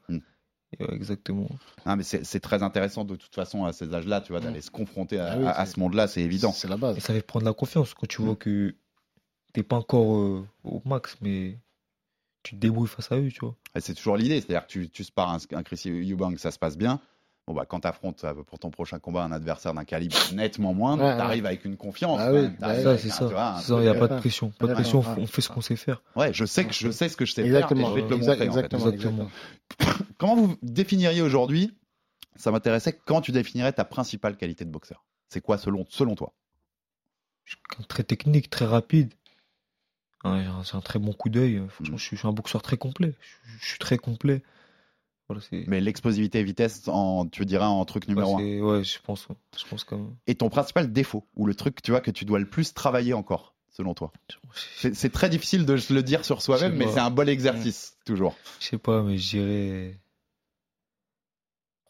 Mm. 0.80 0.84
Ouais, 0.84 0.94
Exactement. 0.96 1.48
Ah, 1.86 1.96
mais 1.96 2.04
c'est 2.04 2.40
très 2.42 2.62
intéressant 2.64 3.06
de 3.06 3.16
toute 3.16 3.34
façon 3.34 3.64
à 3.66 3.72
ces 3.74 3.94
âges-là, 3.94 4.22
tu 4.22 4.34
vois, 4.34 4.42
d'aller 4.42 4.62
se 4.62 4.70
confronter 4.72 5.20
à, 5.20 5.32
Ah 5.34 5.38
oui, 5.38 5.46
à- 5.46 5.62
à 5.62 5.66
c'est- 5.66 5.74
ce 5.74 5.80
monde-là, 5.80 6.08
c'est 6.08 6.22
évident. 6.22 6.52
C'est 6.52 6.68
la 6.68 6.76
base. 6.78 6.98
Et 6.98 7.00
ça 7.00 7.14
fait 7.14 7.22
prendre 7.22 7.46
la 7.46 7.54
confiance 7.54 7.94
quand 7.94 8.08
tu 8.08 8.22
vois 8.22 8.36
que 8.36 8.76
t'es 9.54 9.64
pas 9.64 9.78
encore 9.78 10.18
euh, 10.18 10.46
au 10.66 10.82
max, 10.86 11.16
mais 11.22 11.58
tu 12.44 12.56
te 12.56 12.60
débrouilles 12.60 12.88
face 12.90 13.12
à 13.12 13.18
eux, 13.18 13.30
tu 13.30 13.40
vois. 13.40 13.56
Et 13.76 13.80
c'est 13.80 13.94
toujours 13.94 14.18
l'idée, 14.18 14.42
c'est-à-dire 14.42 14.68
que 14.68 14.72
tu, 14.72 14.90
tu 14.90 15.04
spares 15.04 15.30
un, 15.32 15.38
un 15.52 15.64
Chris 15.64 15.82
Eubank, 15.86 16.38
ça 16.40 16.52
se 16.52 16.60
passe 16.60 16.78
bien. 16.78 17.00
Bon, 17.48 17.54
bah, 17.54 17.66
quand 17.66 17.80
tu 17.80 17.88
affrontes 17.88 18.26
pour 18.48 18.60
ton 18.60 18.70
prochain 18.72 19.00
combat 19.00 19.24
un 19.24 19.32
adversaire 19.32 19.74
d'un 19.74 19.86
calibre 19.86 20.18
nettement 20.34 20.74
moindre, 20.74 21.04
Ouais, 21.04 21.12
ouais. 21.12 21.18
t'arrives 21.18 21.46
avec 21.46 21.64
une 21.64 21.78
confiance. 21.78 22.20
Ah 22.22 22.28
quand 22.30 22.34
oui, 22.42 22.50
bah 22.60 22.84
Ça, 22.84 22.98
c'est 22.98 23.10
ça. 23.10 23.20
tu 23.66 23.72
il 23.74 23.80
n'y 23.80 23.88
a 23.88 23.94
pas 23.96 24.08
de 24.10 24.14
euh, 24.16 24.18
pression. 24.20 24.50
Pas 24.60 24.68
de 24.68 24.74
pression, 24.74 25.00
on 25.18 25.26
fait 25.28 25.42
ce 25.42 25.48
qu'on 25.50 25.62
sait 25.62 25.78
faire. 25.78 26.02
Ouais, 26.18 26.34
je 26.34 26.44
sais 26.44 26.66
que 26.66 26.74
je 26.74 26.92
sais 26.92 27.08
ce 27.08 27.16
que 27.16 27.24
je 27.26 27.32
sais 27.32 27.46
Exactement. 27.46 27.88
faire 27.88 27.98
et 27.98 28.02
je 28.02 28.02
vais 28.02 28.08
te 28.08 28.14
le 28.14 28.18
Exact- 28.18 28.40
montrer. 28.40 28.50
en 28.50 28.52
fait. 28.54 28.60
exactement, 28.60 28.92
Exactement. 28.92 29.30
exactement. 29.80 30.08
Comment 30.18 30.36
vous 30.36 30.58
définiriez 30.62 31.22
aujourd'hui 31.22 31.74
Ça 32.36 32.52
m'intéressait. 32.52 32.92
Comment 33.06 33.22
tu 33.22 33.32
définirais 33.32 33.72
ta 33.72 33.86
principale 33.86 34.36
qualité 34.36 34.66
de 34.66 34.70
boxeur? 34.70 35.06
C'est 35.30 35.40
quoi 35.42 35.58
selon 35.58 35.86
selon 35.90 36.16
toi? 36.16 36.34
Très 37.88 38.04
technique, 38.04 38.50
très 38.50 38.66
rapide. 38.66 39.14
Ouais, 40.26 40.44
C'est 40.66 40.76
un 40.76 40.82
très 40.82 41.00
bon 41.00 41.14
coup 41.14 41.30
d'œil. 41.30 41.64
Franchement, 41.70 41.96
Mm. 41.96 42.00
je 42.00 42.04
suis, 42.04 42.16
je 42.18 42.20
suis 42.20 42.28
un 42.28 42.34
boxeur 42.34 42.62
très 42.62 42.76
complet. 42.76 43.14
Je, 43.22 43.58
je 43.62 43.66
suis 43.70 43.80
très 43.80 43.98
complet. 43.98 44.44
Voilà. 45.30 45.42
Mais 45.68 45.82
l'explosivité 45.82 46.40
et 46.40 46.44
vitesse, 46.44 46.88
en, 46.88 47.26
tu 47.26 47.46
dirais 47.46 47.66
en 47.66 47.84
truc 47.84 48.08
numéro 48.08 48.38
ouais, 48.38 48.62
Ouais, 48.62 48.84
je 48.84 48.98
pense. 49.04 49.28
Je 49.58 49.66
pense 49.70 49.84
quand 49.84 49.98
même. 49.98 50.16
Et 50.26 50.36
ton 50.36 50.50
principal 50.50 50.92
défaut, 50.92 51.26
ou 51.36 51.46
le 51.46 51.54
truc, 51.54 51.82
tu 51.82 51.92
vois, 51.92 52.00
que 52.00 52.12
tu 52.12 52.24
dois 52.24 52.40
le 52.40 52.50
plus 52.50 52.74
travailler 52.74 53.14
encore, 53.14 53.54
selon 53.70 53.94
toi? 53.94 54.14
C'est 54.54 55.12
très 55.12 55.30
difficile 55.30 55.66
de 55.66 55.78
le 55.90 56.02
dire 56.02 56.24
sur 56.24 56.42
soi-même, 56.42 56.76
mais 56.76 56.88
c'est 56.88 57.00
un 57.00 57.12
bon 57.12 57.28
exercice, 57.28 57.98
toujours. 58.06 58.36
Je 58.60 58.68
sais 58.68 58.78
pas, 58.78 59.04
mais 59.04 59.18
je 59.18 59.30
dirais. 59.30 60.00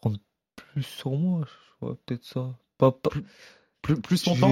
Prendre 0.01 0.17
plus 0.55 0.83
sur 0.83 1.11
moi, 1.11 1.45
je 1.45 1.85
vois, 1.85 1.95
peut-être 2.05 2.23
ça. 2.23 2.55
Pas, 2.79 2.91
pas... 2.91 3.11
Plus, 3.83 4.01
plus 4.01 4.23
ton 4.23 4.35
temps? 4.35 4.51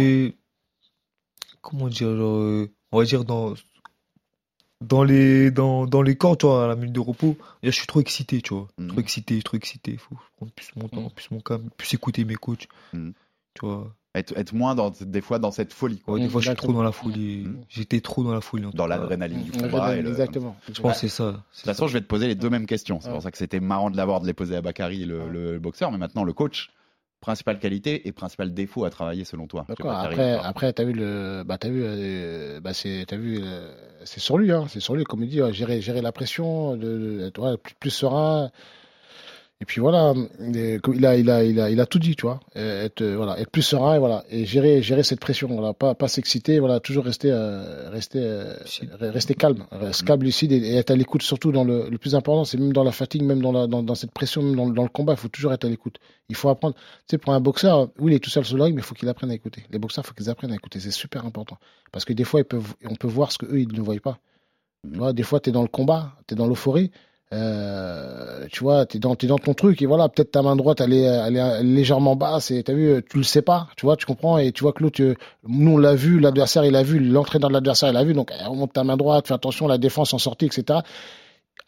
Comment 1.61 1.87
dire, 1.87 2.15
genre, 2.15 2.37
euh, 2.37 2.71
on 2.91 2.99
va 2.99 3.05
dire 3.05 3.25
dans. 3.25 3.55
Dans 4.81 5.03
les, 5.03 5.51
dans, 5.51 5.85
dans 5.87 6.01
les 6.01 6.15
corps, 6.15 6.37
tu 6.37 6.45
vois, 6.45 6.65
à 6.65 6.67
la 6.67 6.75
minute 6.75 6.91
de 6.93 6.99
repos, 6.99 7.37
là, 7.63 7.71
je 7.71 7.75
suis 7.75 7.87
trop 7.87 8.01
excité, 8.01 8.41
tu 8.41 8.53
vois. 8.53 8.67
Mhm. 8.77 8.87
Trop 8.89 8.99
excité, 8.99 9.41
trop 9.41 9.55
excité. 9.57 9.97
Faut 9.97 10.15
prendre 10.37 10.51
plus 10.51 10.69
mon 10.75 10.89
temps, 10.89 11.09
plus 11.09 11.31
mon 11.31 11.39
calme, 11.39 11.69
plus 11.77 11.93
écouter 11.93 12.25
mes 12.25 12.35
coachs. 12.35 12.67
Mhm. 12.93 13.13
Tu 13.53 13.65
vois. 13.65 13.95
être, 14.15 14.37
être 14.37 14.53
moins, 14.53 14.75
dans, 14.75 14.91
des 14.99 15.21
fois, 15.21 15.39
dans 15.39 15.51
cette 15.51 15.71
folie, 15.73 15.99
quoi. 15.99 16.15
Ouais, 16.15 16.19
des 16.21 16.27
fois, 16.29 16.41
je 16.41 16.47
suis 16.49 16.55
trop 16.57 16.73
dans 16.73 16.83
la 16.83 16.91
folie. 16.91 17.47
J'étais 17.69 18.01
trop 18.01 18.21
dans 18.23 18.33
la 18.33 18.41
folie. 18.41 18.65
en 18.65 18.69
Dans 18.71 18.85
l'adrénaline 18.87 19.43
du 19.43 19.51
combat. 19.51 19.95
et 19.95 20.01
le- 20.01 20.09
Exactement. 20.09 20.57
Je 20.71 20.81
pense 20.81 20.93
que 20.93 20.99
c'est 20.99 21.07
ça. 21.07 21.31
De 21.31 21.37
toute 21.37 21.65
façon, 21.65 21.87
je 21.87 21.93
vais 21.93 22.01
te 22.01 22.05
poser 22.07 22.27
les 22.27 22.35
deux 22.35 22.49
mêmes 22.49 22.65
questions. 22.65 22.99
C'est 22.99 23.07
Ouais. 23.07 23.13
pour 23.13 23.21
ça 23.23 23.31
que 23.31 23.37
c'était 23.37 23.61
marrant 23.61 23.89
de 23.89 23.95
l'avoir, 23.97 24.19
de 24.21 24.27
les 24.27 24.33
poser 24.33 24.55
à 24.57 24.61
Bakary, 24.61 25.05
le, 25.05 25.29
le 25.29 25.57
boxeur, 25.59 25.89
mais 25.91 25.97
maintenant 25.97 26.23
le 26.25 26.33
coach. 26.33 26.69
Principale 27.25 27.57
qualité 27.57 28.07
et 28.07 28.11
principal 28.11 28.53
défaut 28.53 28.85
à 28.85 28.91
travailler 28.91 29.25
selon 29.25 29.47
toi. 29.47 29.65
D'accord. 29.67 29.89
Après, 29.89 30.33
après, 30.33 30.71
t'as 30.73 30.83
vu 30.83 30.93
le, 30.93 31.41
bah 31.43 31.57
t'as 31.57 31.69
vu, 31.69 31.81
euh, 31.83 32.59
bah 32.59 32.71
c'est, 32.75 33.11
vu, 33.15 33.39
euh, 33.41 33.73
c'est 34.03 34.19
sur 34.19 34.37
lui, 34.37 34.51
hein, 34.51 34.65
c'est 34.69 34.79
sur 34.79 34.95
lui, 34.95 35.05
comme 35.05 35.23
il 35.23 35.29
dit, 35.29 35.41
gérer, 35.51 35.81
gérer 35.81 36.03
la 36.03 36.11
pression, 36.11 36.77
tu 36.77 37.31
vois, 37.41 37.57
plus, 37.57 37.73
plus 37.79 37.89
serein. 37.89 38.51
Et 39.61 39.65
puis 39.65 39.79
voilà, 39.79 40.13
il 40.39 41.05
a, 41.05 41.15
il 41.15 41.29
a, 41.29 41.43
il 41.45 41.59
a, 41.61 41.69
il 41.69 41.79
a 41.79 41.85
tout 41.85 41.97
dit, 41.97 42.17
tu 42.17 42.23
vois, 42.23 42.41
être, 42.55 43.01
euh, 43.01 43.15
voilà, 43.15 43.39
être 43.39 43.49
plus 43.49 43.61
serein 43.61 43.95
et 43.95 43.99
voilà, 43.99 44.25
et 44.29 44.45
gérer, 44.45 44.81
gérer 44.81 45.01
cette 45.01 45.21
pression, 45.21 45.47
voilà, 45.47 45.73
pas, 45.73 45.95
pas 45.95 46.09
s'exciter, 46.09 46.59
voilà, 46.59 46.81
toujours 46.81 47.05
rester, 47.05 47.31
euh, 47.31 47.89
rester, 47.89 48.19
euh, 48.19 48.53
rester 48.99 49.33
calme, 49.33 49.65
rester 49.71 50.05
calme, 50.05 50.23
lucide 50.23 50.51
et, 50.51 50.75
être 50.75 50.91
à 50.91 50.95
l'écoute, 50.97 51.21
surtout 51.21 51.53
dans 51.53 51.63
le, 51.63 51.89
le 51.89 51.97
plus 51.97 52.15
important, 52.15 52.43
c'est 52.43 52.57
même 52.57 52.73
dans 52.73 52.83
la 52.83 52.91
fatigue, 52.91 53.23
même 53.23 53.41
dans 53.41 53.53
la, 53.53 53.65
dans, 53.65 53.81
dans 53.81 53.95
cette 53.95 54.11
pression, 54.11 54.41
même 54.41 54.57
dans, 54.57 54.69
dans 54.69 54.83
le 54.83 54.89
combat, 54.89 55.13
il 55.13 55.19
faut 55.19 55.29
toujours 55.29 55.53
être 55.53 55.63
à 55.63 55.69
l'écoute. 55.69 55.99
Il 56.27 56.35
faut 56.35 56.49
apprendre. 56.49 56.75
Tu 56.75 56.81
sais, 57.11 57.17
pour 57.17 57.33
un 57.33 57.39
boxeur, 57.39 57.89
oui, 57.97 58.11
il 58.11 58.15
est 58.15 58.19
tout 58.19 58.29
seul 58.29 58.43
sur 58.43 58.57
le 58.57 58.63
ring, 58.63 58.75
mais 58.75 58.81
il 58.81 58.85
faut 58.85 58.95
qu'il 58.95 59.07
apprenne 59.07 59.31
à 59.31 59.35
écouter. 59.35 59.63
Les 59.71 59.79
boxeurs, 59.79 60.03
il 60.03 60.07
faut 60.07 60.13
qu'ils 60.13 60.29
apprennent 60.29 60.51
à 60.51 60.55
écouter. 60.55 60.81
C'est 60.81 60.91
super 60.91 61.25
important. 61.25 61.57
Parce 61.93 62.03
que 62.03 62.13
des 62.13 62.23
fois, 62.25 62.41
on 62.89 62.95
peut 62.95 63.07
voir 63.07 63.31
ce 63.31 63.37
qu'eux, 63.37 63.59
ils 63.59 63.71
ne 63.71 63.81
voient 63.81 63.95
pas. 64.03 64.19
Tu 64.83 65.13
des 65.13 65.23
fois, 65.23 65.39
tu 65.39 65.49
es 65.49 65.53
dans 65.53 65.61
le 65.61 65.67
combat, 65.67 66.13
tu 66.27 66.33
es 66.33 66.37
dans 66.37 66.47
l'euphorie. 66.47 66.91
Euh, 67.33 68.45
tu 68.51 68.63
vois, 68.63 68.85
tu 68.85 68.97
es, 68.97 68.99
dans 68.99 69.15
ton 69.15 69.53
truc 69.53 69.81
et 69.81 69.85
voilà, 69.85 70.09
peut-être 70.09 70.31
ta 70.31 70.41
main 70.41 70.55
droite, 70.55 70.79
elle 70.81 70.93
est, 70.93 71.01
elle 71.03 71.35
est 71.37 71.63
légèrement 71.63 72.15
basse 72.15 72.51
et 72.51 72.63
tu 72.63 72.71
as 72.71 72.73
vu, 72.75 73.03
tu 73.09 73.17
le 73.17 73.23
sais 73.23 73.41
pas, 73.41 73.67
tu 73.77 73.85
vois, 73.85 73.97
tu 73.97 74.05
comprends 74.05 74.37
et 74.37 74.51
tu 74.51 74.61
vois 74.63 74.73
que 74.73 74.83
l'autre, 74.83 74.95
tu- 74.97 75.15
nous 75.47 75.71
on 75.73 75.77
l'a 75.77 75.95
vu, 75.95 76.19
l'adversaire 76.19 76.63
il 76.65 76.71
l'a 76.73 76.83
vu, 76.83 76.99
l'entraîneur 76.99 77.49
de 77.49 77.53
l'adversaire 77.55 77.89
il 77.89 77.93
l'a 77.93 78.03
vu, 78.03 78.13
donc 78.13 78.31
remonte 78.31 78.73
ta 78.73 78.83
main 78.83 78.97
droite, 78.97 79.27
fais 79.27 79.33
attention, 79.33 79.67
la 79.67 79.77
défense 79.77 80.13
en 80.13 80.19
sortie, 80.19 80.45
etc. 80.45 80.79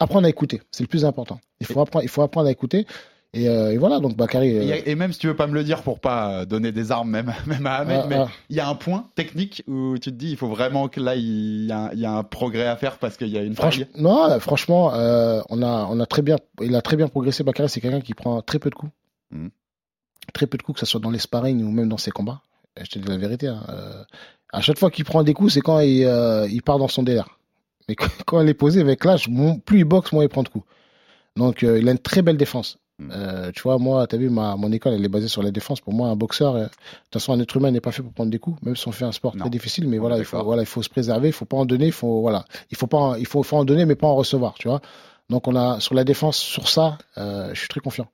Apprendre 0.00 0.26
à 0.26 0.30
écouter, 0.30 0.62
c'est 0.70 0.84
le 0.84 0.88
plus 0.88 1.04
important. 1.04 1.40
Il 1.60 1.66
faut 1.66 1.80
apprendre, 1.80 2.04
il 2.04 2.08
faut 2.08 2.22
apprendre 2.22 2.48
à 2.48 2.52
écouter. 2.52 2.86
Et, 3.34 3.46
euh, 3.48 3.72
et 3.72 3.76
voilà, 3.76 4.00
donc 4.00 4.16
Bakary. 4.16 4.56
Euh, 4.56 4.80
et 4.86 4.94
même 4.94 5.12
si 5.12 5.18
tu 5.18 5.26
veux 5.26 5.36
pas 5.36 5.46
me 5.46 5.52
le 5.52 5.62
dire 5.62 5.82
pour 5.82 6.00
pas 6.00 6.46
donner 6.46 6.72
des 6.72 6.90
armes 6.92 7.10
même, 7.10 7.34
même 7.46 7.66
à 7.66 7.74
Ahmed, 7.76 8.00
Ah, 8.04 8.06
mais 8.08 8.16
ah. 8.16 8.28
il 8.48 8.56
y 8.56 8.60
a 8.60 8.68
un 8.68 8.74
point 8.74 9.10
technique 9.16 9.62
où 9.68 9.94
tu 9.98 10.10
te 10.10 10.16
dis 10.16 10.30
il 10.30 10.36
faut 10.38 10.48
vraiment 10.48 10.88
que 10.88 10.98
là 10.98 11.14
il 11.14 11.66
y 11.66 11.72
a, 11.72 11.78
un- 11.78 11.90
il 11.92 11.98
y 12.00 12.06
a 12.06 12.12
un 12.12 12.22
progrès 12.24 12.66
à 12.66 12.76
faire 12.76 12.96
parce 12.98 13.18
qu'il 13.18 13.28
y 13.28 13.36
a 13.36 13.42
une 13.42 13.52
Franch- 13.54 13.74
faille. 13.76 13.86
non, 13.96 14.30
euh, 14.30 14.38
franchement, 14.38 14.94
euh, 14.94 15.42
on 15.50 15.62
a, 15.62 15.86
on 15.90 16.00
a 16.00 16.06
très 16.06 16.22
bien, 16.22 16.36
il 16.62 16.74
a 16.74 16.80
très 16.80 16.96
bien 16.96 17.06
progressé. 17.08 17.44
Bakary, 17.44 17.68
c'est 17.68 17.82
quelqu'un 17.82 18.00
qui 18.00 18.14
prend 18.14 18.40
très 18.40 18.58
peu 18.58 18.70
de 18.70 18.74
coups, 18.74 18.92
Mhm. 19.30 19.50
très 20.32 20.46
peu 20.46 20.56
de 20.56 20.62
coups, 20.62 20.80
que 20.80 20.86
ce 20.86 20.90
soit 20.90 21.00
dans 21.00 21.10
les 21.10 21.18
sparring 21.18 21.62
ou 21.62 21.70
même 21.70 21.88
dans 21.90 21.98
ses 21.98 22.10
combats. 22.10 22.40
Et 22.80 22.84
Je 22.86 22.90
te 22.92 22.98
dis 22.98 23.08
la 23.08 23.18
vérité. 23.18 23.48
hein, 23.48 23.62
à 24.54 24.62
chaque 24.62 24.78
fois 24.78 24.90
qu'il 24.90 25.04
prend 25.04 25.22
des 25.22 25.34
coups, 25.34 25.52
c'est 25.52 25.60
quand 25.60 25.80
il, 25.80 26.08
il 26.50 26.62
part 26.62 26.78
dans 26.78 26.88
son 26.88 27.02
délire. 27.02 27.28
Mais 27.90 27.94
quand, 27.94 28.06
quand 28.26 28.40
il 28.40 28.48
est 28.48 28.54
posé 28.54 28.80
avec 28.80 29.04
l'âge, 29.04 29.28
plus 29.66 29.80
il 29.80 29.84
boxe, 29.84 30.12
moins 30.12 30.22
il 30.24 30.30
prend 30.30 30.42
de 30.42 30.48
coups. 30.48 30.64
Donc, 31.36 31.60
il 31.60 31.86
a 31.88 31.92
une 31.92 31.98
très 31.98 32.22
belle 32.22 32.38
défense. 32.38 32.78
Mhm. 32.98 33.10
Euh, 33.14 33.52
tu 33.54 33.62
vois, 33.62 33.78
moi, 33.78 34.06
tu 34.08 34.16
as 34.16 34.18
vu, 34.18 34.28
ma, 34.28 34.56
mon 34.56 34.72
école, 34.72 34.92
elle 34.94 35.04
est 35.04 35.08
basée 35.08 35.28
sur 35.28 35.42
la 35.42 35.50
défense. 35.52 35.80
Pour 35.80 35.92
moi, 35.94 36.08
un 36.08 36.16
boxeur, 36.16 36.56
euh, 36.56 36.64
de 36.64 36.66
toute 36.66 37.12
façon, 37.12 37.32
un 37.32 37.40
être 37.40 37.56
humain 37.56 37.70
n'est 37.70 37.80
pas 37.80 37.92
fait 37.92 38.02
pour 38.02 38.12
prendre 38.12 38.30
des 38.30 38.38
coups, 38.40 38.60
même 38.62 38.74
si 38.76 38.88
on 38.88 38.92
fait 38.92 39.04
un 39.04 39.12
sport 39.12 39.34
Non. 39.36 39.42
très 39.42 39.50
difficile. 39.50 39.88
Mais 39.88 39.98
On 39.98 40.02
voilà 40.02 40.18
il, 40.18 40.24
faut, 40.24 40.42
voilà, 40.42 40.62
il 40.62 40.66
faut 40.66 40.82
se 40.82 40.88
préserver, 40.88 41.28
il 41.28 41.32
faut 41.32 41.44
pas 41.44 41.56
en 41.56 41.64
donner, 41.64 41.86
il 41.86 41.92
faut, 41.92 42.20
voilà, 42.20 42.44
il 42.70 42.76
faut 42.76 42.86
pas, 42.88 42.98
en- 42.98 43.14
il 43.14 43.26
faut, 43.26 43.42
faut 43.44 43.56
en 43.56 43.64
donner, 43.64 43.84
mais 43.84 43.94
pas 43.94 44.08
en 44.08 44.16
recevoir, 44.16 44.54
tu 44.54 44.66
vois. 44.68 44.80
Donc, 45.30 45.46
on 45.46 45.54
a, 45.54 45.78
sur 45.80 45.94
la 45.94 46.04
défense, 46.04 46.36
sur 46.38 46.68
ça, 46.68 46.98
euh, 47.18 47.50
je 47.54 47.58
suis 47.58 47.68
très 47.68 47.80
confiant. 47.80 48.08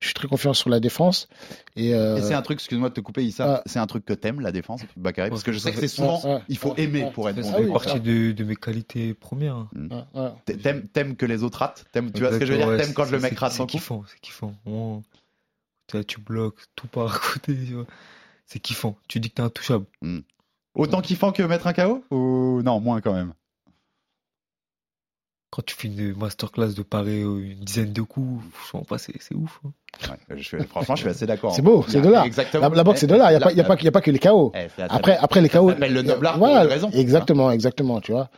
Je 0.00 0.06
suis 0.06 0.14
très 0.14 0.28
confiant 0.28 0.54
sur 0.54 0.70
la 0.70 0.78
défense. 0.78 1.28
Et, 1.74 1.92
euh, 1.94 2.16
Et 2.18 2.22
c'est 2.22 2.34
un 2.34 2.42
truc, 2.42 2.58
excuse-moi 2.58 2.88
de 2.90 2.94
te 2.94 3.00
couper, 3.00 3.24
Issa, 3.24 3.56
Ah. 3.56 3.62
c'est 3.66 3.80
un 3.80 3.86
truc 3.88 4.04
que 4.04 4.12
t'aimes 4.12 4.40
la 4.40 4.52
défense, 4.52 4.82
Bakary, 4.96 5.28
parce 5.30 5.42
que 5.42 5.50
je 5.52 5.58
sais 5.58 5.72
que 5.72 5.80
c'est 5.80 5.88
souvent, 5.88 6.20
ouais, 6.24 6.40
il 6.48 6.56
faut 6.56 6.70
ouais, 6.74 6.82
aimer 6.82 7.04
ouais. 7.04 7.10
pour 7.10 7.28
être 7.28 7.42
Ça 7.42 7.52
bon. 7.58 7.64
Oui, 7.64 7.72
partie 7.72 7.98
de, 8.00 8.30
de 8.30 8.44
mes 8.44 8.54
qualités 8.54 9.12
premières. 9.14 9.66
ouais, 9.74 10.04
ouais. 10.14 10.30
T'a- 10.44 10.54
T'aimes, 10.54 10.86
t'aimes 10.88 11.16
que 11.16 11.26
les 11.26 11.42
autres 11.42 11.58
ratent? 11.58 11.84
T'aimes- 11.92 12.12
Tu 12.12 12.20
vois 12.20 12.32
ce 12.32 12.38
que 12.38 12.46
je 12.46 12.52
veux 12.52 12.58
dire? 12.58 12.68
Ouais, 12.68 12.76
T'aimes 12.76 12.94
quand 12.94 13.06
c'est- 13.06 13.10
le 13.12 13.18
mec 13.20 13.32
c'est- 13.32 13.38
rate 13.40 13.52
C'est 13.52 13.66
kiffant, 13.66 14.04
c'est 14.06 14.20
kiffant. 14.20 14.54
Tu, 16.06 16.20
bloques, 16.20 16.60
tout 16.76 16.86
part 16.86 17.06
à 17.14 17.32
côté. 17.32 17.56
C'est 18.46 18.60
kiffant. 18.60 18.96
Tu 19.08 19.20
dis 19.20 19.30
que 19.30 19.34
t'es 19.34 19.42
intouchable. 19.42 19.86
Autant 20.74 21.00
kiffant 21.00 21.32
que 21.32 21.42
mettre 21.42 21.66
un 21.66 21.72
KO 21.72 22.04
Ou 22.12 22.62
non, 22.62 22.78
moins 22.80 23.00
quand 23.00 23.14
même? 23.14 23.32
Quand 25.50 25.62
tu 25.64 25.74
fais 25.74 25.88
une 25.88 26.14
masterclass 26.14 26.74
de 26.74 26.82
parer 26.82 27.22
euh, 27.22 27.38
une 27.52 27.60
dizaine 27.60 27.92
de 27.94 28.02
coups, 28.02 28.44
franchement, 28.52 28.84
pas, 28.86 28.98
c'est 28.98 29.14
ouf. 29.34 29.60
hein. 29.64 29.70
Ouais, 30.30 30.36
je 30.36 30.42
suis- 30.42 30.62
Franchement, 30.64 30.94
je 30.94 31.00
suis 31.00 31.10
assez 31.10 31.26
d'accord. 31.26 31.54
C'est 31.54 31.62
beau, 31.62 31.84
c'est 31.88 32.00
de 32.02 32.08
l'art. 32.08 32.26
Exactement. 32.26 32.68
La, 32.68 32.76
la 32.76 32.84
boxe, 32.84 33.00
c'est 33.00 33.06
de 33.06 33.14
l'art. 33.14 33.30
Il 33.32 33.36
n'y 33.38 33.42
a, 33.42 33.46
a, 33.46 33.64
pas- 33.64 33.74
il 33.80 33.84
y 33.84 33.88
a 33.88 33.90
pas 33.92 34.00
que 34.02 34.10
les 34.10 34.18
KO. 34.18 34.52
Eh, 34.54 34.68
Après, 34.90 35.16
après 35.16 35.40
les 35.40 35.48
KO. 35.48 35.68
Ça 35.68 35.74
s'appelle 35.74 35.94
le 35.94 36.02
noble 36.02 36.26
art 36.26 36.38
voilà, 36.38 36.64
une 36.64 36.68
raison. 36.70 36.90
Exactement, 36.92 37.50
exactement, 37.50 38.00
tu 38.02 38.12
vois. 38.12 38.28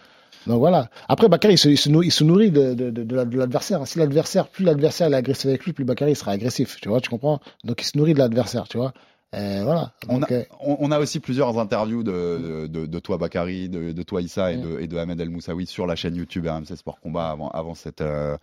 Donc 0.46 0.58
voilà. 0.60 0.88
Après, 1.08 1.28
Bakary, 1.28 1.54
il 1.54 1.58
se, 1.58 1.68
il 1.68 1.76
se 1.76 1.88
nourrit, 1.90 2.06
il 2.06 2.12
se 2.12 2.22
nourrit 2.24 2.50
de, 2.52 2.74
de, 2.74 2.90
de, 2.90 3.02
de 3.02 3.16
la- 3.16 3.24
de 3.24 3.36
l'adversaire. 3.38 3.86
Si 3.86 3.98
l'adversaire, 3.98 4.46
plus 4.48 4.64
l'adversaire 4.64 5.08
est 5.12 5.14
agressif 5.16 5.46
avec 5.46 5.64
lui, 5.66 5.72
plus 5.72 5.84
Bakary 5.84 6.14
sera 6.14 6.30
agressif, 6.30 6.76
tu 6.80 6.88
vois, 6.88 7.00
tu 7.00 7.10
comprends? 7.10 7.40
Donc 7.64 7.82
il 7.82 7.84
se 7.84 7.98
nourrit 7.98 8.14
de 8.14 8.20
l'adversaire, 8.20 8.66
tu 8.68 8.78
vois. 8.78 8.94
Et 9.32 9.62
voilà. 9.62 9.92
On 10.08 10.22
a, 10.22 10.32
euh, 10.32 10.44
on, 10.60 10.90
a 10.90 10.98
aussi 10.98 11.20
plusieurs 11.20 11.56
interviews 11.58 12.02
de, 12.02 12.66
de, 12.66 12.86
de 12.86 12.98
toi, 12.98 13.16
Bakary, 13.16 13.68
de, 13.68 13.92
de 13.92 14.02
toi, 14.02 14.22
Issa, 14.22 14.52
et 14.52 14.56
de, 14.56 14.80
et 14.80 14.88
de 14.88 14.96
Ahmed 14.96 15.20
El 15.20 15.30
Moussaoui 15.30 15.66
sur 15.66 15.86
la 15.86 15.94
chaîne 15.94 16.16
YouTube 16.16 16.46
RMC 16.46 16.76
Sport 16.76 16.98
Combat 17.00 17.30
avant, 17.30 17.48
avant 17.50 17.74
cette, 17.74 18.00
euh, 18.00 18.36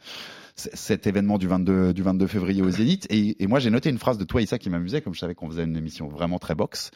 cet 0.56 1.06
événement 1.06 1.38
du 1.38 1.48
22, 1.48 1.94
du 1.94 2.04
22 2.04 2.28
février 2.28 2.62
aux 2.62 2.70
Zénith. 2.70 3.06
Et, 3.10 3.44
et 3.44 3.48
moi, 3.48 3.60
j'ai 3.60 3.70
noté 3.70 3.90
une 3.90 3.98
phrase 3.98 4.18
de 4.18 4.24
toi, 4.24 4.42
Issa, 4.42 4.58
qui 4.58 4.70
m'amusait, 4.70 5.02
comme 5.02 5.14
je 5.14 5.20
savais 5.20 5.36
qu'on 5.36 5.50
faisait 5.50 5.66
une 5.66 5.76
émission 5.76 6.08
vraiment 6.08 6.40
très 6.40 6.56
boxe. 6.56 6.92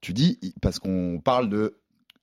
Tu 0.00 0.12
dis, 0.12 0.40
parce 0.60 0.80
qu'on 0.80 1.20
parle 1.22 1.48
de 1.48 1.76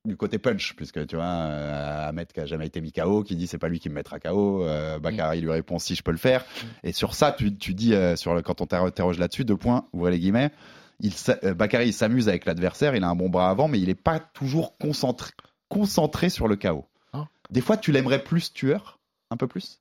du 0.05 0.17
côté 0.17 0.37
punch, 0.37 0.73
puisque 0.75 1.07
tu 1.07 1.15
vois, 1.15 1.23
euh, 1.25 2.09
Ahmed 2.09 2.27
qui 2.27 2.39
a 2.41 2.45
jamais 2.45 2.65
été 2.65 2.81
mis 2.81 2.91
KO, 2.91 3.23
qui 3.23 3.37
dit 3.37 3.47
c'est 3.47 3.57
pas 3.57 3.69
lui 3.69 3.79
qui 3.79 3.87
me 3.87 3.95
mettra 3.95 4.19
KO, 4.19 4.63
euh, 4.63 4.99
Bakary 4.99 5.39
lui 5.39 5.49
répond 5.49 5.79
si 5.79 5.95
je 5.95 6.03
peux 6.03 6.11
le 6.11 6.17
faire. 6.17 6.43
Et 6.83 6.91
sur 6.91 7.15
ça, 7.15 7.31
tu, 7.31 7.55
tu 7.55 7.73
dis, 7.73 7.93
euh, 7.93 8.17
sur 8.17 8.33
le, 8.33 8.41
quand 8.41 8.59
on 8.59 8.65
t'interroge 8.65 9.17
là-dessus, 9.17 9.45
deux 9.45 9.55
points, 9.55 9.85
ouvrez 9.93 10.11
les 10.11 10.19
guillemets, 10.19 10.51
il, 10.99 11.11
euh, 11.43 11.53
Bakary 11.53 11.87
il 11.89 11.93
s'amuse 11.93 12.29
avec 12.29 12.45
l'adversaire, 12.45 12.95
il 12.95 13.03
a 13.03 13.09
un 13.09 13.15
bon 13.15 13.29
bras 13.29 13.49
avant, 13.49 13.67
mais 13.67 13.79
il 13.79 13.87
n'est 13.87 13.95
pas 13.95 14.19
toujours 14.19 14.77
concentré, 14.77 15.31
concentré 15.69 16.29
sur 16.29 16.47
le 16.47 16.55
KO. 16.55 16.85
Ah. 17.13 17.27
Des 17.49 17.61
fois, 17.61 17.77
tu 17.77 17.91
l'aimerais 17.91 18.23
plus 18.23 18.53
tueur, 18.53 18.99
un 19.31 19.37
peu 19.37 19.47
plus? 19.47 19.79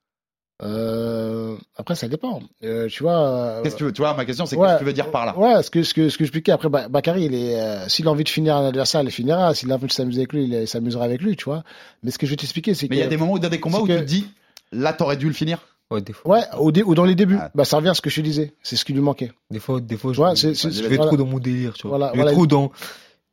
euh, 0.63 1.57
après, 1.77 1.95
ça 1.97 2.07
dépend. 2.09 2.41
Euh, 2.63 2.87
tu 2.89 3.03
vois. 3.03 3.61
Qu'est-ce 3.65 3.75
que 3.75 3.79
tu 3.79 3.85
veux? 3.85 3.93
Tu 3.93 4.01
vois, 4.03 4.15
ma 4.15 4.25
question, 4.25 4.47
c'est 4.47 4.57
ouais, 4.57 4.65
qu'est-ce 4.67 4.75
que 4.75 4.79
tu 4.81 4.85
veux 4.85 4.93
dire 4.93 5.11
par 5.11 5.27
là? 5.27 5.37
Ouais, 5.37 5.61
ce 5.63 5.71
que, 5.71 5.83
ce 5.83 5.93
que, 5.93 6.09
ce 6.09 6.17
que 6.17 6.25
j'expliquais 6.25 6.53
après, 6.53 6.69
Ba- 6.69 6.89
Bakary, 6.89 7.25
il 7.25 7.35
est, 7.35 7.61
euh, 7.61 7.89
s'il 7.89 8.07
a 8.07 8.11
envie 8.13 8.23
de 8.25 8.29
finir 8.29 8.57
un 8.57 8.67
adversaire, 8.69 9.03
il 9.03 9.11
finira. 9.11 9.55
S'il 9.55 9.73
a 9.73 9.75
envie 9.75 9.87
de 9.89 9.93
s'amuser 9.93 10.21
avec 10.21 10.33
lui, 10.33 10.45
il 10.45 10.69
s'amusera 10.69 11.05
avec 11.05 11.21
lui, 11.21 11.37
tu 11.37 11.45
vois. 11.47 11.65
Mais 12.05 12.11
ce 12.13 12.19
que 12.19 12.27
je 12.27 12.31
vais 12.33 12.37
t'expliquer, 12.37 12.75
c'est 12.75 12.87
que. 12.87 12.93
Mais 12.93 12.99
il 12.99 13.03
y 13.03 13.07
a 13.07 13.09
des 13.09 13.17
moments 13.17 13.33
où 13.33 13.39
dans 13.41 13.49
des 13.49 13.59
combats 13.61 13.81
où 13.81 13.87
que- 13.87 13.93
tu 13.93 13.99
te 13.99 14.05
dis, 14.05 14.27
là, 14.71 14.93
t'aurais 14.93 15.17
dû 15.17 15.27
le 15.27 15.33
finir. 15.35 15.59
Ouais, 15.93 16.01
des 16.03 16.13
fois, 16.13 16.31
Ouais, 16.37 16.43
au 16.59 16.73
dé- 16.73 16.83
ou 16.83 16.95
dans 16.95 17.05
les 17.05 17.15
débuts. 17.15 17.39
Ah. 17.41 17.51
Bah, 17.55 17.65
ça 17.65 17.77
revient 17.77 17.89
à 17.91 17.95
ce 17.95 18.01
que 18.01 18.11
je 18.11 18.17
te 18.17 18.21
disais. 18.21 18.55
C'est 18.63 18.77
ce 18.77 18.85
qui 18.85 18.93
lui 18.93 19.01
manquait. 19.01 19.33
des 19.51 19.59
fois, 19.61 19.81
des 19.81 19.97
fois, 19.97 20.13
je, 20.13 20.21
vais 20.21 20.97
voilà. 20.97 21.07
trop 21.07 21.17
dans 21.17 21.27
mon 21.27 21.39
délire. 21.39 21.75
Tu 21.75 21.87
vois. 21.87 21.97
Voilà, 21.99 22.09
je 22.13 22.17
vais 22.17 22.23
voilà. 22.23 22.33
trop 22.33 22.47
dans. 22.47 22.73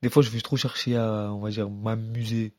Des 0.02 0.10
fois, 0.10 0.24
je 0.24 0.30
vais 0.30 0.40
trop 0.42 0.56
chercher 0.58 0.96
à, 0.96 1.30
on 1.32 1.40
va 1.40 1.50
dire, 1.50 1.70
m'amuser. 1.70 2.54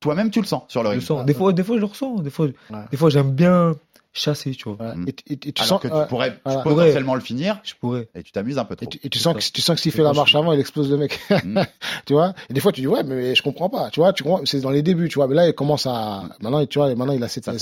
Toi-même, 0.00 0.30
tu 0.30 0.40
le 0.40 0.46
sens 0.46 0.62
sur 0.68 0.82
le 0.82 0.88
Je 0.90 0.94
le 0.94 0.98
ring. 0.98 1.06
sens. 1.06 1.24
Des 1.26 1.34
fois, 1.34 1.52
des 1.52 1.64
fois, 1.64 1.76
je 1.76 1.80
le 1.80 1.86
ressens. 1.86 2.16
Des 2.20 2.30
fois, 2.30 2.46
Ouais. 2.46 2.78
des 2.90 2.96
fois, 2.96 3.10
j'aime 3.10 3.32
bien 3.32 3.74
chasser, 4.18 4.52
tu 4.52 4.68
vois. 4.68 4.94
Mm. 4.94 5.06
Et, 5.08 5.32
et- 5.32 5.32
et 5.34 5.52
tu 5.52 5.62
Alors 5.62 5.68
sens 5.68 5.80
que 5.82 5.88
tu 5.88 5.94
ouais. 5.94 6.06
pourrais 6.08 6.38
voilà. 6.44 6.62
potentiellement 6.62 7.14
le 7.14 7.20
finir 7.20 7.60
Je 7.64 7.74
pourrais. 7.80 8.08
et 8.14 8.22
tu 8.22 8.32
t'amuses 8.32 8.58
un 8.58 8.64
peu 8.64 8.76
trop. 8.76 8.84
Et 8.84 8.88
tu, 8.88 8.98
et 9.04 9.08
tu 9.08 9.18
sens 9.18 9.34
que 9.34 9.40
tu 9.52 9.60
sens 9.60 9.76
que 9.76 9.80
s'il 9.82 9.92
fait 9.92 10.02
la 10.02 10.12
marche 10.12 10.34
avant, 10.34 10.52
il 10.52 10.60
explose 10.60 10.90
le 10.90 10.96
mec. 10.96 11.18
Mm. 11.30 11.60
tu 12.06 12.12
vois? 12.14 12.34
Et 12.50 12.52
des 12.54 12.60
fois, 12.60 12.72
tu 12.72 12.80
dis 12.80 12.86
ouais, 12.86 13.02
mais 13.02 13.34
je 13.34 13.42
comprends 13.42 13.68
pas. 13.68 13.90
Tu 13.90 14.00
vois, 14.00 14.12
tu 14.12 14.22
comprends 14.22 14.40
C'est 14.44 14.60
dans 14.60 14.70
les 14.70 14.82
débuts, 14.82 15.08
tu 15.08 15.16
vois. 15.16 15.28
Mais 15.28 15.34
là, 15.34 15.46
il 15.48 15.52
commence 15.54 15.86
à 15.86 16.24
maintenant, 16.40 16.64
tu 16.66 16.78
vois, 16.78 16.94
maintenant 16.94 17.12
il 17.14 17.22
a 17.22 17.28
cette, 17.28 17.44
Ça 17.44 17.52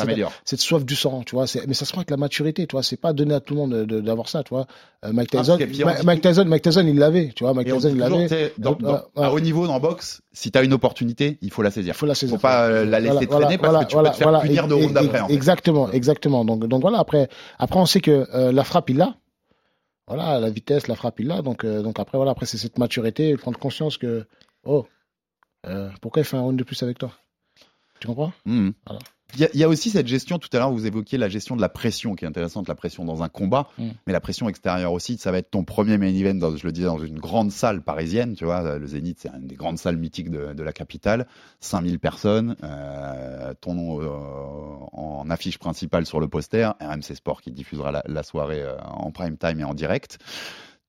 cette, 0.45 0.61
soif 0.61 0.85
du 0.85 0.95
sang, 0.97 1.23
tu 1.27 1.35
vois. 1.35 1.47
C'est- 1.47 1.67
Mais 1.67 1.75
ça 1.75 1.85
se 1.85 1.93
prend 1.93 2.01
avec 2.01 2.11
la 2.11 2.17
maturité, 2.17 2.67
tu 2.67 2.73
vois. 2.73 2.83
C'est 2.83 2.97
pas 3.01 3.13
donné 3.13 3.35
à 3.35 3.41
tout 3.41 3.55
le 3.55 3.61
monde 3.61 3.73
de- 3.75 3.85
de- 3.85 4.01
d'avoir 4.01 4.29
ça, 4.29 4.43
tu 4.43 4.51
vois. 4.55 4.67
Euh, 5.05 5.13
Mike 5.13 5.31
Ah, 5.35 5.41
Tyson, 5.41 5.59
Ma- 5.85 6.03
Mike 6.03 6.23
Tyson, 6.23 6.45
Mike 6.47 6.63
Tyson, 6.63 6.85
il 6.87 6.99
l'avait, 6.99 7.33
tu 7.35 7.45
vois. 7.45 7.53
Mike 7.55 7.73
Tyson, 7.73 7.89
il 7.91 7.99
l'avait. 7.99 8.29
tu 8.29 8.35
ouais. 8.35 8.99
à 9.17 9.33
haut 9.33 9.41
niveau 9.41 9.67
dans 9.67 9.81
boxe, 9.81 10.23
si 10.33 10.51
tu 10.51 10.59
as 10.59 10.63
une 10.63 10.73
opportunité, 10.73 11.39
il 11.43 11.51
faut 11.51 11.63
la 11.63 11.71
saisir. 11.71 11.95
Il 11.95 11.97
faut 11.99 12.07
la 12.07 12.15
saisir. 12.15 12.37
Faut 12.37 12.41
pas 12.43 12.65
euh, 12.65 12.85
la 12.85 13.01
laisser 13.01 13.27
traîner 13.27 13.59
parce 13.59 13.85
que 13.85 13.91
tu 13.91 13.97
peux 13.97 14.03
te 14.11 14.17
faire 14.17 14.41
punir 14.41 14.67
de 14.69 14.75
round 14.75 14.93
d'après. 14.93 15.21
Exactement, 15.29 15.91
exactement. 15.93 16.44
Donc, 16.45 16.67
donc 16.67 16.81
voilà, 16.83 16.99
après, 16.99 17.29
après 17.59 17.79
on 17.79 17.87
sait 17.87 18.01
que 18.01 18.27
euh, 18.35 18.53
la 18.53 18.65
frappe, 18.65 18.91
il 18.91 18.97
l'a. 18.97 19.17
Voilà, 20.07 20.39
la 20.39 20.51
vitesse, 20.51 20.87
la 20.87 20.97
frappe, 20.97 21.21
il 21.21 21.29
l'a. 21.29 21.43
Donc, 21.43 21.65
euh, 21.65 21.83
donc 21.83 21.99
après, 21.99 22.19
voilà, 22.19 22.33
après, 22.33 22.47
c'est 22.47 22.59
cette 22.59 22.79
maturité, 22.79 23.37
prendre 23.37 23.59
conscience 23.59 23.97
que, 23.97 24.27
oh, 24.65 24.87
euh, 25.67 25.91
pourquoi 26.03 26.21
il 26.21 26.25
fait 26.25 26.37
un 26.37 26.43
round 26.43 26.59
de 26.59 26.65
plus 26.65 26.83
avec 26.83 26.99
toi? 26.99 27.13
Tu 28.01 28.07
comprends? 28.07 28.33
Mhm. 28.45 28.75
Voilà. 28.87 29.01
Il 29.35 29.41
y, 29.41 29.45
a, 29.45 29.49
il 29.55 29.61
y 29.61 29.65
a 29.65 29.69
aussi 29.69 29.91
cette 29.91 30.07
gestion, 30.07 30.39
tout 30.39 30.49
à 30.53 30.59
l'heure 30.59 30.71
vous 30.71 30.87
évoquiez 30.87 31.19
la 31.19 31.29
gestion 31.29 31.57
de 31.57 31.61
la 31.61 31.69
pression 31.69 32.15
qui 32.15 32.25
est 32.25 32.29
intéressante, 32.29 32.69
la 32.69 32.75
pression 32.75 33.05
dans 33.05 33.23
un 33.23 33.29
combat, 33.29 33.69
Mm. 33.79 33.89
mais 34.07 34.13
la 34.13 34.21
pression 34.21 34.49
extérieure 34.49 34.93
aussi, 34.93 35.19
ça 35.19 35.33
va 35.33 35.39
être 35.39 35.51
ton 35.51 35.65
premier 35.65 35.99
main 35.99 36.15
event, 36.15 36.35
dans, 36.35 36.57
je 36.57 36.67
le 36.67 36.73
disais, 36.73 36.87
dans 36.87 36.99
une 36.99 37.19
grande 37.19 37.51
salle 37.51 37.83
parisienne, 37.83 38.35
tu 38.35 38.45
vois, 38.45 38.79
le 38.79 38.87
Zénith 38.87 39.19
c'est 39.21 39.31
une 39.31 39.47
des 39.47 39.57
grandes 39.57 39.79
salles 39.79 39.97
mythiques 39.97 40.31
de, 40.31 40.53
de 40.53 40.63
la 40.63 40.73
capitale, 40.73 41.27
5000 41.61 41.99
personnes, 41.99 42.57
euh, 42.63 43.53
ton 43.61 43.75
nom 43.75 44.01
euh, 44.01 44.09
en 44.93 45.29
affiche 45.31 45.59
principale 45.59 46.07
sur 46.07 46.21
le 46.21 46.29
poster, 46.29 46.73
RMC 46.81 47.15
Sport 47.15 47.43
qui 47.43 47.51
diffusera 47.51 47.91
la, 47.91 48.03
la 48.07 48.23
soirée 48.23 48.63
euh, 48.63 48.77
en 48.85 49.11
prime 49.11 49.37
time 49.37 49.61
et 49.61 49.65
en 49.65 49.75
direct. 49.75 50.19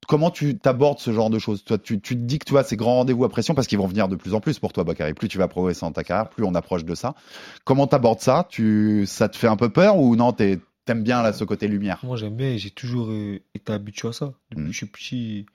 Comment 0.07 0.29
tu 0.31 0.57
t'abordes 0.57 0.99
ce 0.99 1.11
genre 1.11 1.29
de 1.29 1.39
choses? 1.39 1.63
Toi, 1.63 1.77
tu, 1.77 1.99
tu 1.99 2.15
te 2.15 2.21
dis 2.21 2.39
que 2.39 2.45
tu 2.45 2.51
vois 2.51 2.63
ces 2.63 2.75
grands 2.75 2.95
rendez-vous 2.95 3.23
à 3.25 3.29
pression 3.29 3.55
parce 3.55 3.67
qu'ils 3.67 3.77
vont 3.77 3.87
venir 3.87 4.07
de 4.07 4.15
plus 4.15 4.33
en 4.33 4.39
plus 4.39 4.59
pour 4.59 4.71
toi, 4.73 4.83
Bakary. 4.83 5.13
Plus 5.13 5.27
tu 5.27 5.37
vas 5.37 5.47
progresser 5.47 5.81
dans 5.81 5.91
ta 5.91 6.03
carrière, 6.03 6.29
plus 6.29 6.43
on 6.43 6.53
approche 6.55 6.85
de 6.85 6.95
ça. 6.95 7.15
Comment 7.63 7.87
t'abordes 7.87 8.19
ça? 8.19 8.45
Tu, 8.49 9.05
ça 9.07 9.29
te 9.29 9.37
fait 9.37 9.47
un 9.47 9.57
peu 9.57 9.69
peur 9.69 9.97
ou 9.97 10.15
non 10.15 10.31
T'aimes 10.33 11.01
bien 11.03 11.23
là 11.23 11.33
ce 11.33 11.43
côté 11.43 11.67
lumière? 11.67 11.99
Moi, 12.03 12.15
j'aime 12.17 12.35
bien 12.35 12.55
j'ai 12.57 12.69
toujours 12.69 13.09
euh, 13.09 13.39
été 13.55 13.73
habitué 13.73 14.09
à 14.09 14.13
ça. 14.13 14.33
Depuis 14.51 14.61
Mhm. 14.61 14.67
que 14.67 14.71
je 14.71 14.77
suis 14.77 14.85
petit, 14.85 15.45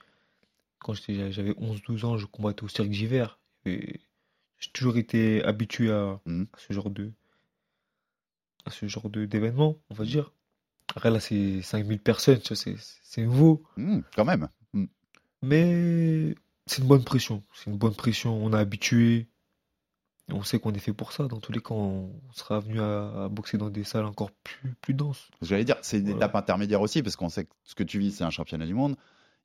quand 0.81 0.95
j'avais 0.95 1.55
11-12 1.59 2.05
ans, 2.05 2.17
je 2.19 2.27
combattais 2.27 2.65
au 2.65 2.69
cirque 2.69 2.89
d'hiver. 2.89 3.39
J'ai 3.65 4.01
toujours 4.73 4.97
été 4.97 5.45
habitué 5.45 5.91
à, 5.93 6.19
Mhm. 6.27 6.47
à 6.53 6.59
ce 6.59 6.73
genre 6.73 6.91
de, 6.91 7.13
à 8.67 8.71
ce 8.71 8.87
genre 8.89 9.09
d'événement, 9.09 9.77
on 9.91 9.95
va 9.95 10.05
dire. 10.05 10.33
Après, 10.97 11.11
là, 11.11 11.21
c'est 11.21 11.63
5000 11.63 11.99
personnes, 12.01 12.41
c'est 12.55 13.23
nouveau. 13.23 13.63
Mmh, 13.77 14.01
Quand 14.17 14.25
même. 14.25 14.49
Mmh. 14.73 14.85
Mais 15.43 16.35
c'est 16.67 16.83
une 16.83 16.89
bonne 16.89 17.05
pression. 17.05 17.43
C'est 17.55 17.71
une 17.71 17.77
bonne 17.79 17.95
pression. 17.95 18.35
On 18.45 18.53
est 18.53 18.59
habitué. 18.59 19.29
On 20.33 20.43
sait 20.45 20.61
qu'on 20.61 20.73
est 20.73 20.79
fait 20.81 20.93
pour 20.93 21.13
ça. 21.13 21.25
Dans 21.27 21.39
tous 21.41 21.51
les 21.53 21.61
cas, 21.61 21.75
on 21.75 22.11
sera 22.33 22.61
venu 22.61 22.81
à, 22.81 23.25
à 23.25 23.29
boxer 23.29 23.59
dans 23.59 23.71
des 23.71 23.83
salles 23.85 24.05
encore 24.05 24.31
plus, 24.45 24.75
plus 24.81 24.95
denses. 24.95 25.29
J'allais 25.43 25.65
dire, 25.65 25.77
c'est 25.83 25.99
une 25.99 26.05
Voilà. 26.05 26.17
étape 26.19 26.37
intermédiaire 26.37 26.81
aussi 26.81 27.03
parce 27.03 27.17
qu'on 27.17 27.29
sait 27.29 27.45
que 27.47 27.51
ce 27.65 27.75
que 27.75 27.83
tu 27.83 27.99
vis, 27.99 28.13
c'est 28.13 28.25
un 28.25 28.31
championnat 28.31 28.67
du 28.67 28.75
monde. 28.75 28.97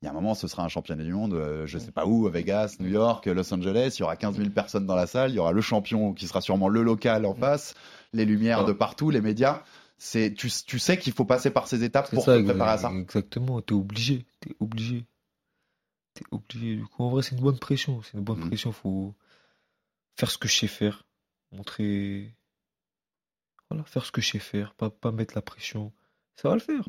Il 0.01 0.05
y 0.05 0.07
a 0.07 0.11
un 0.11 0.13
moment, 0.13 0.35
ce 0.35 0.47
sera 0.47 0.63
un 0.63 0.67
championnat 0.67 1.03
du 1.03 1.13
monde, 1.13 1.33
euh, 1.33 1.65
je 1.65 1.79
sais 1.79 1.91
pas 1.91 2.05
où, 2.05 2.27
à 2.27 2.29
Vegas, 2.29 2.75
New 2.79 2.89
York, 2.89 3.25
Los 3.25 3.51
Angeles. 3.53 3.95
Il 3.97 4.01
y 4.01 4.03
aura 4.03 4.15
15 4.17 4.35
000 4.37 4.49
personnes 4.49 4.85
dans 4.85 4.93
la 4.95 5.07
salle. 5.07 5.31
Il 5.31 5.35
y 5.35 5.39
aura 5.39 5.53
le 5.53 5.61
champion 5.61 6.13
qui 6.13 6.27
sera 6.27 6.41
sûrement 6.41 6.67
le 6.67 6.83
local 6.83 7.25
en 7.25 7.33
face, 7.33 7.73
les 8.13 8.25
lumières 8.25 8.65
de 8.65 8.73
partout, 8.73 9.09
les 9.09 9.21
médias. 9.21 9.63
C'est, 9.97 10.33
tu, 10.33 10.49
tu 10.65 10.77
sais 10.79 10.97
qu'il 10.99 11.13
faut 11.13 11.25
passer 11.25 11.51
par 11.51 11.67
ces 11.67 11.83
étapes 11.83 12.11
pour 12.13 12.23
ça, 12.25 12.37
te 12.37 12.43
préparer 12.43 12.71
à 12.71 12.77
ça. 12.77 12.91
Exactement, 12.91 13.61
t'es 13.61 13.73
obligé, 13.73 14.25
t'es 14.41 14.55
obligé. 14.59 15.05
T'es 16.13 16.25
obligé. 16.31 16.75
Du 16.75 16.85
coup, 16.85 17.03
en 17.03 17.09
vrai, 17.09 17.21
c'est 17.23 17.35
une 17.35 17.41
bonne 17.41 17.59
pression. 17.59 18.01
C'est 18.03 18.13
une 18.17 18.23
bonne 18.23 18.39
Mhm. 18.39 18.47
pression. 18.49 18.71
Faut 18.71 19.15
faire 20.17 20.29
ce 20.31 20.37
que 20.37 20.47
je 20.47 20.55
sais 20.55 20.67
faire. 20.67 21.05
Montrer. 21.51 22.33
Voilà, 23.69 23.83
faire 23.85 24.05
ce 24.05 24.11
que 24.11 24.21
je 24.21 24.31
sais 24.31 24.39
faire. 24.39 24.73
Pas, 24.75 24.89
pas 24.89 25.11
mettre 25.11 25.33
la 25.35 25.41
pression. 25.41 25.91
Ça 26.35 26.49
va 26.49 26.55
le 26.55 26.61
faire. 26.61 26.83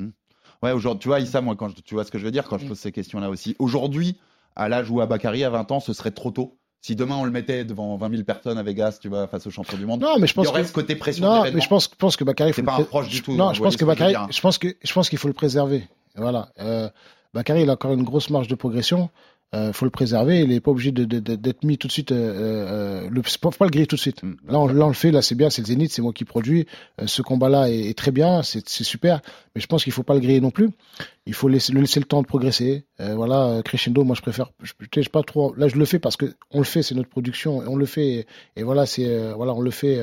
Ouais, 0.61 0.71
aujourd'hui, 0.71 1.01
tu 1.03 1.07
vois, 1.07 1.19
Issa, 1.19 1.41
moi, 1.41 1.55
quand 1.55 1.69
je- 1.69 1.81
tu 1.81 1.93
vois 1.93 2.03
ce 2.03 2.11
que 2.11 2.17
je 2.19 2.25
veux 2.25 2.31
dire 2.31 2.47
quand 2.47 2.57
je 2.57 2.65
Mm. 2.65 2.69
pose 2.69 2.79
ces 2.79 2.91
questions-là 2.91 3.29
aussi. 3.29 3.55
Aujourd'hui, 3.59 4.17
à 4.55 4.69
l'âge 4.69 4.89
où 4.89 4.95
Bakary 5.05 5.43
à 5.43 5.49
20 5.49 5.71
ans, 5.71 5.79
ce 5.79 5.93
serait 5.93 6.11
trop 6.11 6.31
tôt. 6.31 6.56
Si 6.81 6.95
demain 6.95 7.15
on 7.15 7.25
le 7.25 7.31
mettait 7.31 7.65
devant 7.65 7.97
20 7.97 8.11
000 8.11 8.23
personnes 8.23 8.57
à 8.57 8.63
Vegas, 8.63 8.99
tu 9.01 9.09
vois, 9.09 9.27
face 9.27 9.45
au 9.47 9.51
champion 9.51 9.77
du 9.77 9.85
monde, 9.85 10.01
Non, 10.01 10.19
mais 10.19 10.27
je 10.27 10.33
il 10.33 10.35
y 10.35 10.35
pense 10.35 10.47
aurait 10.47 10.61
que 10.61 10.67
ce 10.67 10.73
côté 10.73 10.95
pression 10.95 11.25
non, 11.25 11.43
mais 11.51 11.59
je 11.59 11.67
pense, 11.67 11.87
pense 11.87 12.15
que 12.15 12.23
Bakary, 12.23 12.53
C'est 12.53 12.61
faut 12.61 12.65
pas 12.65 12.77
le 12.77 12.83
un 12.83 12.85
proche 12.85 13.09
du 13.09 13.21
tout, 13.21 13.33
Non, 13.33 13.49
vous 13.49 13.55
je 13.55 13.61
pense 13.61 13.77
que 13.77 13.85
Bakary, 13.85 14.15
je 14.29 14.41
pense 14.41 14.57
que 14.57 14.75
je 14.81 14.93
pense 14.93 15.09
qu'il 15.09 15.17
faut 15.17 15.27
le 15.27 15.33
préserver. 15.33 15.87
Voilà. 16.15 16.49
Euh, 16.59 16.89
Bakary, 17.33 17.63
il 17.63 17.69
a 17.69 17.73
encore 17.73 17.93
une 17.93 18.03
grosse 18.03 18.29
marge 18.29 18.47
de 18.47 18.55
progression. 18.55 19.09
Il 19.53 19.71
faut 19.73 19.85
le 19.85 19.91
préserver. 19.91 20.41
Il 20.41 20.49
n'est 20.49 20.59
pas 20.59 20.71
obligé 20.71 20.91
de- 20.91 21.05
de- 21.05 21.19
de- 21.19 21.35
d'être 21.35 21.63
mis 21.63 21.77
tout 21.77 21.87
de 21.87 21.91
suite. 21.91 22.11
Euh, 22.11 23.05
euh, 23.05 23.09
le, 23.09 23.21
faut 23.23 23.49
pas 23.51 23.65
le 23.65 23.71
griller 23.71 23.87
tout 23.87 23.95
de 23.95 24.01
suite. 24.01 24.21
Mm, 24.23 24.35
Là, 24.49 24.59
on, 24.59 24.67
là, 24.67 24.85
on 24.85 24.89
le 24.89 24.93
fait. 24.93 25.09
Là, 25.11 25.21
c'est 25.21 25.35
bien. 25.35 25.49
C'est 25.49 25.61
le 25.61 25.67
Zénith. 25.67 25.91
C'est 25.91 26.01
moi 26.01 26.11
qui 26.13 26.25
produis. 26.25 26.67
Euh, 27.01 27.07
ce 27.07 27.21
combat-là 27.21 27.69
est, 27.71 27.89
est 27.89 27.97
très 27.97 28.11
bien. 28.11 28.43
C'est 28.43 28.67
super. 28.67 29.21
Mais 29.55 29.61
je 29.61 29.67
pense 29.67 29.83
qu'il 29.85 29.93
faut 29.93 30.03
pas 30.03 30.13
le 30.15 30.19
griller 30.19 30.41
non 30.41 30.51
plus. 30.51 30.69
Il 31.25 31.33
faut 31.33 31.47
laisser, 31.47 31.71
le 31.71 31.79
laisser 31.81 31.99
le 32.01 32.05
temps 32.05 32.21
de 32.21 32.27
progresser. 32.27 32.85
Euh, 32.99 33.15
voilà, 33.15 33.45
euh, 33.47 33.61
crescendo. 33.61 34.03
Moi, 34.03 34.15
je 34.17 34.21
préfère. 34.21 34.51
Je, 34.61 34.73
je, 34.93 35.01
je 35.01 35.09
pas 35.09 35.23
trop. 35.23 35.53
Là, 35.55 35.69
je 35.69 35.75
le 35.77 35.85
fais 35.85 35.99
parce 35.99 36.17
que 36.17 36.25
on 36.51 36.59
le 36.59 36.65
fait. 36.65 36.83
C'est 36.83 36.95
notre 36.95 37.09
production. 37.09 37.59
On 37.67 37.77
le 37.77 37.85
fait. 37.85 38.07
Et, 38.07 38.25
et 38.57 38.63
voilà, 38.63 38.85
c'est 38.85 39.07
euh, 39.07 39.33
voilà, 39.33 39.53
on 39.53 39.61
le 39.61 39.71
fait. 39.71 39.97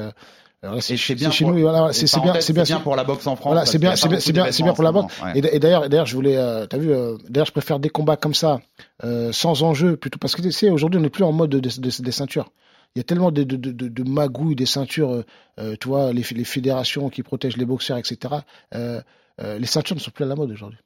C'est 0.80 1.14
bien 1.14 1.30
chez 1.30 1.44
pour- 1.44 1.54
nous. 1.54 1.60
Voilà, 1.60 1.92
c'est 1.92 2.06
bien. 2.20 2.34
C'est 2.40 2.52
bien. 2.52 2.64
c'est 2.64 2.72
bien 2.74 2.80
pour 2.80 2.96
la 2.96 3.04
boxe 3.04 3.26
en 3.26 3.36
France. 3.36 3.46
Voilà, 3.52 3.66
c'est 3.66 3.78
bien, 3.78 3.96
c'est 3.96 4.08
bien, 4.08 4.18
c'est 4.20 4.32
bien, 4.32 4.44
bien 4.44 4.72
pour 4.72 4.84
la 4.84 4.92
boxe. 4.92 5.14
ouais. 5.22 5.32
Et 5.52 5.58
d'ailleurs, 5.58 5.88
d'ailleurs, 5.88 6.06
je 6.06 6.14
voulais, 6.14 6.36
euh, 6.36 6.66
t'as 6.66 6.78
vu, 6.78 6.92
euh, 6.92 7.16
d'ailleurs, 7.28 7.46
je 7.46 7.52
préfère 7.52 7.78
des 7.78 7.88
combats 7.90 8.16
comme 8.16 8.34
ça, 8.34 8.60
euh, 9.04 9.32
sans 9.32 9.62
enjeu, 9.62 9.96
plutôt 9.96 10.18
parce 10.18 10.34
que 10.34 10.42
tu 10.42 10.52
sais, 10.52 10.70
aujourd'hui, 10.70 10.98
on 10.98 11.02
n'est 11.02 11.10
plus 11.10 11.24
en 11.24 11.32
mode 11.32 11.50
de- 11.50 11.60
de- 11.60 11.68
de- 11.80 12.02
des 12.02 12.12
ceintures. 12.12 12.50
Il 12.96 12.98
y 12.98 13.00
a 13.00 13.04
tellement 13.04 13.30
de, 13.32 13.42
de, 13.42 13.56
de, 13.56 13.72
de- 13.72 13.88
de 13.88 14.08
magouilles, 14.08 14.54
des 14.54 14.66
ceintures, 14.66 15.24
tu 15.80 15.88
vois, 15.88 16.12
les, 16.12 16.22
fédérations 16.22 17.08
qui 17.10 17.22
protègent 17.24 17.56
les 17.56 17.64
boxeurs, 17.66 17.98
etc. 17.98 18.16
Les 18.72 19.66
ceintures 19.66 19.96
ne 19.96 20.00
sont 20.00 20.12
plus 20.12 20.24
à 20.24 20.28
la 20.28 20.36
mode 20.36 20.50
aujourd'hui. 20.52 20.78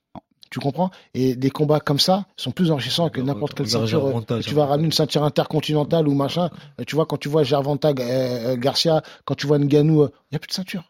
Tu 0.51 0.61
comprends? 0.61 0.91
Et 1.15 1.35
des 1.37 1.51
combats 1.51 1.81
comme 1.81 1.99
ça 1.99 2.27
sont 2.37 2.51
plus 2.53 2.71
enrichissants 2.71 3.09
que 3.11 3.21
n'importe 3.21 3.55
quelle 3.55 3.67
ceinture. 3.69 4.05
euh, 4.07 4.41
Tu 4.49 4.55
vas 4.55 4.67
ramener 4.67 4.87
une 4.87 4.93
ceinture 4.93 5.25
intercontinentale 5.25 6.09
ou 6.09 6.15
machin. 6.15 6.51
Euh, 6.81 6.85
Tu 6.87 6.95
vois, 6.95 7.07
quand 7.07 7.17
tu 7.19 7.29
vois 7.29 7.43
Gervonta, 7.43 7.93
euh, 7.99 8.57
Garcia, 8.57 9.03
quand 9.25 9.35
tu 9.35 9.47
vois 9.47 9.59
Ngannou, 9.59 10.03
euh, 10.03 10.09
il 10.13 10.33
n'y 10.33 10.37
a 10.37 10.39
plus 10.39 10.49
de 10.49 10.53
ceinture. 10.55 10.85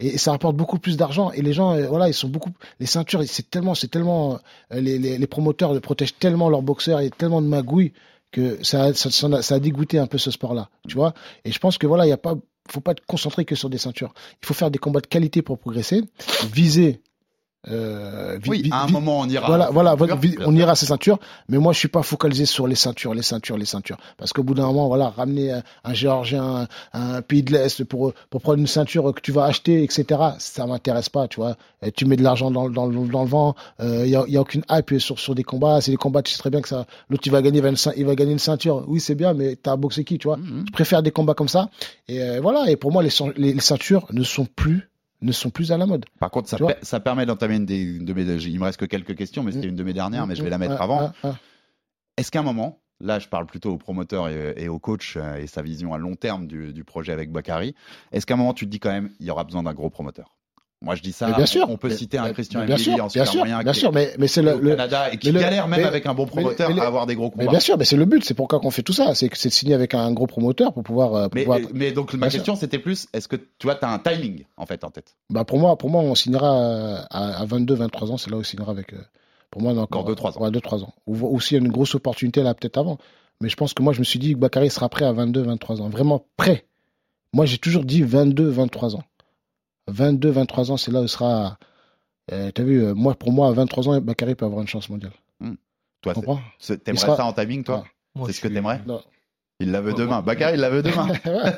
Et, 0.00 0.14
et 0.14 0.18
ça 0.18 0.30
rapporte 0.32 0.56
beaucoup 0.56 0.78
plus 0.78 0.96
d'argent. 0.96 1.30
Et 1.32 1.42
les 1.42 1.52
gens, 1.52 1.74
euh, 1.74 1.86
voilà, 1.88 2.08
ils 2.08 2.14
sont 2.14 2.28
beaucoup. 2.28 2.50
Les 2.80 2.86
ceintures, 2.86 3.22
c'est 3.26 3.50
tellement, 3.50 3.74
c'est 3.74 3.88
tellement. 3.88 4.38
les, 4.70 4.98
les, 4.98 5.18
les 5.18 5.26
promoteurs 5.26 5.78
protègent 5.80 6.16
tellement 6.18 6.48
leurs 6.48 6.62
boxeurs, 6.62 6.98
a 6.98 7.08
tellement 7.10 7.42
de 7.42 7.48
magouilles 7.48 7.92
que 8.32 8.58
ça, 8.64 8.92
ça, 8.94 9.10
ça 9.10 9.26
a, 9.28 9.42
ça 9.42 9.54
a 9.56 9.58
dégoûté 9.60 9.98
un 9.98 10.06
peu 10.06 10.18
ce 10.18 10.30
sport-là. 10.30 10.68
Tu 10.88 10.94
vois 10.96 11.14
Et 11.44 11.52
je 11.52 11.58
pense 11.58 11.78
que 11.78 11.86
voilà, 11.86 12.06
il 12.06 12.10
y 12.10 12.12
a 12.12 12.16
pas. 12.16 12.34
Faut 12.68 12.80
pas 12.80 12.90
être 12.90 13.06
concentré 13.06 13.44
que 13.44 13.54
sur 13.54 13.70
des 13.70 13.78
ceintures. 13.78 14.12
Il 14.42 14.46
faut 14.46 14.52
faire 14.54 14.72
des 14.72 14.80
combats 14.80 15.00
de 15.00 15.06
qualité 15.06 15.40
pour 15.40 15.56
progresser, 15.56 16.02
viser. 16.52 17.00
Euh, 17.68 18.38
Oui, 18.46 18.68
à 18.72 18.84
un 18.84 18.86
moment, 18.88 19.20
on 19.20 19.28
ira. 19.28 19.46
voilà, 19.46 19.70
voilà, 19.72 19.96
on 20.44 20.54
ira 20.54 20.72
à 20.72 20.74
ces 20.74 20.86
ceintures, 20.86 21.18
mais 21.48 21.58
moi 21.58 21.72
je 21.72 21.78
suis 21.78 21.88
pas 21.88 22.02
focalisé 22.02 22.46
sur 22.46 22.66
les 22.66 22.74
ceintures, 22.74 23.14
les 23.14 23.22
ceintures, 23.22 23.56
les 23.58 23.64
ceintures, 23.64 23.96
parce 24.16 24.32
qu'au 24.32 24.42
bout 24.42 24.54
d'un 24.54 24.66
moment, 24.66 24.88
voilà, 24.88 25.10
ramener 25.10 25.52
un, 25.52 25.62
un 25.84 25.94
géorgien, 25.94 26.66
un, 26.92 27.16
un 27.16 27.22
pays 27.22 27.42
de 27.42 27.52
l'est 27.52 27.84
pour 27.84 28.12
pour 28.30 28.40
prendre 28.40 28.58
une 28.58 28.66
ceinture 28.66 29.12
que 29.14 29.20
tu 29.20 29.32
vas 29.32 29.44
acheter, 29.44 29.82
etc. 29.82 30.04
Ça 30.38 30.66
m'intéresse 30.66 31.08
pas, 31.08 31.28
tu 31.28 31.40
vois. 31.40 31.56
Et 31.82 31.90
tu 31.92 32.04
mets 32.06 32.16
de 32.16 32.22
l'argent 32.22 32.50
dans, 32.50 32.68
dans, 32.70 32.86
le- 32.86 33.08
dans 33.08 33.22
le 33.22 33.28
vent, 33.28 33.54
il 33.80 34.06
y, 34.08 34.16
a, 34.16 34.24
y 34.28 34.36
a 34.36 34.40
aucune 34.40 34.62
hype 34.70 34.98
sur 34.98 35.18
sur 35.18 35.34
des 35.34 35.44
combats. 35.44 35.80
C'est 35.80 35.90
des 35.90 35.96
combats, 35.96 36.22
tu 36.22 36.32
sais 36.32 36.38
très 36.38 36.50
bien 36.50 36.60
que 36.60 36.68
ça, 36.68 36.86
l'autre 37.10 37.22
il 37.26 37.32
va 37.32 37.42
gagner, 37.42 37.58
il 37.58 37.62
va, 37.62 37.70
une 37.70 37.76
il 37.96 38.06
va 38.06 38.14
gagner 38.14 38.32
une 38.32 38.38
ceinture. 38.38 38.84
Oui, 38.88 39.00
c'est 39.00 39.14
bien, 39.14 39.34
mais 39.34 39.56
t'as 39.56 39.76
boxé 39.76 40.04
qui, 40.04 40.18
tu 40.18 40.28
vois. 40.28 40.36
Mhm. 40.36 40.64
Je 40.68 40.72
préfère 40.72 41.02
des 41.02 41.10
combats 41.10 41.34
comme 41.34 41.48
ça. 41.48 41.68
Et 42.08 42.22
euh, 42.22 42.40
voilà. 42.40 42.70
Et 42.70 42.76
pour 42.76 42.92
moi, 42.92 43.02
les, 43.02 43.10
les, 43.36 43.52
les 43.54 43.60
ceintures 43.60 44.06
ne 44.12 44.22
sont 44.22 44.44
plus 44.46 44.88
ne 45.22 45.32
sont 45.32 45.50
plus 45.50 45.72
à 45.72 45.78
la 45.78 45.86
mode. 45.86 46.04
Par 46.20 46.30
contre, 46.30 46.48
ça, 46.48 46.56
per- 46.68 47.00
permet 47.00 47.26
d'entamer 47.26 47.56
une 47.56 47.66
des, 47.66 47.98
de 47.98 48.12
mes. 48.12 48.22
Il 48.44 48.58
me 48.58 48.64
reste 48.64 48.78
que 48.78 48.84
quelques 48.84 49.16
questions, 49.16 49.42
mais 49.42 49.52
c'était 49.52 49.68
une 49.68 49.76
de 49.76 49.82
mes 49.84 49.92
dernières, 49.94 50.26
mais 50.26 50.34
je 50.36 50.42
vais 50.42 50.50
la 50.50 50.58
mettre 50.58 50.80
avant. 50.82 51.12
Est-ce 52.16 52.30
qu'à 52.30 52.40
un 52.40 52.42
moment, 52.44 52.80
là 53.00 53.18
je 53.18 53.28
parle 53.28 53.46
plutôt 53.46 53.72
au 53.72 53.76
promoteur 53.78 54.28
et, 54.28 54.54
et 54.56 54.68
au 54.68 54.78
coach 54.78 55.16
euh, 55.16 55.36
et 55.36 55.46
sa 55.46 55.62
vision 55.62 55.92
à 55.92 55.98
long 55.98 56.16
terme 56.16 56.46
du, 56.46 56.72
du 56.72 56.84
projet 56.84 57.12
avec 57.12 57.30
Bakary, 57.30 57.74
est-ce 58.12 58.24
qu'à 58.26 58.34
un 58.34 58.36
moment 58.38 58.54
tu 58.54 58.64
te 58.64 58.70
dis 58.70 58.80
quand 58.80 58.90
même 58.90 59.10
il 59.20 59.26
y 59.26 59.30
aura 59.30 59.44
besoin 59.44 59.62
d'un 59.62 59.74
gros 59.74 59.90
promoteur? 59.90 60.35
Moi 60.82 60.94
je 60.94 61.00
dis 61.02 61.12
ça, 61.12 61.28
Mais 61.28 61.34
bien 61.34 61.46
sûr. 61.46 61.66
on 61.70 61.78
peut 61.78 61.88
Mais- 61.88 61.96
citer 61.96 62.18
un 62.18 62.24
mais- 62.24 62.32
Christian 62.34 62.60
mais 62.68 62.76
sûr, 62.76 62.92
en 62.92 62.96
bien 62.96 63.08
super 63.08 63.26
sûr, 63.28 63.38
moyen 63.40 63.62
bien 63.62 63.72
sûr, 63.72 63.92
mais, 63.92 64.12
mais 64.18 64.28
c'est 64.28 64.42
le, 64.42 64.58
Canada 64.58 65.10
et 65.10 65.16
qui 65.16 65.28
mais 65.28 65.32
le- 65.32 65.40
galère 65.40 65.68
même 65.68 65.80
mais- 65.80 65.86
avec 65.86 66.04
un 66.04 66.12
bon 66.12 66.24
mais- 66.24 66.30
promoteur 66.30 66.68
mais- 66.74 66.80
à 66.82 66.86
avoir 66.86 67.06
des 67.06 67.14
gros 67.14 67.32
Mais 67.34 67.44
combats. 67.44 67.50
bien 67.52 67.60
sûr, 67.60 67.78
mais 67.78 67.86
c'est 67.86 67.96
le 67.96 68.04
but, 68.04 68.22
c'est 68.24 68.34
pourquoi 68.34 68.60
qu'on 68.60 68.70
fait 68.70 68.82
tout 68.82 68.92
ça, 68.92 69.14
c'est 69.14 69.28
de 69.30 69.34
signer 69.50 69.72
avec 69.74 69.94
un 69.94 70.12
gros 70.12 70.26
promoteur 70.26 70.74
pour 70.74 70.82
pouvoir. 70.82 71.14
euh, 71.14 71.28
pour 71.28 71.34
Mais, 71.34 71.44
pouvoir- 71.44 71.60
mais 71.72 71.92
donc 71.92 72.12
ma 72.12 72.26
Bien 72.26 72.28
question 72.28 72.56
c'était 72.56 72.78
plus, 72.78 73.06
est-ce 73.14 73.26
que 73.26 73.36
tu 73.36 73.66
vois, 73.66 73.78
as 73.82 73.90
un 73.94 73.98
timing 73.98 74.44
en 74.58 74.66
fait 74.66 74.84
en 74.84 74.90
tête? 74.90 75.16
Bah 75.30 75.44
pour 75.44 75.58
moi, 75.58 75.76
pour 75.78 75.88
moi, 75.88 76.02
on 76.02 76.14
signera 76.14 76.60
euh, 76.60 76.98
à, 77.10 77.40
à 77.40 77.44
22, 77.46 77.74
23 77.74 78.12
ans, 78.12 78.18
c'est 78.18 78.30
là 78.30 78.36
où 78.36 78.40
on 78.40 78.44
signera 78.44 78.70
avec. 78.70 78.92
euh, 78.92 78.98
pour 79.50 79.62
moi, 79.62 79.72
encore 79.78 80.02
Dans 80.02 80.08
deux, 80.10 80.14
trois 80.14 80.36
ans. 80.36 80.42
Ouais, 80.42 80.50
deux, 80.50 80.60
trois 80.60 80.82
ans. 80.82 80.92
Ou, 81.06 81.16
ou 81.16 81.40
s'il 81.40 81.56
y 81.56 81.60
a 81.60 81.64
une 81.64 81.72
grosse 81.72 81.94
opportunité 81.94 82.42
là, 82.42 82.52
peut-être 82.52 82.76
avant. 82.76 82.98
Mais 83.40 83.48
je 83.48 83.56
pense 83.56 83.72
que 83.72 83.82
moi, 83.82 83.94
je 83.94 84.00
me 84.00 84.04
suis 84.04 84.18
dit 84.18 84.34
que 84.34 84.38
Bakary 84.38 84.68
sera 84.68 84.90
prêt 84.90 85.06
à 85.06 85.12
22, 85.12 85.40
23 85.42 85.80
ans, 85.80 85.88
vraiment 85.88 86.26
prêt. 86.36 86.66
Moi, 87.32 87.46
j'ai 87.46 87.56
toujours 87.58 87.84
dit 87.84 88.02
22, 88.02 88.48
23 88.48 88.96
ans. 88.96 89.02
22, 89.88 90.30
23 90.30 90.70
ans, 90.72 90.76
c'est 90.76 90.90
là 90.90 91.00
où 91.00 91.04
il 91.04 91.08
sera. 91.08 91.58
Euh, 92.32 92.50
T'as 92.52 92.62
vu, 92.64 92.82
euh, 92.82 92.94
moi, 92.94 93.14
pour 93.14 93.32
moi, 93.32 93.48
à 93.48 93.52
23 93.52 93.88
ans, 93.88 94.00
Bakary 94.00 94.34
peut 94.34 94.44
avoir 94.44 94.60
une 94.62 94.68
chance 94.68 94.88
mondiale. 94.90 95.12
Toi, 96.02 96.12
Tu 96.12 96.20
comprends? 96.20 96.40
c'est- 96.58 96.78
t'aimerais 96.84 97.00
sera- 97.06 97.16
ça 97.16 97.24
en 97.24 97.32
timing 97.32 97.64
toi? 97.64 97.84
Ah. 97.86 98.20
C'est 98.26 98.32
ce 98.32 98.40
que 98.40 98.48
suis- 98.48 98.54
t'aimerais? 98.54 98.80
Non. 98.86 99.00
Il 99.60 99.70
la 99.72 99.80
veut 99.80 99.92
Ouais, 99.92 99.98
demain. 99.98 100.18
ouais. 100.18 100.22
Bakary, 100.24 100.54
il 100.54 100.60
la 100.60 100.70
veut 100.70 100.82
demain. 100.82 101.06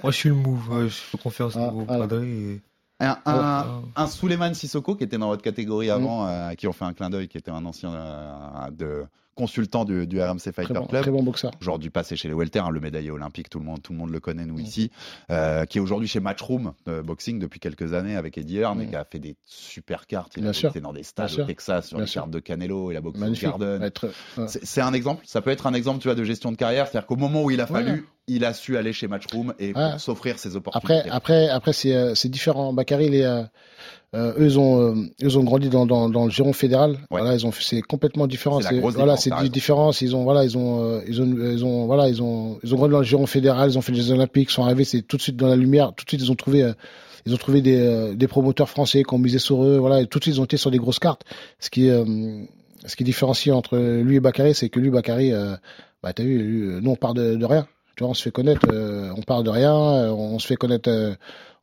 Moi, 0.03 0.13
je 0.13 0.17
suis 0.17 0.29
le 0.29 0.35
move. 0.37 0.69
ouais, 0.71 0.83
je 0.85 0.95
fais 0.95 1.19
confiance 1.19 1.55
Ah, 1.57 1.73
au 1.73 1.83
et- 2.23 2.61
Un, 3.01 3.11
un, 3.11 3.17
Ah. 3.27 3.67
un 3.97 4.07
Souleymane 4.09 4.55
Sissoko 4.55 4.95
qui 4.97 5.05
était 5.05 5.19
dans 5.19 5.29
votre 5.29 5.43
catégorie 5.43 5.87
Mm. 5.89 5.91
avant, 5.91 6.27
euh, 6.27 6.49
à 6.49 6.57
qui 6.57 6.67
on 6.67 6.73
fait 6.73 6.85
un 6.85 6.93
clin 6.93 7.11
d'œil, 7.11 7.29
qui 7.29 7.39
était 7.39 7.51
un 7.51 7.65
ancien 7.65 7.93
euh, 7.95 8.71
de 8.73 9.05
consultant 9.39 9.85
du, 9.85 10.09
du 10.09 10.21
RMC 10.21 10.51
Fighter 10.53 10.75
bon, 10.75 10.87
Club. 10.87 11.03
très 11.03 11.11
bon 11.13 11.23
boxeur. 11.23 11.53
Aujourd'hui 11.61 11.91
passé 11.91 12.17
chez 12.17 12.27
les 12.27 12.35
Welter, 12.35 12.59
hein, 12.59 12.71
le 12.71 12.81
médaillé 12.81 13.13
olympique, 13.13 13.49
tout 13.49 13.61
le 13.61 13.65
monde, 13.65 13.81
tout 13.81 13.93
le 13.93 13.99
monde 13.99 14.11
le 14.11 14.19
connaît 14.19 14.45
nous 14.47 14.59
ici, 14.59 14.91
euh, 15.31 15.65
qui 15.65 15.79
est 15.79 15.81
aujourd'hui 15.81 16.09
chez 16.09 16.19
Matchroom 16.19 16.73
euh, 16.89 17.03
Boxing 17.05 17.39
depuis 17.39 17.61
quelques 17.61 17.95
années 17.95 18.17
avec 18.17 18.37
Eddie 18.37 18.59
Hearn 18.59 18.81
et 18.81 18.89
qui 18.89 18.97
a 18.97 19.05
fait 19.05 19.21
des 19.21 19.37
super 19.47 20.09
cartes. 20.09 20.33
Il 20.37 20.43
Bien 20.43 20.51
a 20.51 20.53
sûr. 20.53 20.71
boxé 20.71 20.81
dans 20.81 20.93
des 20.93 21.05
stades 21.05 21.31
Bien 21.31 21.45
au. 21.45 21.47
Texas 21.47 21.87
sur 21.87 21.99
Bien 21.99 22.05
les 22.07 22.11
sûr. 22.11 22.23
cartes 22.23 22.33
de 22.33 22.41
Canelo, 22.41 22.91
il 22.91 22.97
a 22.97 23.01
boxé 23.01 23.19
au 23.21 23.25
Magnifique. 23.25 23.49
Garden. 23.49 23.81
Ouais, 23.81 23.91
très- 23.91 24.09
ouais. 24.09 24.47
C'est 24.49 24.81
un 24.81 24.93
exemple, 24.93 25.23
ça 25.25 25.41
peut 25.41 25.51
être 25.51 25.69
un 25.69 25.73
exemple, 25.75 26.01
tu 26.01 26.09
vois, 26.09 26.17
de 26.17 26.25
gestion 26.25 26.51
de 26.51 26.57
carrière, 26.57 26.89
c'est-à-dire 26.89 27.07
qu'au 27.07 27.17
moment 27.17 27.45
où 27.45 27.53
il 27.53 27.61
a 27.61 27.67
fallu, 27.69 27.93
Ouais. 27.93 28.03
il 28.27 28.45
a 28.45 28.53
su 28.55 28.77
aller 28.77 28.93
chez 28.93 29.07
Matchroom 29.07 29.55
et 29.61 29.73
s'offrir 29.99 30.37
ses 30.41 30.57
opportunités. 30.57 30.95
Après, 30.99 31.11
après, 31.11 31.49
après, 31.49 31.73
c'est 31.73 31.95
euh, 31.95 32.15
différent. 32.25 32.73
Bakary, 32.73 33.07
il 33.07 33.15
est, 33.15 33.25
euh, 33.25 33.45
euh, 34.15 34.33
eux, 34.39 34.45
ils 34.45 34.59
ont, 34.59 34.81
euh, 34.81 34.95
ils 35.19 35.39
ont 35.39 35.45
grandi 35.45 35.69
dans, 35.69 35.85
dans, 35.85 36.09
dans 36.09 36.25
le 36.25 36.31
giron 36.31 36.53
fédéral. 36.53 36.99
Voilà, 37.11 37.35
ils 37.35 37.47
ont, 37.47 37.53
c'est 37.53 37.83
complètement 37.83 38.27
différent. 38.27 38.61
C'est 38.61 38.79
voilà, 38.81 39.17
c'est 39.17 39.31
différences. 39.51 40.01
Ils 40.01 40.17
ont, 40.17 40.25
voilà, 40.25 40.45
ils 40.45 40.57
ont, 40.57 40.83
euh, 40.83 41.01
ils 41.07 41.21
ont, 41.21 41.27
ils 41.27 41.65
ont, 41.65 41.87
voilà, 41.87 42.09
ils 42.09 42.23
ont, 42.23 42.59
ils 42.63 42.75
ont 42.75 42.77
grandi 42.79 42.93
dans 42.93 42.99
le 43.01 43.05
giron 43.05 43.27
fédéral. 43.27 43.71
Ils 43.71 43.77
ont 43.77 43.83
fait 43.83 43.93
les 43.93 44.11
Olympiques, 44.11 44.51
ils 44.51 44.55
sont 44.55 44.65
arrivés, 44.65 44.85
c'est 44.85 45.03
tout 45.03 45.19
de 45.19 45.23
suite 45.23 45.37
dans 45.37 45.49
la 45.49 45.57
lumière. 45.57 45.93
Tout 45.95 46.05
de 46.05 46.11
suite, 46.11 46.23
ils 46.23 46.33
ont 46.33 46.37
trouvé, 46.37 46.63
euh, 46.63 46.73
ils 47.27 47.35
ont 47.35 47.37
trouvé 47.37 47.61
des, 47.61 47.79
euh, 47.79 48.15
des 48.15 48.29
promoteurs 48.29 48.71
français 48.71 49.03
qui 49.03 49.15
ont 49.15 49.19
misé 49.19 49.39
sur 49.39 49.63
eux. 49.63 49.77
Voilà, 49.77 50.01
et 50.01 50.07
tout 50.07 50.19
de 50.19 50.25
suite, 50.25 50.37
ils 50.37 50.41
ont 50.41 50.45
été 50.45 50.57
sur 50.57 50.71
des 50.71 50.79
grosses 50.79 51.01
cartes. 51.01 51.25
Ce 51.61 51.69
qui, 51.69 51.91
euh, 51.91 52.05
ce 52.87 52.97
qui 52.97 53.05
différencie 53.05 53.55
entre 53.55 53.77
lui 53.77 54.17
et 54.17 54.21
Bakary, 54.21 54.55
c'est 54.55 54.71
que 54.71 54.81
lui, 54.81 54.91
Bakary, 54.91 55.33
euh, 55.35 55.55
bah, 56.03 56.15
t'as 56.15 56.23
vu, 56.23 56.39
lui, 56.39 56.81
nous, 56.81 56.91
on 56.93 56.97
part 56.97 57.13
de, 57.13 57.35
de 57.35 57.45
rien. 57.45 57.67
Tu 57.97 58.05
vois, 58.05 58.13
on 58.13 58.15
se 58.15 58.23
fait 58.23 58.31
connaître, 58.31 58.69
euh, 58.73 59.11
on 59.17 59.23
part 59.23 59.43
de 59.43 59.51
rien, 59.51 59.75
euh, 59.75 60.11
on 60.13 60.39
se 60.39 60.47
fait 60.47 60.55
connaître, 60.55 60.89
euh, 60.89 61.15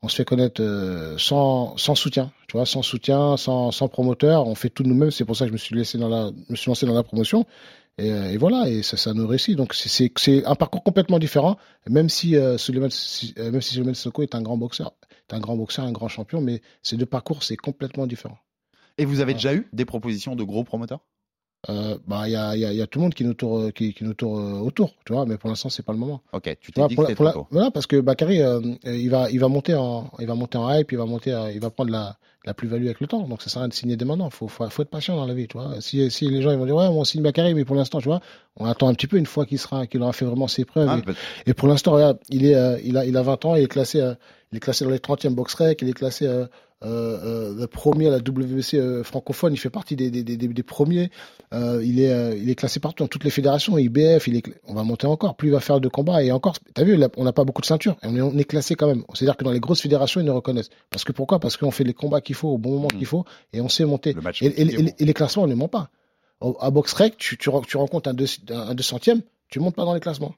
on 0.01 0.07
se 0.07 0.15
fait 0.17 0.25
connaître 0.25 0.61
euh, 0.61 1.17
sans, 1.17 1.75
sans 1.77 1.95
soutien, 1.95 2.31
tu 2.47 2.57
vois, 2.57 2.65
sans 2.65 2.81
soutien, 2.83 3.37
sans, 3.37 3.71
sans 3.71 3.87
promoteur, 3.87 4.47
on 4.47 4.55
fait 4.55 4.69
tout 4.69 4.83
nous-mêmes. 4.83 5.11
C'est 5.11 5.25
pour 5.25 5.35
ça 5.35 5.45
que 5.45 5.49
je 5.49 5.53
me 5.53 5.57
suis 5.57 5.75
laissé 5.75 5.97
dans 5.97 6.09
la, 6.09 6.31
je 6.47 6.51
me 6.51 6.55
suis 6.55 6.69
lancé 6.69 6.85
dans 6.85 6.93
la 6.93 7.03
promotion. 7.03 7.45
Et, 7.97 8.11
euh, 8.11 8.31
et 8.31 8.37
voilà, 8.37 8.69
et 8.69 8.83
ça, 8.83 8.97
ça 8.97 9.13
nous 9.13 9.25
réussit. 9.27 9.55
Donc 9.55 9.73
c'est- 9.73 10.45
un 10.45 10.55
parcours 10.55 10.83
complètement 10.83 11.19
différent, 11.19 11.57
même 11.89 12.09
si 12.09 12.35
euh, 12.35 12.57
Suleiman, 12.57 12.89
si- 12.91 13.33
euh, 13.39 13.51
même 13.51 13.61
si 13.61 13.71
Suleiman 13.73 13.93
Sissoko 13.93 14.21
est 14.23 14.35
un 14.35 14.41
grand 14.41 14.57
boxeur, 14.57 14.93
est 15.29 15.33
un 15.33 15.39
grand 15.39 15.55
boxeur, 15.55 15.85
un 15.85 15.91
grand 15.93 16.09
champion, 16.09 16.41
mais 16.41 16.61
ces 16.83 16.97
deux 16.97 17.05
parcours 17.05 17.43
c'est 17.43 17.57
complètement 17.57 18.05
différent. 18.07 18.37
Et 18.97 19.05
vous 19.05 19.21
avez 19.21 19.33
déjà 19.33 19.53
eu 19.55 19.67
des 19.73 19.85
propositions 19.85 20.35
de 20.35 20.43
gros 20.43 20.63
promoteurs? 20.63 20.99
Euh, 21.69 21.97
bah 22.07 22.23
il 22.27 22.33
y 22.33 22.35
a, 22.35 22.55
il 22.55 22.59
y, 22.61 22.65
a, 22.65 22.73
y 22.73 22.81
a 22.81 22.87
tout 22.87 22.99
le 22.99 23.03
monde 23.03 23.13
qui 23.13 23.23
nous 23.23 23.33
tourne, 23.33 23.71
qui, 23.71 23.93
qui 23.93 24.03
nous 24.03 24.13
tourne 24.13 24.55
euh, 24.55 24.59
autour, 24.59 24.93
tu 25.05 25.13
vois, 25.13 25.25
mais 25.25 25.37
pour 25.37 25.49
l'instant 25.49 25.69
c'est 25.69 25.83
pas 25.83 25.93
le 25.93 25.97
moment. 25.99 26.21
Ok, 26.33 26.55
tu 26.61 26.71
t'es 26.71 26.81
vois, 26.81 26.87
dit 26.87 26.95
pour 26.95 27.05
que 27.07 27.23
la- 27.23 27.33
voilà, 27.49 27.71
parce 27.71 27.87
que 27.87 27.99
Bakary, 27.99 28.41
euh, 28.41 28.59
euh, 28.85 28.95
il 28.95 29.09
va, 29.09 29.29
il 29.31 29.39
va 29.39 29.47
monter 29.47 29.73
en, 29.73 30.11
il 30.19 30.27
va 30.27 30.35
monter 30.35 30.57
en 30.57 30.71
hype, 30.71 30.91
il 30.91 30.97
va 30.97 31.05
monter, 31.05 31.33
euh, 31.33 31.51
il 31.51 31.59
va 31.59 31.71
prendre 31.71 31.91
la, 31.91 32.17
la 32.45 32.53
plus-value 32.53 32.85
avec 32.85 32.99
le 32.99 33.07
temps. 33.07 33.27
Donc 33.27 33.41
ça 33.41 33.49
sert 33.49 33.59
à 33.59 33.63
rien 33.63 33.69
de 33.69 33.73
signer 33.73 33.95
dès 33.97 34.05
maintenant. 34.05 34.29
Faut, 34.29 34.47
faut, 34.47 34.69
faut 34.69 34.81
être 34.83 34.89
patient 34.89 35.15
dans 35.15 35.25
la 35.25 35.33
vie, 35.33 35.47
tu 35.47 35.57
vois. 35.57 35.81
Si, 35.81 36.11
si 36.11 36.29
les 36.29 36.41
gens 36.41 36.51
ils 36.51 36.57
vont 36.57 36.65
dire 36.65 36.75
ouais, 36.75 36.85
on 36.87 37.03
signe 37.03 37.23
Bakary, 37.23 37.53
mais 37.55 37.65
pour 37.65 37.75
l'instant, 37.75 37.99
tu 37.99 38.09
vois, 38.09 38.21
on 38.57 38.65
attend 38.65 38.87
un 38.87 38.93
petit 38.93 39.07
peu 39.07 39.17
une 39.17 39.25
fois 39.25 39.45
qu'il 39.45 39.57
sera, 39.59 39.87
qu'il 39.87 40.01
aura 40.01 40.13
fait 40.13 40.25
vraiment 40.25 40.47
ses 40.47 40.65
preuves. 40.65 40.87
Ah, 40.89 40.99
et, 41.47 41.53
pour 41.55 41.67
l'instant, 41.67 41.93
regarde, 41.93 42.19
il 42.29 42.45
est, 42.45 42.55
euh, 42.55 42.77
il 42.83 42.97
a, 42.97 43.05
il 43.05 43.17
a 43.17 43.21
20 43.23 43.43
ans, 43.45 43.55
il 43.55 43.63
est 43.63 43.67
classé, 43.67 43.99
euh, 44.01 44.13
il 44.51 44.57
est 44.57 44.61
classé 44.61 44.85
dans 44.85 44.91
les 44.91 44.99
30e 44.99 45.33
box 45.33 45.55
rec, 45.55 45.79
il 45.81 45.89
est 45.89 45.93
classé 45.93 46.27
euh, 46.27 46.43
euh, 46.43 46.45
euh, 46.45 46.47
le 46.89 47.65
premier 47.67 48.07
à 48.07 48.11
la 48.11 48.17
WBC 48.17 48.77
euh, 48.77 49.03
francophone, 49.03 49.53
il 49.53 49.57
fait 49.57 49.69
partie 49.69 49.95
des, 49.95 50.09
des, 50.11 50.23
des, 50.23 50.37
des- 50.37 50.47
des 50.47 50.63
premiers. 50.63 51.09
Euh, 51.53 51.81
il 51.83 51.99
est, 51.99 52.11
euh, 52.11 52.35
il 52.35 52.49
est 52.49 52.55
classé 52.55 52.79
partout 52.79 53.03
dans 53.03 53.07
toutes 53.07 53.23
les 53.23 53.29
fédérations, 53.29 53.77
IBF, 53.77 54.27
il 54.27 54.35
est, 54.37 54.43
on 54.67 54.73
va 54.73 54.83
monter 54.83 55.07
encore. 55.07 55.35
Plus 55.35 55.49
il 55.49 55.51
va 55.51 55.59
faire 55.59 55.79
de 55.79 55.87
combats 55.87 56.23
et 56.23 56.31
encore, 56.31 56.55
t'as 56.73 56.83
vu, 56.83 56.99
on 57.17 57.23
n'a 57.23 57.33
pas 57.33 57.43
beaucoup 57.43 57.61
de 57.61 57.65
ceintures 57.65 57.95
et 58.03 58.07
on 58.07 58.15
est, 58.15 58.21
on 58.21 58.37
est 58.37 58.43
classé 58.43 58.75
quand 58.75 58.87
même. 58.87 59.03
C'est-à-dire 59.13 59.37
que 59.37 59.43
dans 59.43 59.51
les 59.51 59.59
grosses 59.59 59.81
fédérations, 59.81 60.21
ils 60.21 60.25
nous 60.25 60.33
reconnaissent. 60.35 60.69
Parce 60.91 61.03
que 61.03 61.11
pourquoi? 61.11 61.39
Parce 61.39 61.57
qu'on 61.57 61.71
fait 61.71 61.83
les 61.83 61.93
combats 61.93 62.21
qu'il 62.21 62.35
faut 62.35 62.49
au 62.49 62.57
bon 62.57 62.71
moment 62.71 62.87
qu'il 62.87 63.05
faut 63.05 63.25
et 63.53 63.61
on 63.61 63.69
sait 63.69 63.85
monter. 63.85 64.13
Le 64.13 64.21
match 64.21 64.41
Et, 64.41 64.47
et- 64.47 64.61
est 64.61 64.79
et- 64.79 64.93
et 64.99 65.05
les 65.05 65.13
classements, 65.13 65.43
on 65.43 65.47
ne 65.47 65.51
les 65.51 65.57
ment 65.57 65.67
pas. 65.67 65.89
À 66.59 66.69
box 66.69 66.93
rec, 66.93 67.15
tu, 67.17 67.37
tu, 67.37 67.49
re- 67.49 67.65
tu 67.65 67.77
rencontres 67.77 68.09
un, 68.09 68.13
deux, 68.13 68.25
un 68.49 68.75
200e, 68.75 69.21
tu 69.49 69.59
montes 69.59 69.75
pas 69.75 69.85
dans 69.85 69.93
les 69.93 69.99
classements. 70.01 70.35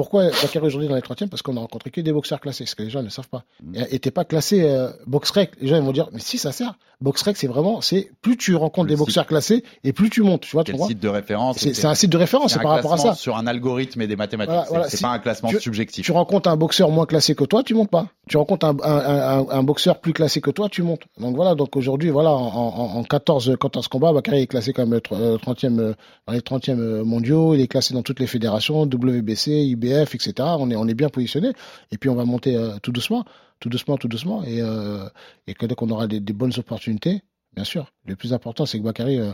Pourquoi 0.00 0.30
Bakary 0.30 0.64
aujourd'hui 0.66 0.88
dans 0.88 0.94
les 0.94 1.02
30e 1.02 1.28
Parce 1.28 1.42
qu'on 1.42 1.58
a 1.58 1.60
rencontré 1.60 1.90
que 1.90 2.00
des 2.00 2.10
boxeurs 2.10 2.40
classés, 2.40 2.64
ce 2.64 2.74
que 2.74 2.82
les 2.82 2.88
gens 2.88 3.02
ne 3.02 3.10
savent 3.10 3.28
pas. 3.28 3.44
Mm. 3.62 3.82
Et- 3.90 3.98
t'es 3.98 4.10
pas 4.10 4.24
classé 4.24 4.62
euh, 4.62 4.88
box 5.06 5.30
rec. 5.30 5.50
Les 5.60 5.68
gens 5.68 5.76
ils 5.76 5.82
vont 5.82 5.92
dire, 5.92 6.08
mais 6.12 6.20
si 6.20 6.38
ça 6.38 6.52
sert. 6.52 6.72
Box 7.02 7.22
rec, 7.22 7.36
c'est 7.38 7.46
vraiment, 7.46 7.80
c'est 7.80 8.10
plus 8.20 8.36
tu 8.36 8.54
rencontres 8.54 8.88
Le 8.88 8.94
des 8.94 8.98
boxeurs 8.98 9.26
classés 9.26 9.62
et 9.84 9.92
plus 9.94 10.10
tu 10.10 10.22
montes. 10.22 10.42
Tu 10.42 10.52
vois, 10.52 10.64
tu 10.64 10.72
comprends 10.72 10.86
site 10.88 11.00
de 11.00 11.08
référence 11.08 11.56
C'est 11.58 11.72
c'est 11.72 11.86
un 11.86 11.94
site 11.94 12.10
de 12.12 12.18
référence, 12.18 12.52
c'est 12.52 12.58
un 12.58 12.62
par 12.62 12.72
rapport 12.72 12.92
à 12.92 12.98
ça. 12.98 13.14
Sur 13.14 13.36
un 13.38 13.46
algorithme 13.46 14.02
et 14.02 14.06
des 14.06 14.16
mathématiques. 14.16 14.52
Voilà, 14.52 14.66
voilà. 14.68 14.88
c'est 14.88 14.98
Si 14.98 15.02
pas 15.02 15.08
un 15.10 15.18
classement 15.18 15.48
tu- 15.48 15.60
subjectif. 15.60 16.04
Tu 16.04 16.12
rencontres 16.12 16.48
un 16.50 16.56
boxeur 16.56 16.90
moins 16.90 17.06
classé 17.06 17.34
que 17.34 17.44
toi, 17.44 17.62
tu 17.62 17.72
montes 17.74 17.88
pas. 17.90 18.06
Tu 18.28 18.36
rencontres 18.36 18.66
un, 18.66 18.76
un, 18.82 19.38
un, 19.40 19.46
un 19.48 19.62
boxeur 19.62 19.98
plus 20.00 20.12
classé 20.12 20.42
que 20.42 20.50
toi, 20.50 20.68
tu 20.70 20.82
montes. 20.82 21.00
Donc 21.18 21.36
voilà, 21.36 21.54
donc 21.54 21.74
aujourd'hui, 21.74 22.10
voilà, 22.10 22.32
en, 22.32 22.46
en, 22.54 22.98
en 22.98 23.02
14, 23.02 23.56
14 23.58 23.88
combats, 23.88 24.12
Bakary 24.12 24.42
est 24.42 24.46
classé 24.46 24.74
comme 24.74 24.92
euh, 24.92 25.36
30e, 25.38 25.78
euh, 25.80 25.94
dans 26.26 26.32
les 26.34 26.40
30e 26.40 26.78
euh, 26.78 27.02
mondiaux, 27.04 27.54
il 27.54 27.62
est 27.62 27.66
classé 27.68 27.94
dans 27.94 28.02
toutes 28.02 28.20
les 28.20 28.26
fédérations, 28.26 28.82
WBC, 28.82 29.50
IBF, 29.52 29.89
etc. 29.94 30.32
On 30.58 30.70
est, 30.70 30.76
on 30.76 30.86
est 30.86 30.94
bien 30.94 31.08
positionné. 31.08 31.52
Et 31.90 31.98
puis 31.98 32.08
on 32.08 32.14
va 32.14 32.24
monter 32.24 32.56
euh, 32.56 32.78
tout 32.82 32.92
doucement, 32.92 33.24
tout 33.60 33.68
doucement, 33.68 33.96
tout 33.96 34.08
doucement. 34.08 34.42
Et, 34.44 34.60
euh, 34.60 35.08
et 35.46 35.54
que 35.54 35.66
dès 35.66 35.74
qu'on 35.74 35.90
aura 35.90 36.06
des, 36.06 36.20
bonnes 36.32 36.52
opportunités, 36.56 37.22
bien 37.54 37.64
sûr. 37.64 37.92
Le 38.06 38.16
plus 38.16 38.32
important, 38.32 38.66
c'est 38.66 38.78
que 38.78 38.84
Bakary, 38.84 39.18
euh, 39.18 39.32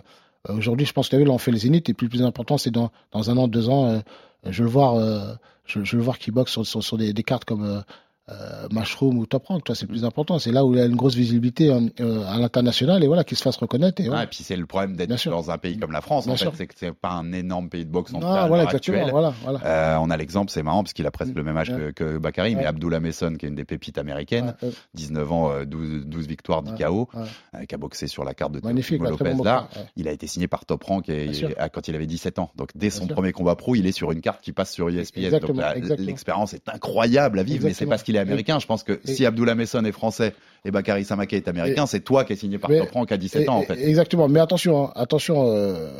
aujourd'hui, 0.48 0.86
je 0.86 0.92
pense 0.92 1.08
que 1.08 1.16
là, 1.16 1.30
on 1.30 1.38
fait 1.38 1.52
les 1.52 1.58
zéniths. 1.58 1.88
Et 1.88 1.94
puis 1.94 2.06
le 2.06 2.10
plus 2.10 2.22
important, 2.22 2.58
c'est 2.58 2.70
dans, 2.70 2.90
dans 3.12 3.30
un 3.30 3.36
an, 3.36 3.48
deux 3.48 3.68
ans, 3.68 4.02
je 4.44 4.58
veux 4.62 4.64
le 4.64 4.70
voir, 4.70 5.38
je, 5.64 5.96
le 5.96 6.02
voir 6.02 6.18
qui 6.18 6.30
boxe 6.30 6.52
sur, 6.62 6.82
sur, 6.82 6.96
des 6.96 7.12
cartes 7.22 7.44
comme 7.44 7.82
euh, 8.30 8.66
Mushroom 8.72 9.18
ou 9.18 9.26
Top 9.26 9.46
Rank. 9.46 9.62
Toi, 9.64 9.74
c'est 9.74 9.82
le 9.86 9.88
plus 9.90 10.04
important. 10.04 10.38
C'est 10.38 10.50
là 10.52 10.64
où 10.64 10.74
il 10.74 10.80
a 10.80 10.84
une 10.84 10.96
grosse 10.96 11.14
visibilité 11.14 11.70
euh, 11.70 11.80
euh, 12.00 12.24
à 12.26 12.38
l'international 12.38 13.02
et 13.04 13.06
voilà, 13.06 13.22
qu'il 13.24 13.36
se 13.36 13.42
fasse 13.42 13.56
reconnaître. 13.56 14.00
Et 14.02 14.08
Ah, 14.12 14.24
et 14.24 14.26
puis 14.26 14.38
c'est 14.42 14.56
le 14.56 14.66
problème 14.66 14.96
d'être 14.96 15.16
sûr. 15.16 15.30
dans 15.30 15.50
un 15.50 15.58
pays 15.58 15.78
comme 15.78 15.92
la 15.92 16.00
France, 16.00 16.24
Bien 16.26 16.34
en 16.34 16.36
fait, 16.36 16.50
c'est 16.56 16.66
que 16.66 16.74
c'est 16.76 16.92
pas 16.92 17.10
un 17.12 17.32
énorme 17.32 17.68
pays 17.68 17.84
de 17.84 17.90
boxe 17.90 18.12
en 18.14 18.18
Ah, 18.22 18.46
voilà, 18.48 18.64
l'heure 18.64 18.74
exactement. 18.74 18.96
actuelle. 18.98 19.10
Voilà, 19.10 19.34
voilà. 19.42 19.60
Euh, 19.64 19.96
on 20.00 20.10
a 20.10 20.16
l'exemple, 20.16 20.50
c'est 20.50 20.62
marrant 20.62 20.82
parce 20.82 20.92
qu'il 20.92 21.06
a 21.06 21.10
presque 21.10 21.34
le 21.34 21.44
même 21.44 21.56
âge 21.56 21.68
que, 21.68 21.90
que 21.92 22.18
Bakary, 22.18 22.56
mais. 22.56 22.66
Abdullah 22.66 22.98
Messon, 23.00 23.34
qui 23.38 23.46
est 23.46 23.48
une 23.48 23.54
des 23.54 23.64
pépites 23.64 23.96
américaines, 23.98 24.54
Ouais, 24.60 24.68
ouais. 24.68 24.74
19 24.94 25.32
ans, 25.32 25.50
euh, 25.52 25.64
12, 25.64 26.06
12 26.06 26.26
victoires, 26.26 26.62
10 26.62 26.72
KO, 26.82 27.08
ouais. 27.14 27.22
euh, 27.54 27.64
qui 27.64 27.74
a 27.74 27.78
boxé 27.78 28.06
sur 28.08 28.24
la 28.24 28.34
carte 28.34 28.52
de 28.52 28.60
Magnifique, 28.62 29.00
Lopez 29.00 29.34
bon 29.34 29.44
là. 29.44 29.68
Il 29.96 30.08
a 30.08 30.12
été 30.12 30.26
signé 30.26 30.48
par 30.48 30.64
Top 30.64 30.82
Rank 30.82 31.08
et- 31.08 31.26
et- 31.30 31.54
quand 31.72 31.86
il 31.88 31.94
avait 31.94 32.06
17 32.06 32.38
ans. 32.40 32.50
Donc 32.56 32.70
dès 32.74 32.90
son 32.90 33.04
sûr. 33.06 33.14
premier 33.14 33.30
combat 33.32 33.54
pro, 33.54 33.76
il 33.76 33.86
est 33.86 33.92
sur 33.92 34.10
une 34.12 34.20
carte 34.20 34.40
qui 34.42 34.50
passe 34.52 34.72
sur 34.72 34.90
ESPN. 34.90 35.30
Donc 35.38 35.98
l'expérience 35.98 36.54
est 36.54 36.68
incroyable 36.68 37.38
à 37.38 37.42
vivre, 37.44 37.64
mais 37.66 37.72
c'est 37.72 37.86
parce 37.86 38.02
qu'il 38.02 38.15
est 38.16 38.20
américain. 38.20 38.58
Je 38.58 38.66
pense 38.66 38.82
que 38.82 38.92
Et- 39.06 39.14
si 39.14 39.24
Abdullah 39.26 39.54
Messon 39.54 39.84
est 39.84 39.92
français 39.92 40.34
et 40.64 40.70
Bakary 40.70 41.04
Samake 41.04 41.32
est 41.34 41.48
américain, 41.48 41.86
c'est 41.86 42.00
toi 42.00 42.24
qui 42.24 42.32
es 42.32 42.36
signé 42.36 42.58
par 42.58 42.70
Mais- 42.70 42.80
Top 42.80 42.90
Rank 42.92 43.12
à 43.12 43.16
17 43.16 43.42
Et- 43.44 43.48
ans 43.48 43.56
en 43.58 43.62
fait. 43.62 43.78
Exactement. 43.86 44.28
Mais 44.28 44.40
attention, 44.40 44.86
hein, 44.88 44.92
attention. 44.96 45.46
euh, 45.48 45.90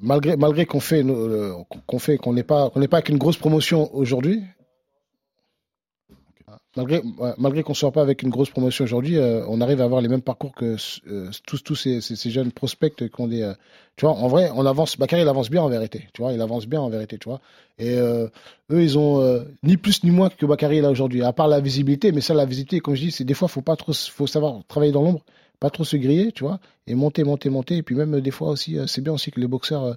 malgré 0.00 0.36
malgré 0.36 0.66
qu'on 0.66 0.80
fait 0.80 1.02
nos- 1.02 1.28
le- 1.28 1.52
qu'on 1.86 1.98
fait 1.98 2.16
qu'on 2.18 2.32
n'est 2.32 2.42
pas 2.42 2.70
qu'on 2.70 2.80
n'est 2.80 2.88
pas 2.88 2.98
avec 2.98 3.08
une 3.08 3.18
grosse 3.18 3.36
promotion 3.36 3.94
aujourd'hui. 3.94 4.42
Malgré, 6.76 7.02
malgré 7.38 7.62
qu'on 7.62 7.72
soit 7.74 7.92
pas 7.92 8.02
avec 8.02 8.22
une 8.22 8.30
grosse 8.30 8.50
promotion 8.50 8.82
aujourd'hui, 8.84 9.16
euh, 9.16 9.44
on 9.48 9.60
arrive 9.60 9.80
à 9.80 9.84
avoir 9.84 10.00
les 10.00 10.08
mêmes 10.08 10.22
parcours 10.22 10.52
que 10.54 10.76
euh, 11.06 11.30
tous, 11.46 11.62
tous 11.62 11.76
ces, 11.76 12.00
ces- 12.00 12.16
ces 12.16 12.30
jeunes 12.30 12.50
prospects 12.50 12.94
qui 12.96 13.20
ont 13.20 13.28
des. 13.28 13.42
euh, 13.42 13.54
tu 13.96 14.06
vois, 14.06 14.14
en 14.14 14.26
vrai, 14.26 14.50
on 14.56 14.66
avance. 14.66 14.96
Bakary, 14.96 15.22
il 15.22 15.28
avance 15.28 15.50
bien 15.50 15.62
en 15.62 15.68
vérité. 15.68 16.08
Tu 16.12 16.20
vois, 16.22 16.32
il 16.32 16.40
avance 16.40 16.66
bien 16.66 16.80
en 16.80 16.88
vérité. 16.88 17.16
Tu 17.18 17.28
vois. 17.28 17.40
Et 17.78 17.96
eux, 17.96 18.30
ils 18.70 18.98
ont 18.98 19.44
ni 19.62 19.76
plus 19.76 20.02
ni 20.02 20.10
moins 20.10 20.30
que 20.30 20.46
Bakary 20.46 20.80
là 20.80 20.90
aujourd'hui. 20.90 21.22
À 21.22 21.32
part 21.32 21.46
la 21.46 21.60
visibilité, 21.60 22.10
mais 22.10 22.20
ça, 22.20 22.34
la 22.34 22.44
visibilité, 22.44 22.80
comme 22.80 22.96
je 22.96 23.02
dis, 23.02 23.10
c'est 23.12 23.24
des 23.24 23.34
fois, 23.34 23.46
faut 23.46 23.62
pas 23.62 23.76
trop, 23.76 23.92
faut 23.92 24.26
savoir 24.26 24.62
travailler 24.66 24.90
dans 24.92 25.02
l'ombre, 25.02 25.22
pas 25.60 25.70
trop 25.70 25.84
se 25.84 25.96
griller, 25.96 26.32
tu 26.32 26.42
vois, 26.42 26.58
et 26.88 26.94
monter, 26.96 27.22
monter, 27.22 27.50
monter. 27.50 27.76
Et 27.76 27.82
puis 27.84 27.94
même 27.94 28.20
des 28.20 28.30
fois 28.32 28.48
aussi, 28.50 28.78
c'est 28.88 29.00
bien 29.00 29.12
aussi 29.12 29.30
que 29.30 29.38
les 29.40 29.46
boxeurs 29.46 29.96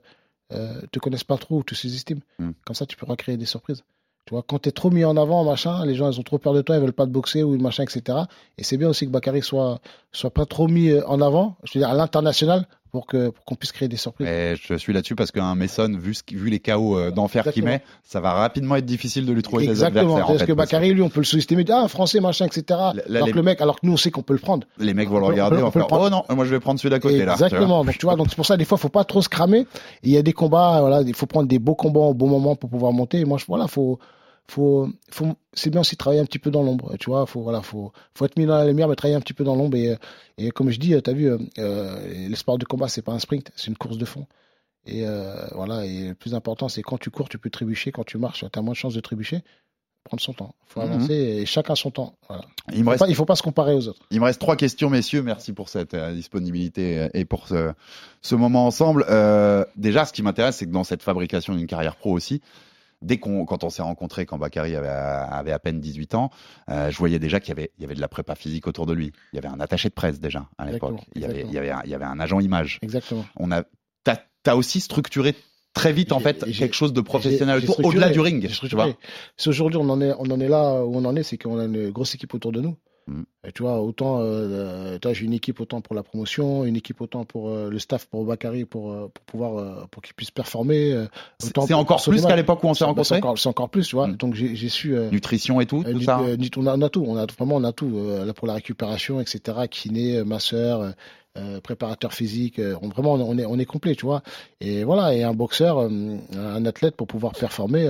te 0.50 1.00
connaissent 1.00 1.24
pas 1.24 1.38
trop 1.38 1.58
ou 1.58 1.64
te 1.64 1.74
sous-estiment. 1.74 2.22
Mm. 2.38 2.52
Comme 2.66 2.76
ça, 2.76 2.86
tu 2.86 2.96
pourras 2.98 3.16
créer 3.16 3.38
des 3.38 3.46
surprises. 3.48 3.84
Tu 4.28 4.34
vois, 4.34 4.44
quand 4.46 4.60
tu 4.60 4.68
es 4.70 4.72
trop 4.74 4.90
mis 4.90 5.06
en 5.06 5.16
avant, 5.16 5.46
machin, 5.46 5.86
les 5.86 5.96
gens 5.96 6.12
ils 6.12 6.20
ont 6.20 6.24
trop 6.24 6.38
peur 6.38 6.54
de 6.54 6.62
toi, 6.62 6.76
ils 6.76 6.82
veulent 6.82 6.92
pas 6.92 7.06
te 7.06 7.12
boxer 7.12 7.44
ou 7.44 7.58
machin, 7.58 7.84
etc. 7.84 8.20
Et 8.58 8.64
c'est 8.64 8.76
bien 8.76 8.90
aussi 8.90 9.06
que 9.06 9.12
Bakary 9.12 9.42
soit, 9.42 9.80
soit 10.12 10.32
pas 10.32 10.46
trop 10.46 10.68
mis 10.68 10.90
euh, 10.90 11.02
en 11.08 11.22
avant, 11.22 11.56
je 11.64 11.72
veux 11.80 11.86
dire 11.86 11.90
à 11.90 11.94
l'international, 11.94 12.68
pour 12.92 13.06
que 13.06 13.30
pour 13.30 13.46
qu'on 13.46 13.56
puisse 13.56 13.72
créer 13.72 13.88
des 13.88 13.96
surprises. 13.96 14.28
Et 14.28 14.56
je 14.62 14.74
suis 14.76 14.92
là-dessus 14.92 15.16
parce 15.16 15.32
qu'un 15.32 15.56
Mason, 15.56 15.90
vu, 15.98 16.14
ce 16.14 16.24
vu 16.32 16.50
les 16.50 16.60
KO 16.60 16.98
euh, 16.98 17.10
d'enfer 17.12 17.44
qu'il 17.44 17.64
Exactement. 17.64 17.72
met, 17.72 17.82
ça 18.04 18.20
va 18.20 18.34
rapidement 18.34 18.76
être 18.76 18.86
difficile 18.86 19.26
de 19.26 19.32
lui 19.32 19.44
trouver 19.44 19.64
des 19.66 19.70
Exactement. 19.72 20.02
adversaires. 20.02 20.26
en 20.26 20.28
Parce 20.30 20.40
fait, 20.42 20.48
que 20.48 20.54
Bakary, 20.54 20.94
lui, 20.94 21.02
on 21.02 21.10
peut 21.10 21.20
le 21.22 21.26
sous-estimer, 21.26 21.64
ah, 21.70 21.88
français, 21.88 22.20
machin, 22.20 22.48
etc. 22.48 22.64
là, 22.70 22.94
alors 23.10 23.28
les- 23.28 23.32
que 23.32 23.38
le 23.38 23.44
mec, 23.44 23.62
alors 23.62 23.80
que 23.80 23.86
nous, 23.86 23.94
on 23.94 23.98
sait 23.98 24.12
qu'on 24.12 24.24
peut 24.24 24.34
le 24.34 24.40
prendre. 24.40 24.68
Les 24.78 24.94
mecs 24.94 25.08
vont 25.08 25.20
le 25.20 25.24
On 25.24 25.28
peut- 25.28 25.32
regarder, 25.34 25.58
on 25.64 25.72
peut 25.72 25.80
faire. 25.80 25.88
Oh 26.02 26.10
non, 26.10 26.24
moi 26.36 26.44
je 26.44 26.52
vais 26.52 26.60
prendre 26.60 26.80
celui 26.82 26.90
d'à 26.90 27.00
côté 27.00 27.24
là. 27.24 27.34
Exactement. 27.34 27.86
Donc 27.86 27.98
tu 27.98 28.06
vois, 28.06 28.16
donc 28.18 28.28
c'est 28.30 28.36
pour 28.36 28.46
ça 28.46 28.58
des 28.58 28.66
fois 28.66 28.78
faut 28.78 28.90
pas 28.90 29.04
trop 29.06 29.22
se 29.22 29.30
cramer. 29.30 29.68
Il 30.04 30.12
y 30.12 30.18
a 30.18 30.22
des 30.22 30.34
combats, 30.34 30.80
voilà, 30.82 31.02
il 31.02 31.14
faut 31.16 31.28
prendre 31.28 31.48
des 31.48 31.60
beaux 31.60 31.76
combats 31.76 32.00
au 32.02 32.14
bon 32.14 32.28
moment 32.28 32.56
pour 32.58 32.70
pouvoir 32.70 32.92
monter. 32.92 33.20
Et 33.20 33.26
moi, 33.26 33.38
je, 33.38 33.46
voilà, 33.48 33.68
faut, 33.68 34.00
faut, 34.50 34.88
faut, 35.12 35.36
c'est 35.54 35.70
bien 35.70 35.82
aussi 35.82 35.96
de 35.96 35.98
travailler 35.98 36.22
un 36.22 36.26
petit 36.26 36.40
peu 36.40 36.52
dans 36.52 36.64
l'ombre. 36.64 36.96
Tu 37.00 37.10
vois, 37.10 37.26
faut, 37.26 37.42
voilà, 37.42 37.62
faut, 37.62 37.92
faut 38.14 38.26
être 38.26 38.38
mis 38.38 38.46
dans 38.46 38.58
la 38.58 38.66
lumière, 38.66 38.88
mais 38.88 38.96
travailler 38.96 39.18
un 39.18 39.22
petit 39.22 39.34
peu 39.34 39.44
dans 39.44 39.56
l'ombre. 39.56 39.76
Et, 39.78 39.96
et 40.38 40.52
comme 40.52 40.70
je 40.70 40.80
dis, 40.80 40.94
tu 41.02 41.10
as 41.10 41.14
vu, 41.14 41.30
euh, 41.30 41.38
euh, 41.60 42.28
le 42.30 42.36
sport 42.36 42.58
de 42.58 42.66
combat, 42.66 42.88
c'est 42.88 43.02
pas 43.02 43.12
un 43.14 43.20
sprint, 43.20 43.52
c'est 43.56 43.68
une 43.68 43.78
course 43.78 43.98
de 43.98 44.06
fond. 44.06 44.26
Et 44.86 45.06
euh, 45.06 45.36
voilà, 45.54 45.86
et 45.86 46.10
le 46.10 46.14
plus 46.16 46.34
important, 46.34 46.70
c'est 46.70 46.82
quand 46.82 46.98
tu 46.98 47.10
cours, 47.10 47.28
tu 47.28 47.38
peux 47.38 47.50
trébucher. 47.50 47.92
Quand 47.92 48.06
tu 48.06 48.18
marches, 48.18 48.46
tu 48.52 48.58
as 48.58 48.62
moins 48.62 48.72
de 48.74 48.78
chances 48.78 48.94
de 48.94 49.02
trébucher. 49.02 49.42
prendre 50.06 50.24
son 50.24 50.32
temps. 50.32 50.56
Il 50.70 50.72
faut 50.72 50.80
Mhm. 50.82 50.92
avancer 50.94 51.14
et 51.14 51.46
chacun 51.46 51.76
son 51.76 51.92
temps. 51.92 52.14
Voilà. 52.30 52.46
Il 52.72 52.80
me 52.80 52.84
Faut 52.86 52.90
reste 52.92 53.00
pas- 53.04 53.10
il 53.10 53.16
faut 53.16 53.26
pas 53.26 53.36
se 53.36 53.44
comparer 53.44 53.74
aux 53.74 53.90
autres. 53.90 54.00
Il 54.10 54.22
me 54.22 54.26
reste 54.26 54.40
trois 54.40 54.56
questions, 54.56 54.90
messieurs. 54.90 55.22
Merci 55.22 55.52
pour 55.52 55.68
cette 55.68 55.94
euh, 55.96 56.14
disponibilité 56.14 57.10
et 57.14 57.26
pour 57.26 57.50
ce, 57.50 57.74
ce 58.22 58.36
moment 58.36 58.66
ensemble. 58.68 59.04
Euh, 59.10 59.66
déjà, 59.76 60.06
ce 60.06 60.14
qui 60.14 60.24
m'intéresse, 60.24 60.56
c'est 60.56 60.66
que 60.66 60.72
dans 60.72 60.86
cette 60.86 61.04
fabrication 61.04 61.54
d'une 61.56 61.68
carrière 61.68 61.98
pro 61.98 62.14
aussi, 62.14 62.42
dès 63.02 63.18
qu'on, 63.18 63.46
quand 63.46 63.64
on 63.64 63.70
s'est 63.70 63.82
rencontrés, 63.82 64.26
quand 64.26 64.38
Bakary 64.38 64.76
avait, 64.76 64.88
avait 64.88 65.52
à 65.52 65.60
peine 65.60 65.80
18 65.80 66.16
ans, 66.16 66.30
euh, 66.70 66.90
je 66.92 66.98
voyais 66.98 67.20
déjà 67.20 67.40
qu'il 67.40 67.50
y 67.50 67.52
avait, 67.52 67.72
il 67.78 67.82
y 67.82 67.86
avait 67.86 67.96
de 67.96 68.02
la 68.02 68.08
prépa 68.08 68.36
physique 68.36 68.68
autour 68.68 68.86
de 68.86 68.94
lui. 68.94 69.12
Il 69.34 69.36
y 69.36 69.40
avait 69.40 69.48
un 69.48 69.60
attaché 69.60 69.90
de 69.90 69.94
presse 69.94 70.20
déjà 70.20 70.48
à 70.58 70.66
l'époque. 70.70 71.00
Il 71.16 71.22
y 71.22 71.26
avait, 71.26 71.42
il 71.42 71.52
y 71.54 71.58
avait, 71.58 71.72
un, 71.72 71.82
il 71.86 71.90
y 71.92 71.96
avait 71.96 72.06
un 72.06 72.20
agent 72.20 72.40
image. 72.40 72.80
Exactement. 72.82 73.26
On 73.38 73.52
a, 73.52 73.64
t'as, 74.04 74.18
t'as 74.44 74.56
aussi 74.56 74.80
structuré 74.80 75.36
très 75.74 75.94
vite 75.94 76.12
en 76.12 76.20
fait 76.20 76.44
quelque 76.52 76.74
chose 76.74 76.92
de 76.92 77.02
professionnel 77.02 77.60
autour, 77.64 77.86
au-delà 77.86 78.10
du 78.10 78.20
ring. 78.20 78.42
j'ai 78.42 78.48
Tu 78.48 78.54
structuré. 78.56 78.84
vois. 78.84 78.98
Si 79.38 79.48
aujourd'hui 79.50 79.78
on 79.78 79.88
en 79.90 80.02
est, 80.02 80.12
on 80.18 80.26
en 80.32 80.40
est 80.40 80.48
là 80.48 80.84
où 80.84 80.96
on 80.96 81.06
en 81.06 81.16
est, 81.16 81.24
c'est 81.24 81.38
qu'on 81.38 81.60
a 81.60 81.66
une 81.66 81.92
grosse 81.92 82.16
équipe 82.16 82.34
autour 82.34 82.52
de 82.52 82.62
nous. 82.62 82.76
Mm. 83.08 83.22
Et 83.48 83.52
tu 83.54 83.64
vois, 83.64 83.82
autant, 83.82 84.20
euh, 84.20 84.98
toi, 85.00 85.14
j'ai 85.14 85.26
une 85.26 85.34
équipe 85.34 85.60
autant 85.62 85.80
pour 85.82 85.96
la 85.96 86.04
promotion, 86.04 86.66
une 86.66 86.76
équipe 86.76 87.00
autant 87.02 87.24
pour 87.24 87.50
euh, 87.50 87.70
le 87.70 87.80
staff, 87.80 88.06
pour 88.06 88.26
Bakary, 88.26 88.66
pour, 88.66 88.92
euh, 88.92 89.10
pour 89.14 89.24
pouvoir, 89.26 89.58
euh, 89.58 89.86
pour 89.90 90.02
qu'il 90.04 90.14
puisse 90.14 90.32
performer. 90.32 90.92
euh, 90.92 91.06
C'est 91.40 91.58
encore 91.74 92.04
plus 92.04 92.26
qu'à 92.26 92.36
l'époque 92.36 92.64
où 92.64 92.68
on 92.68 92.74
s'est 92.74 92.84
rencontrés. 92.84 93.22
C'est 93.38 93.48
encore, 93.48 93.70
plus, 93.70 93.88
tu 93.88 93.96
vois. 93.96 94.08
Mm. 94.08 94.18
Donc 94.18 94.34
j'ai 94.36 94.70
su. 94.70 94.96
euh, 94.96 95.10
Nutrition 95.10 95.62
et 95.62 95.66
tout, 95.66 95.84
euh, 95.88 96.00
ça. 96.02 96.20
euh, 96.20 96.36
on, 96.58 96.66
a, 96.68 96.76
on 96.78 96.82
a 96.82 96.90
tout, 96.90 97.06
on 97.08 97.16
a 97.18 97.26
vraiment 97.26 97.56
on 97.56 97.64
a 97.64 97.72
tout 97.72 97.92
euh, 97.96 98.26
là, 98.26 98.34
pour 98.34 98.48
la 98.48 98.54
récupération, 98.56 99.22
etc. 99.22 99.58
Kiné, 99.70 100.18
euh, 100.18 100.26
masseur, 100.26 100.82
euh, 100.82 100.92
euh, 101.38 101.62
préparateur 101.62 102.14
physique, 102.14 102.60
euh, 102.60 102.76
on, 102.82 102.90
vraiment 102.90 103.14
on 103.14 103.38
est 103.38 103.46
on 103.46 103.58
est 103.60 103.66
complet, 103.66 103.96
tu 103.96 104.06
vois. 104.06 104.24
Et 104.60 104.84
voilà, 104.84 105.14
et 105.16 105.24
un 105.24 105.34
boxeur, 105.34 105.78
euh, 105.80 105.90
un 106.36 106.66
athlète 106.66 106.96
pour 106.96 107.08
pouvoir 107.08 107.34
performer, 107.34 107.88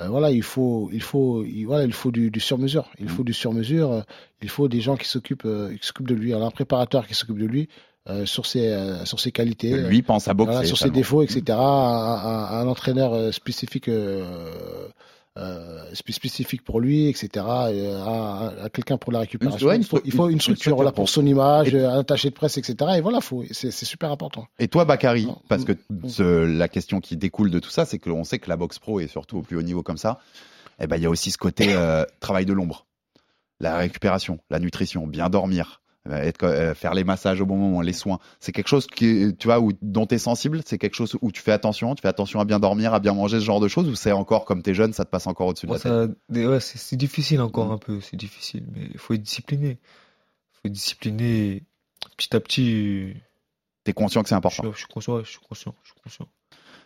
euh, 0.00 0.08
voilà, 0.08 0.30
il 0.30 0.42
faut 0.42 0.90
il 0.92 1.02
faut 1.02 1.44
il, 1.44 1.64
voilà 1.64 1.84
il 1.84 1.92
faut 1.92 2.10
du, 2.10 2.30
du 2.30 2.40
sur-mesure, 2.40 2.90
il 2.98 3.08
faut 3.08 3.24
du 3.24 3.32
sur-mesure, 3.32 3.92
euh, 3.92 4.02
il 4.42 4.48
faut 4.50 4.68
des 4.68 4.80
gens 4.80 4.96
qui 4.96 5.06
s'occupent 5.08 5.46
euh, 5.46 5.74
qui 5.76 5.86
s'occupent 5.86 6.08
de 6.08 6.14
lui, 6.14 6.32
alors 6.34 6.46
un 6.48 6.50
préparateur 6.50 7.06
qui 7.06 7.14
s'occupe 7.14 7.38
de 7.38 7.46
lui. 7.46 7.68
euh, 8.08 8.24
sur 8.24 8.46
ses 8.46 8.68
euh, 8.68 9.04
sur 9.04 9.18
ses 9.18 9.32
qualités, 9.32 9.72
lui 9.88 10.00
pense 10.02 10.28
à 10.28 10.34
boxer. 10.34 10.52
voilà, 10.52 10.66
sur 10.68 10.76
ses 10.78 10.84
défauts, 10.94 11.22
etc. 11.22 11.58
Un, 11.58 11.62
un- 11.62 12.60
un 12.60 12.66
entraîneur 12.68 13.14
euh, 13.14 13.32
spécifique, 13.32 13.88
euh, 15.36 15.82
spé- 15.92 16.12
spécifique 16.12 16.62
pour 16.62 16.80
lui, 16.80 17.08
etc. 17.08 17.44
à, 17.46 18.52
à 18.64 18.68
quelqu'un 18.70 18.96
pour 18.96 19.12
la 19.12 19.20
récupération. 19.20 19.70
une 19.70 19.82
il, 19.82 19.86
faut, 19.86 19.98
stru- 19.98 20.02
il 20.04 20.12
faut 20.12 20.28
une- 20.28 20.40
structure, 20.40 20.76
pour- 20.92 21.08
son 21.08 21.26
image, 21.26 21.74
Et- 21.74 21.84
un 21.84 21.98
attaché 22.00 22.30
de 22.30 22.34
presse, 22.34 22.56
etc. 22.58 22.76
Et 22.96 23.00
voilà, 23.00 23.20
c'est, 23.50 23.70
super 23.70 24.10
important. 24.10 24.46
Et 24.58 24.68
toi, 24.68 24.84
Bakary, 24.84 25.28
parce 25.48 25.64
que 25.64 25.72
Mm. 25.72 26.08
ce- 26.08 26.44
la 26.46 26.68
question 26.68 27.00
qui 27.00 27.16
découle 27.16 27.50
de 27.50 27.58
tout 27.58 27.70
ça, 27.70 27.84
c'est 27.84 27.98
que 27.98 28.08
l'on 28.08 28.24
sait 28.24 28.38
que 28.38 28.48
la 28.48 28.56
boxe 28.56 28.78
pro, 28.78 29.00
et 29.00 29.08
surtout 29.08 29.38
au 29.38 29.42
plus 29.42 29.56
haut 29.56 29.62
niveau 29.62 29.82
comme 29.82 29.98
ça, 29.98 30.20
eh 30.80 30.86
ben, 30.86 30.96
il 30.96 31.02
y 31.02 31.06
a 31.06 31.10
aussi 31.10 31.30
ce 31.30 31.38
côté 31.38 31.74
euh, 31.74 32.04
travail 32.20 32.44
de 32.46 32.52
l'ombre. 32.52 32.86
La 33.60 33.76
récupération, 33.78 34.38
la 34.50 34.58
nutrition, 34.58 35.06
bien 35.06 35.28
dormir, 35.30 35.80
être, 36.12 36.44
euh, 36.44 36.74
faire 36.74 36.94
les 36.94 37.04
massages 37.04 37.40
au 37.40 37.46
bon 37.46 37.56
moment, 37.56 37.80
les 37.80 37.92
soins. 37.92 38.18
C'est 38.40 38.52
quelque 38.52 38.68
chose 38.68 38.86
qui, 38.86 39.34
tu 39.38 39.46
vois, 39.48 39.60
où, 39.60 39.72
dont 39.82 40.06
tu 40.06 40.14
es 40.14 40.18
sensible 40.18 40.60
C'est 40.64 40.78
quelque 40.78 40.94
chose 40.94 41.16
où 41.22 41.32
tu 41.32 41.40
fais 41.42 41.52
attention 41.52 41.94
Tu 41.94 42.02
fais 42.02 42.08
attention 42.08 42.40
à 42.40 42.44
bien 42.44 42.58
dormir, 42.58 42.94
à 42.94 43.00
bien 43.00 43.12
manger, 43.14 43.40
ce 43.40 43.44
genre 43.44 43.60
de 43.60 43.68
choses 43.68 43.88
Ou 43.88 43.94
c'est 43.94 44.12
encore, 44.12 44.44
comme 44.44 44.62
tu 44.62 44.70
es 44.70 44.74
jeune, 44.74 44.92
ça 44.92 45.04
te 45.04 45.10
passe 45.10 45.26
encore 45.26 45.48
au-dessus 45.48 45.66
de 45.66 45.72
la 45.72 45.78
tête? 45.78 45.92
ça, 46.30 46.48
ouais, 46.48 46.60
c'est 46.60 46.96
difficile 46.96 47.40
encore 47.40 47.68
Mm. 47.68 47.72
un 47.72 47.78
peu, 47.78 48.00
c'est 48.00 48.16
difficile, 48.16 48.66
mais 48.72 48.88
il 48.92 48.98
faut 48.98 49.14
être 49.14 49.22
discipliné. 49.22 49.78
Il 50.52 50.54
faut 50.54 50.60
être 50.68 50.72
discipliné 50.72 51.64
petit 52.16 52.34
à 52.36 52.40
petit. 52.40 53.14
Tu 53.84 53.90
es 53.90 53.92
conscient 53.92 54.22
que 54.22 54.28
c'est 54.28 54.34
Je 54.34 54.38
important 54.38 54.62
suis, 54.64 54.72
je 54.72 54.78
suis 54.78 54.86
conscient, 54.88 55.18
je 55.22 55.30
suis 55.30 55.40
conscient, 55.40 55.74
je 55.82 55.90
suis 55.90 56.00
conscient. 56.02 56.28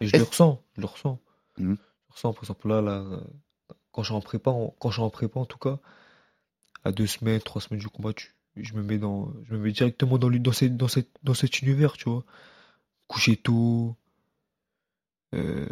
Et 0.00 0.06
je 0.06 0.16
le 0.16 0.22
ressens, 0.24 0.62
je 0.76 0.80
le 0.80 0.86
ressens. 0.86 1.18
Mhm. 1.58 1.76
Je 1.76 1.80
le 2.08 2.14
ressens, 2.14 2.32
par 2.32 2.42
exemple, 2.44 2.68
là, 2.68 2.80
là, 2.82 2.92
euh, 2.92 3.20
quand 3.92 4.02
je 4.02 4.08
suis 4.08 4.14
en 4.16 4.20
prépa, 4.20 4.50
quand 4.78 4.88
je 4.90 4.94
suis 4.94 5.02
en 5.02 5.10
prépa, 5.10 5.40
en 5.40 5.44
tout 5.46 5.58
cas, 5.58 5.78
à 6.84 6.92
deux 6.92 7.06
semaines, 7.06 7.40
trois 7.40 7.60
semaines 7.60 7.80
du 7.80 7.88
combat, 7.88 8.12
tu- 8.12 8.34
je 8.56 8.74
me 8.74 8.82
mets 8.82 8.98
dans, 8.98 9.32
je 9.44 9.54
me 9.54 9.58
mets 9.60 9.72
directement 9.72 10.18
dans, 10.18 10.30
dans, 10.30 10.52
cette, 10.52 10.76
dans, 10.76 10.88
cette, 10.88 11.10
dans 11.22 11.34
cet 11.34 11.60
univers, 11.62 11.94
tu 11.94 12.08
vois. 12.08 12.24
Coucher 13.08 13.36
tôt, 13.36 13.96
euh, 15.34 15.66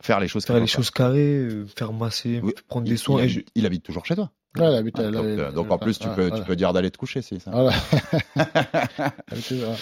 Faire 0.00 0.20
les 0.20 0.28
choses 0.28 0.44
faire 0.46 0.60
les 0.60 0.66
choses 0.68 0.90
carrées, 0.90 1.36
euh, 1.38 1.66
faire 1.66 1.92
masser, 1.92 2.40
Oui, 2.42 2.52
prendre 2.68 2.86
Il- 2.86 2.90
des 2.90 2.96
soins. 2.96 3.20
il, 3.20 3.24
et 3.24 3.28
je- 3.28 3.38
habite, 3.38 3.50
il 3.56 3.66
habite 3.66 3.82
toujours 3.82 4.06
chez 4.06 4.14
toi. 4.14 4.30
Ouais, 4.56 4.64
elle 4.64 4.74
habite, 4.74 4.98
Ah, 4.98 5.10
donc, 5.10 5.24
euh, 5.24 5.52
donc 5.52 5.70
en 5.70 5.78
plus, 5.78 5.98
tu 5.98 6.08
peux, 6.08 6.30
tu 6.30 6.42
peux 6.44 6.56
dire 6.56 6.72
d'aller 6.72 6.90
te 6.90 6.96
coucher, 6.98 7.20
c'est 7.20 7.38
ça 7.38 7.50
Voilà. 7.50 7.72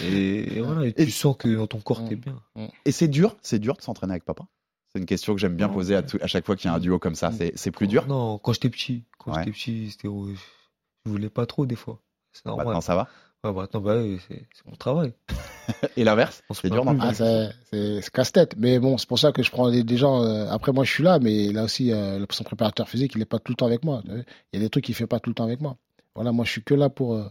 Et, 0.03 0.57
et 0.57 0.61
voilà, 0.61 0.87
et 0.87 0.95
Et- 0.97 1.05
tu 1.05 1.11
sens 1.11 1.37
que 1.37 1.49
dans 1.55 1.67
ton 1.67 1.81
corps, 1.81 2.03
Mm. 2.03 2.09
t'es 2.09 2.17
bien. 2.17 2.41
Et 2.85 2.93
c'est 2.93 3.09
dur, 3.09 3.37
c'est 3.43 3.59
dur 3.59 3.77
de 3.77 3.83
s'entraîner 3.83 4.13
avec 4.13 4.25
papa? 4.25 4.47
C'est 4.93 4.99
une 4.99 5.07
question 5.07 5.35
que 5.35 5.41
j'aime 5.41 5.57
bien 5.57 5.69
poser 5.69 5.95
à, 5.95 6.03
tout- 6.03 6.19
à 6.23 6.27
chaque 6.27 6.47
fois 6.47 6.57
qu'il 6.57 6.69
y 6.71 6.73
a 6.73 6.75
un 6.75 6.81
duo 6.81 6.99
comme 6.99 7.15
ça. 7.15 7.31
C'est, 7.33 7.53
c'est 7.57 7.71
plus 7.71 7.87
dur? 7.87 8.07
Non, 8.07 8.39
quand 8.39 8.53
j'étais 8.55 8.71
petit, 8.71 9.05
quand 9.19 9.33
Ouais. 9.33 9.39
j'étais 9.41 9.51
petit, 9.53 9.91
c'était, 9.91 10.09
je 10.09 11.11
voulais 11.11 11.29
pas 11.31 11.47
trop 11.47 11.67
des 11.67 11.77
fois. 11.77 12.01
C'est 12.37 12.47
normal. 12.47 12.67
Maintenant, 12.67 12.81
ça 12.81 12.95
va. 12.95 13.09
Ouais, 13.45 13.53
maintenant, 13.53 13.81
bah, 13.81 13.97
ouais, 13.97 14.19
c'est 14.29 14.47
mon 14.67 14.77
travail. 14.77 15.13
Et 15.97 16.05
l'inverse, 16.05 16.43
On 16.49 16.55
se 16.55 16.63
c'est 16.63 16.71
dur 16.71 16.85
d'en 16.85 16.99
Ah, 17.01 17.13
c'est, 17.15 18.11
casse-tête. 18.13 18.55
Mais 18.57 18.79
bon, 18.79 18.99
c'est 18.99 19.09
pour 19.09 19.19
ça 19.19 19.33
que 19.33 19.43
je 19.43 19.51
prends 19.51 19.71
des, 19.71 19.83
des 19.85 19.97
gens. 19.97 20.23
euh, 20.23 20.49
après, 20.51 20.73
moi, 20.73 20.85
je 20.85 20.91
suis 20.93 21.03
là, 21.05 21.19
mais 21.19 21.53
là 21.53 21.65
aussi, 21.65 21.93
euh, 21.93 22.25
son 22.31 22.45
préparateur 22.45 22.89
physique, 22.89 23.13
il 23.15 23.19
n'est 23.19 23.25
pas 23.25 23.39
tout 23.39 23.53
le 23.53 23.57
temps 23.57 23.67
avec 23.67 23.85
moi. 23.85 24.03
tu. 24.05 24.11
Il 24.53 24.59
y 24.59 24.63
a 24.63 24.65
des 24.65 24.71
trucs 24.71 24.85
qu'il 24.85 24.95
fait 24.95 25.07
pas 25.07 25.21
tout 25.21 25.31
le 25.31 25.35
temps 25.35 25.45
avec 25.45 25.61
moi. 25.61 25.77
Voilà, 26.15 26.33
moi, 26.33 26.45
je 26.45 26.51
suis 26.51 26.63
que 26.65 26.75
là 26.75 26.89
pour, 26.89 27.15
euh, 27.15 27.29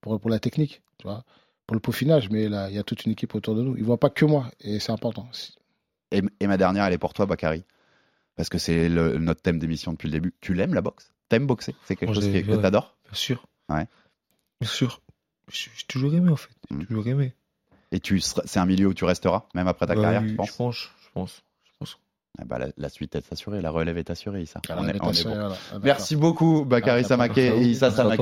pour, 0.00 0.20
pour 0.20 0.30
la 0.30 0.38
technique, 0.38 0.82
tu 0.98 1.06
vois, 1.06 1.24
pour 1.66 1.74
le 1.74 1.80
peaufinage. 1.80 2.28
Mais 2.30 2.48
là, 2.48 2.68
il 2.68 2.76
y 2.76 2.78
a 2.78 2.82
toute 2.84 3.04
une 3.04 3.12
équipe 3.12 3.34
autour 3.34 3.54
de 3.54 3.62
nous. 3.62 3.76
Ils 3.76 3.84
voient 3.84 3.98
pas 4.00 4.10
que 4.10 4.24
moi, 4.24 4.50
et 4.60 4.78
c'est 4.78 4.92
important. 4.92 5.26
Et, 6.12 6.22
et 6.40 6.46
ma 6.46 6.56
dernière, 6.56 6.84
elle 6.84 6.92
est 6.92 6.98
pour 6.98 7.14
toi, 7.14 7.26
Bakary. 7.26 7.64
Parce 8.36 8.50
que 8.50 8.58
c'est 8.58 8.88
notre 8.90 9.40
thème 9.40 9.58
d'émission 9.58 9.92
depuis 9.92 10.08
le 10.08 10.12
début. 10.12 10.34
Tu 10.42 10.52
l'aimes 10.52 10.74
la 10.74 10.82
boxe? 10.82 11.10
T'aimes 11.30 11.46
boxer? 11.46 11.74
C'est 11.86 11.96
quelque 11.96 12.10
Moi, 12.12 12.14
chose 12.20 12.30
que 12.30 12.50
ouais. 12.52 12.62
t'adores? 12.62 12.94
Bien 13.06 13.14
sûr. 13.14 13.46
Ouais. 13.70 13.86
Bien 14.60 14.70
sûr. 14.70 15.00
J'ai 15.48 15.70
toujours 15.88 16.14
aimé, 16.14 16.30
en 16.30 16.36
fait. 16.36 16.50
J'ai 16.70 16.76
Mm. 16.76 16.86
toujours 16.86 17.06
aimé. 17.08 17.34
Et 17.92 18.00
tu 18.00 18.20
seras- 18.20 18.42
c'est 18.46 18.58
un 18.58 18.66
milieu 18.66 18.86
où 18.88 18.94
tu 18.94 19.04
resteras, 19.04 19.46
même 19.54 19.68
après 19.68 19.86
ta 19.86 19.94
Bah 19.94 20.02
carrière, 20.02 20.22
oui, 20.22 20.30
tu 20.30 20.36
penses? 20.36 20.50
Je 20.50 20.56
pense. 20.56 20.90
Je 21.04 21.08
pense. 21.14 21.42
Ah 22.38 22.44
bah, 22.46 22.58
la, 22.58 22.66
la 22.76 22.88
suite 22.90 23.14
est 23.16 23.22
assurée, 23.32 23.60
la 23.62 23.70
relève 23.70 23.96
est 23.96 24.10
assurée, 24.10 24.42
Issa. 24.42 24.60
Alors, 24.68 24.82
on 24.84 24.86
est, 24.88 24.90
on 24.90 24.92
est 24.92 24.96
attention, 24.96 25.30
bon. 25.30 25.36
voilà. 25.36 25.54
Ah. 25.72 25.76
Merci 25.82 26.16
beaucoup, 26.16 26.64
Bakary 26.66 27.02
Ah, 27.04 27.08
Samake 27.08 27.38
et 27.38 27.60
Issa. 27.62 27.90
Samake. 27.90 28.20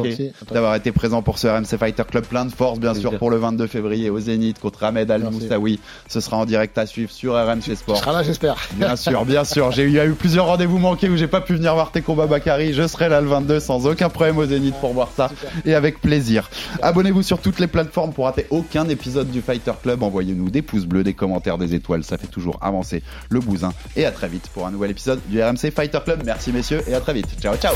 D'avoir 0.52 0.74
été 0.76 0.92
présent 0.92 1.22
pour 1.22 1.38
ce 1.38 1.48
RMC 1.48 1.76
Fighter 1.78 2.04
Club. 2.08 2.24
Plein 2.24 2.44
de 2.44 2.52
force, 2.52 2.78
bien 2.78 2.94
sûr, 2.94 3.18
pour 3.18 3.30
le 3.30 3.38
22 3.38 3.66
février 3.66 4.10
au 4.10 4.20
Zénith 4.20 4.60
contre 4.60 4.84
Ahmed 4.84 5.10
Al. 5.10 5.22
Moussaoui. 5.24 5.80
Ce 6.08 6.20
sera 6.20 6.36
en 6.36 6.44
direct 6.44 6.78
à 6.78 6.86
suivre 6.86 7.10
sur 7.10 7.34
RMC 7.34 7.60
Tu 7.62 7.76
Sport. 7.76 7.96
seras 7.98 8.12
là, 8.12 8.22
j'espère. 8.22 8.56
Bien 8.74 8.94
sûr, 8.96 9.24
bien 9.26 9.42
sûr. 9.44 9.72
J'ai 9.72 9.82
eu, 9.82 9.88
il 9.88 9.94
y 9.94 10.00
a 10.00 10.06
eu 10.06 10.12
plusieurs 10.14 10.46
rendez-vous 10.46 10.78
manqués 10.78 11.08
où 11.08 11.16
j'ai 11.16 11.26
pas 11.28 11.40
pu 11.40 11.54
venir 11.54 11.74
voir 11.74 11.90
tes 11.90 12.02
combats, 12.02 12.26
Bakary. 12.26 12.72
Je 12.72 12.86
serai 12.86 13.08
là 13.08 13.20
le 13.20 13.26
22 13.28 13.58
sans 13.60 13.86
aucun 13.86 14.08
problème 14.10 14.38
au 14.38 14.46
Zénith 14.46 14.74
pour 14.76 14.92
voir 14.92 15.10
ça 15.16 15.28
Super. 15.28 15.50
et 15.64 15.74
avec 15.74 16.00
plaisir. 16.00 16.50
Abonnez-vous 16.82 17.22
sur 17.22 17.40
toutes 17.40 17.58
les 17.58 17.66
plateformes 17.66 18.12
pour 18.12 18.26
rater 18.26 18.46
aucun 18.50 18.88
épisode 18.88 19.30
du 19.30 19.40
Fighter 19.42 19.72
Club. 19.82 20.02
Envoyez-nous 20.02 20.50
des 20.50 20.62
pouces 20.62 20.86
bleus, 20.86 21.02
des 21.02 21.14
commentaires, 21.14 21.58
des 21.58 21.74
étoiles. 21.74 22.04
Ça 22.04 22.16
fait 22.16 22.26
toujours 22.28 22.58
avancer 22.62 23.02
le 23.28 23.40
bousin. 23.40 23.72
Et 24.04 24.06
à 24.06 24.12
très 24.12 24.28
vite 24.28 24.50
pour 24.52 24.66
un 24.66 24.70
nouvel 24.70 24.90
épisode 24.90 25.18
du 25.28 25.42
RMC 25.42 25.70
Fighter 25.74 25.98
Club. 26.04 26.24
Merci 26.26 26.52
messieurs 26.52 26.82
et 26.86 26.92
à 26.92 27.00
très 27.00 27.14
vite. 27.14 27.40
Ciao, 27.40 27.56
ciao. 27.56 27.72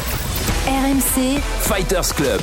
RMC 0.66 1.40
Fighters 1.40 2.14
Club. 2.14 2.42